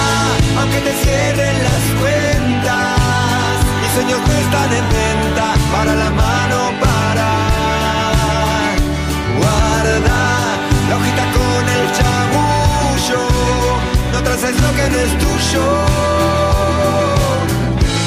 aunque 0.60 0.80
te 0.88 0.94
cierren 1.04 1.58
las 1.70 1.84
cuentas, 2.00 2.98
mis 3.82 3.92
sueños 3.96 4.20
no 4.28 4.34
están 4.44 4.72
en 4.80 4.88
venta. 5.00 5.46
Para 5.74 5.94
la 5.96 6.10
mano, 6.24 6.60
para. 6.84 7.30
Guarda 9.40 10.20
la 10.88 10.96
hojita 10.98 11.26
con 11.38 11.64
el 11.78 11.86
chamullo, 11.98 13.22
no 14.14 14.20
traces 14.24 14.56
lo 14.62 14.70
que 14.78 14.90
no 14.92 14.98
es 15.06 15.23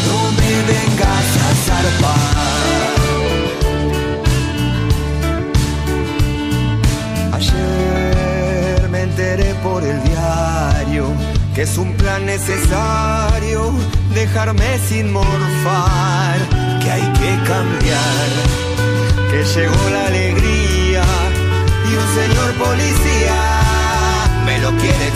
No 0.07 0.19
me 0.39 0.53
vengas 0.73 1.29
a 1.45 1.49
zarpar. 1.65 2.95
Ayer 7.35 8.89
me 8.91 9.01
enteré 9.03 9.51
por 9.63 9.81
el 9.85 10.03
diario 10.03 11.07
que 11.55 11.63
es 11.63 11.79
un 11.79 11.95
plan 11.95 12.27
necesario 12.27 13.73
dejarme 14.15 14.79
sin 14.89 15.13
morfar, 15.13 16.37
que 16.83 16.91
hay 16.91 17.07
que 17.21 17.33
cambiar, 17.47 18.29
que 19.31 19.43
llegó 19.43 19.91
la 19.91 20.07
alegría 20.07 21.05
y 21.89 21.95
un 22.03 22.09
señor 22.15 22.53
policía 22.55 23.39
me 24.45 24.59
lo 24.59 24.71
quiere 24.77 25.07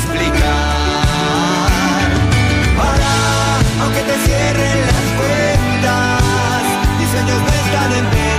aunque 4.01 4.13
te 4.13 4.19
cierren 4.27 4.81
las 4.81 5.03
cuentas, 5.19 6.23
mis 6.99 7.09
sueños 7.11 7.41
no 7.41 7.49
están 7.49 7.93
en 7.93 8.11
venta, 8.11 8.30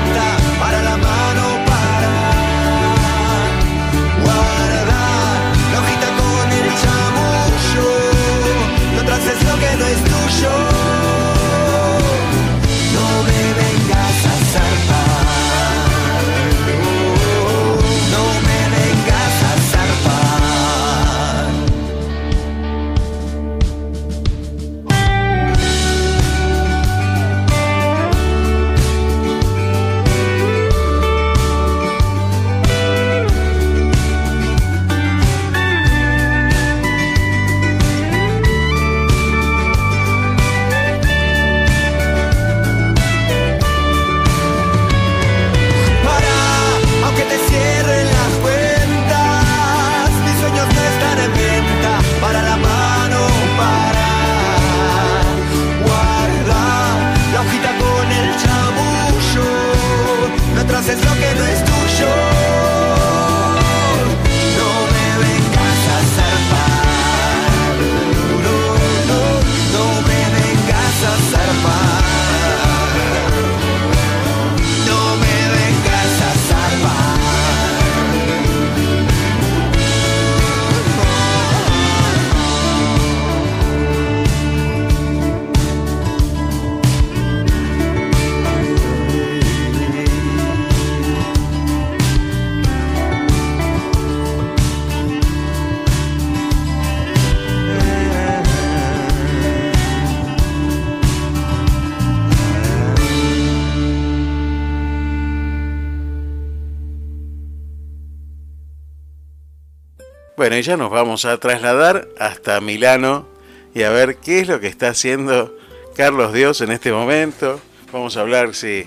Ya 110.62 110.78
nos 110.78 110.92
vamos 110.92 111.26
a 111.26 111.38
trasladar 111.38 112.08
hasta 112.20 112.62
Milano 112.62 113.28
y 113.74 113.84
a 113.84 113.90
ver 113.90 114.18
qué 114.18 114.40
es 114.40 114.48
lo 114.48 114.60
que 114.60 114.68
está 114.68 114.90
haciendo 114.90 115.56
Carlos 115.96 116.34
Dios 116.34 116.62
en 116.62 116.72
este 116.72 116.92
momento. 116.92 117.60
Vamos 117.92 118.16
a 118.18 118.22
hablar 118.22 118.54
sí, 118.54 118.86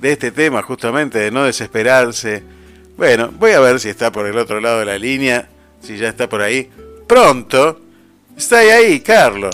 de 0.00 0.12
este 0.12 0.30
tema 0.30 0.62
justamente, 0.62 1.18
de 1.18 1.30
no 1.30 1.44
desesperarse. 1.44 2.42
Bueno, 2.96 3.30
voy 3.38 3.52
a 3.52 3.60
ver 3.60 3.78
si 3.80 3.88
está 3.88 4.10
por 4.10 4.26
el 4.26 4.38
otro 4.38 4.60
lado 4.60 4.80
de 4.80 4.86
la 4.86 4.98
línea, 4.98 5.48
si 5.80 5.96
ya 5.96 6.08
está 6.08 6.28
por 6.28 6.40
ahí. 6.42 6.70
Pronto. 7.06 7.80
Stai 8.38 8.70
ahí, 8.70 9.00
Carlo. 9.00 9.50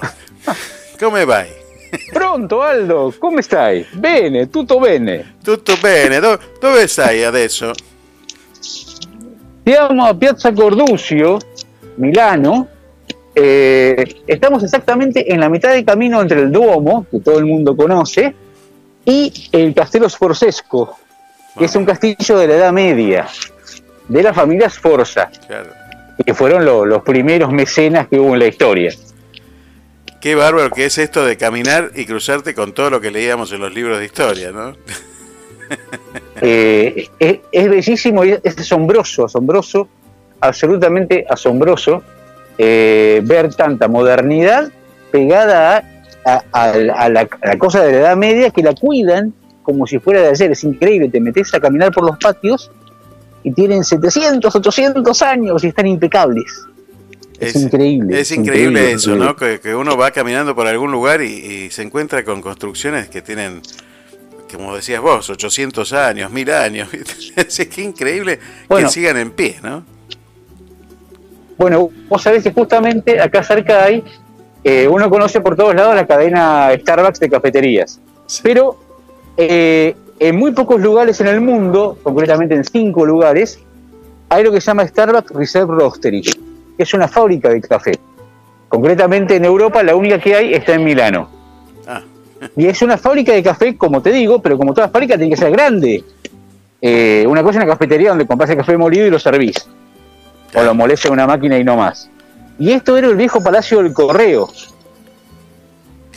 Come 0.99 1.25
vai? 1.25 1.49
Pronto 2.13 2.63
Aldo, 2.63 3.15
come 3.19 3.43
stai? 3.43 3.87
Bene, 3.95 4.49
tutto 4.51 4.79
bene. 4.79 5.37
Tutto 5.43 5.77
bene. 5.81 6.21
Do- 6.21 6.39
dove 6.61 6.87
stai 6.87 7.25
adesso? 7.25 7.73
Siamo 9.65 10.07
a 10.07 10.19
Piazza 10.19 10.53
Cordusio, 10.55 11.39
Milano. 11.99 12.69
Eh, 13.35 14.23
estamos 14.27 14.63
exactamente 14.65 15.33
en 15.33 15.41
la 15.41 15.49
mitad 15.49 15.73
del 15.73 15.85
camino 15.85 16.21
entre 16.21 16.41
el 16.41 16.51
Duomo, 16.51 17.07
que 17.11 17.21
todo 17.21 17.39
el 17.39 17.45
mundo 17.47 17.77
conoce, 17.77 18.35
y 19.05 19.33
el 19.53 19.75
Castello 19.75 20.09
Sforzesco, 20.09 20.99
que 21.57 21.67
es 21.67 21.77
un 21.77 21.85
castillo 21.85 22.39
de 22.39 22.49
la 22.49 22.55
Edad 22.55 22.73
Media, 22.73 23.29
de 24.09 24.23
la 24.23 24.33
familia 24.35 24.69
Sforza, 24.71 25.31
Claro. 25.47 25.71
que 26.25 26.35
fueron 26.35 26.65
lo- 26.65 26.85
los 26.85 27.03
primeros 27.03 27.53
mecenas 27.53 28.09
que 28.09 28.19
hubo 28.19 28.33
en 28.35 28.41
la 28.41 28.47
historia. 28.49 28.93
Qué 30.21 30.35
bárbaro 30.35 30.71
que 30.71 30.87
es 30.87 30.99
esto 30.99 31.25
de 31.25 31.37
caminar 31.37 31.93
y 31.95 32.05
cruzarte 32.07 32.55
con 32.55 32.73
todo 32.73 32.91
lo 32.91 33.01
que 33.01 33.13
leíamos 33.13 33.53
en 33.53 33.61
los 33.61 33.73
libros 33.73 33.99
de 34.01 34.07
historia, 34.07 34.51
¿no? 34.51 34.73
Eh, 36.43 37.09
es, 37.19 37.39
es 37.53 37.69
bellísimo 37.71 38.25
y 38.25 38.37
es 38.43 38.59
asombroso, 38.59 39.25
asombroso, 39.27 39.89
absolutamente 40.41 41.25
asombroso 41.29 42.03
eh, 42.57 43.21
ver 43.25 43.55
tanta 43.55 43.89
modernidad 43.89 44.71
pegada 45.11 45.85
a, 46.25 46.43
a- 46.53 46.63
a 46.73 46.77
la, 46.77 46.93
a 46.95 47.09
la- 47.09 47.29
a 47.43 47.47
la 47.49 47.59
cosa 47.59 47.83
de 47.85 47.93
la 47.93 47.99
Edad 47.99 48.17
Media 48.17 48.51
que 48.51 48.63
la 48.63 48.75
cuidan 48.75 49.33
como 49.63 49.87
si 49.87 49.99
fuera 49.99 50.23
de 50.23 50.29
ayer. 50.29 50.51
Es 50.53 50.65
increíble, 50.65 51.09
te 51.09 51.21
metes 51.21 51.53
a 51.55 51.61
caminar 51.61 51.93
por 51.93 52.05
los 52.05 52.17
patios 52.19 52.71
y 53.43 53.53
tienen 53.53 53.85
700, 53.85 54.55
800 54.55 55.23
años 55.23 55.63
y 55.65 55.69
están 55.69 55.87
impecables. 55.87 56.65
Es, 57.39 57.55
increíble. 57.55 58.21
Es 58.21 58.33
increíble 58.33 58.91
eso, 58.93 59.11
increíble. 59.11 59.27
¿no? 59.27 59.37
Que, 59.37 59.61
que 59.61 59.75
uno 59.75 59.97
va 59.97 60.11
caminando 60.11 60.57
por 60.57 60.67
algún 60.67 60.91
lugar 60.91 61.23
y, 61.23 61.27
y 61.67 61.71
se 61.71 61.83
encuentra 61.83 62.25
con 62.25 62.43
construcciones 62.43 63.09
que 63.09 63.23
tienen, 63.23 63.63
como 64.57 64.75
decías 64.75 65.01
vos, 65.01 65.29
800 65.29 65.93
años, 65.93 66.31
1000 66.31 66.51
años. 66.53 66.89
es 67.37 67.69
que 67.69 67.83
increíble 67.83 68.39
Bueno. 68.69 68.89
que 68.89 68.93
sigan 68.93 69.17
en 69.17 69.31
pie, 69.31 69.59
¿no? 69.63 69.85
Bueno, 71.59 71.91
vos 72.09 72.23
sabés 72.23 72.43
que 72.45 72.53
justamente 72.53 73.21
acá 73.21 73.43
cerca 73.43 73.85
hay 73.85 74.05
eh, 74.65 74.89
uno 74.89 75.09
conoce 75.09 75.41
por 75.41 75.57
todos 75.57 75.75
lados 75.75 75.95
la 75.95 76.07
cadena 76.07 76.71
Starbucks 76.79 77.21
de 77.21 77.31
cafeterías, 77.31 78.01
pero 78.43 78.77
eh, 79.37 79.97
en 80.19 80.37
muy 80.37 80.53
pocos 80.53 80.81
lugares 80.81 81.21
en 81.21 81.29
el 81.29 81.41
mundo, 81.41 81.97
concretamente 82.03 82.55
en 82.55 82.65
cinco 82.65 83.07
lugares, 83.07 83.61
hay 84.29 84.45
lo 84.45 84.53
que 84.53 84.61
se 84.61 84.67
llama 84.67 84.87
Starbucks 84.87 85.31
Reserve 85.33 85.75
Roastery, 85.75 86.23
que 86.23 86.83
es 86.83 86.93
una 86.93 87.09
fábrica 87.09 87.49
de 87.49 87.61
café. 87.61 87.93
Concretamente 88.69 89.37
en 89.37 89.45
Europa 89.45 89.83
la 89.83 89.95
única 89.95 90.19
que 90.19 90.35
hay 90.35 90.55
está 90.55 90.75
en 90.75 90.85
Milano. 90.85 91.38
Y 92.59 92.67
es 92.67 92.83
una 92.83 92.99
fábrica 92.99 93.33
de 93.33 93.43
café, 93.43 93.77
como 93.77 94.03
te 94.03 94.11
digo, 94.11 94.43
pero 94.43 94.59
como 94.59 94.75
toda 94.75 94.89
fábrica 94.89 95.17
tiene 95.17 95.31
que 95.31 95.37
ser 95.37 95.53
grande. 95.53 96.03
Eh, 96.83 97.25
una 97.29 97.41
cosa 97.41 97.61
es 97.61 97.65
una 97.65 97.73
cafetería 97.73 98.09
donde 98.09 98.27
compras 98.27 98.51
el 98.51 98.57
café 98.57 98.77
molido 98.77 99.07
y 99.07 99.11
lo 99.11 99.19
servís. 99.21 99.69
O 100.55 100.63
lo 100.65 100.75
molés 100.75 101.05
en 101.05 101.13
una 101.13 101.25
máquina 101.25 101.57
y 101.57 101.63
no 101.63 101.77
más. 101.77 102.11
Y 102.59 102.73
esto 102.73 102.99
era 102.99 103.07
el 103.07 103.15
viejo 103.15 103.41
Palacio 103.41 103.81
del 103.81 103.93
Correo. 103.93 104.49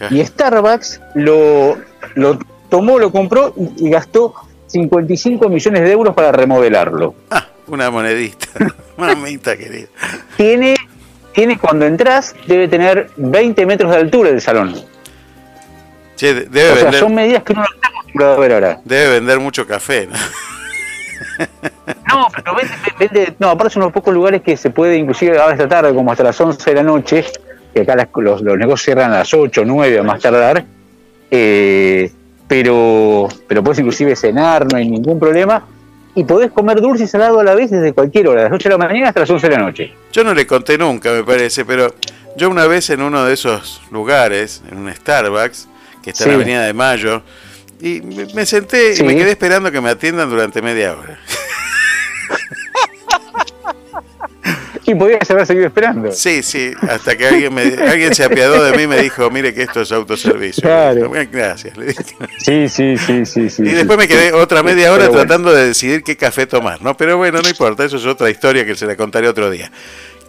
Y 0.10 0.26
Starbucks 0.26 1.00
lo, 1.14 1.78
lo 2.16 2.40
tomó, 2.70 2.98
lo 2.98 3.12
compró 3.12 3.54
y, 3.56 3.86
y 3.86 3.90
gastó 3.92 4.34
55 4.66 5.48
millones 5.48 5.84
de 5.84 5.92
euros 5.92 6.16
para 6.16 6.32
remodelarlo. 6.32 7.14
Ah, 7.30 7.46
una 7.68 7.92
monedita. 7.92 8.48
Mamita 8.98 9.56
querida. 9.56 9.90
Tiene, 10.38 10.74
tiene, 11.34 11.60
cuando 11.60 11.86
entras, 11.86 12.36
debe 12.48 12.68
tener 12.68 13.12
20 13.18 13.64
metros 13.68 13.92
de 13.92 13.98
altura 13.98 14.30
el 14.30 14.42
salón. 14.42 14.74
Che, 16.22 16.36
debe 16.36 16.70
o 16.70 16.76
sea, 16.76 16.84
vender, 16.84 17.00
son 17.00 17.16
medidas 17.16 17.42
que 17.42 17.54
uno 17.54 17.64
no 17.64 17.68
está 17.74 17.88
acostumbrado 17.88 18.34
a 18.36 18.38
ver 18.40 18.54
ahora. 18.54 18.80
debe 18.86 19.10
vender 19.14 19.40
mucho 19.40 19.66
café, 19.66 20.06
¿no? 20.06 20.14
No, 22.08 22.28
pero 22.36 22.56
vende, 22.56 22.74
vende- 23.00 23.36
no, 23.40 23.50
aparte 23.50 23.74
son 23.74 23.82
unos 23.82 23.92
pocos 23.94 24.14
lugares 24.14 24.44
que 24.44 24.56
se 24.56 24.70
puede, 24.70 24.98
inclusive 24.98 25.40
ahora 25.40 25.54
esta 25.54 25.68
tarde, 25.68 25.92
como 25.96 26.12
hasta 26.12 26.24
las 26.24 26.40
11 26.40 26.70
de 26.70 26.76
la 26.76 26.84
noche, 26.84 27.26
que 27.74 27.82
acá 27.82 27.96
las- 27.96 28.10
los, 28.14 28.42
los 28.44 28.56
negocios 28.56 28.84
cierran 28.84 29.12
a 29.14 29.18
las 29.20 29.34
8, 29.34 29.64
9 29.66 29.98
a 29.98 30.04
más 30.04 30.22
tardar, 30.22 30.64
eh, 31.32 32.12
pero, 32.48 33.28
pero 33.48 33.64
puedes 33.64 33.80
inclusive 33.80 34.16
cenar, 34.16 34.72
no 34.72 34.78
hay 34.78 34.88
ningún 34.88 35.20
problema, 35.20 35.66
y 36.14 36.24
podés 36.24 36.52
comer 36.52 36.82
dulce 36.82 37.06
y 37.06 37.08
salado 37.08 37.40
a 37.40 37.44
la 37.44 37.56
vez 37.56 37.72
desde 37.72 37.94
cualquier 37.94 38.28
hora, 38.28 38.44
de 38.44 38.50
las 38.50 38.56
8 38.56 38.70
de 38.70 38.78
la 38.78 38.86
mañana 38.88 39.08
hasta 39.08 39.22
las 39.22 39.30
11 39.32 39.50
de 39.50 39.56
la 39.56 39.62
noche. 39.64 39.94
Yo 40.14 40.24
no 40.24 40.36
le 40.36 40.46
conté 40.46 40.78
nunca, 40.78 41.12
me 41.14 41.24
parece, 41.24 41.66
pero 41.66 41.96
yo 42.38 42.48
una 42.52 42.68
vez 42.68 42.92
en 42.92 43.02
uno 43.02 43.26
de 43.26 43.34
esos 43.34 43.82
lugares, 43.90 44.62
en 44.70 44.78
un 44.78 44.94
Starbucks, 44.94 45.68
que 46.02 46.12
está 46.12 46.24
en 46.26 46.30
la 46.30 46.36
Avenida 46.36 46.66
de 46.66 46.74
Mayo, 46.74 47.22
y 47.80 48.02
me 48.02 48.26
me 48.34 48.46
senté 48.46 48.96
Sí. 48.96 49.04
y 49.04 49.06
me 49.06 49.16
quedé 49.16 49.32
esperando 49.32 49.72
que 49.72 49.82
me 49.82 49.90
atiendan 49.90 50.30
durante 50.30 50.62
media 50.62 50.94
hora. 50.96 51.20
Y 54.84 54.96
podías 54.96 55.30
haber 55.30 55.46
seguido 55.46 55.68
esperando. 55.68 56.12
Sí, 56.12 56.42
sí, 56.42 56.74
hasta 56.90 57.16
que 57.16 57.28
alguien, 57.28 57.54
me, 57.54 57.62
alguien 57.62 58.14
se 58.16 58.24
apiadó 58.24 58.64
de 58.64 58.76
mí 58.76 58.84
y 58.84 58.88
me 58.88 59.02
dijo, 59.02 59.30
mire 59.30 59.54
que 59.54 59.62
esto 59.62 59.82
es 59.82 59.92
autoservicio. 59.92 60.64
Claro. 60.64 61.08
Bueno, 61.08 61.30
Gracias, 61.32 61.78
le 61.78 61.86
dije. 61.88 62.04
Sí, 62.40 62.68
sí, 62.68 62.98
sí, 62.98 63.26
sí, 63.26 63.50
sí. 63.50 63.64
Y 63.64 63.68
sí. 63.68 63.74
después 63.74 63.98
me 63.98 64.08
quedé 64.08 64.34
otra 64.34 64.64
media 64.64 64.92
hora 64.92 65.04
Pero 65.04 65.12
bueno. 65.14 65.28
tratando 65.28 65.54
de 65.54 65.68
decidir 65.68 66.04
qué 66.04 66.18
café 66.18 66.48
tomar, 66.48 66.82
¿no? 66.82 66.98
Pero 66.98 67.16
bueno, 67.16 67.42
no 67.42 67.48
importa, 67.48 67.86
eso 67.86 67.98
es 67.98 68.06
otra 68.06 68.30
historia 68.30 68.66
que 68.66 68.76
se 68.76 68.86
la 68.88 68.96
contaré 68.96 69.28
otro 69.30 69.50
día. 69.52 69.72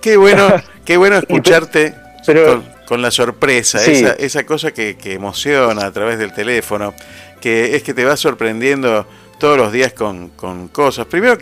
Qué 0.00 0.16
bueno, 0.16 0.54
qué 0.84 0.96
bueno 0.98 1.16
escucharte 1.18 1.94
con, 2.24 2.64
con 2.86 3.02
la 3.02 3.10
sorpresa, 3.10 3.78
Sí. 3.78 3.92
esa, 3.92 4.12
esa 4.12 4.44
cosa 4.46 4.72
que, 4.72 4.96
que 4.96 5.14
emociona 5.14 5.86
a 5.86 5.92
través 5.92 6.18
del 6.18 6.32
teléfono, 6.32 6.94
que 7.40 7.74
es 7.76 7.82
que 7.82 7.94
te 7.94 8.04
va 8.04 8.16
sorprendiendo 8.16 9.06
todos 9.38 9.56
los 9.56 9.72
días 9.72 9.92
con, 9.92 10.28
con 10.30 10.68
cosas. 10.68 11.06
Primero, 11.06 11.38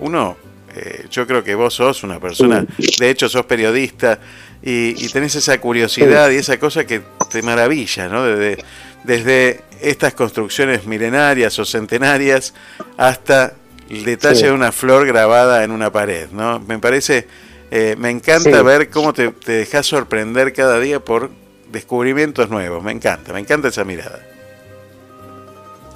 uno, 0.00 0.36
eh, 0.74 1.06
yo 1.10 1.26
creo 1.26 1.44
que 1.44 1.54
vos 1.54 1.74
sos 1.74 2.02
una 2.02 2.18
persona, 2.18 2.64
de 2.98 3.10
hecho 3.10 3.28
sos 3.28 3.46
periodista, 3.46 4.18
y, 4.62 4.94
y 5.04 5.08
tenés 5.10 5.34
esa 5.36 5.60
curiosidad 5.60 6.30
y 6.30 6.36
esa 6.36 6.58
cosa 6.58 6.86
que 6.86 7.02
te 7.30 7.42
maravilla, 7.42 8.08
¿no? 8.08 8.24
Desde, 8.24 8.64
desde 9.04 9.60
estas 9.82 10.14
construcciones 10.14 10.86
milenarias 10.86 11.58
o 11.58 11.64
centenarias 11.66 12.54
hasta 12.96 13.52
el 13.90 14.04
detalle 14.04 14.36
Sí. 14.36 14.42
de 14.46 14.52
una 14.52 14.72
flor 14.72 15.06
grabada 15.06 15.62
en 15.64 15.70
una 15.70 15.92
pared, 15.92 16.30
¿no? 16.32 16.58
Me 16.60 16.78
parece, 16.78 17.28
eh, 17.76 17.96
me 17.98 18.08
encanta 18.10 18.56
Sí. 18.58 18.62
ver 18.64 18.88
cómo 18.88 19.12
te, 19.12 19.30
te 19.32 19.50
dejas 19.50 19.84
sorprender 19.84 20.52
cada 20.52 20.78
día 20.78 21.00
por 21.00 21.28
descubrimientos 21.72 22.48
nuevos, 22.48 22.84
me 22.84 22.92
encanta, 22.92 23.32
me 23.32 23.40
encanta 23.40 23.66
esa 23.68 23.82
mirada. 23.82 24.20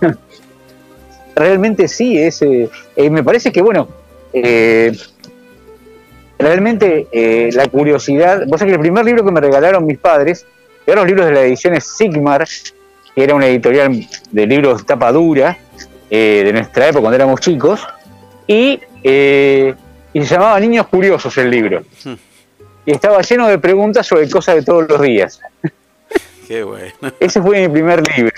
realmente 1.36 1.86
sí, 1.86 2.18
es, 2.18 2.42
eh, 2.42 2.68
eh, 2.96 3.10
me 3.10 3.22
parece 3.22 3.52
que, 3.52 3.62
bueno, 3.62 3.88
eh, 4.32 4.92
realmente 6.36 7.06
eh, 7.12 7.50
la 7.52 7.68
curiosidad, 7.68 8.42
vos 8.48 8.58
sabés 8.58 8.72
que 8.72 8.74
el 8.76 8.80
primer 8.80 9.04
libro 9.04 9.24
que 9.24 9.30
me 9.30 9.40
regalaron 9.40 9.86
mis 9.86 9.98
padres 9.98 10.46
eran 10.84 10.98
los 11.04 11.06
libros 11.06 11.26
de 11.26 11.32
la 11.32 11.42
edición 11.42 11.80
Sigmar, 11.80 12.44
que 13.14 13.22
era 13.22 13.36
una 13.36 13.46
editorial 13.46 14.04
de 14.32 14.46
libros 14.46 14.84
tapa 14.84 15.12
dura 15.12 15.56
de 16.10 16.50
nuestra 16.52 16.86
época 16.88 17.02
cuando 17.02 17.16
éramos 17.16 17.40
chicos, 17.40 17.86
y, 18.46 18.80
y 20.12 20.24
se 20.24 20.34
llamaba 20.34 20.58
Niños 20.60 20.86
Curiosos 20.88 21.36
el 21.38 21.50
libro. 21.50 21.82
Y 22.86 22.92
estaba 22.92 23.20
lleno 23.22 23.46
de 23.48 23.58
preguntas 23.58 24.06
sobre 24.06 24.28
cosas 24.30 24.56
de 24.56 24.62
todos 24.62 24.88
los 24.88 25.00
días. 25.02 25.40
Qué 26.46 26.62
bueno. 26.62 26.94
Ese 27.20 27.42
fue 27.42 27.60
mi 27.66 27.68
primer 27.72 28.02
libro. 28.16 28.32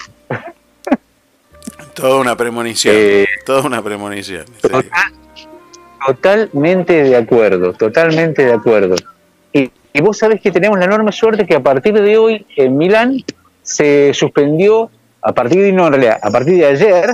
Toda 1.94 2.16
una 2.20 2.36
premonición, 2.36 2.94
Eh, 2.98 3.26
toda 3.44 3.62
una 3.62 3.82
premonición. 3.82 4.44
sí. 4.62 4.68
Totalmente 6.06 7.02
de 7.04 7.14
acuerdo, 7.16 7.74
totalmente 7.74 8.44
de 8.46 8.52
acuerdo. 8.54 8.96
Y, 9.52 9.70
y 9.92 10.00
vos 10.00 10.16
sabés 10.16 10.40
que 10.40 10.50
tenemos 10.50 10.78
la 10.78 10.86
enorme 10.86 11.12
suerte 11.12 11.46
que 11.46 11.54
a 11.54 11.60
partir 11.60 11.92
de 11.92 12.16
hoy 12.16 12.46
en 12.56 12.76
Milán 12.78 13.18
se 13.62 14.12
suspendió, 14.14 14.90
a 15.20 15.32
partir 15.32 15.60
de, 15.60 15.72
no, 15.72 15.86
en 15.88 15.92
realidad, 15.92 16.18
a 16.22 16.30
partir 16.30 16.56
de 16.56 16.66
ayer, 16.66 17.10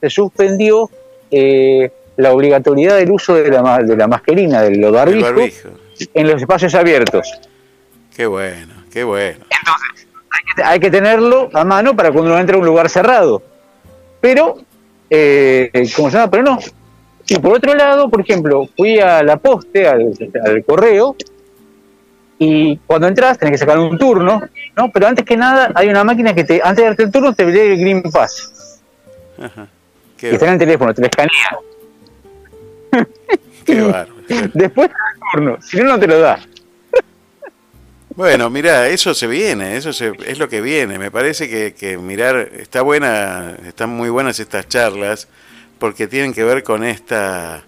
se 0.00 0.10
suspendió 0.10 0.90
eh, 1.30 1.92
la 2.16 2.32
obligatoriedad 2.32 2.96
del 2.96 3.10
uso 3.10 3.34
de 3.34 3.48
la, 3.50 3.62
ma- 3.62 3.78
de 3.80 3.96
la 3.96 4.06
mascarina, 4.08 4.62
del 4.62 4.82
El 4.84 4.90
barbijo, 4.92 5.22
barbijo. 5.26 5.68
en 6.14 6.28
los 6.30 6.40
espacios 6.40 6.74
abiertos. 6.74 7.28
Qué 8.14 8.26
bueno, 8.26 8.72
qué 8.92 9.04
bueno. 9.04 9.44
Hay 10.64 10.78
que 10.78 10.90
tenerlo 10.90 11.48
a 11.52 11.64
mano 11.64 11.96
para 11.96 12.12
cuando 12.12 12.30
uno 12.30 12.38
entra 12.40 12.56
a 12.56 12.58
un 12.60 12.66
lugar 12.66 12.88
cerrado. 12.88 13.42
Pero, 14.20 14.56
eh, 15.10 15.70
¿cómo 15.96 16.10
se 16.10 16.16
llama? 16.16 16.30
Pero 16.30 16.42
no. 16.44 16.58
Y 17.26 17.38
por 17.38 17.54
otro 17.56 17.74
lado, 17.74 18.08
por 18.08 18.20
ejemplo, 18.20 18.68
fui 18.76 18.98
a 19.00 19.22
la 19.22 19.36
poste, 19.38 19.88
al, 19.88 20.12
al 20.44 20.64
correo, 20.64 21.16
y 22.38 22.76
cuando 22.86 23.08
entras 23.08 23.38
tenés 23.38 23.52
que 23.52 23.58
sacar 23.58 23.78
un 23.78 23.96
turno, 23.98 24.42
¿no? 24.76 24.90
Pero 24.92 25.06
antes 25.06 25.24
que 25.24 25.36
nada, 25.36 25.72
hay 25.74 25.88
una 25.88 26.04
máquina 26.04 26.34
que 26.34 26.44
te, 26.44 26.60
antes 26.62 26.76
de 26.76 26.84
darte 26.84 27.02
el 27.04 27.10
turno, 27.10 27.34
te 27.34 27.46
lee 27.46 27.72
el 27.72 27.78
Green 27.80 28.02
Pass. 28.02 28.80
Ajá. 29.38 29.66
Que 30.16 30.28
Qué, 30.28 30.34
está 30.34 30.46
en 30.46 30.52
el 30.54 30.58
teléfono, 30.58 30.92
te 30.94 31.00
lo 31.00 31.06
escanea. 31.06 31.58
qué 33.72 33.80
bárbaro. 33.80 34.14
Después 34.54 34.88
te 34.88 34.94
da 34.94 35.10
el 35.12 35.20
turno, 35.32 35.58
si 35.62 35.76
no, 35.78 35.84
no 35.84 35.98
te 36.00 36.06
lo 36.06 36.18
da. 36.20 36.38
Bueno, 38.16 38.48
mira, 38.48 38.88
eso 38.88 39.12
se 39.12 39.26
viene, 39.26 39.76
eso 39.76 39.92
se- 39.92 40.12
es 40.26 40.38
lo 40.38 40.48
que 40.48 40.60
viene. 40.60 40.98
Me 40.98 41.10
parece 41.10 41.48
que, 41.48 41.74
que 41.74 41.98
mirar, 41.98 42.48
está 42.58 42.82
buena, 42.82 43.56
están 43.66 43.90
muy 43.90 44.08
buenas 44.08 44.38
estas 44.38 44.68
charlas, 44.68 45.26
porque 45.80 46.06
tienen 46.06 46.32
que 46.32 46.44
ver 46.44 46.62
con 46.62 46.84
esta, 46.84 47.64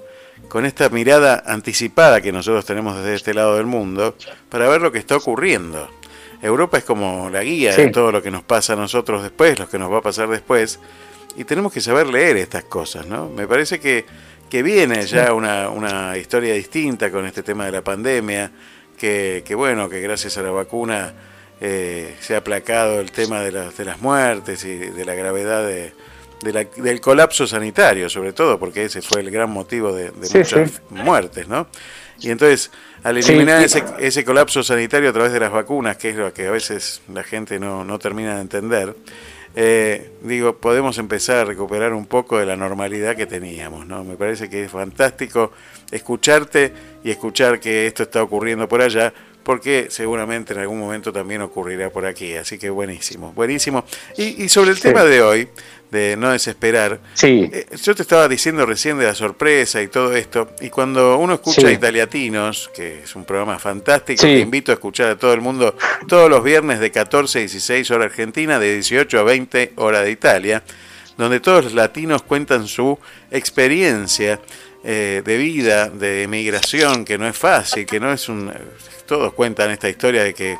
con 0.48 0.64
esta 0.64 0.88
mirada 0.88 1.42
anticipada 1.46 2.20
que 2.20 2.30
nosotros 2.30 2.64
tenemos 2.64 2.96
desde 2.96 3.14
este 3.16 3.34
lado 3.34 3.56
del 3.56 3.66
mundo, 3.66 4.14
para 4.48 4.68
ver 4.68 4.80
lo 4.80 4.92
que 4.92 4.98
está 4.98 5.16
ocurriendo. 5.16 5.90
Europa 6.40 6.78
es 6.78 6.84
como 6.84 7.28
la 7.28 7.42
guía 7.42 7.74
de 7.74 7.86
Sí. 7.86 7.90
todo 7.90 8.12
lo 8.12 8.22
que 8.22 8.30
nos 8.30 8.44
pasa 8.44 8.74
a 8.74 8.76
nosotros 8.76 9.22
después, 9.24 9.58
lo 9.58 9.68
que 9.68 9.78
nos 9.78 9.90
va 9.92 9.98
a 9.98 10.02
pasar 10.02 10.28
después, 10.28 10.78
y 11.36 11.42
tenemos 11.42 11.72
que 11.72 11.80
saber 11.80 12.06
leer 12.06 12.36
estas 12.36 12.62
cosas, 12.64 13.04
¿no? 13.06 13.28
Me 13.30 13.48
parece 13.48 13.80
que, 13.80 14.04
que 14.50 14.62
viene 14.62 15.06
ya 15.06 15.32
una, 15.32 15.68
una 15.70 16.16
historia 16.16 16.54
distinta 16.54 17.10
con 17.10 17.26
este 17.26 17.42
tema 17.42 17.66
de 17.66 17.72
la 17.72 17.82
pandemia, 17.82 18.50
que, 18.98 19.42
que 19.46 19.54
bueno, 19.54 19.88
que 19.88 20.00
gracias 20.00 20.36
a 20.38 20.42
la 20.42 20.50
vacuna 20.50 21.12
eh, 21.60 22.14
se 22.20 22.34
ha 22.34 22.38
aplacado 22.38 23.00
el 23.00 23.10
tema 23.10 23.40
de 23.40 23.52
las, 23.52 23.76
de 23.76 23.84
las 23.84 24.00
muertes 24.00 24.64
y 24.64 24.76
de 24.76 25.04
la 25.04 25.14
gravedad 25.14 25.66
de, 25.66 25.92
de 26.42 26.52
la- 26.52 26.64
del 26.64 27.00
colapso 27.00 27.46
sanitario, 27.46 28.08
sobre 28.08 28.32
todo, 28.32 28.58
porque 28.58 28.84
ese 28.84 29.02
fue 29.02 29.20
el 29.20 29.30
gran 29.30 29.50
motivo 29.50 29.92
de, 29.92 30.10
Sí, 30.22 30.38
muchas 30.38 30.70
sí. 30.70 30.76
muertes, 30.90 31.48
¿no? 31.48 31.66
Y 32.20 32.30
entonces, 32.30 32.70
al 33.02 33.18
eliminar 33.18 33.62
ese, 33.62 33.84
ese 33.98 34.24
colapso 34.24 34.62
sanitario 34.62 35.10
a 35.10 35.12
través 35.12 35.32
de 35.32 35.40
las 35.40 35.52
vacunas, 35.52 35.98
que 35.98 36.10
es 36.10 36.16
lo 36.16 36.32
que 36.32 36.46
a 36.46 36.50
veces 36.50 37.02
la 37.12 37.22
gente 37.22 37.58
no, 37.58 37.84
no 37.84 37.98
termina 37.98 38.36
de 38.36 38.40
entender, 38.40 38.94
eh, 39.58 40.10
digo, 40.20 40.58
podemos 40.58 40.98
empezar 40.98 41.38
a 41.38 41.44
recuperar 41.46 41.94
un 41.94 42.04
poco 42.04 42.38
de 42.38 42.44
la 42.44 42.56
normalidad 42.56 43.16
que 43.16 43.24
teníamos, 43.24 43.86
¿no? 43.86 44.04
Me 44.04 44.16
parece 44.16 44.50
que 44.50 44.64
es 44.64 44.70
fantástico 44.70 45.50
escucharte 45.90 46.74
y 47.02 47.10
escuchar 47.10 47.58
que 47.58 47.86
esto 47.86 48.02
está 48.02 48.22
ocurriendo 48.22 48.68
por 48.68 48.82
allá, 48.82 49.14
porque 49.46 49.86
seguramente 49.90 50.52
en 50.54 50.58
algún 50.58 50.80
momento 50.80 51.12
también 51.12 51.40
ocurrirá 51.40 51.88
por 51.90 52.04
aquí. 52.04 52.34
Así 52.34 52.58
que 52.58 52.68
buenísimo, 52.68 53.32
buenísimo. 53.32 53.84
Y, 54.18 54.42
y 54.42 54.48
sobre 54.48 54.72
el 54.72 54.80
tema 54.80 55.04
de 55.04 55.22
hoy, 55.22 55.48
de 55.92 56.16
no 56.16 56.32
desesperar, 56.32 56.98
Sí. 57.14 57.48
eh, 57.52 57.64
yo 57.80 57.94
te 57.94 58.02
estaba 58.02 58.26
diciendo 58.26 58.66
recién 58.66 58.98
de 58.98 59.04
la 59.04 59.14
sorpresa 59.14 59.80
y 59.80 59.86
todo 59.86 60.16
esto, 60.16 60.50
y 60.60 60.68
cuando 60.68 61.16
uno 61.18 61.34
escucha 61.34 61.60
Sí. 61.60 61.66
a 61.68 61.70
Italiatinos, 61.70 62.72
que 62.74 63.04
es 63.04 63.14
un 63.14 63.24
programa 63.24 63.60
fantástico, 63.60 64.22
que 64.22 64.40
invito 64.40 64.72
a 64.72 64.74
escuchar 64.74 65.10
a 65.12 65.16
todo 65.16 65.32
el 65.32 65.40
mundo 65.40 65.76
todos 66.08 66.28
los 66.28 66.42
viernes 66.42 66.80
de 66.80 66.90
14 66.90 67.38
a 67.38 67.42
16 67.42 67.88
hora 67.92 68.06
Argentina, 68.06 68.58
de 68.58 68.74
18 68.74 69.20
a 69.20 69.22
20 69.22 69.74
hora 69.76 70.00
de 70.02 70.10
Italia, 70.10 70.64
donde 71.16 71.38
todos 71.38 71.62
los 71.66 71.72
latinos 71.74 72.22
cuentan 72.24 72.66
su 72.66 72.98
experiencia 73.30 74.40
eh, 74.88 75.20
de 75.24 75.36
vida, 75.36 75.88
de 75.88 76.22
emigración, 76.22 77.04
que 77.04 77.18
no 77.18 77.26
es 77.26 77.36
fácil, 77.36 77.84
que 77.86 77.98
no 77.98 78.12
es 78.12 78.28
un... 78.28 78.52
Todos 79.04 79.32
cuentan 79.32 79.72
esta 79.72 79.88
historia 79.88 80.22
de 80.22 80.32
que 80.32 80.56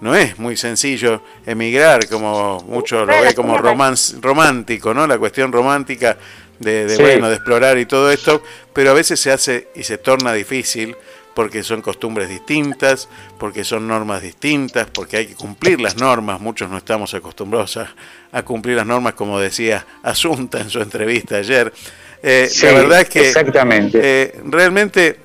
no 0.00 0.14
es 0.14 0.38
muy 0.38 0.56
sencillo 0.56 1.22
emigrar, 1.44 2.08
como 2.08 2.64
muchos 2.66 3.06
lo 3.06 3.20
ve 3.20 3.34
como 3.34 3.58
romance, 3.58 4.16
romántico, 4.22 4.94
¿no? 4.94 5.06
La 5.06 5.18
cuestión 5.18 5.52
romántica 5.52 6.16
de, 6.58 6.86
de, 6.86 6.96
Sí. 6.96 7.02
bueno, 7.02 7.28
de 7.28 7.34
explorar 7.34 7.76
y 7.76 7.84
todo 7.84 8.10
esto, 8.10 8.42
pero 8.72 8.92
a 8.92 8.94
veces 8.94 9.20
se 9.20 9.30
hace 9.30 9.68
y 9.74 9.82
se 9.82 9.98
torna 9.98 10.32
difícil 10.32 10.96
porque 11.34 11.62
son 11.62 11.82
costumbres 11.82 12.30
distintas, 12.30 13.10
porque 13.38 13.62
son 13.62 13.86
normas 13.86 14.22
distintas, 14.22 14.86
porque 14.90 15.18
hay 15.18 15.26
que 15.26 15.34
cumplir 15.34 15.82
las 15.82 15.98
normas, 15.98 16.40
muchos 16.40 16.70
no 16.70 16.78
estamos 16.78 17.12
acostumbrados 17.12 17.76
a, 17.76 17.94
a 18.32 18.42
cumplir 18.42 18.76
las 18.76 18.86
normas, 18.86 19.12
como 19.12 19.38
decía 19.38 19.86
Asunta 20.02 20.60
en 20.60 20.70
su 20.70 20.80
entrevista 20.80 21.36
ayer. 21.36 21.74
Eh, 22.22 22.48
Sí, 22.50 22.66
la 22.66 22.72
verdad 22.72 23.00
es 23.02 23.08
que 23.08 23.28
exactamente. 23.28 24.00
eh, 24.02 24.34
realmente 24.44 25.16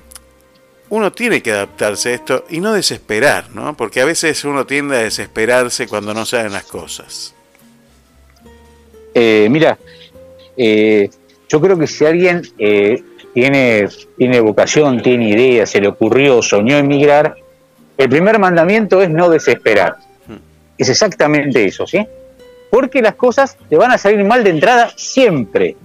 uno 0.90 1.10
tiene 1.10 1.42
que 1.42 1.52
adaptarse 1.52 2.10
a 2.10 2.14
esto 2.14 2.44
y 2.50 2.60
no 2.60 2.72
desesperar, 2.74 3.50
¿no? 3.54 3.74
Porque 3.76 4.00
a 4.00 4.04
veces 4.04 4.44
uno 4.44 4.66
tiende 4.66 4.96
a 4.96 5.00
desesperarse 5.00 5.86
cuando 5.86 6.12
no 6.12 6.26
saben 6.26 6.52
las 6.52 6.64
cosas. 6.64 7.34
Eh, 9.14 9.48
mira, 9.50 9.78
eh, 10.56 11.08
yo 11.48 11.60
creo 11.60 11.78
que 11.78 11.86
si 11.86 12.04
alguien 12.04 12.42
eh, 12.58 13.02
tiene, 13.34 13.88
tiene 14.16 14.40
vocación, 14.40 15.02
tiene 15.02 15.30
idea, 15.30 15.66
se 15.66 15.80
le 15.80 15.88
ocurrió, 15.88 16.42
soñó 16.42 16.76
emigrar, 16.76 17.36
el 17.98 18.08
primer 18.08 18.38
mandamiento 18.38 19.02
es 19.02 19.10
no 19.10 19.28
desesperar. 19.30 19.96
Es 20.78 20.88
exactamente 20.88 21.64
eso, 21.64 21.86
¿sí? 21.86 22.06
Porque 22.70 23.02
las 23.02 23.14
cosas 23.14 23.56
te 23.68 23.76
van 23.76 23.92
a 23.92 23.98
salir 23.98 24.24
mal 24.24 24.42
de 24.42 24.50
entrada 24.50 24.92
siempre. 24.96 25.76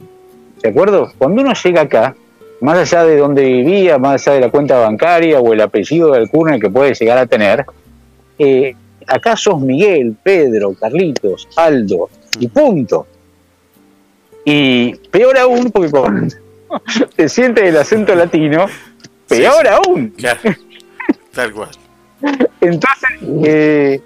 ¿De 0.61 0.69
acuerdo? 0.69 1.11
Cuando 1.17 1.41
uno 1.41 1.53
llega 1.53 1.81
acá, 1.81 2.15
más 2.61 2.77
allá 2.77 3.03
de 3.05 3.17
donde 3.17 3.43
vivía, 3.43 3.97
más 3.97 4.27
allá 4.27 4.35
de 4.35 4.41
la 4.41 4.49
cuenta 4.49 4.79
bancaria 4.79 5.39
o 5.39 5.53
el 5.53 5.61
apellido 5.61 6.11
del 6.11 6.29
curne 6.29 6.59
que 6.59 6.69
puede 6.69 6.93
llegar 6.93 7.17
a 7.17 7.25
tener, 7.25 7.65
eh, 8.39 8.75
acá 9.05 9.35
sos 9.35 9.61
Miguel, 9.61 10.15
Pedro, 10.21 10.73
Carlitos, 10.73 11.47
Aldo, 11.55 12.09
y 12.39 12.47
punto. 12.47 13.07
Y 14.45 14.95
peor 15.11 15.37
aún, 15.37 15.71
porque 15.71 15.91
te 17.15 17.29
sientes 17.29 17.63
el 17.65 17.77
acento 17.77 18.15
latino, 18.15 18.65
peor 19.27 19.67
aún. 19.67 20.09
Claro, 20.17 20.39
tal 21.33 21.53
cual. 21.53 21.69
Entonces, 22.61 23.09
eh, 23.43 24.01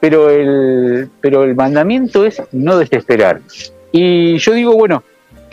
pero, 0.00 0.30
el, 0.30 1.10
pero 1.20 1.44
el 1.44 1.54
mandamiento 1.54 2.24
es 2.24 2.42
no 2.52 2.78
desesperar. 2.78 3.40
Y 3.92 4.38
yo 4.38 4.52
digo, 4.52 4.74
bueno, 4.74 5.04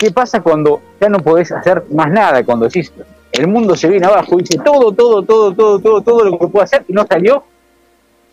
¿qué 0.02 0.10
pasa 0.10 0.42
cuando 0.42 0.82
ya 1.00 1.08
no 1.08 1.20
podés 1.20 1.52
hacer 1.52 1.84
más 1.92 2.10
nada? 2.10 2.44
Cuando 2.44 2.66
decís, 2.66 2.92
el 3.30 3.46
mundo 3.46 3.76
se 3.76 3.88
viene 3.88 4.04
abajo, 4.04 4.36
hice 4.40 4.58
todo, 4.58 4.90
todo, 4.90 5.22
todo, 5.22 5.54
todo, 5.54 5.78
todo, 5.78 6.02
todo 6.02 6.24
lo 6.24 6.38
que 6.40 6.48
puedo 6.48 6.64
hacer 6.64 6.84
y 6.88 6.92
no 6.92 7.06
salió. 7.06 7.44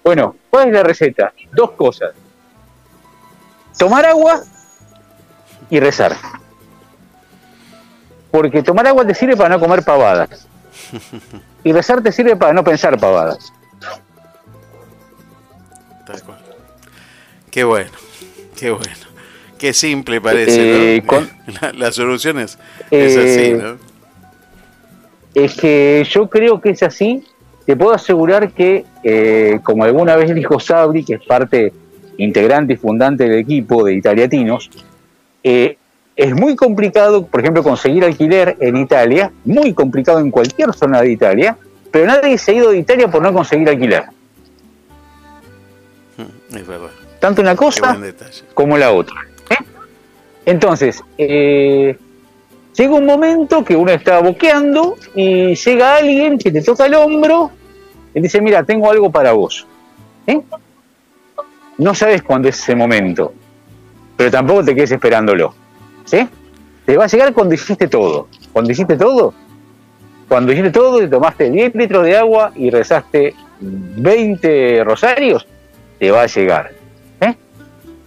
Bueno, 0.04 0.36
¿cuál 0.50 0.70
es 0.70 0.74
la 0.74 0.82
receta? 0.82 1.32
Dos 1.52 1.72
cosas. 1.72 2.14
Tomar 3.78 4.04
agua 4.08 4.42
y 5.70 5.80
rezar. 5.80 6.16
Porque 8.32 8.64
tomar 8.64 8.88
agua 8.88 9.06
te 9.06 9.14
sirve 9.14 9.38
para 9.38 9.50
no 9.50 9.60
comer 9.60 9.84
pavadas. 9.84 10.48
Y 11.64 11.72
rezar 11.72 12.02
te 12.02 12.12
sirve 12.12 12.36
para 12.36 12.54
no 12.54 12.64
pensar 12.64 13.00
pavadas. 13.00 13.54
Tal 16.08 16.24
cual. 16.24 16.40
Qué 17.52 17.64
bueno, 17.64 17.92
qué 18.56 18.72
bueno. 18.72 19.09
Qué 19.60 19.74
simple 19.74 20.20
parece, 20.22 20.96
Eh, 20.96 21.02
¿no? 21.02 21.08
con- 21.08 21.30
La, 21.62 21.74
la 21.74 21.92
solución 21.92 22.40
es, 22.40 22.58
es 22.90 23.16
Eh, 23.16 23.54
así, 23.54 23.64
¿no? 23.64 23.78
Es 25.36 25.54
que 25.56 26.06
yo 26.10 26.28
creo 26.30 26.60
que 26.60 26.72
es 26.72 26.82
así. 26.82 27.24
Te 27.66 27.76
puedo 27.76 27.94
asegurar 27.94 28.52
que, 28.52 28.86
eh, 29.04 29.60
como 29.62 29.84
alguna 29.84 30.16
vez 30.16 30.34
dijo 30.34 30.60
Sabri, 30.60 31.04
que 31.04 31.16
es 31.16 31.22
parte 31.24 31.72
integrante 32.18 32.74
y 32.74 32.78
fundante 32.78 33.26
del 33.26 33.38
equipo 33.40 33.84
de 33.86 33.94
Italiatinos, 33.94 34.70
eh, 35.44 35.78
es 36.16 36.34
muy 36.34 36.56
complicado, 36.56 37.26
por 37.28 37.40
ejemplo, 37.42 37.62
conseguir 37.64 38.04
alquiler 38.04 38.58
en 38.60 38.76
Italia, 38.78 39.32
muy 39.46 39.74
complicado 39.74 40.20
en 40.20 40.32
cualquier 40.32 40.74
zona 40.74 41.02
de 41.02 41.12
Italia, 41.12 41.56
pero 41.92 42.08
nadie 42.08 42.38
se 42.38 42.52
ha 42.52 42.56
ido 42.56 42.72
de 42.72 42.80
Italia 42.80 43.08
por 43.10 43.22
no 43.22 43.32
conseguir 43.32 43.70
alquiler. 43.70 44.04
Es 46.54 46.68
verdad. 46.68 46.90
Tanto 47.20 47.42
una 47.42 47.56
cosa 47.56 47.98
como 48.54 48.78
la 48.78 48.92
otra. 48.92 49.16
Entonces, 50.50 51.04
eh, 51.16 51.96
llega 52.76 52.94
un 52.96 53.06
momento 53.06 53.64
que 53.64 53.76
uno 53.76 53.92
está 53.92 54.20
boqueando 54.20 54.96
y 55.14 55.54
llega 55.54 55.98
alguien 55.98 56.40
que 56.40 56.52
te 56.52 56.64
toca 56.64 56.88
el 56.88 56.96
hombro 56.96 57.52
y 58.16 58.20
dice, 58.20 58.42
mira, 58.42 58.64
tengo 58.64 58.90
algo 58.90 59.12
para 59.12 59.32
vos. 59.34 59.68
¿eh? 60.26 60.42
No 61.78 61.94
sabes 61.94 62.24
cuándo 62.24 62.50
es 62.50 62.58
ese 62.58 62.76
momento, 62.76 63.32
pero 64.18 64.32
tampoco 64.32 64.64
te 64.64 64.74
quedes 64.74 64.92
esperándolo. 64.92 65.54
¿sí? 66.06 66.28
Te 66.84 66.98
va 66.98 67.04
a 67.04 67.08
llegar 67.08 67.32
cuando 67.32 67.54
hiciste 67.54 67.88
todo. 67.88 68.28
Cuando 68.52 68.72
hiciste 68.72 68.98
todo, 68.98 69.36
cuando 70.28 70.52
hiciste 70.52 70.72
todo, 70.72 70.98
te 70.98 71.08
tomaste 71.08 71.52
10 71.52 71.76
litros 71.76 72.04
de 72.04 72.18
agua 72.18 72.54
y 72.56 72.72
rezaste 72.72 73.36
20 73.60 74.84
rosarios, 74.84 75.46
te 76.00 76.10
va 76.10 76.24
a 76.24 76.26
llegar. 76.26 76.79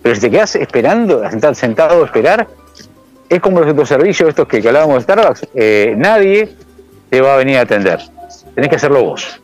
Pero 0.02 0.14
si 0.14 0.20
te 0.20 0.30
quedas 0.30 0.56
esperando, 0.56 1.28
sentado, 1.30 1.54
sentado 1.54 2.02
a 2.02 2.06
esperar, 2.06 2.48
es 3.28 3.40
como 3.40 3.60
los 3.60 3.68
autoservicios 3.68 4.28
estos 4.30 4.46
que, 4.48 4.60
que 4.60 4.68
hablábamos 4.68 4.96
de 4.96 5.02
Starbucks, 5.02 5.46
eh, 5.54 5.94
nadie 5.96 6.54
te 7.08 7.20
va 7.20 7.34
a 7.34 7.36
venir 7.38 7.58
a 7.58 7.62
atender. 7.62 8.00
Tenés 8.54 8.68
que 8.70 8.76
hacerlo 8.76 9.04
vos. 9.04 9.40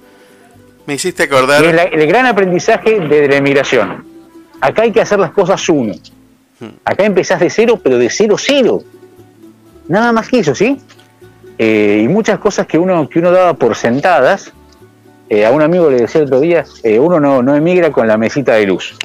Me 0.87 0.95
hiciste 0.95 1.23
acordar. 1.25 1.63
Y 1.63 1.67
es 1.69 1.75
la- 1.75 1.83
el 1.85 2.07
gran 2.07 2.27
aprendizaje 2.27 2.99
de 3.01 3.29
la 3.29 3.37
emigración. 3.37 4.05
Acá 4.61 4.83
hay 4.83 4.91
que 4.93 5.01
hacer 5.01 5.19
las 5.19 5.31
cosas 5.31 5.67
uno. 5.69 5.95
Acá 6.85 7.05
empezás 7.05 7.39
de 7.41 7.51
cero, 7.51 7.79
pero 7.83 7.99
de 7.99 8.11
cero, 8.11 8.35
cero. 8.37 8.83
Nada 9.87 10.13
más 10.13 10.29
que 10.29 10.41
eso, 10.41 10.55
¿sí? 10.55 10.81
Eh, 11.57 12.03
y 12.05 12.09
muchas 12.09 12.39
cosas 12.39 12.67
que 12.67 12.79
uno, 12.79 13.09
que 13.09 13.19
uno 13.21 13.31
daba 13.31 13.55
por 13.55 13.75
sentadas. 13.77 14.53
eh, 15.31 15.45
a 15.45 15.51
un 15.51 15.61
amigo 15.61 15.91
le 15.91 15.99
decía 15.99 16.23
el 16.23 16.27
otro 16.27 16.41
día, 16.41 16.65
eh, 16.83 16.99
uno 16.99 17.21
no, 17.21 17.43
no 17.43 17.55
emigra 17.55 17.91
con 17.93 18.09
la 18.09 18.17
mesita 18.17 18.55
de 18.55 18.67
luz. 18.67 18.97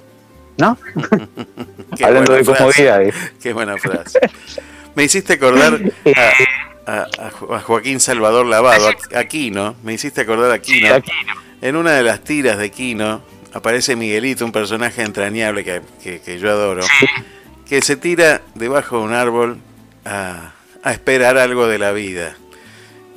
¿No? 0.57 0.77
Qué 1.97 2.05
Hablando 2.05 2.31
buena 2.31 2.37
de 2.37 2.43
frase. 2.43 2.57
comodidades. 2.63 3.15
Qué 3.41 3.53
buena 3.53 3.77
frase. 3.77 4.19
Me 4.95 5.03
hiciste 5.03 5.33
acordar 5.33 5.79
a, 6.85 6.91
a- 6.91 7.07
a 7.27 7.31
Jo- 7.31 7.53
a 7.55 7.59
Joaquín 7.59 7.99
Salvador 7.99 8.45
Lavado, 8.45 8.87
a 8.87 9.19
Aquino. 9.19 9.75
Me 9.83 9.93
hiciste 9.93 10.21
acordar 10.21 10.51
a 10.51 10.55
Aquino. 10.55 10.95
En 11.61 11.75
una 11.75 11.91
de 11.93 12.03
las 12.03 12.23
tiras 12.23 12.57
de 12.57 12.69
Quino 12.71 13.23
aparece 13.53 13.95
Miguelito, 13.95 14.45
un 14.45 14.51
personaje 14.51 15.01
entrañable 15.01 15.63
que, 15.63 15.81
que- 16.03 16.19
que 16.21 16.39
yo 16.39 16.49
adoro, 16.51 16.83
que 17.67 17.81
se 17.81 17.95
tira 17.95 18.41
debajo 18.55 18.97
de 18.99 19.03
un 19.03 19.13
árbol 19.13 19.57
a, 20.05 20.51
a 20.83 20.91
esperar 20.91 21.37
algo 21.37 21.67
de 21.67 21.79
la 21.79 21.91
vida. 21.91 22.35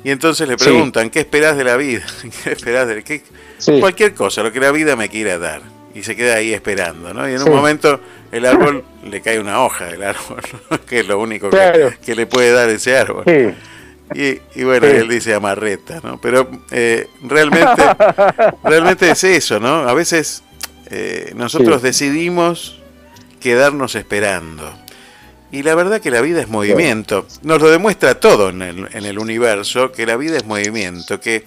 Y 0.03 0.11
entonces 0.11 0.47
le 0.47 0.57
Sí. 0.57 0.63
preguntan, 0.65 1.09
¿qué 1.09 1.19
esperás 1.19 1.57
de 1.57 1.63
la 1.63 1.75
vida? 1.75 2.05
¿Qué 2.43 2.51
esperás 2.53 2.87
de 2.87 3.03
qué? 3.03 3.23
Sí. 3.57 3.79
Cualquier 3.79 4.13
cosa, 4.13 4.41
lo 4.43 4.51
que 4.51 4.59
la 4.59 4.71
vida 4.71 4.95
me 4.95 5.09
quiera 5.09 5.37
dar. 5.37 5.61
Y 5.97 6.03
se 6.03 6.15
queda 6.15 6.35
ahí 6.35 6.53
esperando, 6.53 7.13
¿no? 7.13 7.27
Y 7.27 7.33
en 7.33 7.39
Sí. 7.39 7.49
un 7.49 7.55
momento 7.55 7.99
el 8.31 8.45
árbol 8.45 8.83
le 9.09 9.21
cae 9.21 9.39
una 9.39 9.63
hoja 9.63 9.85
del 9.85 10.03
árbol, 10.03 10.41
¿no? 10.69 10.79
que 10.85 10.99
es 10.99 11.07
lo 11.07 11.19
único 11.19 11.49
que- 11.49 12.15
le 12.15 12.25
puede 12.27 12.51
dar 12.51 12.69
ese 12.69 12.95
árbol. 12.97 13.23
Sí. 13.25 14.19
Y, 14.19 14.59
y 14.61 14.63
bueno, 14.63 14.87
Sí. 14.87 14.93
él 14.95 15.07
dice 15.09 15.33
amarreta, 15.33 15.99
¿no? 16.03 16.21
Pero 16.21 16.49
eh, 16.71 17.07
realmente, 17.23 17.81
realmente 18.63 19.09
es 19.09 19.23
eso, 19.23 19.59
¿no? 19.59 19.87
A 19.89 19.93
veces 19.93 20.43
eh, 20.89 21.33
nosotros 21.35 21.81
Sí. 21.81 21.87
decidimos 21.87 22.79
quedarnos 23.41 23.95
esperando. 23.95 24.71
Y 25.51 25.63
la 25.63 25.75
verdad 25.75 25.99
que 25.99 26.11
la 26.11 26.21
vida 26.21 26.41
es 26.41 26.47
movimiento. 26.47 27.25
Nos 27.41 27.61
lo 27.61 27.69
demuestra 27.71 28.19
todo 28.19 28.49
en 28.49 28.61
el, 28.61 28.87
en 28.93 29.05
el 29.05 29.17
universo, 29.19 29.91
que 29.91 30.05
la 30.05 30.15
vida 30.17 30.37
es 30.37 30.45
movimiento, 30.45 31.19
que, 31.19 31.45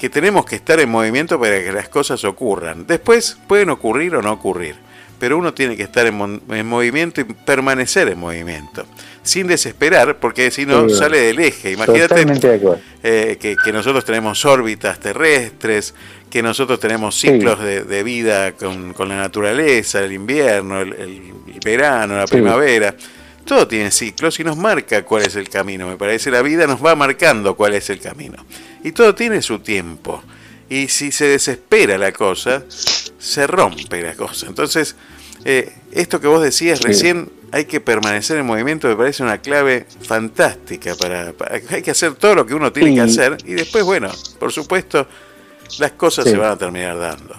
que 0.00 0.08
tenemos 0.10 0.44
que 0.46 0.56
estar 0.56 0.80
en 0.80 0.88
movimiento 0.88 1.38
para 1.38 1.62
que 1.62 1.70
las 1.72 1.88
cosas 1.88 2.24
ocurran. 2.24 2.86
Después 2.86 3.38
pueden 3.46 3.70
ocurrir 3.70 4.14
o 4.16 4.22
no 4.22 4.32
ocurrir. 4.32 4.74
pero 5.20 5.36
uno 5.36 5.52
tiene 5.52 5.76
que 5.76 5.82
estar 5.82 6.06
en, 6.06 6.40
en 6.48 6.66
movimiento 6.66 7.20
y 7.20 7.24
permanecer 7.24 8.08
en 8.08 8.18
movimiento, 8.18 8.86
sin 9.22 9.46
desesperar, 9.48 10.18
porque 10.18 10.50
si 10.50 10.64
no 10.64 10.88
Sí. 10.88 10.94
sale 10.96 11.20
del 11.20 11.38
eje. 11.40 11.72
Imagínate 11.72 12.24
eh, 13.02 13.36
que, 13.38 13.54
que 13.62 13.70
nosotros 13.70 14.02
tenemos 14.06 14.42
órbitas 14.46 14.98
terrestres, 14.98 15.94
que 16.30 16.42
nosotros 16.42 16.80
tenemos 16.80 17.20
ciclos 17.20 17.60
de, 17.62 17.84
de 17.84 18.02
vida 18.02 18.52
con, 18.52 18.94
con 18.94 19.10
la 19.10 19.16
naturaleza, 19.16 20.00
el 20.02 20.12
invierno, 20.12 20.80
el, 20.80 20.94
el 20.94 21.32
verano, 21.62 22.16
la 22.16 22.26
Sí. 22.26 22.32
primavera. 22.36 22.94
Todo 23.44 23.68
tiene 23.68 23.90
ciclos 23.90 24.40
y 24.40 24.44
nos 24.44 24.56
marca 24.56 25.02
cuál 25.04 25.24
es 25.26 25.36
el 25.36 25.50
camino. 25.50 25.86
Me 25.86 25.96
parece 25.98 26.30
la 26.30 26.40
vida 26.40 26.66
nos 26.66 26.82
va 26.82 26.94
marcando 26.94 27.54
cuál 27.56 27.74
es 27.74 27.90
el 27.90 28.00
camino. 28.00 28.42
Y 28.84 28.92
todo 28.92 29.14
tiene 29.14 29.42
su 29.42 29.58
tiempo. 29.58 30.22
Y 30.68 30.88
si 30.88 31.10
se 31.12 31.26
desespera 31.26 31.98
la 31.98 32.12
cosa, 32.12 32.62
se 33.18 33.46
rompe 33.46 34.02
la 34.02 34.14
cosa. 34.14 34.46
Entonces, 34.46 34.96
eh, 35.44 35.72
esto 35.92 36.20
que 36.20 36.28
vos 36.28 36.42
decías 36.42 36.80
recién, 36.82 37.30
hay 37.52 37.64
que 37.64 37.80
permanecer 37.80 38.38
en 38.38 38.46
movimiento, 38.46 38.86
me 38.86 38.94
parece 38.96 39.22
una 39.24 39.38
clave 39.38 39.86
fantástica. 40.02 40.94
Para, 40.94 41.32
para- 41.32 41.56
hay 41.70 41.82
que 41.82 41.90
hacer 41.90 42.14
todo 42.14 42.34
lo 42.36 42.46
que 42.46 42.54
uno 42.54 42.72
tiene 42.72 42.94
que 42.94 43.00
hacer. 43.00 43.36
Y 43.44 43.54
después, 43.54 43.84
bueno, 43.84 44.08
por 44.38 44.52
supuesto, 44.52 45.06
las 45.80 45.92
cosas 45.92 46.24
Sí. 46.24 46.30
se 46.32 46.36
van 46.36 46.52
a 46.52 46.56
terminar 46.56 46.96
dando. 46.98 47.34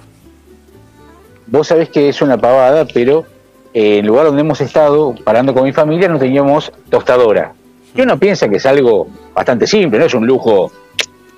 Vos 1.48 1.68
sabés 1.68 1.90
que 1.90 2.10
es 2.10 2.22
una 2.22 2.38
pavada, 2.38 2.86
pero 2.86 3.26
eh, 3.74 4.00
el 4.00 4.06
lugar 4.06 4.26
donde 4.26 4.42
hemos 4.42 4.60
estado, 4.62 5.16
parando 5.24 5.54
con 5.54 5.64
mi 5.64 5.74
familia, 5.74 6.08
no 6.10 6.20
teníamos 6.20 6.72
tostadora. 6.90 7.54
Y 7.96 8.02
uno 8.02 8.18
piensa 8.20 8.48
que 8.50 8.58
es 8.58 8.66
algo 8.66 9.08
bastante 9.34 9.68
simple, 9.68 10.00
no 10.00 10.06
es 10.06 10.14
un 10.14 10.26
lujo 10.26 10.72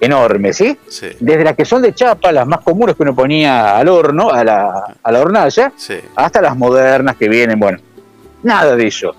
enorme, 0.05 0.53
¿sí? 0.53 0.77
Sí. 0.87 1.07
Desde 1.19 1.43
las 1.43 1.55
que 1.55 1.65
son 1.65 1.81
de 1.81 1.93
chapa, 1.93 2.31
las 2.31 2.45
más 2.47 2.61
comunes 2.61 2.95
que 2.95 3.03
uno 3.03 3.15
ponía 3.15 3.77
al 3.77 3.87
horno, 3.87 4.29
a 4.31 4.43
la, 4.43 4.95
a 5.01 5.11
la 5.11 5.19
hornalla, 5.21 5.71
Sí. 5.75 5.95
hasta 6.15 6.41
las 6.41 6.55
modernas 6.57 7.15
que 7.15 7.27
vienen, 7.29 7.59
bueno, 7.59 7.79
nada 8.43 8.75
de 8.75 8.87
eso. 8.87 9.15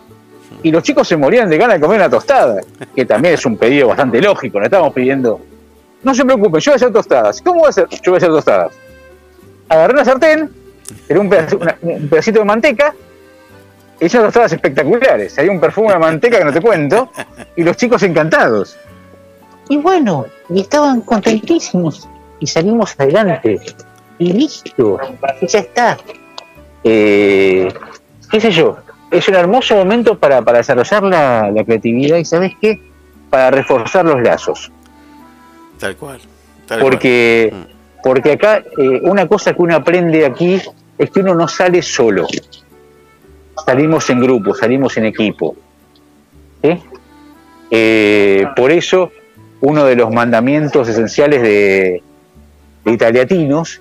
Y 0.63 0.71
los 0.71 0.83
chicos 0.83 1.07
se 1.09 1.17
morían 1.17 1.49
de 1.51 1.59
ganas 1.59 1.77
de 1.77 1.81
comer 1.81 1.99
una 1.99 2.09
tostada, 2.11 2.61
que 2.95 3.05
también 3.05 3.35
es 3.35 3.45
un 3.45 3.57
pedido 3.57 3.89
bastante 3.89 4.21
lógico, 4.21 4.59
no 4.59 4.65
estamos 4.65 4.93
pidiendo, 4.95 5.41
no 6.03 6.15
se 6.15 6.25
preocupen, 6.25 6.61
yo 6.61 6.71
voy 6.71 6.75
a 6.75 6.77
hacer 6.77 6.93
tostadas. 6.93 7.41
¿Cómo 7.43 7.61
voy 7.61 7.67
a 7.67 7.71
hacer? 7.71 7.87
Yo 7.91 8.13
voy 8.13 8.15
a 8.15 8.17
hacer 8.19 8.29
tostadas. 8.31 8.73
Agarré 9.69 9.95
una 9.95 10.05
sartén, 10.05 10.51
era 11.09 11.21
un 11.21 11.29
pedacito, 11.29 11.59
una- 11.63 11.77
un 11.83 12.09
pedacito 12.09 12.39
de 12.41 12.45
manteca, 12.45 12.95
e 14.01 14.05
unas 14.07 14.13
tostadas 14.25 14.53
espectaculares. 14.53 15.39
Hay 15.39 15.49
un 15.49 15.61
perfume 15.61 15.93
de 15.93 15.99
manteca 15.99 16.39
que 16.39 16.45
no 16.45 16.53
te 16.53 16.61
cuento, 16.61 17.11
y 17.57 17.63
los 17.63 17.77
chicos 17.77 18.03
encantados. 18.03 18.77
Y 19.69 19.77
bueno, 19.79 20.27
y 20.49 20.61
estaban 20.61 21.01
contentísimos, 21.01 22.09
y 22.41 22.47
salimos 22.47 22.95
adelante. 22.99 23.61
Y 24.19 24.33
listo, 24.33 24.99
y 25.41 25.47
ya 25.47 25.59
está. 25.59 25.99
Eh, 26.83 27.73
qué 28.31 28.41
sé 28.41 28.51
yo, 28.51 28.77
es 29.11 29.29
un 29.29 29.35
hermoso 29.35 29.75
momento 29.77 30.19
para, 30.19 30.43
para 30.43 30.59
desarrollar 30.59 31.03
la, 31.05 31.51
la 31.51 31.65
creatividad 31.65 32.19
y, 32.19 32.25
¿sabes 32.25 32.53
qué? 32.61 32.81
Para 33.31 33.51
reforzar 33.51 34.05
los 34.05 34.21
lazos. 34.21 34.71
Tal 35.79 35.97
cual. 35.97 36.21
tal 36.67 36.81
Porque, 36.81 37.53
porque 38.03 38.33
acá 38.33 38.63
eh, 38.79 39.01
una 39.03 39.27
cosa 39.27 39.55
que 39.55 39.63
uno 39.63 39.75
aprende 39.75 40.27
aquí 40.27 40.61
es 40.99 41.11
que 41.11 41.21
uno 41.21 41.35
no 41.35 41.49
sale 41.49 41.83
solo. 41.83 42.27
Salimos 43.65 44.09
en 44.11 44.21
grupo, 44.21 44.55
salimos 44.55 44.97
en 44.97 45.07
equipo. 45.07 45.57
¿sí? 46.63 46.83
Eh, 47.71 48.47
por 48.55 48.71
eso, 48.71 49.11
uno 49.65 49.87
de 49.87 49.97
los 49.97 50.13
mandamientos 50.13 50.87
esenciales 50.89 51.41
de, 51.41 52.03
Italiatinos 52.85 53.81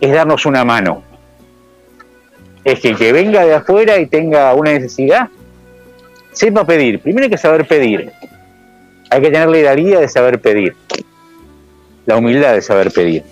es 0.00 0.12
darnos 0.12 0.46
una 0.46 0.64
mano. 0.64 1.02
Es 2.62 2.78
que 2.78 2.90
el 2.90 2.96
que 2.96 3.12
venga 3.12 3.44
de 3.44 3.52
afuera 3.52 3.98
y 3.98 4.06
tenga 4.06 4.54
una 4.54 4.70
necesidad, 4.72 5.28
sepa 6.30 6.64
pedir. 6.64 7.00
Primero 7.00 7.24
hay 7.24 7.30
que 7.30 7.38
saber 7.38 7.66
pedir. 7.66 8.12
Hay 9.10 9.20
que 9.20 9.30
tener 9.32 9.48
la 9.48 9.58
hidalguía 9.58 9.98
de 9.98 10.08
saber 10.08 10.40
pedir. 10.40 10.76
La 12.06 12.16
humildad 12.16 12.52
de 12.52 12.62
saber 12.62 12.92
pedir. 12.92 13.24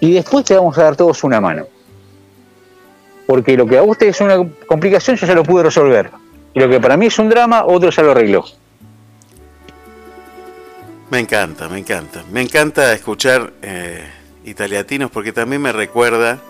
Y 0.00 0.14
después 0.14 0.44
te 0.44 0.56
vamos 0.56 0.76
a 0.78 0.82
dar 0.82 0.96
todos 0.96 1.22
una 1.22 1.40
mano. 1.40 1.68
Porque 3.24 3.56
lo 3.56 3.66
que 3.66 3.78
a 3.78 3.84
usted 3.84 4.08
es 4.08 4.20
una 4.20 4.44
complicación, 4.66 5.16
yo 5.16 5.28
ya 5.28 5.34
lo 5.36 5.44
pude 5.44 5.62
resolver. 5.62 6.10
Y 6.54 6.58
lo 6.58 6.68
que 6.68 6.80
para 6.80 6.96
mí 6.96 7.06
es 7.06 7.16
un 7.20 7.28
drama, 7.28 7.64
otro 7.66 7.90
ya 7.90 8.02
lo 8.02 8.10
arregló. 8.10 8.44
Me 11.10 11.18
encanta, 11.18 11.68
me 11.68 11.78
encanta. 11.78 12.24
Me 12.32 12.40
encanta 12.40 12.92
escuchar 12.92 13.52
eh, 13.62 14.04
italiatinos 14.44 15.10
porque 15.10 15.32
también 15.32 15.60
me 15.60 15.72
recuerda 15.72 16.40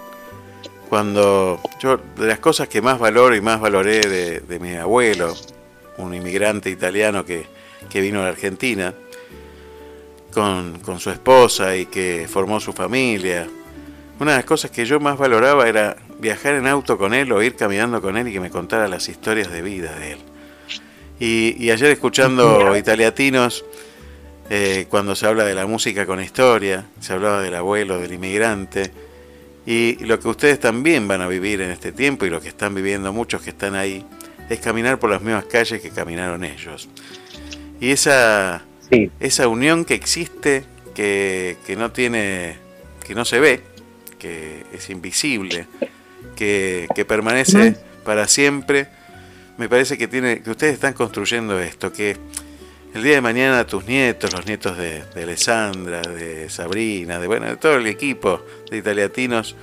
cuando 0.89 1.61
yo, 1.81 1.99
de 2.17 2.27
las 2.27 2.39
cosas 2.39 2.69
que 2.69 2.81
más 2.81 2.99
valoro 2.99 3.35
y 3.35 3.41
más 3.41 3.61
valoré 3.61 4.01
de, 4.01 4.41
de 4.41 4.59
mi 4.61 4.75
abuelo, 4.75 5.35
un 5.99 6.15
inmigrante 6.15 6.71
italiano 6.71 7.25
que, 7.25 7.47
que 7.91 8.01
vino 8.01 8.21
a 8.21 8.25
la 8.25 8.29
Argentina 8.29 8.95
con, 10.33 10.79
con 10.81 11.01
su 11.01 11.11
esposa 11.11 11.77
y 11.77 11.87
que 11.87 12.29
formó 12.31 12.61
su 12.61 12.73
familia. 12.73 13.49
Una 14.21 14.33
de 14.33 14.39
las 14.39 14.45
cosas 14.45 14.71
que 14.71 14.85
yo 14.85 15.01
más 15.01 15.19
valoraba 15.19 15.69
era 15.69 15.97
viajar 16.21 16.55
en 16.55 16.69
auto 16.69 16.97
con 16.97 17.13
él 17.13 17.33
o 17.33 17.43
ir 17.43 17.57
caminando 17.57 18.01
con 18.01 18.17
él 18.17 18.29
y 18.29 18.33
que 18.33 18.41
me 18.41 18.51
contara 18.51 18.87
las 18.87 19.09
historias 19.09 19.51
de 19.51 19.63
vida 19.63 19.93
de 19.99 20.13
él. 20.13 20.19
Y, 21.19 21.57
y 21.59 21.71
ayer 21.71 21.91
escuchando 21.91 22.77
italiatinos, 22.77 23.65
eh, 24.51 24.87
cuando 24.89 25.15
se 25.15 25.27
habla 25.27 25.45
de 25.45 25.55
la 25.55 25.67
música 25.67 26.07
con 26.07 26.21
historia, 26.21 26.87
se 27.01 27.13
hablaba 27.13 27.41
del 27.41 27.55
abuelo, 27.55 27.99
del 27.99 28.13
inmigrante, 28.13 28.91
y 29.67 29.97
lo 30.05 30.21
que 30.21 30.29
ustedes 30.29 30.61
también 30.61 31.09
van 31.09 31.23
a 31.23 31.29
vivir 31.29 31.63
en 31.63 31.71
este 31.71 31.93
tiempo 31.93 32.27
y 32.27 32.31
lo 32.31 32.41
que 32.41 32.49
están 32.49 32.75
viviendo 32.75 33.13
muchos 33.13 33.41
que 33.41 33.51
están 33.51 33.75
ahí, 33.75 34.05
es 34.51 34.61
caminar 34.61 34.99
por 34.99 35.11
las 35.11 35.23
mismas 35.23 35.47
calles 35.47 35.81
que 35.81 35.91
caminaron 35.91 36.45
ellos. 36.45 36.89
Y 37.81 37.91
esa, 37.91 38.63
esa 39.21 39.49
unión 39.49 39.87
que 39.87 39.95
existe, 39.95 40.65
que, 40.95 41.57
que 41.67 41.77
no 41.77 41.93
tiene, 41.93 42.57
que 43.07 43.15
no 43.15 43.25
se 43.25 43.41
ve, 43.41 43.63
que 44.19 44.65
es 44.73 44.91
invisible, 44.91 45.67
que, 46.37 46.87
que 46.95 47.05
permanece 47.07 47.77
para 48.05 48.29
siempre, 48.29 48.89
me 49.57 49.69
parece 49.69 49.97
que 49.97 50.09
tiene, 50.09 50.43
que 50.43 50.51
ustedes 50.51 50.75
están 50.75 50.93
construyendo 50.93 51.59
esto, 51.59 51.93
que 51.93 52.17
el 52.95 53.03
día 53.03 53.15
de 53.17 53.21
mañana 53.21 53.67
tus 53.67 53.85
nietos, 53.87 54.33
los 54.33 54.47
nietos 54.47 54.77
de, 54.79 55.03
Alessandra, 55.21 56.01
de 56.01 56.49
Sabrina, 56.49 57.19
de 57.19 57.27
bueno, 57.27 57.47
de 57.47 57.57
todo 57.57 57.75
el 57.75 57.89
equipo 57.89 58.43
de 58.71 58.79
italiatinos, 58.79 59.57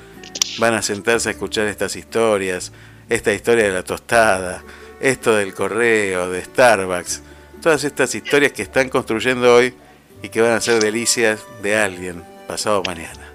van 0.59 0.73
a 0.73 0.81
sentarse 0.81 1.29
a 1.29 1.31
escuchar 1.31 1.67
estas 1.67 1.95
historias, 1.95 2.73
esta 3.07 3.33
historia 3.33 3.63
de 3.63 3.71
la 3.71 3.83
tostada, 3.83 4.61
esto 4.99 5.33
del 5.33 5.53
correo, 5.53 6.29
de 6.29 6.43
Starbucks, 6.43 7.23
todas 7.61 7.85
estas 7.85 8.13
historias 8.13 8.51
que 8.51 8.63
están 8.63 8.89
construyendo 8.89 9.55
hoy 9.55 9.73
y 10.21 10.27
que 10.27 10.41
van 10.41 10.51
a 10.51 10.61
ser 10.61 10.81
delicias 10.81 11.39
de 11.63 11.77
alguien 11.77 12.21
pasado 12.47 12.83
mañana. 12.85 13.31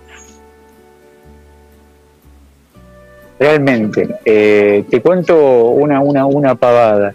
Realmente. 3.38 4.08
Eh, 4.26 4.84
te 4.90 5.00
cuento 5.00 5.70
una, 5.70 6.00
una, 6.00 6.26
una 6.26 6.54
pavada. 6.54 7.14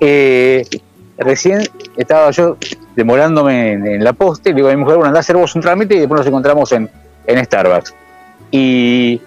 Eh, 0.00 0.64
recién 1.18 1.62
estaba 1.96 2.30
yo 2.30 2.56
demorándome 2.94 3.72
en, 3.72 4.04
la 4.04 4.12
poste, 4.12 4.50
le 4.50 4.56
digo 4.56 4.68
a 4.68 4.72
mi 4.72 4.78
mujer, 4.78 4.96
bueno, 4.96 5.08
anda 5.08 5.18
a 5.18 5.20
hacer 5.20 5.36
vos 5.36 5.54
un 5.54 5.62
trámite 5.62 5.94
y 5.94 6.00
después 6.00 6.20
nos 6.20 6.26
encontramos 6.26 6.72
en, 6.72 6.90
en 7.26 7.44
Starbucks. 7.44 7.94
Y 8.50 9.20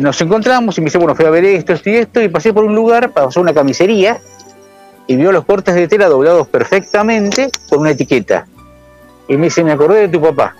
nos 0.00 0.20
encontramos 0.20 0.76
y 0.78 0.80
me 0.80 0.86
dice, 0.86 0.98
bueno, 0.98 1.14
fui 1.14 1.24
a 1.24 1.30
ver 1.30 1.44
esto, 1.44 1.72
esto 1.72 1.90
y 1.90 1.96
esto, 1.96 2.22
y 2.22 2.28
pasé 2.28 2.52
por 2.52 2.64
un 2.64 2.74
lugar, 2.74 3.10
pasó 3.10 3.40
una 3.40 3.54
camisería, 3.54 4.20
y 5.06 5.16
vio 5.16 5.32
los 5.32 5.44
cortes 5.44 5.74
de 5.74 5.88
tela 5.88 6.08
doblados 6.08 6.48
perfectamente 6.48 7.50
con 7.68 7.80
una 7.80 7.90
etiqueta. 7.90 8.46
Y 9.28 9.36
me 9.36 9.44
dice, 9.44 9.64
me 9.64 9.72
acordé 9.72 10.00
de 10.00 10.08
tu 10.08 10.20
papá. 10.20 10.54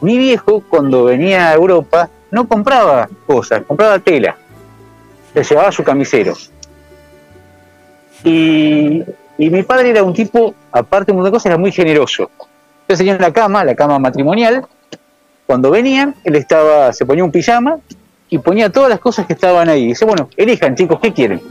Mi 0.00 0.16
viejo, 0.16 0.62
cuando 0.68 1.04
venía 1.04 1.48
a 1.48 1.54
Europa, 1.54 2.08
no 2.30 2.48
compraba 2.48 3.08
cosas, 3.26 3.62
compraba 3.66 3.98
tela. 3.98 4.36
Se 5.34 5.42
llevaba 5.42 5.72
su 5.72 5.82
camisero. 5.84 6.34
Y, 8.24 9.04
mi 9.36 9.62
padre 9.62 9.90
era 9.90 10.02
un 10.02 10.14
tipo, 10.14 10.54
aparte 10.72 11.06
de 11.06 11.12
un 11.12 11.18
montón 11.18 11.32
de 11.32 11.36
cosas, 11.36 11.46
era 11.46 11.58
muy 11.58 11.70
generoso. 11.70 12.30
Entonces 12.82 12.98
tenía 12.98 13.18
la 13.18 13.32
cama, 13.32 13.64
la 13.64 13.74
cama 13.74 13.98
matrimonial. 13.98 14.66
Cuando 15.46 15.70
venían, 15.70 16.14
él 16.24 16.36
estaba, 16.36 16.92
se 16.92 17.04
ponía 17.04 17.22
un 17.22 17.30
pijama 17.30 17.78
y 18.30 18.38
ponía 18.38 18.70
todas 18.70 18.88
las 18.88 19.00
cosas 19.00 19.26
que 19.26 19.34
estaban 19.34 19.68
ahí. 19.68 19.88
dice, 19.88 20.04
bueno, 20.04 20.30
elijan 20.36 20.74
chicos, 20.74 20.98
¿qué 21.00 21.12
quieren? 21.12 21.42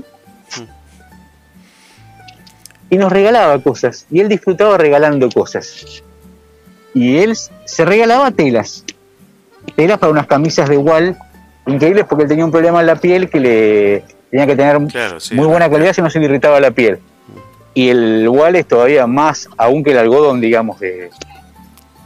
Y 2.90 2.98
nos 2.98 3.12
regalaba 3.12 3.60
cosas. 3.60 4.08
Y 4.10 4.20
él 4.20 4.30
disfrutaba 4.30 4.78
regalando 4.78 5.30
cosas. 5.30 6.04
Y 6.94 7.18
él 7.18 7.36
se 7.36 7.86
regalaba 7.86 8.32
telas. 8.32 8.84
Telas 9.76 9.98
para 10.00 10.12
unas 10.12 10.28
camisas 10.28 10.70
de 10.70 10.76
igual 10.76 11.18
increíbles 11.66 12.06
porque 12.08 12.24
él 12.24 12.30
tenía 12.30 12.46
un 12.46 12.52
problema 12.52 12.82
en 12.82 12.88
la 12.88 12.96
piel 12.96 13.30
que 13.30 13.40
le 13.40 14.04
tenía 14.34 14.48
que 14.48 14.56
tener 14.56 14.80
muy 14.80 15.46
buena 15.46 15.70
calidad 15.70 15.94
si 15.94 16.02
no 16.02 16.10
se 16.10 16.18
le 16.18 16.26
irritaba 16.26 16.60
la 16.60 16.72
piel. 16.72 16.98
Y 17.76 17.90
el 17.90 18.28
wall 18.28 18.56
es 18.56 18.68
todavía 18.68 19.06
más 19.06 19.48
aún 19.58 19.84
que 19.84 19.92
el 19.92 20.00
algodón, 20.00 20.42
digamos. 20.42 20.80
De... 20.80 21.12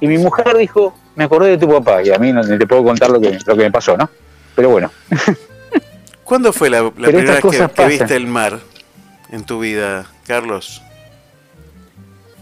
Y 0.02 0.08
mi 0.08 0.18
mujer 0.18 0.58
dijo, 0.58 0.94
me 1.16 1.24
acordé 1.24 1.52
de 1.52 1.58
tu 1.58 1.70
papá, 1.70 2.04
y 2.04 2.12
a 2.12 2.18
mí 2.18 2.34
no 2.34 2.46
te 2.46 2.68
puedo 2.68 2.84
contar 2.84 3.12
lo 3.12 3.22
que, 3.22 3.40
lo 3.46 3.56
que 3.56 3.64
me 3.64 3.72
pasó, 3.72 3.96
¿no? 3.96 4.10
Pero 4.56 4.72
bueno. 4.72 4.92
¿Cuándo 6.26 6.52
fue 6.52 6.70
la, 6.70 6.92
primera 6.92 7.40
vez 7.40 7.70
que, 7.74 7.86
viste 7.86 8.18
el 8.18 8.28
mar 8.28 8.60
en 9.30 9.46
tu 9.46 9.62
vida, 9.62 10.06
Carlos? 10.26 10.84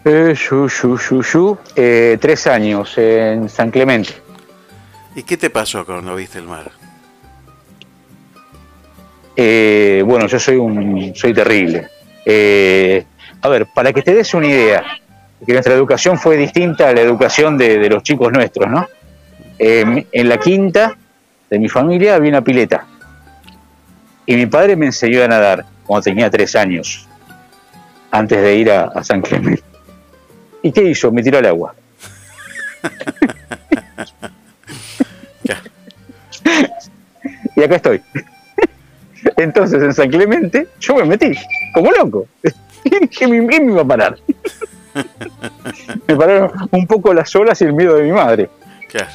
Eh, 0.03 0.34
yu, 0.34 0.68
yu, 0.68 0.98
yu, 0.98 1.22
yu, 1.22 1.57
eh, 1.76 2.18
tres 2.20 2.48
años 2.48 2.98
en 2.98 3.49
San 3.49 3.70
Clemente. 3.70 4.16
¿Y 5.16 5.22
qué 5.22 5.38
te 5.38 5.52
pasó 5.52 5.86
cuando 5.86 6.16
viste 6.16 6.40
el 6.40 6.45
mar? 6.45 6.72
Eh, 9.36 10.03
bueno, 10.06 10.28
yo 10.28 10.40
soy 10.40 10.56
un 10.56 11.14
soy 11.16 11.34
terrible. 11.34 11.88
Eh, 12.26 13.03
a 13.41 13.49
ver, 13.49 13.68
para 13.74 13.91
que 13.94 14.02
te 14.02 14.14
des 14.14 14.34
una 14.34 14.48
idea, 14.48 14.84
que 15.45 15.53
nuestra 15.53 15.74
educación 15.74 16.18
fue 16.18 16.38
distinta 16.38 16.90
a 16.90 16.94
la 16.94 17.02
educación 17.02 17.57
de, 17.57 17.78
de 17.78 17.90
los 17.90 18.03
chicos 18.03 18.32
nuestros, 18.32 18.70
¿no? 18.70 18.88
Eh, 19.60 20.06
en 20.12 20.30
la 20.30 20.38
quinta 20.38 20.98
de 21.49 21.60
mi 21.60 21.70
familia 21.70 22.16
había 22.16 22.30
una 22.30 22.44
pileta. 22.44 22.86
Y 24.26 24.36
mi 24.36 24.48
padre 24.48 24.76
me 24.76 24.88
enseñó 24.88 25.24
a 25.24 25.28
nadar 25.28 25.66
cuando 25.86 26.03
tenía 26.03 26.30
tres 26.30 26.56
años, 26.56 27.07
antes 28.10 28.41
de 28.41 28.56
ir 28.56 28.72
a, 28.72 28.86
a 28.86 29.03
San 29.03 29.22
Clemente. 29.22 29.64
¿Y 30.64 30.72
qué 30.72 30.84
hizo? 30.84 31.12
Me 31.12 31.22
tiró 31.22 31.38
al 31.38 31.45
agua. 31.45 31.76
y 37.56 37.64
acá 37.64 37.76
estoy. 37.76 38.02
Entonces 39.38 39.82
en 39.82 39.94
San 39.94 40.10
Clemente 40.10 40.68
yo 40.80 40.95
me 40.95 41.06
metí, 41.06 41.34
como 41.74 41.91
loco. 41.91 42.28
¿Qué 42.41 42.99
me, 43.28 43.48
qué 43.48 43.60
me 43.60 43.72
iba 43.72 43.82
a 43.82 43.86
parar? 43.86 44.18
me 46.07 46.16
pararon 46.16 46.52
un 46.72 46.88
poco 46.88 47.14
las 47.14 47.36
olas 47.36 47.62
y 47.62 47.66
el 47.66 47.74
miedo 47.74 47.95
de 47.95 48.03
mi 48.03 48.12
madre. 48.12 48.49
Claro. 48.90 49.12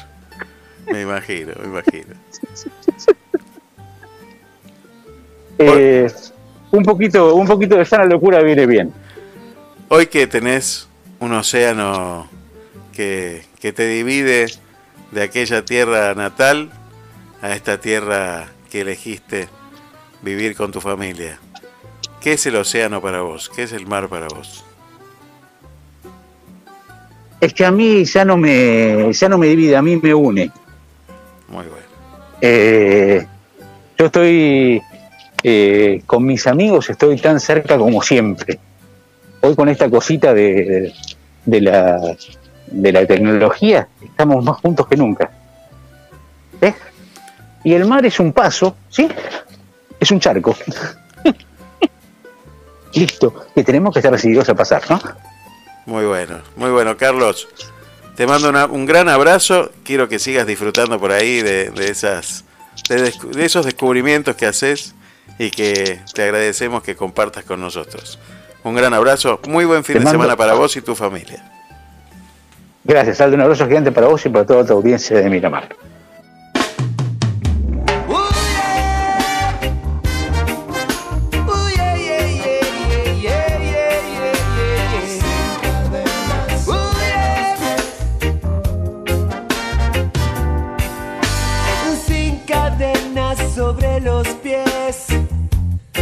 Me 0.91 1.01
imagino, 1.01 1.53
me 1.59 1.67
imagino. 1.67 2.15
Eh, 5.63 6.11
un 6.71 6.81
poquito, 6.81 7.35
un 7.35 7.45
poquito 7.45 7.75
de 7.75 7.85
sana 7.85 8.05
locura 8.05 8.41
viene 8.41 8.65
bien. 8.65 8.91
Hoy 9.89 10.07
que 10.07 10.25
tenés 10.25 10.89
un 11.19 11.33
océano 11.33 12.27
que, 12.93 13.43
que 13.59 13.71
te 13.71 13.85
divide 13.85 14.47
de 15.11 15.21
aquella 15.21 15.63
tierra 15.63 16.15
natal 16.15 16.71
a 17.43 17.53
esta 17.53 17.79
tierra 17.79 18.47
que 18.71 18.81
elegiste 18.81 19.49
vivir 20.21 20.55
con 20.55 20.71
tu 20.71 20.81
familia. 20.81 21.39
¿Qué 22.19 22.33
es 22.33 22.45
el 22.45 22.55
océano 22.55 23.01
para 23.01 23.21
vos? 23.21 23.49
¿Qué 23.55 23.63
es 23.63 23.73
el 23.73 23.87
mar 23.87 24.07
para 24.07 24.27
vos? 24.27 24.63
Es 27.39 27.53
que 27.53 27.65
a 27.65 27.71
mí 27.71 28.05
ya 28.05 28.23
no 28.23 28.37
me, 28.37 29.11
ya 29.11 29.27
no 29.27 29.37
me 29.37 29.47
divide, 29.47 29.75
a 29.75 29.81
mí 29.81 29.97
me 29.97 30.13
une. 30.13 30.51
Muy 31.47 31.65
bueno. 31.65 31.85
Eh, 32.39 33.25
yo 33.97 34.05
estoy 34.05 34.81
eh, 35.43 36.03
con 36.05 36.23
mis 36.23 36.45
amigos, 36.45 36.89
estoy 36.91 37.17
tan 37.17 37.39
cerca 37.39 37.77
como 37.77 38.01
siempre. 38.03 38.59
Hoy 39.41 39.55
con 39.55 39.69
esta 39.69 39.89
cosita 39.89 40.35
de, 40.35 40.93
de 41.45 41.61
la, 41.61 41.99
de 42.67 42.91
la 42.91 43.07
tecnología, 43.07 43.87
estamos 44.03 44.43
más 44.45 44.57
juntos 44.57 44.87
que 44.87 44.95
nunca. 44.95 45.31
¿Ves? 46.59 46.75
Y 47.63 47.73
el 47.73 47.85
mar 47.85 48.05
es 48.05 48.19
un 48.19 48.33
paso, 48.33 48.75
¿sí? 48.89 49.07
Es 50.01 50.11
un 50.11 50.19
charco. 50.19 50.53
Listo, 52.93 53.45
que 53.55 53.63
tenemos 53.63 53.93
que 53.93 53.99
estar 53.99 54.11
decididos 54.11 54.49
a 54.49 54.55
pasar, 54.55 54.83
¿no? 54.89 54.99
Muy 55.85 56.05
bueno, 56.05 56.39
muy 56.57 56.71
bueno, 56.71 56.97
Carlos. 56.97 57.47
Te 58.15 58.27
mando 58.27 58.49
una- 58.49 58.65
un 58.65 58.85
gran 58.85 59.07
abrazo. 59.07 59.71
Quiero 59.83 60.09
que 60.09 60.19
sigas 60.19 60.45
disfrutando 60.45 60.99
por 60.99 61.11
ahí 61.13 61.41
de, 61.41 61.69
de 61.71 61.89
esas, 61.89 62.43
de, 62.89 63.13
esos 63.45 63.65
descubrimientos 63.65 64.35
que 64.35 64.45
haces 64.45 64.93
y 65.39 65.49
que 65.51 66.01
te 66.13 66.23
agradecemos 66.23 66.83
que 66.83 66.95
compartas 66.97 67.45
con 67.45 67.61
nosotros. 67.61 68.19
Un 68.63 68.75
gran 68.75 68.93
abrazo, 68.93 69.39
muy 69.47 69.63
buen 69.65 69.83
fin 69.85 69.93
Te 69.93 69.99
de 69.99 70.05
mando- 70.05 70.19
semana 70.19 70.35
para 70.35 70.53
vos 70.53 70.75
y 70.75 70.81
tu 70.81 70.93
familia. 70.95 71.49
Gracias, 72.83 73.21
Aldo. 73.21 73.35
Un 73.35 73.41
abrazo 73.43 73.65
gigante 73.67 73.91
para 73.91 74.07
vos 74.07 74.25
y 74.25 74.29
para 74.29 74.45
toda 74.45 74.65
tu 74.65 74.73
audiencia 74.73 75.17
de 75.17 75.29
Miramar. 75.29 75.69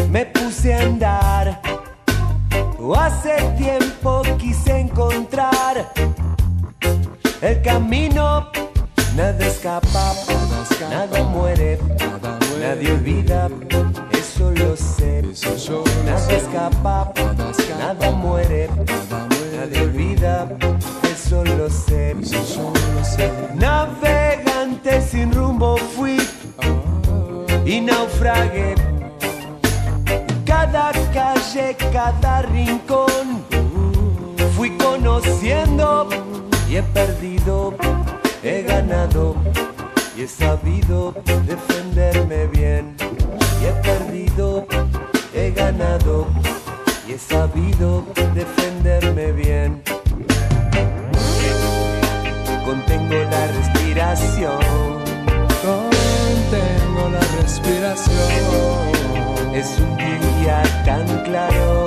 Me 0.09 0.25
puse 0.25 0.73
a 0.73 0.81
andar. 0.81 1.61
Hace 2.95 3.35
tiempo 3.57 4.23
quise 4.37 4.79
encontrar 4.79 5.91
el 7.41 7.61
camino. 7.61 8.49
Nada 9.15 9.45
escapa, 9.45 10.13
nada 10.89 11.23
muere, 11.23 11.79
nadie 12.59 12.91
olvida, 12.91 13.49
eso 14.11 14.51
lo 14.51 14.75
sé. 14.77 15.23
Nada 16.05 16.33
escapa, 16.33 17.11
nada 17.77 18.11
muere, 18.11 18.69
nadie 19.55 19.81
olvida, 19.81 20.47
eso 21.03 21.43
lo 21.43 21.69
sé. 21.69 22.15
Navegante 23.55 25.01
sin 25.01 25.33
rumbo 25.33 25.77
fui. 25.77 26.17
Y 27.65 27.81
naufragué. 27.81 28.75
Cada 30.49 30.91
calle, 31.13 31.77
cada 31.93 32.41
rincón 32.41 33.45
fui 34.57 34.71
conociendo 34.77 36.09
y 36.67 36.77
he 36.77 36.81
perdido, 36.81 37.75
he 38.41 38.63
ganado 38.63 39.35
y 40.17 40.23
he 40.23 40.27
sabido 40.27 41.13
defenderme 41.45 42.47
bien. 42.47 42.95
Y 43.61 43.65
he 43.67 43.73
perdido, 43.83 44.65
he 45.35 45.51
ganado 45.51 46.25
y 47.07 47.11
he 47.11 47.19
sabido 47.19 48.03
defenderme 48.33 49.31
bien. 49.31 49.83
Contengo 52.65 53.17
la 53.29 53.47
respiración. 53.55 54.59
Contengo 55.61 57.09
la 57.11 57.19
respiración. 57.39 58.88
Es 59.53 59.79
un 59.79 59.97
día 59.97 60.61
tan 60.85 61.05
claro. 61.23 61.78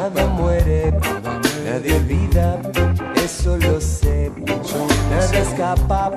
Nada 0.00 0.26
muere, 0.28 0.92
nadie 1.64 1.94
olvida, 1.94 2.58
eso 3.22 3.56
lo 3.58 3.78
sé. 3.80 4.32
Nada 5.10 5.38
escapa, 5.38 6.09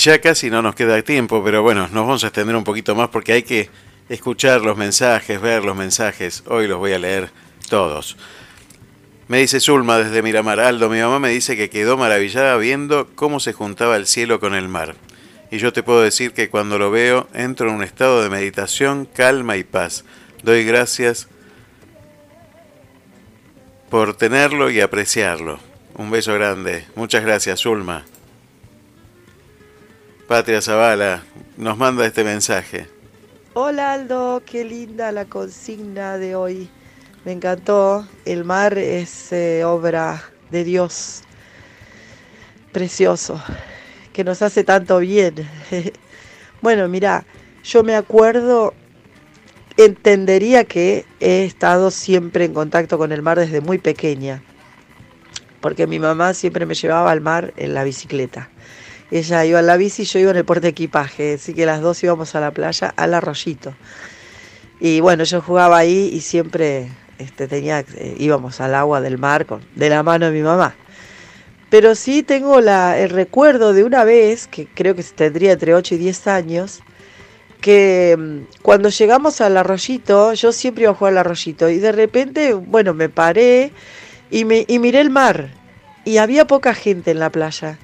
ya 0.00 0.20
casi 0.20 0.50
no 0.50 0.62
nos 0.62 0.74
queda 0.74 1.00
tiempo, 1.02 1.42
pero 1.44 1.62
bueno, 1.62 1.82
nos 1.82 2.06
vamos 2.06 2.24
a 2.24 2.28
extender 2.28 2.56
un 2.56 2.64
poquito 2.64 2.94
más 2.94 3.08
porque 3.08 3.32
hay 3.32 3.42
que 3.42 3.68
escuchar 4.08 4.62
los 4.62 4.76
mensajes, 4.76 5.40
ver 5.40 5.64
los 5.64 5.76
mensajes. 5.76 6.42
Hoy 6.46 6.66
los 6.66 6.78
voy 6.78 6.92
a 6.92 6.98
leer 6.98 7.30
todos. 7.68 8.16
Me 9.28 9.38
dice 9.38 9.60
Zulma 9.60 9.98
desde 9.98 10.22
Miramar, 10.22 10.58
Aldo, 10.58 10.88
mi 10.88 11.00
mamá 11.00 11.20
me 11.20 11.28
dice 11.28 11.56
que 11.56 11.70
quedó 11.70 11.96
maravillada 11.96 12.56
viendo 12.56 13.08
cómo 13.14 13.38
se 13.38 13.52
juntaba 13.52 13.96
el 13.96 14.06
cielo 14.06 14.40
con 14.40 14.54
el 14.54 14.68
mar. 14.68 14.96
Y 15.50 15.58
yo 15.58 15.72
te 15.72 15.82
puedo 15.82 16.00
decir 16.00 16.32
que 16.32 16.48
cuando 16.48 16.78
lo 16.78 16.90
veo 16.90 17.28
entro 17.34 17.68
en 17.68 17.76
un 17.76 17.82
estado 17.82 18.22
de 18.22 18.30
meditación, 18.30 19.06
calma 19.06 19.56
y 19.56 19.64
paz. 19.64 20.04
Doy 20.42 20.64
gracias 20.64 21.28
por 23.90 24.14
tenerlo 24.14 24.70
y 24.70 24.80
apreciarlo. 24.80 25.58
Un 25.94 26.10
beso 26.10 26.32
grande. 26.34 26.86
Muchas 26.94 27.22
gracias, 27.22 27.60
Zulma. 27.60 28.04
Patria 30.30 30.62
Zavala 30.62 31.24
nos 31.56 31.76
manda 31.76 32.06
este 32.06 32.22
mensaje. 32.22 32.86
Hola 33.52 33.94
Aldo, 33.94 34.44
qué 34.46 34.64
linda 34.64 35.10
la 35.10 35.24
consigna 35.24 36.18
de 36.18 36.36
hoy. 36.36 36.70
Me 37.24 37.32
encantó. 37.32 38.06
El 38.24 38.44
mar 38.44 38.78
es 38.78 39.32
eh, 39.32 39.64
obra 39.64 40.22
de 40.52 40.62
Dios. 40.62 41.22
Precioso. 42.70 43.42
Que 44.12 44.22
nos 44.22 44.40
hace 44.40 44.62
tanto 44.62 45.00
bien. 45.00 45.34
bueno, 46.62 46.86
mira, 46.86 47.26
yo 47.64 47.82
me 47.82 47.96
acuerdo, 47.96 48.72
entendería 49.76 50.62
que 50.62 51.06
he 51.18 51.42
estado 51.42 51.90
siempre 51.90 52.44
en 52.44 52.54
contacto 52.54 52.98
con 52.98 53.10
el 53.10 53.20
mar 53.20 53.36
desde 53.36 53.60
muy 53.60 53.78
pequeña. 53.78 54.44
Porque 55.60 55.88
mi 55.88 55.98
mamá 55.98 56.34
siempre 56.34 56.66
me 56.66 56.76
llevaba 56.76 57.10
al 57.10 57.20
mar 57.20 57.52
en 57.56 57.74
la 57.74 57.82
bicicleta. 57.82 58.48
Ella 59.10 59.44
iba 59.44 59.60
en 59.60 59.66
la 59.66 59.76
bici 59.76 60.02
y 60.02 60.04
yo 60.04 60.18
iba 60.20 60.30
en 60.30 60.36
el 60.36 60.44
porte 60.44 60.68
equipaje, 60.68 61.34
así 61.34 61.52
que 61.52 61.66
las 61.66 61.80
dos 61.80 62.02
íbamos 62.02 62.34
a 62.34 62.40
la 62.40 62.52
playa, 62.52 62.94
al 62.96 63.14
arroyito. 63.14 63.74
Y 64.78 65.00
bueno, 65.00 65.24
yo 65.24 65.40
jugaba 65.40 65.78
ahí 65.78 66.10
y 66.12 66.20
siempre 66.20 66.88
este, 67.18 67.48
tenía, 67.48 67.80
eh, 67.80 68.16
íbamos 68.18 68.60
al 68.60 68.74
agua 68.74 69.00
del 69.00 69.18
mar 69.18 69.46
con, 69.46 69.62
de 69.74 69.90
la 69.90 70.02
mano 70.02 70.26
de 70.26 70.32
mi 70.32 70.42
mamá. 70.42 70.74
Pero 71.68 71.94
sí 71.94 72.22
tengo 72.22 72.60
la, 72.60 72.98
el 72.98 73.10
recuerdo 73.10 73.72
de 73.72 73.84
una 73.84 74.04
vez, 74.04 74.46
que 74.46 74.66
creo 74.66 74.94
que 74.96 75.02
tendría 75.02 75.52
entre 75.52 75.74
8 75.74 75.96
y 75.96 75.98
10 75.98 76.26
años, 76.26 76.80
que 77.60 78.16
mm, 78.18 78.62
cuando 78.62 78.88
llegamos 78.88 79.40
al 79.40 79.56
arroyito, 79.56 80.32
yo 80.32 80.52
siempre 80.52 80.84
iba 80.84 80.92
a 80.92 80.94
jugar 80.94 81.12
al 81.12 81.18
arroyito, 81.18 81.68
y 81.68 81.78
de 81.78 81.92
repente, 81.92 82.54
bueno, 82.54 82.94
me 82.94 83.08
paré 83.08 83.72
y, 84.30 84.44
me, 84.44 84.64
y 84.66 84.78
miré 84.78 85.00
el 85.00 85.10
mar, 85.10 85.50
y 86.04 86.16
había 86.16 86.46
poca 86.46 86.74
gente 86.74 87.10
en 87.10 87.18
la 87.18 87.30
playa. 87.30 87.78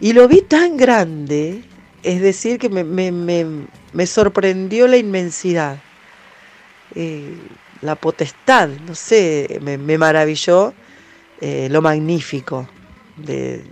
Y 0.00 0.12
lo 0.12 0.28
vi 0.28 0.42
tan 0.42 0.76
grande, 0.76 1.64
es 2.02 2.20
decir, 2.20 2.58
que 2.58 2.68
me, 2.68 2.84
me- 2.84 3.12
me- 3.12 3.66
me 3.92 4.06
sorprendió 4.06 4.86
la 4.86 4.96
inmensidad, 4.96 5.78
eh, 6.94 7.48
la 7.80 7.96
potestad, 7.96 8.68
no 8.86 8.94
sé, 8.94 9.58
me, 9.60 9.78
maravilló 9.98 10.74
eh, 11.40 11.68
lo 11.70 11.82
magnífico. 11.82 12.68
De, 13.16 13.64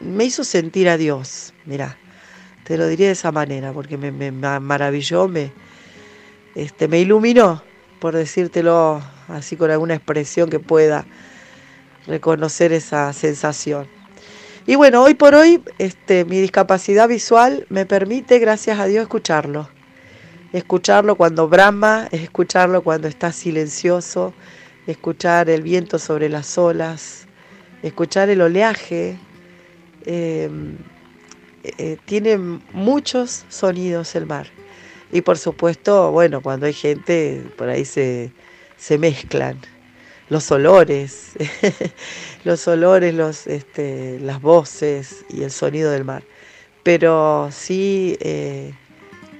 me 0.00 0.24
hizo 0.24 0.44
sentir 0.44 0.88
a 0.88 0.96
Dios, 0.96 1.54
mira, 1.66 1.98
te 2.64 2.76
lo 2.78 2.86
diría 2.88 3.06
de 3.08 3.12
esa 3.12 3.32
manera, 3.32 3.72
porque 3.72 3.98
me, 3.98 4.12
me 4.12 4.32
ma- 4.32 4.60
maravilló, 4.60 5.28
me, 5.28 5.52
este, 6.54 6.88
me 6.88 7.00
iluminó, 7.00 7.64
por 7.98 8.14
decírtelo 8.16 9.02
así 9.28 9.56
con 9.56 9.70
alguna 9.70 9.94
expresión 9.94 10.50
que 10.50 10.60
pueda 10.60 11.06
reconocer 12.06 12.72
esa 12.72 13.12
sensación. 13.12 13.88
Y 14.66 14.76
bueno, 14.76 15.02
hoy 15.02 15.12
por 15.12 15.34
hoy 15.34 15.62
este, 15.76 16.24
mi 16.24 16.40
discapacidad 16.40 17.06
visual 17.06 17.66
me 17.68 17.84
permite, 17.84 18.38
gracias 18.38 18.78
a 18.78 18.86
Dios, 18.86 19.02
escucharlo. 19.02 19.68
Escucharlo 20.54 21.16
cuando 21.16 21.48
brama, 21.48 22.08
escucharlo 22.12 22.82
cuando 22.82 23.06
está 23.06 23.30
silencioso, 23.30 24.32
escuchar 24.86 25.50
el 25.50 25.60
viento 25.60 25.98
sobre 25.98 26.30
las 26.30 26.56
olas, 26.56 27.26
escuchar 27.82 28.30
el 28.30 28.40
oleaje. 28.40 29.18
Eh, 30.06 30.48
eh, 31.64 31.98
tiene 32.06 32.38
muchos 32.38 33.44
sonidos 33.50 34.14
el 34.14 34.24
mar. 34.24 34.46
Y 35.12 35.20
por 35.20 35.36
supuesto, 35.36 36.10
bueno, 36.10 36.40
cuando 36.40 36.64
hay 36.64 36.72
gente, 36.72 37.44
por 37.58 37.68
ahí 37.68 37.84
se, 37.84 38.32
se 38.78 38.96
mezclan 38.96 39.58
los 40.28 40.50
olores, 40.50 41.32
los 42.44 42.66
olores, 42.68 43.14
los, 43.14 43.46
este, 43.46 44.18
las 44.20 44.40
voces 44.40 45.24
y 45.28 45.42
el 45.42 45.50
sonido 45.50 45.90
del 45.90 46.04
mar. 46.04 46.24
Pero 46.82 47.48
sí, 47.50 48.16
eh, 48.20 48.72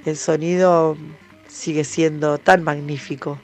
el 0.04 0.16
sonido 0.16 0.96
sigue 1.48 1.84
siendo 1.84 2.38
tan 2.38 2.62
magnífico 2.62 3.38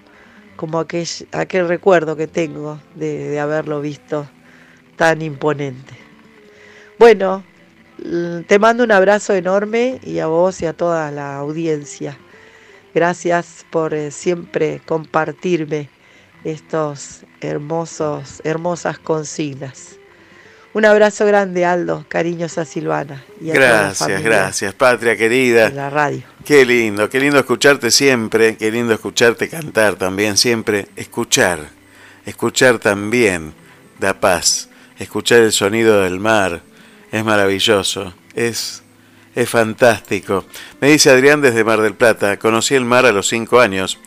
como 0.56 0.78
aquel, 0.78 1.06
aquel 1.32 1.68
recuerdo 1.68 2.16
que 2.16 2.26
tengo 2.26 2.78
de, 2.94 3.38
haberlo 3.40 3.80
visto 3.80 4.28
tan 4.96 5.22
imponente. 5.22 5.94
Bueno, 6.98 7.42
te 8.46 8.58
mando 8.58 8.84
un 8.84 8.92
abrazo 8.92 9.32
enorme 9.32 10.00
y 10.02 10.18
a 10.18 10.26
vos 10.26 10.60
y 10.60 10.66
a 10.66 10.74
toda 10.74 11.10
la 11.10 11.36
audiencia. 11.36 12.18
Gracias 12.94 13.64
por 13.70 13.94
eh, 13.94 14.10
siempre 14.10 14.82
compartirme 14.84 15.88
estos 16.44 17.20
hermosos, 17.40 18.40
hermosas 18.44 18.98
consignas. 18.98 19.96
Un 20.72 20.84
abrazo 20.84 21.26
grande, 21.26 21.64
Aldo. 21.64 22.04
Cariños 22.08 22.56
a 22.56 22.64
Silvana. 22.64 23.24
Y 23.40 23.50
a 23.50 23.54
toda 23.54 23.66
la 23.66 23.76
Gracias, 23.82 24.22
gracias, 24.22 24.74
patria 24.74 25.16
querida. 25.16 25.68
de 25.68 25.74
la 25.74 25.90
radio. 25.90 26.22
Qué 26.44 26.64
lindo, 26.64 27.10
qué 27.10 27.18
lindo 27.18 27.38
escucharte 27.40 27.90
siempre, 27.90 28.56
qué 28.56 28.70
lindo 28.70 28.94
escucharte 28.94 29.48
cantar 29.48 29.96
también 29.96 30.36
siempre. 30.36 30.86
Escuchar, 30.94 31.58
escuchar 32.24 32.78
también 32.78 33.52
da 33.98 34.20
paz, 34.20 34.68
escuchar 34.98 35.40
el 35.40 35.52
sonido 35.52 36.02
del 36.02 36.20
mar, 36.20 36.62
es 37.10 37.24
maravilloso, 37.24 38.14
es, 38.34 38.82
es 39.34 39.48
fantástico. 39.50 40.44
Me 40.80 40.90
dice 40.90 41.10
Adrián 41.10 41.40
desde 41.42 41.64
Mar 41.64 41.80
del 41.80 41.94
Plata, 41.94 42.38
conocí 42.38 42.76
el 42.76 42.84
mar 42.84 43.06
a 43.06 43.12
los 43.12 43.28
cinco 43.28 43.60
años, 43.60 43.98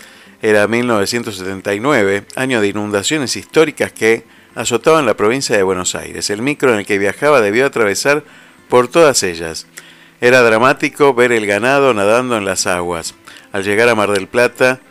era 0.44 0.68
1979, 0.68 2.26
año 2.36 2.60
de 2.60 2.68
inundaciones 2.68 3.38
históricas 3.38 3.94
que 3.94 4.26
azotaban 4.56 5.06
la 5.06 5.16
provincia 5.16 5.56
de 5.56 5.64
Buenos 5.64 5.96
Aires. 5.96 6.30
El 6.30 6.42
micro 6.42 6.74
en 6.74 6.80
el 6.80 6.86
que 6.86 6.98
viajaba 6.98 7.40
debió 7.40 7.66
atravesar 7.66 8.26
por 8.68 8.90
todas 8.90 9.24
ellas. 9.24 9.68
Era 10.20 10.42
dramático 10.42 11.14
ver 11.14 11.32
el 11.32 11.46
ganado 11.46 11.94
nadando 11.94 12.36
en 12.36 12.44
las 12.44 12.68
aguas. 12.68 13.16
Al 13.54 13.64
llegar 13.64 13.88
a 13.88 13.96
Mar 13.96 14.12
del 14.12 14.28
Plata, 14.28 14.82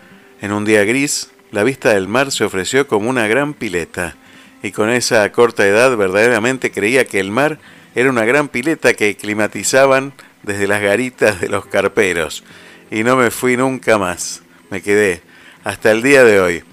en 0.41 0.53
un 0.53 0.65
día 0.65 0.85
gris, 0.85 1.31
la 1.51 1.65
vista 1.65 1.91
del 1.91 2.09
mar 2.09 2.33
se 2.33 2.45
ofreció 2.45 2.89
como 2.89 3.11
una 3.11 3.27
gran 3.29 3.53
pileta. 3.53 4.17
y 4.63 4.73
con 4.73 4.89
esa 4.89 5.31
corta 5.33 5.67
edad 5.67 5.95
verdaderamente 5.99 6.71
creía 6.71 7.05
que 7.05 7.21
el 7.21 7.31
mar 7.31 7.59
era 7.95 8.09
una 8.09 8.25
gran 8.25 8.49
pileta 8.49 8.95
que 8.95 9.17
climatizaban 9.17 10.15
desde 10.45 10.67
las 10.67 10.81
garitas 10.81 11.43
de 11.43 11.49
los 11.51 11.67
carperos. 11.67 12.43
Y 12.91 13.03
no 13.03 13.17
me 13.17 13.31
fui 13.31 13.59
nunca 13.59 13.99
más. 13.99 14.43
Me 14.71 14.81
quedé 14.81 15.21
hasta 15.65 15.91
el 15.91 16.03
día 16.03 16.25
de 16.25 16.41
hoy. 16.41 16.65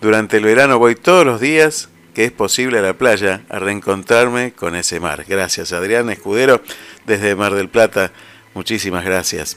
Durante 0.00 0.36
el 0.36 0.44
verano 0.44 0.78
voy 0.78 0.94
todos 0.94 1.26
los 1.26 1.40
días 1.40 1.88
que 2.14 2.24
es 2.24 2.32
posible 2.32 2.78
a 2.78 2.82
la 2.82 2.94
playa 2.94 3.42
a 3.48 3.58
reencontrarme 3.58 4.52
con 4.52 4.74
ese 4.74 5.00
mar. 5.00 5.24
Gracias, 5.28 5.72
Adrián 5.72 6.10
Escudero, 6.10 6.60
desde 7.06 7.36
Mar 7.36 7.54
del 7.54 7.68
Plata. 7.68 8.12
Muchísimas 8.54 9.04
gracias. 9.04 9.56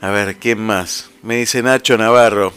A 0.00 0.10
ver, 0.10 0.36
¿quién 0.36 0.60
más? 0.60 1.10
Me 1.22 1.36
dice 1.36 1.62
Nacho 1.62 1.96
Navarro. 1.96 2.52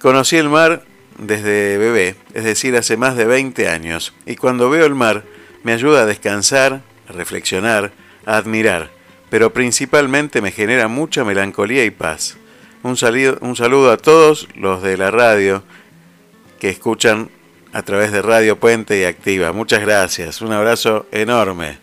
Conocí 0.00 0.36
el 0.36 0.48
mar 0.48 0.82
desde 1.18 1.78
bebé, 1.78 2.16
es 2.34 2.44
decir, 2.44 2.76
hace 2.76 2.96
más 2.96 3.16
de 3.16 3.26
20 3.26 3.68
años, 3.68 4.12
y 4.26 4.34
cuando 4.36 4.70
veo 4.70 4.84
el 4.84 4.94
mar 4.94 5.24
me 5.62 5.72
ayuda 5.72 6.02
a 6.02 6.06
descansar, 6.06 6.82
a 7.08 7.12
reflexionar, 7.12 7.92
a 8.26 8.36
admirar, 8.36 8.90
pero 9.30 9.52
principalmente 9.52 10.40
me 10.40 10.50
genera 10.50 10.88
mucha 10.88 11.24
melancolía 11.24 11.84
y 11.84 11.90
paz. 11.90 12.38
Un 12.84 12.96
saludo, 12.96 13.38
un 13.42 13.54
saludo 13.54 13.92
a 13.92 13.96
todos 13.96 14.48
los 14.56 14.82
de 14.82 14.96
la 14.96 15.12
radio 15.12 15.62
que 16.58 16.68
escuchan 16.68 17.30
a 17.72 17.82
través 17.82 18.10
de 18.10 18.22
Radio 18.22 18.58
Puente 18.58 18.98
y 19.00 19.04
Activa. 19.04 19.52
Muchas 19.52 19.82
gracias, 19.82 20.42
un 20.42 20.52
abrazo 20.52 21.06
enorme. 21.12 21.78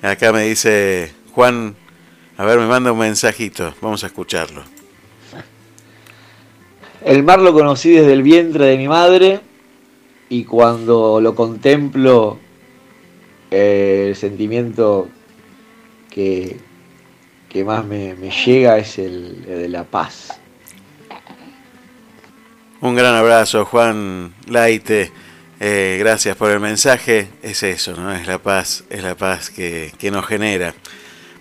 Acá 0.00 0.32
me 0.32 0.44
dice 0.44 1.12
Juan, 1.32 1.76
a 2.38 2.44
ver, 2.46 2.58
me 2.58 2.66
manda 2.66 2.90
un 2.90 2.98
mensajito, 3.00 3.74
vamos 3.82 4.02
a 4.02 4.06
escucharlo. 4.06 4.62
El 7.04 7.22
mar 7.22 7.40
lo 7.40 7.52
conocí 7.52 7.90
desde 7.90 8.14
el 8.14 8.22
vientre 8.22 8.64
de 8.64 8.78
mi 8.78 8.88
madre 8.88 9.40
y 10.30 10.44
cuando 10.44 11.20
lo 11.20 11.34
contemplo, 11.34 12.38
eh, 13.50 14.06
el 14.08 14.16
sentimiento 14.16 15.08
que, 16.10 16.56
que 17.48 17.64
más 17.64 17.84
me, 17.84 18.14
llega 18.14 18.78
es 18.78 18.98
el, 18.98 19.44
el 19.48 19.58
de 19.62 19.68
la 19.68 19.84
paz. 19.84 20.38
Un 22.80 22.94
gran 22.94 23.14
abrazo, 23.14 23.64
Juan 23.64 24.34
Laite. 24.46 25.10
Eh, 25.60 25.96
gracias 25.98 26.36
por 26.36 26.50
el 26.50 26.60
mensaje. 26.60 27.28
Es 27.42 27.62
eso, 27.62 27.96
¿no? 27.96 28.12
Es 28.12 28.26
la 28.26 28.38
paz, 28.38 28.84
es 28.90 29.02
la 29.02 29.16
paz 29.16 29.50
que, 29.50 29.92
que 29.98 30.10
nos 30.10 30.26
genera. 30.26 30.74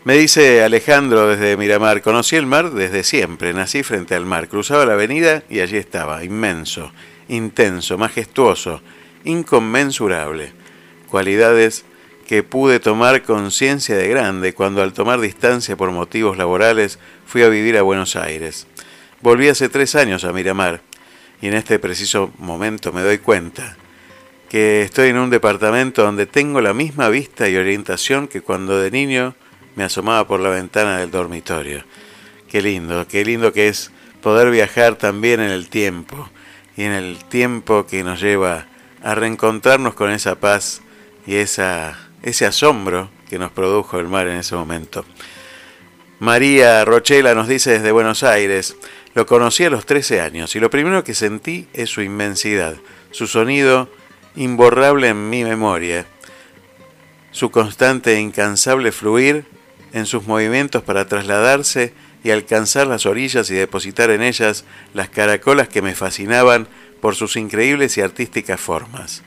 Me 0.03 0.15
dice 0.15 0.63
Alejandro 0.63 1.27
desde 1.27 1.57
Miramar, 1.57 2.01
conocí 2.01 2.37
el 2.37 2.45
mar 2.45 2.71
desde 2.71 3.03
siempre, 3.03 3.53
nací 3.53 3.83
frente 3.83 4.15
al 4.15 4.25
mar, 4.25 4.47
cruzaba 4.47 4.85
la 4.85 4.93
avenida 4.93 5.43
y 5.49 5.59
allí 5.59 5.75
estaba, 5.75 6.23
inmenso, 6.23 6.93
intenso, 7.27 7.97
majestuoso, 7.97 8.81
inconmensurable. 9.25 10.53
Cualidades 11.09 11.83
que 12.27 12.43
pude 12.43 12.81
tomar 12.81 13.23
conciencia 13.23 13.95
de 13.95 14.09
grande 14.09 14.53
cuando 14.53 14.83
al 14.83 14.91
tomar 14.91 15.21
distancia 15.21 15.77
por 15.77 15.91
motivos 15.91 16.37
laborales 16.37 16.99
fui 17.25 17.41
a 17.41 17.47
vivir 17.47 17.77
a 17.77 17.83
Buenos 17.83 18.17
Aires. 18.17 18.67
Volví 19.21 19.47
hace 19.47 19.69
tres 19.69 19.95
años 19.95 20.25
a 20.25 20.33
Miramar 20.33 20.81
y 21.41 21.47
en 21.47 21.53
este 21.53 21.79
preciso 21.79 22.33
momento 22.37 22.91
me 22.91 23.01
doy 23.01 23.19
cuenta 23.19 23.77
que 24.49 24.81
estoy 24.81 25.09
en 25.09 25.19
un 25.19 25.29
departamento 25.29 26.03
donde 26.03 26.25
tengo 26.25 26.59
la 26.59 26.73
misma 26.73 27.07
vista 27.07 27.47
y 27.47 27.55
orientación 27.55 28.27
que 28.27 28.41
cuando 28.41 28.77
de 28.77 28.91
niño 28.91 29.33
me 29.75 29.85
asomaba 29.85 30.27
por 30.27 30.41
la 30.41 30.49
ventana 30.49 30.97
del 30.97 31.11
dormitorio. 31.11 31.85
Qué 32.49 32.61
lindo, 32.61 33.07
qué 33.07 33.23
lindo 33.23 33.53
que 33.53 33.69
es 33.69 33.91
poder 34.21 34.51
viajar 34.51 34.95
también 34.95 35.39
en 35.39 35.51
el 35.51 35.69
tiempo 35.69 36.29
y 36.75 36.83
en 36.83 36.91
el 36.91 37.23
tiempo 37.23 37.87
que 37.87 38.03
nos 38.03 38.19
lleva 38.19 38.67
a 39.01 39.15
reencontrarnos 39.15 39.93
con 39.93 40.11
esa 40.11 40.35
paz 40.35 40.81
y 41.25 41.35
esa, 41.35 42.06
ese 42.27 42.45
asombro 42.45 43.09
que 43.29 43.39
nos 43.39 43.51
produjo 43.51 43.99
el 43.99 44.07
mar 44.07 44.27
en 44.27 44.39
ese 44.39 44.53
momento. 44.55 45.05
María 46.19 46.83
Rochela 46.83 47.33
nos 47.33 47.47
dice 47.47 47.71
desde 47.71 47.93
Buenos 47.93 48.23
Aires, 48.23 48.75
lo 49.13 49.25
conocí 49.25 49.63
a 49.63 49.69
los 49.69 49.85
13 49.85 50.19
años 50.19 50.53
y 50.55 50.59
lo 50.59 50.69
primero 50.69 51.05
que 51.05 51.13
sentí 51.13 51.67
es 51.73 51.89
su 51.89 52.01
inmensidad, 52.01 52.75
su 53.11 53.27
sonido 53.27 53.89
imborrable 54.35 55.07
en 55.07 55.29
mi 55.29 55.45
memoria, 55.45 56.05
su 57.31 57.49
constante 57.49 58.15
e 58.15 58.19
incansable 58.19 58.91
fluir 58.91 59.45
en 59.93 60.05
sus 60.05 60.27
movimientos 60.27 60.83
para 60.83 61.07
trasladarse 61.07 61.93
y 62.25 62.31
alcanzar 62.31 62.87
las 62.87 63.05
orillas 63.05 63.49
y 63.51 63.53
depositar 63.53 64.09
en 64.09 64.21
ellas 64.21 64.65
las 64.93 65.07
caracolas 65.07 65.69
que 65.69 65.81
me 65.81 65.95
fascinaban 65.95 66.67
por 66.99 67.15
sus 67.15 67.37
increíbles 67.37 67.97
y 67.97 68.01
artísticas 68.01 68.59
formas. 68.59 69.23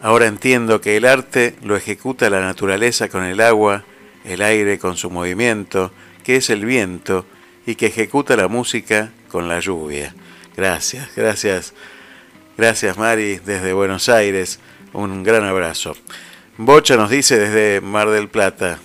Ahora 0.00 0.26
entiendo 0.26 0.80
que 0.80 0.96
el 0.96 1.04
arte 1.04 1.56
lo 1.62 1.76
ejecuta 1.76 2.30
la 2.30 2.40
naturaleza 2.40 3.08
con 3.08 3.24
el 3.24 3.40
agua, 3.40 3.84
el 4.24 4.42
aire 4.42 4.78
con 4.78 4.96
su 4.96 5.10
movimiento, 5.10 5.92
que 6.22 6.36
es 6.36 6.50
el 6.50 6.64
viento, 6.64 7.26
y 7.66 7.74
que 7.74 7.86
ejecuta 7.86 8.36
la 8.36 8.48
música 8.48 9.10
con 9.28 9.48
la 9.48 9.60
lluvia. 9.60 10.14
Gracias, 10.56 11.10
gracias, 11.14 11.74
gracias 12.56 12.96
Mari 12.96 13.40
desde 13.44 13.72
Buenos 13.72 14.08
Aires, 14.08 14.60
un 14.92 15.22
gran 15.22 15.44
abrazo. 15.44 15.96
Bocha 16.56 16.96
nos 16.96 17.10
dice 17.10 17.38
desde 17.38 17.80
Mar 17.80 18.08
del 18.10 18.28
Plata, 18.28 18.78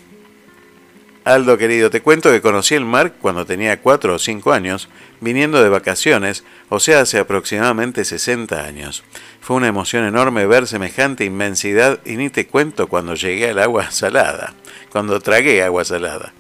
Aldo 1.26 1.58
querido, 1.58 1.90
te 1.90 2.02
cuento 2.02 2.32
que 2.32 2.42
conocí 2.42 2.76
el 2.76 2.84
mar 2.84 3.14
cuando 3.14 3.46
tenía 3.46 3.80
4 3.80 4.16
o 4.16 4.20
5 4.20 4.52
años, 4.52 4.90
viniendo 5.22 5.64
de 5.64 5.70
vacaciones, 5.70 6.44
o 6.68 6.82
sea, 6.82 7.00
hace 7.00 7.18
aproximadamente 7.18 8.04
60 8.04 8.62
años. 8.62 9.06
Fue 9.40 9.56
una 9.56 9.70
emoción 9.70 10.04
enorme 10.04 10.46
ver 10.46 10.68
semejante 10.68 11.24
inmensidad 11.24 12.00
y 12.04 12.18
ni 12.18 12.30
te 12.30 12.48
cuento 12.48 12.88
cuando 12.88 13.16
llegué 13.16 13.52
al 13.52 13.60
agua 13.60 13.90
salada, 13.92 14.54
cuando 14.92 15.22
tragué 15.22 15.64
agua 15.64 15.86
salada. 15.86 16.34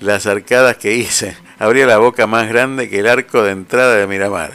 Las 0.00 0.24
arcadas 0.24 0.78
que 0.78 0.94
hice, 0.94 1.36
abría 1.58 1.86
la 1.86 1.98
boca 1.98 2.26
más 2.26 2.48
grande 2.48 2.88
que 2.88 3.00
el 3.00 3.08
arco 3.08 3.42
de 3.42 3.52
entrada 3.52 3.96
de 3.96 4.06
Miramar. 4.06 4.52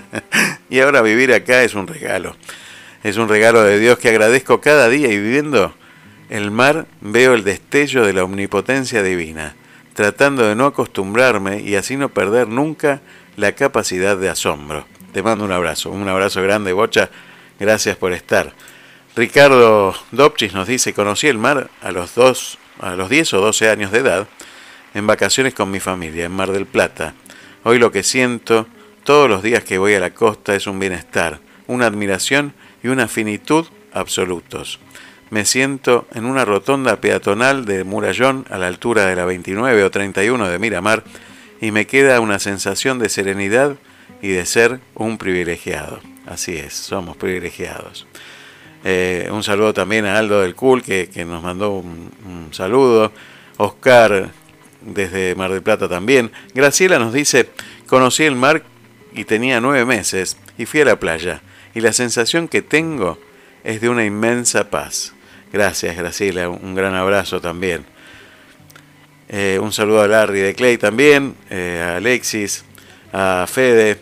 y 0.68 0.78
ahora 0.80 1.00
vivir 1.00 1.32
acá 1.32 1.62
es 1.62 1.74
un 1.74 1.86
regalo. 1.86 2.36
Es 3.02 3.16
un 3.16 3.30
regalo 3.30 3.62
de 3.62 3.78
Dios 3.78 3.98
que 3.98 4.10
agradezco 4.10 4.60
cada 4.60 4.90
día 4.90 5.08
y 5.10 5.18
viviendo 5.18 5.74
el 6.30 6.52
mar 6.52 6.86
veo 7.00 7.34
el 7.34 7.42
destello 7.42 8.06
de 8.06 8.12
la 8.12 8.22
omnipotencia 8.22 9.02
divina, 9.02 9.56
tratando 9.94 10.46
de 10.46 10.54
no 10.54 10.66
acostumbrarme 10.66 11.60
y 11.60 11.74
así 11.74 11.96
no 11.96 12.08
perder 12.08 12.46
nunca 12.46 13.02
la 13.36 13.52
capacidad 13.52 14.16
de 14.16 14.28
asombro. 14.28 14.86
Te 15.12 15.24
mando 15.24 15.44
un 15.44 15.50
abrazo, 15.50 15.90
un 15.90 16.08
abrazo 16.08 16.40
grande, 16.40 16.72
Bocha. 16.72 17.10
Gracias 17.58 17.96
por 17.96 18.12
estar. 18.12 18.54
Ricardo 19.16 19.92
Dopchis 20.12 20.54
nos 20.54 20.68
dice, 20.68 20.94
conocí 20.94 21.26
el 21.26 21.36
mar 21.36 21.68
a 21.82 21.90
los, 21.90 22.14
dos, 22.14 22.58
a 22.78 22.94
los 22.94 23.10
10 23.10 23.34
o 23.34 23.40
12 23.40 23.68
años 23.68 23.90
de 23.90 23.98
edad, 23.98 24.28
en 24.94 25.08
vacaciones 25.08 25.52
con 25.52 25.68
mi 25.68 25.80
familia, 25.80 26.26
en 26.26 26.32
Mar 26.32 26.52
del 26.52 26.66
Plata. 26.66 27.14
Hoy 27.64 27.80
lo 27.80 27.90
que 27.90 28.04
siento 28.04 28.68
todos 29.02 29.28
los 29.28 29.42
días 29.42 29.64
que 29.64 29.78
voy 29.78 29.94
a 29.94 30.00
la 30.00 30.14
costa 30.14 30.54
es 30.54 30.68
un 30.68 30.78
bienestar, 30.78 31.40
una 31.66 31.86
admiración 31.86 32.54
y 32.84 32.88
una 32.88 33.08
finitud 33.08 33.66
absolutos 33.92 34.78
me 35.30 35.44
siento 35.44 36.06
en 36.12 36.24
una 36.24 36.44
rotonda 36.44 37.00
peatonal 37.00 37.64
de 37.64 37.84
Murallón 37.84 38.44
a 38.50 38.58
la 38.58 38.66
altura 38.66 39.06
de 39.06 39.16
la 39.16 39.24
29 39.24 39.84
o 39.84 39.90
31 39.90 40.48
de 40.48 40.58
Miramar 40.58 41.04
y 41.60 41.70
me 41.70 41.86
queda 41.86 42.20
una 42.20 42.38
sensación 42.38 42.98
de 42.98 43.08
serenidad 43.08 43.76
y 44.22 44.28
de 44.28 44.44
ser 44.44 44.80
un 44.94 45.18
privilegiado. 45.18 46.00
Así 46.26 46.56
es, 46.56 46.74
somos 46.74 47.16
privilegiados. 47.16 48.06
Eh, 48.82 49.28
un 49.30 49.42
saludo 49.42 49.72
también 49.72 50.04
a 50.06 50.18
Aldo 50.18 50.40
del 50.40 50.54
Cool 50.54 50.82
que, 50.82 51.08
nos 51.24 51.42
mandó 51.42 51.70
un, 51.70 52.10
un, 52.26 52.52
saludo. 52.52 53.12
Oscar 53.56 54.30
desde 54.80 55.34
Mar 55.34 55.52
del 55.52 55.62
Plata 55.62 55.88
también. 55.88 56.32
Graciela 56.54 56.98
nos 56.98 57.12
dice, 57.12 57.50
conocí 57.86 58.24
el 58.24 58.34
mar 58.34 58.62
y 59.12 59.24
tenía 59.24 59.60
nueve 59.60 59.84
meses 59.84 60.38
y 60.56 60.66
fui 60.66 60.80
a 60.80 60.86
la 60.86 60.98
playa 60.98 61.42
y 61.74 61.80
la 61.80 61.92
sensación 61.92 62.48
que 62.48 62.62
tengo 62.62 63.18
es 63.64 63.80
de 63.80 63.88
una 63.90 64.04
inmensa 64.04 64.70
paz. 64.70 65.12
Gracias, 65.52 65.96
Graciela. 65.96 66.48
Un 66.48 66.74
gran 66.74 66.94
abrazo 66.94 67.40
también. 67.40 67.84
Eh, 69.28 69.58
un 69.60 69.72
saludo 69.72 70.02
a 70.02 70.08
Larry 70.08 70.40
de 70.40 70.54
Clay 70.54 70.78
también, 70.78 71.34
eh, 71.50 71.82
a 71.84 71.96
Alexis, 71.96 72.64
a 73.12 73.46
Fede. 73.48 73.98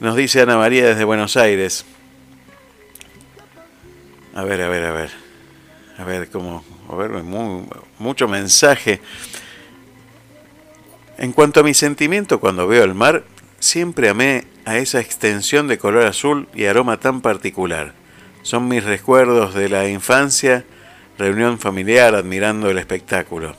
Nos 0.00 0.16
dice 0.16 0.40
Ana 0.40 0.56
María 0.56 0.86
desde 0.86 1.04
Buenos 1.04 1.36
Aires. 1.36 1.84
A 4.34 4.44
ver, 4.44 4.62
a 4.62 4.68
ver, 4.68 4.84
a 4.84 4.92
ver. 4.92 5.10
A 5.98 6.04
ver 6.04 6.28
cómo. 6.30 6.64
A 6.88 6.96
ver, 6.96 7.10
mucho 7.98 8.28
mensaje. 8.28 9.00
En 11.18 11.32
cuanto 11.32 11.60
a 11.60 11.62
mi 11.62 11.74
sentimiento 11.74 12.40
cuando 12.40 12.66
veo 12.66 12.84
el 12.84 12.94
mar, 12.94 13.24
siempre 13.58 14.08
amé 14.08 14.44
a 14.64 14.78
esa 14.78 15.00
extensión 15.00 15.68
de 15.68 15.78
color 15.78 16.04
azul 16.04 16.48
y 16.54 16.64
aroma 16.64 16.98
tan 16.98 17.20
particular. 17.20 17.94
Son 18.42 18.66
mis 18.66 18.82
recuerdos 18.82 19.54
de 19.54 19.68
la 19.68 19.88
infancia, 19.88 20.64
reunión 21.16 21.60
familiar 21.60 22.14
admirando 22.16 22.70
el 22.70 22.78
espectáculo. 22.78 23.54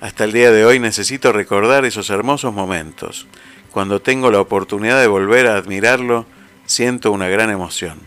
Hasta 0.00 0.24
el 0.24 0.32
día 0.32 0.50
de 0.50 0.64
hoy 0.64 0.78
necesito 0.78 1.32
recordar 1.32 1.84
esos 1.84 2.08
hermosos 2.08 2.54
momentos. 2.54 3.26
Cuando 3.70 4.00
tengo 4.00 4.30
la 4.30 4.40
oportunidad 4.40 5.00
de 5.00 5.08
volver 5.08 5.46
a 5.46 5.56
admirarlo, 5.56 6.24
siento 6.64 7.12
una 7.12 7.28
gran 7.28 7.50
emoción. 7.50 8.00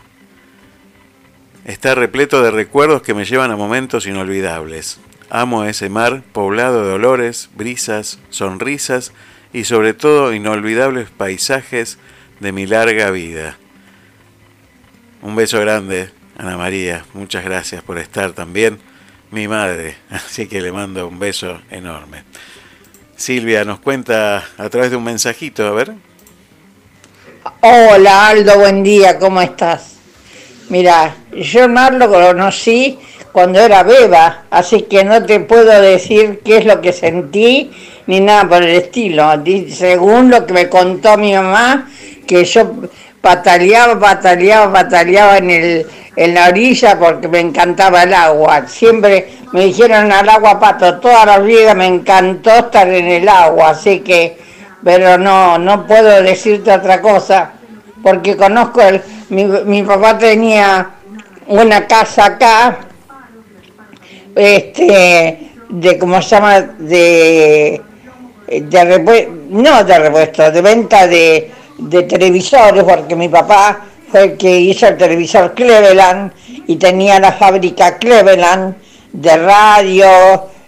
está 1.66 1.94
repleto 1.94 2.42
de 2.42 2.50
recuerdos 2.50 3.04
que 3.04 3.14
me 3.14 3.26
llevan 3.26 3.52
a 3.52 3.56
momentos 3.56 4.08
inolvidables. 4.08 5.00
Amo 5.30 5.66
ese 5.66 5.90
mar 5.90 6.24
poblado 6.34 6.88
de 6.88 6.94
olores, 6.94 7.50
brisas, 7.56 8.20
sonrisas 8.32 9.14
y 9.54 9.66
sobre 9.66 9.94
todo 9.94 10.34
inolvidables 10.34 11.10
paisajes 11.12 12.00
de 12.40 12.52
mi 12.52 12.66
larga 12.66 13.12
vida. 13.12 13.58
Un 15.22 15.36
beso 15.36 15.60
grande, 15.60 16.10
Ana 16.36 16.58
María. 16.58 17.06
Muchas 17.14 17.46
gracias 17.46 17.84
por 17.84 18.00
estar 18.00 18.32
también. 18.32 18.80
Mi 19.30 19.48
madre. 19.48 19.96
Así 20.10 20.48
que 20.48 20.62
le 20.62 20.72
mando 20.72 21.08
un 21.08 21.20
beso 21.20 21.62
enorme. 21.70 22.24
Silvia 23.16 23.64
nos 23.64 23.80
cuenta 23.80 24.44
a 24.58 24.70
través 24.70 24.90
de 24.90 24.98
un 24.98 25.04
mensajito, 25.04 25.68
a 25.68 25.72
ver. 25.72 25.94
Hola 27.62 28.30
Aldo, 28.30 28.58
buen 28.58 28.84
día, 28.84 29.20
¿cómo 29.20 29.42
estás? 29.42 29.98
Mira, 30.70 31.16
yo 31.32 31.70
Mar 31.70 31.94
lo 31.94 32.10
conocí 32.10 32.98
cuando 33.32 33.60
era 33.60 33.84
beba, 33.84 34.46
así 34.50 34.84
que 34.84 35.04
no 35.04 35.24
te 35.24 35.40
puedo 35.40 35.82
decir 35.82 36.42
qué 36.44 36.58
es 36.58 36.66
lo 36.66 36.82
que 36.82 36.94
sentí 36.94 37.72
ni 38.08 38.20
nada 38.20 38.50
por 38.50 38.64
el 38.64 38.76
estilo. 38.76 39.32
Según 39.70 40.32
lo 40.32 40.46
que 40.48 40.54
me 40.54 40.70
contó 40.70 41.18
mi 41.18 41.34
mamá, 41.34 41.90
que 42.26 42.46
yo 42.46 42.72
pataleaba, 43.22 44.00
pataleaba, 44.00 44.74
pataleaba 44.74 45.38
en, 45.38 45.50
el, 45.50 45.88
en 46.16 46.34
la 46.34 46.48
orilla 46.50 46.98
porque 47.00 47.28
me 47.28 47.40
encantaba 47.40 48.04
el 48.04 48.14
agua. 48.14 48.68
Siempre 48.68 49.38
me 49.52 49.66
dijeron 49.66 50.12
al 50.12 50.28
agua 50.28 50.60
pato, 50.60 51.00
toda 51.00 51.26
la 51.26 51.40
vida 51.40 51.74
me 51.74 51.86
encantó 51.86 52.52
estar 52.52 52.88
en 52.88 53.08
el 53.08 53.30
agua, 53.30 53.70
así 53.72 54.00
que, 54.00 54.38
pero 54.84 55.18
no, 55.18 55.58
no 55.58 55.86
puedo 55.86 56.22
decirte 56.24 56.72
otra 56.72 57.02
cosa, 57.02 57.52
porque 58.02 58.36
conozco, 58.36 58.82
el, 58.82 59.02
mi, 59.30 59.46
mi 59.46 59.84
papá 59.84 60.18
tenía 60.18 60.90
una 61.48 61.86
casa 61.86 62.26
acá, 62.26 62.78
este, 64.36 65.52
de, 65.70 65.98
¿cómo 66.00 66.22
se 66.22 66.30
llama? 66.30 66.62
De, 66.62 67.82
de 68.48 68.98
repue- 68.98 69.28
no 69.50 69.84
de 69.84 70.00
repuesto, 70.00 70.52
de 70.52 70.62
venta 70.62 71.08
de, 71.08 71.52
de 71.82 72.04
televisores, 72.04 72.84
porque 72.84 73.16
mi 73.16 73.28
papá 73.28 73.82
fue 74.10 74.24
el 74.24 74.38
que 74.38 74.60
hizo 74.60 74.88
el 74.88 74.98
televisor 74.98 75.54
Cleveland 75.54 76.32
y 76.68 76.76
tenía 76.76 77.20
la 77.20 77.32
fábrica 77.32 77.98
Cleveland 77.98 78.76
de 79.12 79.38
radio 79.38 80.10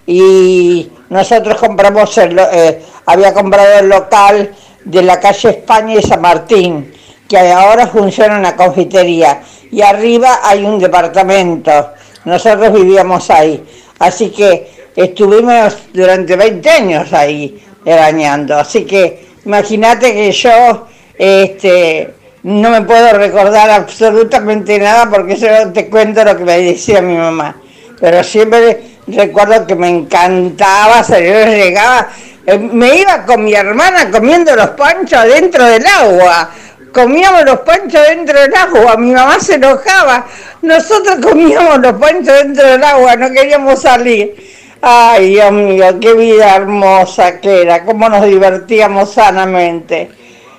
y 0.08 0.90
nosotros 1.10 1.58
compramos, 1.60 2.18
el, 2.18 2.40
eh, 2.40 2.82
había 3.06 3.34
comprado 3.34 3.80
el 3.80 3.90
local 3.90 4.52
de 4.84 5.04
la 5.04 5.20
calle 5.20 5.50
España 5.50 5.96
y 5.96 6.02
San 6.02 6.22
Martín, 6.22 6.92
que 7.28 7.38
ahora 7.38 7.88
funciona 7.88 8.38
una 8.38 8.56
confitería 8.56 9.42
y 9.72 9.82
arriba 9.82 10.40
hay 10.44 10.66
un 10.66 10.80
departamento. 10.80 11.92
Nosotros 12.26 12.74
vivíamos 12.74 13.30
ahí. 13.30 13.64
Así 14.00 14.30
que 14.30 14.72
estuvimos 14.96 15.78
durante 15.94 16.36
20 16.36 16.70
años 16.70 17.14
ahí 17.14 17.64
arañando. 17.86 18.58
Así 18.58 18.86
que 18.86 19.28
imagínate 19.46 20.14
que 20.14 20.32
yo 20.32 20.88
este, 21.18 22.14
no 22.44 22.70
me 22.70 22.82
puedo 22.82 23.14
recordar 23.18 23.70
absolutamente 23.70 24.80
nada 24.80 25.10
porque 25.10 25.36
solo 25.36 25.72
te 25.72 25.90
cuento 25.90 26.24
lo 26.24 26.38
que 26.38 26.44
me 26.44 26.62
decía 26.62 27.02
mi 27.02 27.16
mamá. 27.16 27.56
Pero 28.00 28.24
siempre 28.24 28.82
recuerdo 29.08 29.66
que 29.66 29.76
me 29.76 29.90
encantaba, 29.90 31.02
yo 31.08 31.16
llegaba, 31.18 32.10
eh, 32.46 32.58
me 32.58 32.98
iba 32.98 33.26
con 33.26 33.44
mi 33.44 33.54
hermana 33.54 34.10
comiendo 34.12 34.56
los 34.56 34.70
panchos 34.70 35.24
dentro 35.24 35.66
del 35.66 35.86
agua 35.86 36.50
comíamos 36.94 37.44
los 37.44 37.60
panchos 37.62 38.08
dentro 38.08 38.40
del 38.40 38.56
agua, 38.56 38.96
mi 38.98 39.12
mamá 39.12 39.40
se 39.40 39.56
enojaba, 39.56 40.26
nosotros 40.62 41.18
comíamos 41.22 41.80
los 41.80 41.94
panchos 41.94 42.36
dentro 42.36 42.66
del 42.66 42.84
agua, 42.84 43.16
no 43.16 43.32
queríamos 43.32 43.82
salir. 43.82 44.36
Ay, 44.82 45.32
Dios 45.32 45.52
mío, 45.52 46.00
qué 46.00 46.14
vida 46.14 46.56
hermosa 46.56 47.40
que 47.40 47.64
era, 47.64 47.84
cómo 47.84 48.10
nos 48.10 48.26
divertíamos 48.26 49.14
sanamente, 49.14 50.10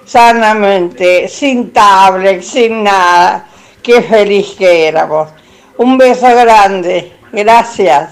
sanamente, 0.05 1.29
sin 1.29 1.73
tablet, 1.73 2.43
sin 2.43 2.85
nada, 2.85 3.49
qué 3.83 4.03
feliz 4.03 4.55
que 4.59 4.89
éramos. 4.89 5.31
Un 5.77 5.99
beso 5.99 6.27
grande, 6.27 7.13
gracias. 7.33 8.11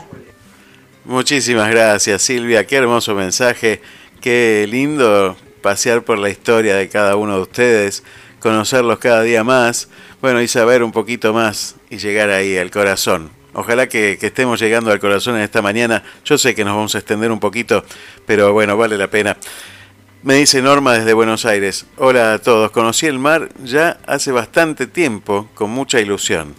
Muchísimas 1.05 1.69
gracias 1.69 2.23
Silvia, 2.23 2.65
qué 2.65 2.77
hermoso 2.77 3.15
mensaje, 3.15 3.83
qué 4.21 4.67
lindo 4.69 5.37
pasear 5.63 6.03
por 6.03 6.19
la 6.19 6.31
historia 6.31 6.77
de 6.77 6.89
cada 6.89 7.17
uno 7.17 7.37
de 7.37 7.43
ustedes, 7.43 8.05
conocerlos 8.39 8.99
cada 8.99 9.23
día 9.23 9.43
más, 9.43 9.89
bueno, 10.21 10.41
y 10.41 10.49
saber 10.49 10.83
un 10.83 10.93
poquito 10.93 11.33
más 11.33 11.75
y 11.91 11.99
llegar 11.99 12.31
ahí 12.31 12.57
al 12.57 12.71
corazón. 12.71 13.31
Ojalá 13.55 13.89
que, 13.89 14.17
que 14.19 14.29
estemos 14.29 14.61
llegando 14.61 14.91
al 14.93 15.01
corazón 15.01 15.37
en 15.37 15.43
esta 15.43 15.61
mañana. 15.61 16.03
Yo 16.25 16.39
sé 16.39 16.55
que 16.55 16.65
nos 16.65 16.75
vamos 16.75 16.95
a 16.95 16.99
extender 16.99 17.31
un 17.31 17.41
poquito, 17.41 17.85
pero 18.25 18.53
bueno, 18.53 18.77
vale 18.77 18.97
la 18.97 19.09
pena. 19.09 19.37
Me 20.25 20.35
dice 20.35 20.63
Norma 20.63 20.93
desde 20.93 21.15
Buenos 21.15 21.45
Aires. 21.47 21.85
Hola 21.97 22.35
a 22.35 22.39
todos. 22.39 22.71
Conocí 22.71 23.07
el 23.07 23.19
mar 23.19 23.49
ya 23.65 23.99
hace 24.07 24.31
bastante 24.31 24.87
tiempo, 24.87 25.49
con 25.53 25.71
mucha 25.71 25.99
ilusión. 25.99 26.55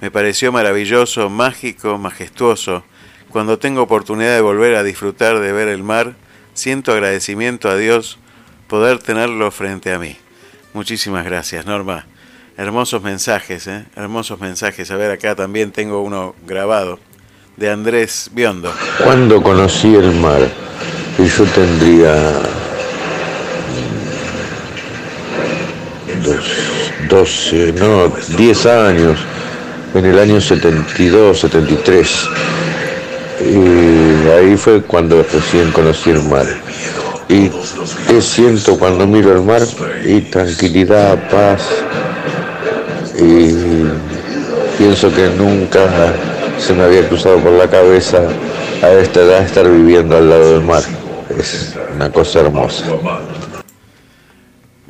Me 0.00 0.12
pareció 0.12 0.52
maravilloso, 0.52 1.28
mágico, 1.28 1.98
majestuoso. 1.98 2.84
Cuando 3.28 3.58
tengo 3.58 3.82
oportunidad 3.82 4.36
de 4.36 4.40
volver 4.42 4.76
a 4.76 4.84
disfrutar 4.84 5.40
de 5.40 5.52
ver 5.52 5.66
el 5.66 5.82
mar, 5.82 6.14
siento 6.54 6.92
agradecimiento 6.92 7.68
a 7.68 7.76
Dios 7.76 8.20
poder 8.68 9.00
tenerlo 9.00 9.50
frente 9.50 9.92
a 9.92 9.98
mí. 9.98 10.16
Muchísimas 10.72 11.24
gracias, 11.24 11.66
Norma. 11.66 12.06
Hermosos 12.56 13.02
mensajes, 13.02 13.66
¿eh? 13.66 13.86
Hermosos 13.96 14.38
mensajes. 14.38 14.88
A 14.92 14.96
ver, 14.96 15.10
acá 15.10 15.34
también 15.34 15.72
tengo 15.72 16.00
uno 16.00 16.36
grabado 16.46 17.00
de 17.56 17.72
Andrés 17.72 18.30
Biondo. 18.32 18.72
Cuando 19.02 19.42
conocí 19.42 19.96
el 19.96 20.12
mar, 20.12 20.48
yo 21.18 21.44
tendría 21.46 22.59
12, 27.08 27.72
no, 27.72 28.12
10 28.36 28.66
años, 28.66 29.18
en 29.94 30.04
el 30.04 30.18
año 30.18 30.40
72, 30.40 31.40
73. 31.40 32.28
Y 33.40 34.28
ahí 34.28 34.56
fue 34.56 34.82
cuando 34.82 35.22
recién 35.22 35.70
conocí 35.72 36.10
el 36.10 36.22
mar. 36.24 36.46
¿Y 37.28 37.48
qué 38.08 38.20
siento 38.20 38.78
cuando 38.78 39.06
miro 39.06 39.32
el 39.32 39.42
mar? 39.42 39.62
Y 40.04 40.20
tranquilidad, 40.22 41.28
paz. 41.30 41.62
Y 43.16 43.54
pienso 44.78 45.12
que 45.14 45.28
nunca 45.36 46.12
se 46.58 46.74
me 46.74 46.82
había 46.82 47.08
cruzado 47.08 47.38
por 47.38 47.52
la 47.52 47.68
cabeza 47.68 48.18
a 48.82 48.90
esta 48.90 49.20
edad 49.20 49.42
estar 49.42 49.70
viviendo 49.70 50.16
al 50.16 50.28
lado 50.28 50.52
del 50.54 50.62
mar. 50.62 50.82
Es 51.38 51.74
una 51.94 52.10
cosa 52.10 52.40
hermosa. 52.40 52.84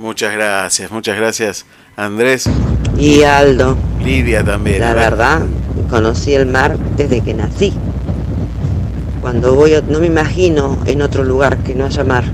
Muchas 0.01 0.33
gracias, 0.33 0.91
muchas 0.91 1.15
gracias, 1.19 1.67
Andrés. 1.95 2.49
Y 2.97 3.23
Aldo, 3.23 3.77
Lidia 4.03 4.43
también. 4.43 4.81
la 4.81 4.95
verdad, 4.95 5.43
conocí 5.91 6.33
el 6.33 6.47
mar 6.47 6.79
desde 6.97 7.21
que 7.21 7.35
nací. 7.35 7.75
Cuando 9.21 9.55
voy, 9.55 9.75
a- 9.75 9.83
no 9.83 10.01
me 10.01 10.07
imagino 10.07 10.79
en 10.87 11.03
otro 11.03 11.23
lugar 11.23 11.59
que 11.59 11.75
no 11.75 11.85
haya 11.85 12.03
mar. 12.03 12.25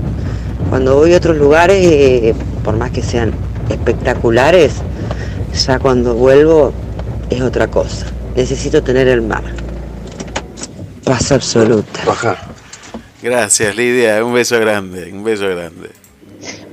Cuando 0.69 0.95
voy 0.95 1.13
a 1.13 1.17
otros 1.17 1.35
lugares, 1.35 1.85
eh, 1.85 2.33
por 2.63 2.77
más 2.77 2.91
que 2.91 3.01
sean 3.03 3.33
espectaculares, 3.69 4.75
ya 5.65 5.77
cuando 5.77 6.15
vuelvo 6.15 6.71
es 7.29 7.41
otra 7.41 7.67
cosa. 7.67 8.05
Necesito 8.37 8.81
tener 8.81 9.09
el 9.09 9.21
mar. 9.23 9.43
Paz 11.03 11.33
absoluta. 11.33 11.99
Gracias, 13.21 13.75
Lidia. 13.75 14.23
Un 14.23 14.33
beso 14.33 14.57
grande, 14.57 15.11
un 15.11 15.25
beso 15.25 15.49
grande. 15.49 15.89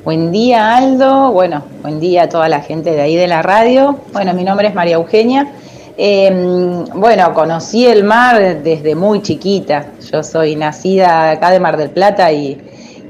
Buen 0.05 0.33
día 0.33 0.77
Aldo, 0.77 1.33
bueno, 1.33 1.63
buen 1.81 1.99
día 1.99 2.25
a 2.25 2.29
toda 2.29 2.49
la 2.49 2.61
gente 2.61 2.91
de 2.91 3.01
ahí 3.01 3.17
de 3.17 3.27
la 3.27 3.41
radio. 3.41 3.99
Bueno, 4.13 4.35
mi 4.35 4.45
nombre 4.45 4.69
es 4.69 4.75
María 4.75 4.97
Eugenia. 4.97 5.53
Eh, 5.97 6.85
bueno, 6.95 7.33
conocí 7.33 7.87
el 7.87 8.05
mar 8.05 8.63
desde 8.63 8.95
muy 8.95 9.23
chiquita. 9.23 9.87
Yo 10.13 10.23
soy 10.23 10.57
nacida 10.57 11.31
acá 11.31 11.51
de 11.51 11.61
Mar 11.61 11.77
del 11.77 11.91
Plata 11.91 12.31
y, 12.33 12.61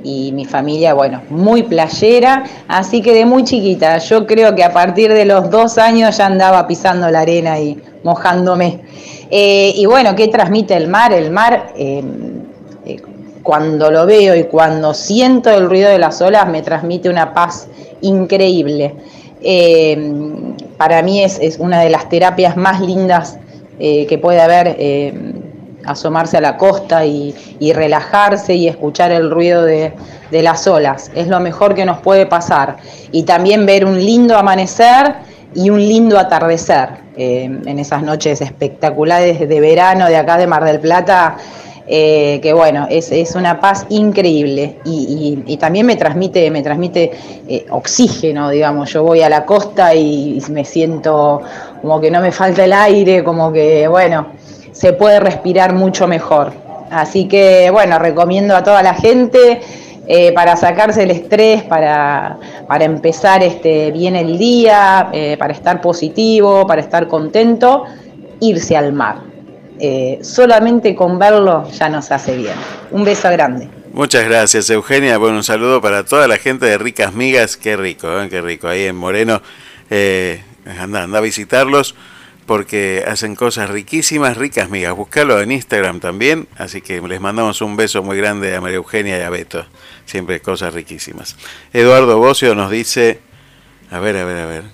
y 0.05 0.33
mi 0.33 0.45
familia, 0.45 0.95
bueno, 0.95 1.23
muy 1.31 1.65
playera, 1.65 2.45
así 2.69 3.03
que 3.03 3.13
de 3.13 3.25
muy 3.25 3.45
chiquita. 3.45 3.99
Yo 3.99 4.27
creo 4.27 4.55
que 4.55 4.63
a 4.63 4.73
partir 4.73 5.13
de 5.13 5.25
los 5.25 5.51
dos 5.51 5.79
años 5.79 6.19
ya 6.19 6.27
andaba 6.27 6.67
pisando 6.67 7.11
la 7.11 7.21
arena 7.21 7.59
y 7.59 7.77
mojándome. 8.05 8.81
Eh, 9.31 9.73
y 9.75 9.87
bueno, 9.87 10.15
¿qué 10.15 10.29
transmite 10.29 10.77
el 10.77 10.89
mar? 10.89 11.13
El 11.13 11.31
mar... 11.31 11.73
eh, 11.77 12.05
cuando 13.45 13.91
lo 13.91 14.07
veo 14.07 14.35
y 14.35 14.45
cuando 14.45 14.95
siento 14.95 15.51
el 15.51 15.69
ruido 15.69 15.91
de 15.91 15.99
las 15.99 16.21
olas 16.23 16.49
me 16.49 16.63
transmite 16.63 17.11
una 17.11 17.35
paz 17.35 17.69
increíble. 18.01 18.95
Eh, 19.43 20.57
para 20.79 21.03
mí 21.03 21.23
es, 21.23 21.59
una 21.59 21.83
de 21.83 21.91
las 21.91 22.09
terapias 22.09 22.57
más 22.57 22.81
lindas 22.81 23.39
eh, 23.79 24.07
que 24.07 24.17
puede 24.17 24.41
haber, 24.41 24.75
eh, 24.79 25.13
asomarse 25.85 26.39
a 26.39 26.41
la 26.41 26.57
costa 26.57 27.05
y, 27.05 27.35
relajarse 27.75 28.55
y 28.55 28.67
escuchar 28.67 29.13
el 29.13 29.31
ruido 29.31 29.63
de, 29.63 29.93
las 30.31 30.67
olas. 30.67 31.13
Es 31.15 31.29
lo 31.29 31.39
mejor 31.39 31.75
que 31.75 31.85
nos 31.85 31.99
puede 31.99 32.25
pasar. 32.27 32.79
Y 33.13 33.25
también 33.25 33.67
ver 33.67 33.85
un 33.85 34.03
lindo 34.03 34.37
amanecer 34.37 35.15
y 35.55 35.69
un 35.71 35.79
lindo 35.79 36.19
atardecer 36.19 36.89
en 37.17 37.79
esas 37.79 38.03
noches 38.03 38.41
espectaculares 38.41 39.47
de 39.49 39.61
verano 39.61 40.09
de 40.09 40.17
acá 40.17 40.39
de 40.39 40.49
Mar 40.49 40.65
del 40.65 40.81
Plata. 40.81 41.37
Eh, 41.87 42.41
que 42.43 42.55
bueno, 42.55 42.87
es, 42.89 43.13
es 43.13 43.35
una 43.35 43.61
paz 43.61 43.85
increíble 43.91 44.79
y, 44.87 45.57
también 45.59 45.85
me 45.85 45.97
transmite, 45.97 46.51
me 46.51 46.63
transmite 46.63 47.11
eh, 47.47 47.67
oxígeno, 47.69 48.49
digamos, 48.49 48.91
yo 48.91 49.03
voy 49.03 49.21
a 49.21 49.29
la 49.29 49.45
costa 49.45 49.95
y, 49.95 50.43
me 50.51 50.65
siento 50.65 51.43
como 51.83 52.01
que 52.01 52.11
no 52.11 52.21
me 52.23 52.33
falta 52.33 52.65
el 52.65 52.73
aire, 52.73 53.23
como 53.23 53.53
que 53.53 53.87
bueno, 53.87 54.29
se 54.73 54.95
puede 54.95 55.21
respirar 55.21 55.75
mucho 55.75 56.07
mejor. 56.07 56.53
Así 56.91 57.29
que 57.29 57.71
bueno, 57.71 57.99
recomiendo 57.99 58.57
a 58.57 58.63
toda 58.63 58.83
la 58.83 58.95
gente 58.95 59.61
eh, 60.07 60.33
para 60.33 60.57
sacarse 60.57 61.03
el 61.03 61.11
estrés, 61.11 61.65
para, 61.65 62.39
para 62.67 62.85
empezar 62.85 63.43
este, 63.43 63.91
bien 63.91 64.17
el 64.17 64.39
día, 64.39 65.11
para 65.39 65.53
estar 65.53 65.83
positivo, 65.83 66.67
para 66.67 66.81
estar 66.81 67.09
contento, 67.09 67.85
irse 68.41 68.75
al 68.75 68.95
mar. 68.95 69.34
Eh, 69.87 70.21
solamente 70.23 70.95
con 70.95 71.19
verlo 71.19 71.71
ya 71.71 71.91
nos 71.91 72.11
hace 72.11 72.35
bien. 72.35 72.55
Un 72.91 73.05
beso 73.05 73.29
grande. 73.29 73.69
Muchas 73.93 74.25
gracias, 74.25 74.71
Eugenia. 74.71 75.19
Bueno, 75.19 75.37
un 75.37 75.45
saludo 75.45 75.83
para 75.83 76.07
toda 76.07 76.27
la 76.27 76.39
gente 76.39 76.65
de 76.65 76.79
Ricas 76.79 77.13
Migas. 77.13 77.59
Qué 77.59 77.77
rico, 77.77 78.09
¿eh? 78.19 78.31
qué 78.31 78.41
rico. 78.41 78.67
Ahí 78.67 78.85
en 78.85 78.97
Moreno, 78.97 79.43
eh, 79.91 80.43
anda, 80.81 81.03
anda 81.03 81.19
a 81.19 81.21
visitarlos 81.21 81.95
porque 82.47 83.05
hacen 83.07 83.37
cosas 83.37 83.69
riquísimas, 83.69 84.39
ricas 84.39 84.71
migas. 84.71 84.97
Buscalo 84.97 85.39
en 85.39 85.53
Instagram 85.53 86.01
también. 86.01 86.49
Así 86.57 86.81
que 86.81 87.03
les 87.03 87.21
mandamos 87.21 87.61
un 87.61 87.77
beso 87.77 88.03
muy 88.03 88.17
grande 88.17 88.57
a 88.57 88.63
María 88.63 88.77
Eugenia 88.77 89.19
y 89.19 89.21
a 89.21 89.29
Beto. 89.29 89.67
Siempre 90.07 90.41
cosas 90.41 90.73
riquísimas. 90.73 91.37
Eduardo 91.75 92.19
Bocio 92.19 92.55
nos 92.55 92.71
dice, 92.71 93.21
a 93.91 93.99
ver, 93.99 94.17
a 94.17 94.25
ver, 94.25 94.39
a 94.39 94.47
ver. 94.47 94.65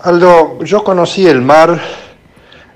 Aldo, 0.00 0.64
yo 0.64 0.82
conocí 0.82 1.26
el 1.26 1.42
mar 1.42 1.78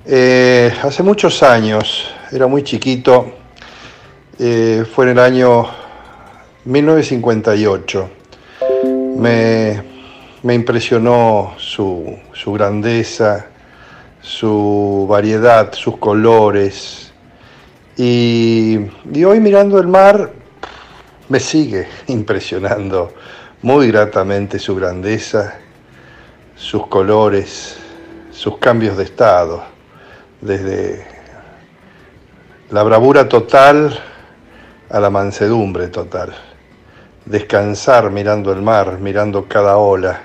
eh, 0.05 0.73
hace 0.83 1.03
muchos 1.03 1.43
años, 1.43 2.13
era 2.31 2.47
muy 2.47 2.65
chiquito, 2.65 3.33
eh, 4.39 4.85
fue 4.93 5.05
en 5.05 5.11
el 5.13 5.19
año 5.21 5.67
1958. 6.65 8.11
Me, 9.17 9.83
me 10.43 10.55
impresionó 10.55 11.55
su, 11.57 12.19
su 12.33 12.53
grandeza, 12.53 13.47
su 14.21 15.07
variedad, 15.09 15.73
sus 15.73 15.99
colores. 15.99 17.13
Y, 17.97 18.79
y 19.13 19.25
hoy 19.25 19.39
mirando 19.39 19.79
el 19.79 19.87
mar 19.87 20.33
me 21.29 21.39
sigue 21.39 21.87
impresionando 22.09 23.13
muy 23.63 23.87
gratamente 23.89 24.59
su 24.59 24.75
grandeza, 24.75 25.59
sus 26.57 26.89
colores, 26.89 27.77
sus 28.33 28.59
cambios 28.59 28.97
de 28.97 29.05
estado, 29.05 29.72
desde 30.43 31.07
la 32.71 32.83
bravura 32.83 33.29
total 33.29 33.99
a 34.91 35.01
la 35.01 35.09
mansedumbre 35.09 35.89
total. 35.89 36.35
Descansar 37.25 38.11
mirando 38.11 38.53
el 38.53 38.61
mar, 38.61 38.99
mirando 38.99 39.47
cada 39.47 39.77
ola, 39.77 40.21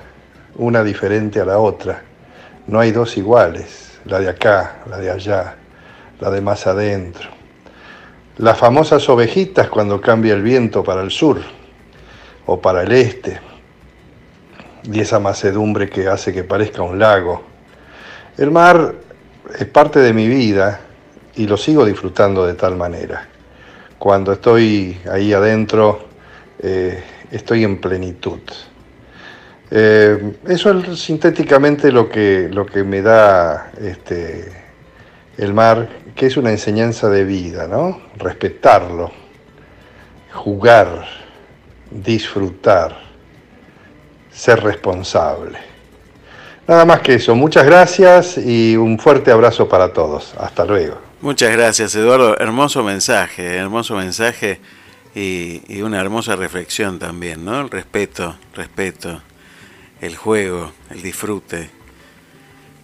una 0.55 0.83
diferente 0.83 1.39
a 1.39 1.45
la 1.45 1.59
otra. 1.59 2.01
No 2.65 2.79
hay 2.79 2.91
dos 2.91 3.15
iguales, 3.15 3.99
la 4.05 4.19
de 4.19 4.29
acá, 4.29 4.79
la 4.89 4.97
de 4.97 5.11
allá, 5.11 5.55
la 6.19 6.31
de 6.31 6.41
más 6.41 6.65
adentro. 6.65 7.29
Las 8.37 8.57
famosas 8.57 9.07
ovejitas 9.09 9.69
cuando 9.69 10.01
cambia 10.01 10.33
el 10.33 10.41
viento 10.41 10.83
para 10.83 11.01
el 11.01 11.11
sur 11.11 11.39
o 12.47 12.59
para 12.59 12.81
el 12.81 12.91
este, 12.91 13.39
y 14.83 14.99
esa 14.99 15.19
macedumbre 15.19 15.89
que 15.89 16.07
hace 16.07 16.33
que 16.33 16.43
parezca 16.43 16.81
un 16.81 16.97
lago. 16.97 17.43
El 18.37 18.51
mar 18.51 19.07
es 19.58 19.66
parte 19.66 20.00
de 20.00 20.14
mi 20.14 20.27
vida 20.27 20.82
y 21.35 21.48
lo 21.48 21.58
sigo 21.58 21.85
disfrutando 21.85 22.45
de 22.45 22.56
tal 22.56 22.76
manera. 22.76 23.27
Cuando 23.98 24.34
estoy 24.34 24.98
ahí 25.11 25.34
adentro, 25.34 26.08
eh, 26.59 27.03
estoy 27.32 27.64
en 27.64 27.80
plenitud. 27.80 28.40
Eh, 29.69 30.38
eso 30.48 30.72
es 30.72 31.00
sintéticamente 31.00 31.92
lo 31.92 32.09
que, 32.09 32.50
lo 32.51 32.66
que 32.66 32.84
me 32.84 33.01
da 33.01 33.72
este, 33.80 34.51
el 35.38 35.53
mar, 35.53 35.90
que 36.16 36.27
es 36.27 36.38
una 36.38 36.51
enseñanza 36.51 37.09
de 37.09 37.24
vida, 37.24 37.67
¿no? 37.67 38.01
Respetarlo, 38.17 39.11
jugar, 40.34 41.06
disfrutar, 41.92 42.98
ser 44.32 44.64
responsable. 44.64 45.66
Nada 46.67 46.83
más 46.83 46.99
que 46.99 47.13
eso. 47.13 47.33
Muchas 47.33 47.65
gracias 47.65 48.37
y 48.37 48.75
un 48.75 48.99
fuerte 48.99 49.31
abrazo 49.31 49.69
para 49.69 49.93
todos. 49.93 50.33
Hasta 50.37 50.65
luego. 50.65 50.97
Muchas 51.21 51.51
gracias, 51.51 51.95
Eduardo. 51.95 52.37
Hermoso 52.37 52.83
mensaje, 52.83 53.55
hermoso 53.55 53.95
mensaje 53.95 54.59
y, 55.15 55.81
una 55.81 56.01
hermosa 56.01 56.35
reflexión 56.35 56.99
también, 56.99 57.45
¿no? 57.45 57.61
El 57.61 57.69
respeto, 57.69 58.35
respeto, 58.53 59.21
el 60.01 60.17
juego, 60.17 60.73
el 60.91 61.01
disfrute. 61.01 61.69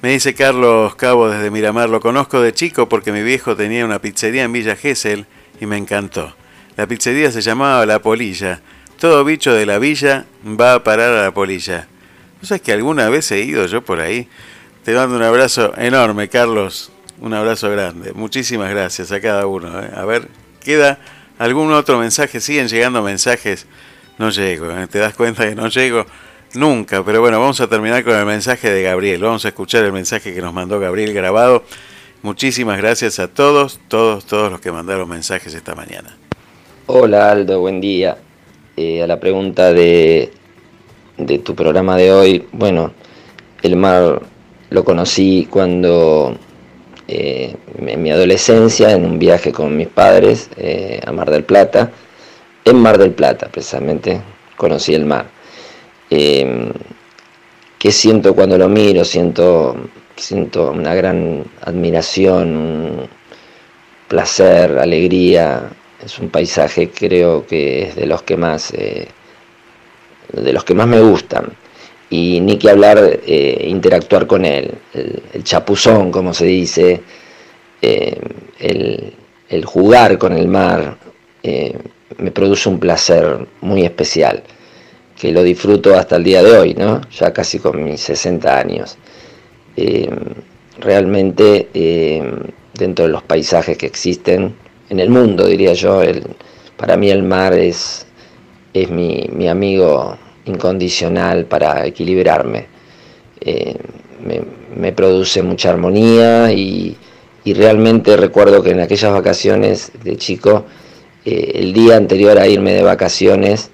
Me 0.01 0.11
dice 0.11 0.33
Carlos 0.33 0.95
Cabo 0.95 1.29
desde 1.29 1.51
Miramar, 1.51 1.89
lo 1.89 1.99
conozco 1.99 2.41
de 2.41 2.53
chico 2.53 2.87
porque 2.87 3.11
mi 3.11 3.21
viejo 3.21 3.55
tenía 3.55 3.85
una 3.85 3.99
pizzería 3.99 4.43
en 4.43 4.53
Villa 4.53 4.77
Gesell 4.77 5.25
y 5.59 5.65
me 5.65 5.77
encantó. 5.77 6.33
La 6.77 6.87
pizzería 6.87 7.31
se 7.31 7.41
llamaba 7.41 7.85
La 7.85 7.99
Polilla. 7.99 8.61
Todo 8.97 9.25
bicho 9.25 9.53
de 9.53 9.65
la 9.65 9.77
villa 9.79 10.25
va 10.43 10.75
a 10.75 10.83
parar 10.83 11.13
a 11.13 11.23
la 11.23 11.33
polilla. 11.33 11.87
¿No 12.43 12.47
sabes 12.47 12.61
que 12.61 12.73
alguna 12.73 13.07
vez 13.07 13.31
he 13.31 13.39
ido 13.39 13.65
yo 13.67 13.85
por 13.85 14.01
ahí? 14.01 14.27
Te 14.83 14.93
mando 14.93 15.15
un 15.15 15.23
abrazo 15.23 15.71
enorme, 15.77 16.27
Carlos. 16.27 16.91
Un 17.21 17.33
abrazo 17.33 17.69
grande. 17.69 18.11
Muchísimas 18.11 18.69
gracias 18.69 19.13
a 19.13 19.21
cada 19.21 19.47
uno. 19.47 19.81
¿eh? 19.81 19.89
A 19.95 20.03
ver, 20.03 20.27
¿queda 20.61 20.99
algún 21.39 21.71
otro 21.71 21.99
mensaje? 21.99 22.41
Siguen 22.41 22.67
llegando 22.67 23.01
mensajes. 23.01 23.65
No 24.17 24.29
llego, 24.29 24.69
¿eh? 24.71 24.87
te 24.87 24.99
das 24.99 25.13
cuenta 25.13 25.47
que 25.47 25.55
no 25.55 25.69
llego 25.69 26.05
nunca. 26.53 27.01
Pero 27.05 27.21
bueno, 27.21 27.39
vamos 27.39 27.61
a 27.61 27.67
terminar 27.67 28.03
con 28.03 28.13
el 28.13 28.25
mensaje 28.25 28.69
de 28.69 28.83
Gabriel. 28.83 29.21
Vamos 29.21 29.45
a 29.45 29.47
escuchar 29.47 29.85
el 29.85 29.93
mensaje 29.93 30.33
que 30.33 30.41
nos 30.41 30.53
mandó 30.53 30.81
Gabriel 30.81 31.13
grabado. 31.13 31.63
Muchísimas 32.23 32.77
gracias 32.77 33.19
a 33.19 33.29
todos, 33.29 33.79
todos, 33.87 34.25
todos 34.25 34.51
los 34.51 34.59
que 34.59 34.69
mandaron 34.69 35.07
mensajes 35.07 35.53
esta 35.53 35.75
mañana. 35.75 36.17
Hola 36.87 37.31
Aldo, 37.31 37.61
buen 37.61 37.79
día. 37.79 38.17
Eh, 38.75 39.01
a 39.01 39.07
la 39.07 39.21
pregunta 39.21 39.71
de, 39.71 40.33
de 41.17 41.39
tu 41.39 41.55
programa 41.55 41.97
de 41.97 42.11
hoy, 42.11 42.47
bueno, 42.51 42.91
el 43.61 43.75
mar 43.75 44.21
lo 44.69 44.83
conocí 44.83 45.47
cuando 45.49 46.37
eh, 47.07 47.55
en 47.77 48.01
mi 48.01 48.11
adolescencia, 48.11 48.91
en 48.91 49.05
un 49.05 49.19
viaje 49.19 49.51
con 49.51 49.75
mis 49.75 49.87
padres 49.87 50.49
eh, 50.57 50.99
a 51.05 51.11
Mar 51.11 51.29
del 51.29 51.43
Plata. 51.43 51.91
En 52.65 52.77
Mar 52.77 52.97
del 52.97 53.11
Plata, 53.11 53.49
precisamente, 53.49 54.21
conocí 54.57 54.93
el 54.93 55.05
mar. 55.05 55.25
Eh, 56.09 56.71
¿Qué 57.77 57.91
siento 57.91 58.33
cuando 58.33 58.57
lo 58.57 58.69
miro? 58.69 59.03
Siento, 59.03 59.75
siento 60.15 60.71
una 60.71 60.95
gran 60.95 61.43
admiración, 61.61 62.55
un 62.55 63.09
placer, 64.07 64.77
alegría. 64.79 65.69
Es 66.03 66.17
un 66.19 66.29
paisaje 66.29 66.89
creo 66.89 67.45
que 67.45 67.83
es 67.83 67.95
de 67.95 68.05
los 68.05 68.23
que 68.23 68.37
más, 68.37 68.71
eh, 68.73 69.07
de 70.33 70.53
los 70.53 70.63
que 70.63 70.73
más 70.73 70.87
me 70.87 70.99
gustan. 70.99 71.53
Y 72.09 72.39
ni 72.41 72.57
que 72.57 72.69
hablar, 72.69 73.19
eh, 73.25 73.65
interactuar 73.67 74.27
con 74.27 74.45
él, 74.45 74.71
el, 74.93 75.43
chapuzón, 75.43 76.11
como 76.11 76.33
se 76.33 76.45
dice, 76.45 77.01
eh, 77.81 78.19
el, 78.59 79.65
jugar 79.65 80.17
con 80.17 80.33
el 80.33 80.47
mar, 80.47 80.97
eh, 81.41 81.75
me 82.17 82.31
produce 82.31 82.69
un 82.69 82.79
placer 82.79 83.47
muy 83.61 83.83
especial, 83.83 84.43
que 85.19 85.31
lo 85.31 85.41
disfruto 85.43 85.95
hasta 85.95 86.17
el 86.17 86.23
día 86.23 86.43
de 86.43 86.57
hoy, 86.57 86.73
¿no? 86.75 87.01
ya 87.11 87.33
casi 87.33 87.59
con 87.59 87.83
mis 87.83 88.01
60 88.01 88.59
años. 88.59 88.97
Realmente, 90.79 91.69
dentro 92.73 93.05
de 93.05 93.11
los 93.11 93.23
paisajes 93.23 93.77
que 93.77 93.85
existen 93.85 94.55
en 94.89 94.99
el 94.99 95.09
mundo, 95.09 95.47
diría 95.47 95.73
yo, 95.73 96.01
el, 96.03 96.23
para 96.77 96.97
mí 96.97 97.09
el 97.09 97.23
mar 97.23 97.53
es, 97.53 98.05
es 98.73 98.89
mi, 98.89 99.27
mi 99.31 99.47
amigo 99.47 100.17
incondicional 100.45 101.45
para 101.45 101.85
equilibrarme. 101.85 102.67
Eh, 103.41 103.75
me, 104.75 104.91
produce 104.93 105.41
mucha 105.43 105.69
armonía 105.69 106.51
y, 106.51 106.97
realmente 107.45 108.15
recuerdo 108.15 108.63
que 108.63 108.71
en 108.71 108.79
aquellas 108.79 109.11
vacaciones 109.11 109.91
de 110.03 110.15
chico, 110.15 110.65
eh, 111.25 111.51
el 111.55 111.73
día 111.73 111.97
anterior 111.97 112.37
a 112.37 112.47
irme 112.47 112.73
de 112.73 112.83
vacaciones, 112.83 113.69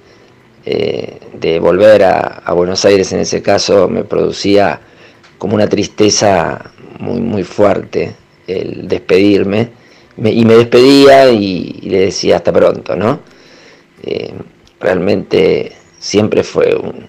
eh, 0.65 1.19
de 1.33 1.59
volver 1.59 2.03
a, 2.03 2.51
Buenos 2.53 2.83
Aires 2.85 3.13
en 3.13 3.19
ese 3.19 3.41
caso, 3.41 3.87
me 3.87 4.03
producía 4.03 4.81
como 5.37 5.55
una 5.55 5.67
tristeza 5.67 6.71
muy, 6.99 7.21
muy 7.21 7.43
fuerte 7.43 8.15
el 8.47 8.87
despedirme. 8.87 9.69
Me, 10.17 10.31
y 10.31 10.43
me 10.45 10.55
despedía 10.55 11.29
y, 11.29 11.79
y, 11.83 11.89
le 11.89 11.99
decía 12.01 12.37
hasta 12.37 12.51
pronto, 12.51 12.95
¿no? 12.95 13.19
Realmente 14.79 15.73
siempre 15.99 16.43
fue 16.43 16.75
un, 16.75 17.07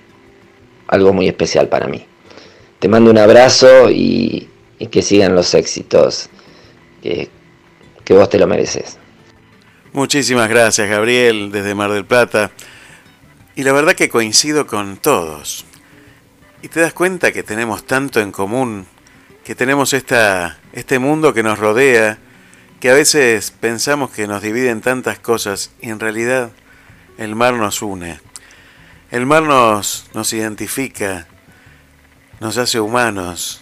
algo 0.89 1.13
muy 1.13 1.29
especial 1.29 1.69
para 1.69 1.87
mí. 1.87 2.05
Te 2.79 2.89
mando 2.89 3.11
un 3.11 3.19
abrazo 3.19 3.91
y, 3.91 4.49
que 4.91 5.03
sigan 5.03 5.35
los 5.35 5.55
éxitos, 5.55 6.31
que, 7.03 7.29
que 8.05 8.15
vos 8.15 8.29
te 8.29 8.39
lo 8.39 8.47
mereces. 8.47 8.99
Muchísimas 9.93 10.49
gracias, 10.49 10.89
Gabriel, 10.89 11.53
desde 11.53 11.75
Mar 11.75 11.93
del 11.93 12.05
Plata. 12.05 12.51
Y 13.55 13.63
la 13.63 13.73
verdad 13.73 13.95
que 13.95 14.09
coincido 14.09 14.67
con 14.67 14.97
todos. 14.97 15.65
Y 16.63 16.69
te 16.69 16.81
das 16.81 16.93
cuenta 16.93 17.33
que 17.33 17.43
tenemos 17.43 17.85
tanto 17.85 18.21
en 18.21 18.33
común, 18.33 18.87
que 19.45 19.55
tenemos 19.55 19.93
esta, 19.93 20.59
este 20.73 20.99
mundo 20.99 21.35
que 21.35 21.43
nos 21.43 21.59
rodea, 21.59 22.19
que 22.81 22.91
a 22.91 22.95
veces 22.95 23.51
pensamos 23.51 24.11
que 24.11 24.27
nos 24.27 24.43
dividen 24.43 24.81
tantas 24.81 25.19
cosas 25.19 25.73
y 25.81 25.91
en 25.91 26.01
realidad 26.01 26.51
el 27.19 27.35
mar 27.35 27.55
nos 27.55 27.83
une. 27.83 28.21
El 29.11 29.27
mar 29.27 29.43
nos, 29.43 30.09
nos 30.15 30.33
identifica, 30.33 31.27
nos 32.39 32.57
hace 32.59 32.79
humanos, 32.79 33.61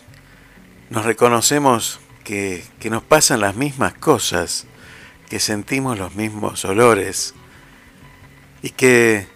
nos 0.91 1.07
reconocemos 1.07 2.01
que, 2.23 2.63
que 2.79 2.91
nos 2.91 3.03
pasan 3.03 3.41
las 3.41 3.57
mismas 3.57 3.95
cosas, 3.95 4.67
que 5.31 5.41
sentimos 5.41 5.99
los 5.99 6.15
mismos 6.15 6.67
olores 6.67 7.33
y 8.61 8.71
que 8.71 9.27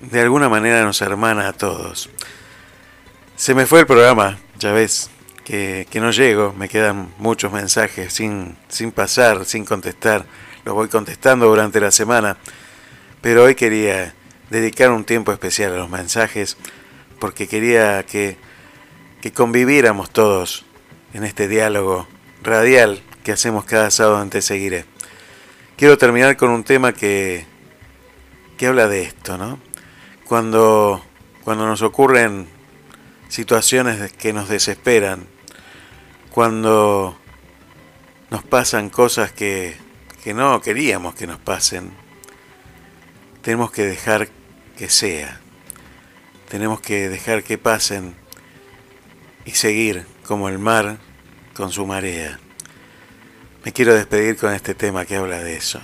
de 0.00 0.20
alguna 0.20 0.48
manera 0.48 0.82
nos 0.82 1.00
hermana 1.00 1.46
a 1.46 1.52
todos. 1.52 2.10
Se 3.36 3.54
me 3.54 3.64
fue 3.64 3.80
el 3.80 3.86
programa, 3.86 4.38
ya 4.58 4.72
ves, 4.72 5.10
que, 5.44 5.86
que, 5.88 6.00
no 6.00 6.10
llego, 6.10 6.52
me 6.54 6.68
quedan 6.68 7.14
muchos 7.18 7.52
mensajes 7.52 8.12
sin, 8.12 8.56
sin 8.66 8.90
pasar, 8.90 9.44
sin 9.44 9.64
contestar, 9.64 10.26
los 10.64 10.74
voy 10.74 10.88
contestando 10.88 11.46
durante 11.46 11.80
la 11.80 11.92
semana, 11.92 12.36
pero 13.20 13.44
hoy 13.44 13.54
quería 13.54 14.12
dedicar 14.52 14.90
un 14.90 15.04
tiempo 15.04 15.32
especial 15.32 15.72
a 15.72 15.78
los 15.78 15.88
mensajes 15.88 16.58
porque 17.18 17.48
quería 17.48 18.04
que, 18.04 18.36
que 19.22 19.32
conviviéramos 19.32 20.10
todos 20.10 20.66
en 21.14 21.24
este 21.24 21.48
diálogo 21.48 22.06
radial 22.42 23.02
que 23.24 23.32
hacemos 23.32 23.64
cada 23.64 23.90
sábado 23.90 24.22
en 24.22 24.30
Te 24.30 24.42
Seguiré. 24.42 24.84
Quiero 25.76 25.96
terminar 25.96 26.36
con 26.36 26.50
un 26.50 26.64
tema 26.64 26.92
que, 26.92 27.46
que 28.58 28.66
habla 28.66 28.88
de 28.88 29.02
esto, 29.02 29.38
¿no? 29.38 29.58
Cuando, 30.26 31.02
cuando 31.44 31.66
nos 31.66 31.80
ocurren 31.80 32.46
situaciones 33.28 34.12
que 34.12 34.34
nos 34.34 34.50
desesperan, 34.50 35.26
cuando 36.30 37.16
nos 38.30 38.44
pasan 38.44 38.90
cosas 38.90 39.32
que, 39.32 39.76
que 40.22 40.34
no 40.34 40.60
queríamos 40.60 41.14
que 41.14 41.26
nos 41.26 41.38
pasen, 41.38 41.90
tenemos 43.40 43.72
que 43.72 43.84
dejar 43.86 44.28
que 44.82 44.90
sea, 44.90 45.38
tenemos 46.48 46.80
que 46.80 47.08
dejar 47.08 47.44
que 47.44 47.56
pasen 47.56 48.16
y 49.44 49.52
seguir 49.52 50.04
como 50.26 50.48
el 50.48 50.58
mar 50.58 50.98
con 51.54 51.70
su 51.70 51.86
marea. 51.86 52.40
Me 53.64 53.72
quiero 53.72 53.94
despedir 53.94 54.36
con 54.36 54.52
este 54.52 54.74
tema 54.74 55.04
que 55.04 55.14
habla 55.14 55.38
de 55.38 55.54
eso. 55.54 55.80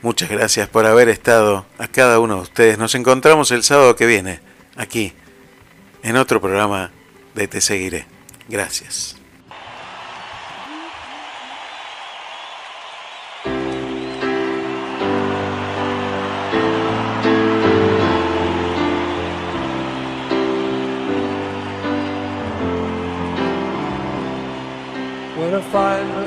Muchas 0.00 0.30
gracias 0.30 0.70
por 0.70 0.86
haber 0.86 1.10
estado 1.10 1.66
a 1.76 1.86
cada 1.86 2.18
uno 2.18 2.36
de 2.36 2.40
ustedes. 2.40 2.78
Nos 2.78 2.94
encontramos 2.94 3.50
el 3.50 3.62
sábado 3.62 3.94
que 3.94 4.06
viene, 4.06 4.40
aquí, 4.76 5.12
en 6.02 6.16
otro 6.16 6.40
programa 6.40 6.92
de 7.34 7.46
Te 7.46 7.60
Seguiré. 7.60 8.06
Gracias. 8.48 9.16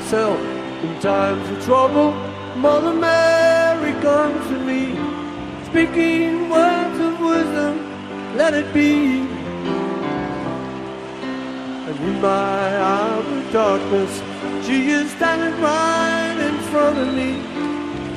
Myself 0.08 0.40
in 0.82 1.00
times 1.00 1.46
of 1.50 1.62
trouble, 1.66 2.12
Mother 2.56 2.94
Mary 2.94 3.92
comes 4.00 4.42
to 4.48 4.58
me, 4.58 4.96
speaking 5.66 6.48
words 6.48 6.98
of 6.98 7.20
wisdom, 7.20 7.74
let 8.34 8.54
it 8.54 8.72
be. 8.72 9.20
And 11.88 11.98
in 12.08 12.20
my 12.22 12.76
hour 12.78 13.22
of 13.22 13.52
darkness, 13.52 14.22
she 14.66 14.88
is 14.92 15.10
standing 15.10 15.60
right 15.60 16.38
in 16.40 16.56
front 16.70 16.96
of 16.96 17.12
me, 17.12 17.42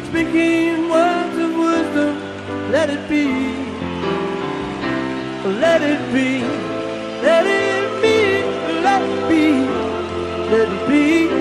speaking 0.08 0.88
words 0.88 1.38
of 1.46 1.52
wisdom, 1.58 2.72
let 2.72 2.90
it 2.90 3.04
be. 3.10 3.26
Let 5.60 5.82
it 5.82 6.02
be, 6.14 6.40
let 7.22 7.46
it 7.46 8.02
be, 8.02 8.44
let 8.82 9.02
it 9.02 9.30
be, 9.30 9.66
let 10.52 10.70
it 10.70 10.88
be. 10.88 11.41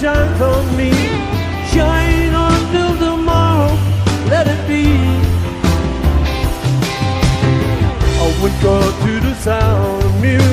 Shines 0.00 0.40
on 0.40 0.76
me. 0.78 0.90
Shine 1.72 2.32
until 2.32 2.96
tomorrow, 2.96 3.74
let 4.30 4.46
it 4.48 4.62
be. 4.66 4.84
I 8.22 8.26
wake 8.42 8.64
up 8.64 8.94
to 9.04 9.20
the 9.20 9.34
sound 9.34 10.02
of 10.02 10.20
music. 10.22 10.49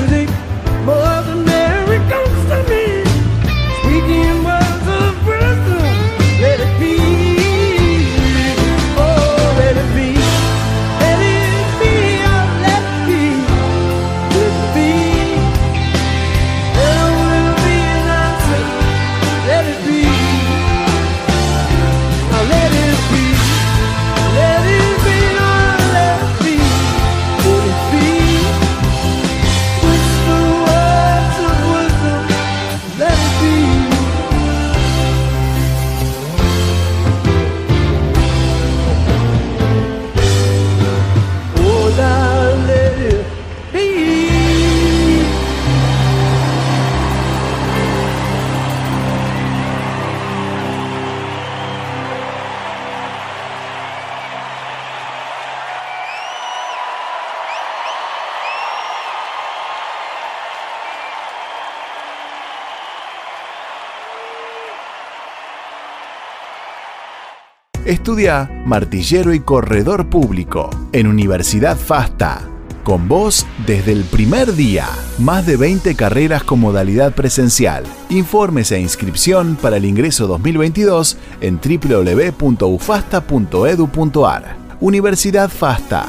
Estudia 68.08 68.48
martillero 68.64 69.34
y 69.34 69.40
corredor 69.40 70.08
público 70.08 70.70
en 70.92 71.08
Universidad 71.08 71.76
FASTA. 71.76 72.40
Con 72.82 73.06
vos 73.06 73.44
desde 73.66 73.92
el 73.92 74.04
primer 74.04 74.54
día. 74.54 74.86
Más 75.18 75.44
de 75.44 75.58
20 75.58 75.94
carreras 75.94 76.42
con 76.42 76.58
modalidad 76.58 77.12
presencial. 77.12 77.84
Informes 78.08 78.72
e 78.72 78.80
inscripción 78.80 79.58
para 79.60 79.76
el 79.76 79.84
ingreso 79.84 80.26
2022 80.26 81.18
en 81.42 81.60
www.ufasta.edu.ar. 81.60 84.56
Universidad 84.80 85.50
FASTA. 85.50 86.06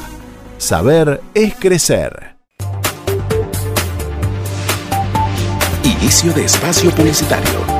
Saber 0.56 1.20
es 1.34 1.54
crecer. 1.54 2.36
Inicio 5.84 6.32
de 6.32 6.46
espacio 6.46 6.90
publicitario. 6.92 7.79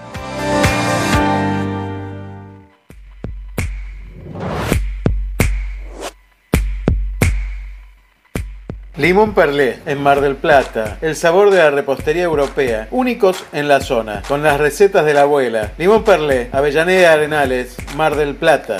Limón 9.01 9.33
Perlé, 9.33 9.79
en 9.87 9.99
Mar 9.99 10.21
del 10.21 10.35
Plata. 10.35 10.99
El 11.01 11.15
sabor 11.15 11.49
de 11.49 11.57
la 11.57 11.71
repostería 11.71 12.21
europea. 12.21 12.87
Únicos 12.91 13.43
en 13.51 13.67
la 13.67 13.79
zona. 13.79 14.21
Con 14.27 14.43
las 14.43 14.59
recetas 14.59 15.03
de 15.03 15.15
la 15.15 15.21
abuela. 15.21 15.71
Limón 15.79 16.03
Perlé, 16.03 16.49
Avellaneda 16.51 17.13
Arenales, 17.13 17.77
Mar 17.95 18.15
del 18.15 18.35
Plata. 18.35 18.77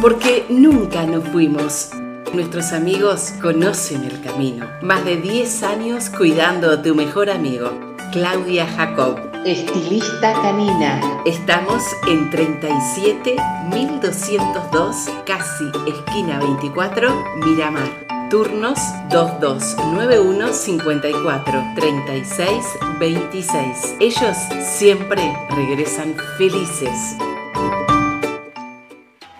Porque 0.00 0.46
nunca 0.48 1.02
nos 1.02 1.28
fuimos. 1.28 1.90
Nuestros 2.32 2.72
amigos 2.72 3.34
conocen 3.42 4.04
el 4.04 4.22
camino. 4.22 4.66
Más 4.80 5.04
de 5.04 5.18
10 5.18 5.62
años 5.64 6.08
cuidando 6.08 6.70
a 6.70 6.80
tu 6.80 6.94
mejor 6.94 7.28
amigo. 7.28 7.70
Claudia 8.12 8.66
Jacob. 8.66 9.20
Estilista 9.44 10.32
canina. 10.40 11.02
Estamos 11.26 11.82
en 12.08 12.30
37 12.30 13.36
1202, 13.74 14.96
casi 15.26 15.64
esquina 15.86 16.38
24, 16.38 17.24
Miramar. 17.44 18.03
Turnos 18.34 18.80
2291 19.10 20.52
54 20.52 21.64
36 21.76 22.64
26. 22.98 23.94
Ellos 24.00 24.36
siempre 24.60 25.32
regresan 25.50 26.16
felices. 26.36 27.16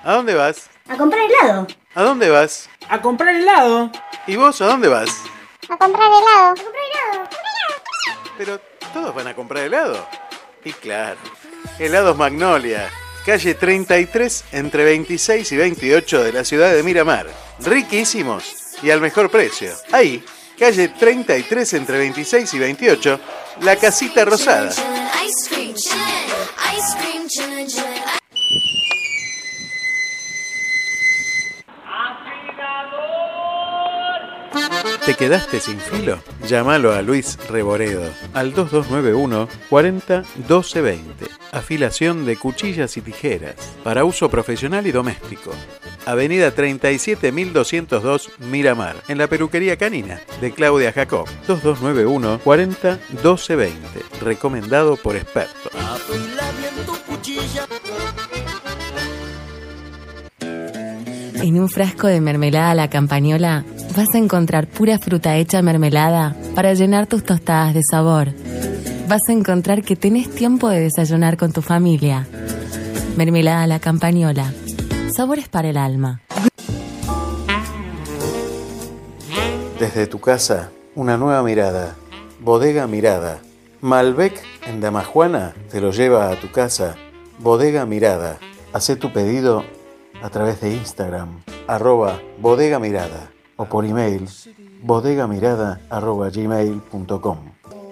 ¿A 0.04 0.14
dónde 0.14 0.34
vas? 0.34 0.70
A 0.88 0.96
comprar 0.96 1.28
helado. 1.28 1.66
¿A 1.92 2.02
dónde 2.04 2.30
vas? 2.30 2.70
A 2.88 3.02
comprar 3.02 3.34
helado. 3.34 3.90
¿Y 4.28 4.36
vos 4.36 4.60
a 4.60 4.66
dónde 4.66 4.86
vas? 4.86 5.10
A 5.68 5.76
comprar 5.76 6.08
helado. 6.08 6.52
A 6.52 6.54
comprar 6.54 6.84
helado. 6.92 7.30
Pero 8.38 8.60
todos 8.92 9.12
van 9.12 9.26
a 9.26 9.34
comprar 9.34 9.64
helado. 9.64 10.06
Y 10.64 10.70
claro, 10.72 11.18
helados 11.80 12.16
Magnolia, 12.16 12.88
calle 13.26 13.54
33 13.54 14.44
entre 14.52 14.84
26 14.84 15.50
y 15.50 15.56
28 15.56 16.22
de 16.22 16.32
la 16.32 16.44
ciudad 16.44 16.72
de 16.72 16.84
Miramar. 16.84 17.26
Riquísimos 17.58 18.63
y 18.84 18.90
al 18.90 19.00
mejor 19.00 19.30
precio. 19.30 19.72
Ahí, 19.92 20.22
calle 20.58 20.88
33 20.88 21.72
entre 21.74 21.98
26 21.98 22.52
y 22.54 22.58
28, 22.58 23.20
La 23.62 23.76
Casita 23.76 24.24
Rosada. 24.24 24.70
¿Te 35.04 35.14
quedaste 35.14 35.60
sin 35.60 35.78
filo? 35.78 36.18
Llámalo 36.46 36.92
a 36.92 37.02
Luis 37.02 37.38
Reboredo 37.48 38.10
al 38.32 38.54
2291 38.54 39.48
40 39.68 40.24
12 40.48 40.80
20. 40.80 41.26
Afilación 41.52 42.24
de 42.24 42.36
cuchillas 42.36 42.96
y 42.96 43.00
tijeras 43.00 43.54
para 43.82 44.04
uso 44.04 44.30
profesional 44.30 44.86
y 44.86 44.92
doméstico. 44.92 45.52
Avenida 46.06 46.50
37202 46.50 48.30
Miramar, 48.50 48.96
en 49.08 49.18
la 49.18 49.26
peluquería 49.26 49.76
canina 49.76 50.20
de 50.40 50.52
Claudia 50.52 50.92
Jacob. 50.92 51.26
2291 51.46 52.40
40 52.42 52.98
12 53.22 53.56
20. 53.56 53.78
Recomendado 54.20 54.96
por 54.96 55.16
expertos. 55.16 55.72
En 61.44 61.60
un 61.60 61.68
frasco 61.68 62.06
de 62.06 62.22
mermelada 62.22 62.70
a 62.70 62.74
la 62.74 62.88
campañola 62.88 63.66
vas 63.96 64.14
a 64.14 64.18
encontrar 64.18 64.66
pura 64.66 64.98
fruta 64.98 65.36
hecha 65.36 65.62
mermelada 65.62 66.34
para 66.54 66.74
llenar 66.74 67.06
tus 67.06 67.22
tostadas 67.22 67.74
de 67.74 67.82
sabor. 67.82 68.28
Vas 69.08 69.22
a 69.28 69.32
encontrar 69.32 69.82
que 69.82 69.94
tenés 69.94 70.30
tiempo 70.30 70.68
de 70.68 70.80
desayunar 70.80 71.36
con 71.36 71.52
tu 71.52 71.62
familia. 71.62 72.26
Mermelada 73.16 73.62
a 73.62 73.66
la 73.66 73.78
campañola. 73.78 74.52
Sabores 75.14 75.48
para 75.48 75.68
el 75.68 75.76
alma. 75.76 76.22
Desde 79.78 80.06
tu 80.06 80.20
casa, 80.20 80.70
una 80.94 81.16
nueva 81.16 81.42
mirada. 81.42 81.94
Bodega 82.40 82.86
Mirada. 82.86 83.38
Malbec 83.80 84.42
en 84.66 84.80
Damajuana 84.80 85.54
te 85.70 85.80
lo 85.80 85.92
lleva 85.92 86.30
a 86.30 86.40
tu 86.40 86.50
casa. 86.50 86.96
Bodega 87.38 87.86
Mirada. 87.86 88.38
Haz 88.72 88.86
tu 88.98 89.12
pedido 89.12 89.64
a 90.22 90.30
través 90.30 90.60
de 90.60 90.74
Instagram, 90.74 91.42
arroba 91.68 92.20
bodega 92.40 92.78
mirada 92.78 93.33
o 93.56 93.64
por 93.66 93.84
email 93.84 94.28
bodegamirada 94.82 95.80
arroba 95.90 96.30
gmail.com. 96.30 97.38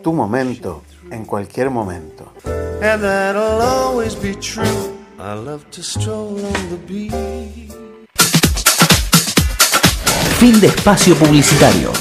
Tu 0.02 0.12
momento 0.12 0.82
en 1.10 1.24
cualquier 1.24 1.70
momento. 1.70 2.32
And 2.82 3.00
that'll 3.00 3.62
always 3.62 4.14
be 4.20 4.34
true. 4.34 4.64
I 5.18 5.34
love 5.34 5.64
to 5.70 5.82
stroll 5.82 6.34
on 6.44 6.68
the 6.70 6.78
beach. 6.86 7.72
Fin 10.38 10.60
de 10.60 10.66
espacio 10.66 11.14
publicitario. 11.14 11.92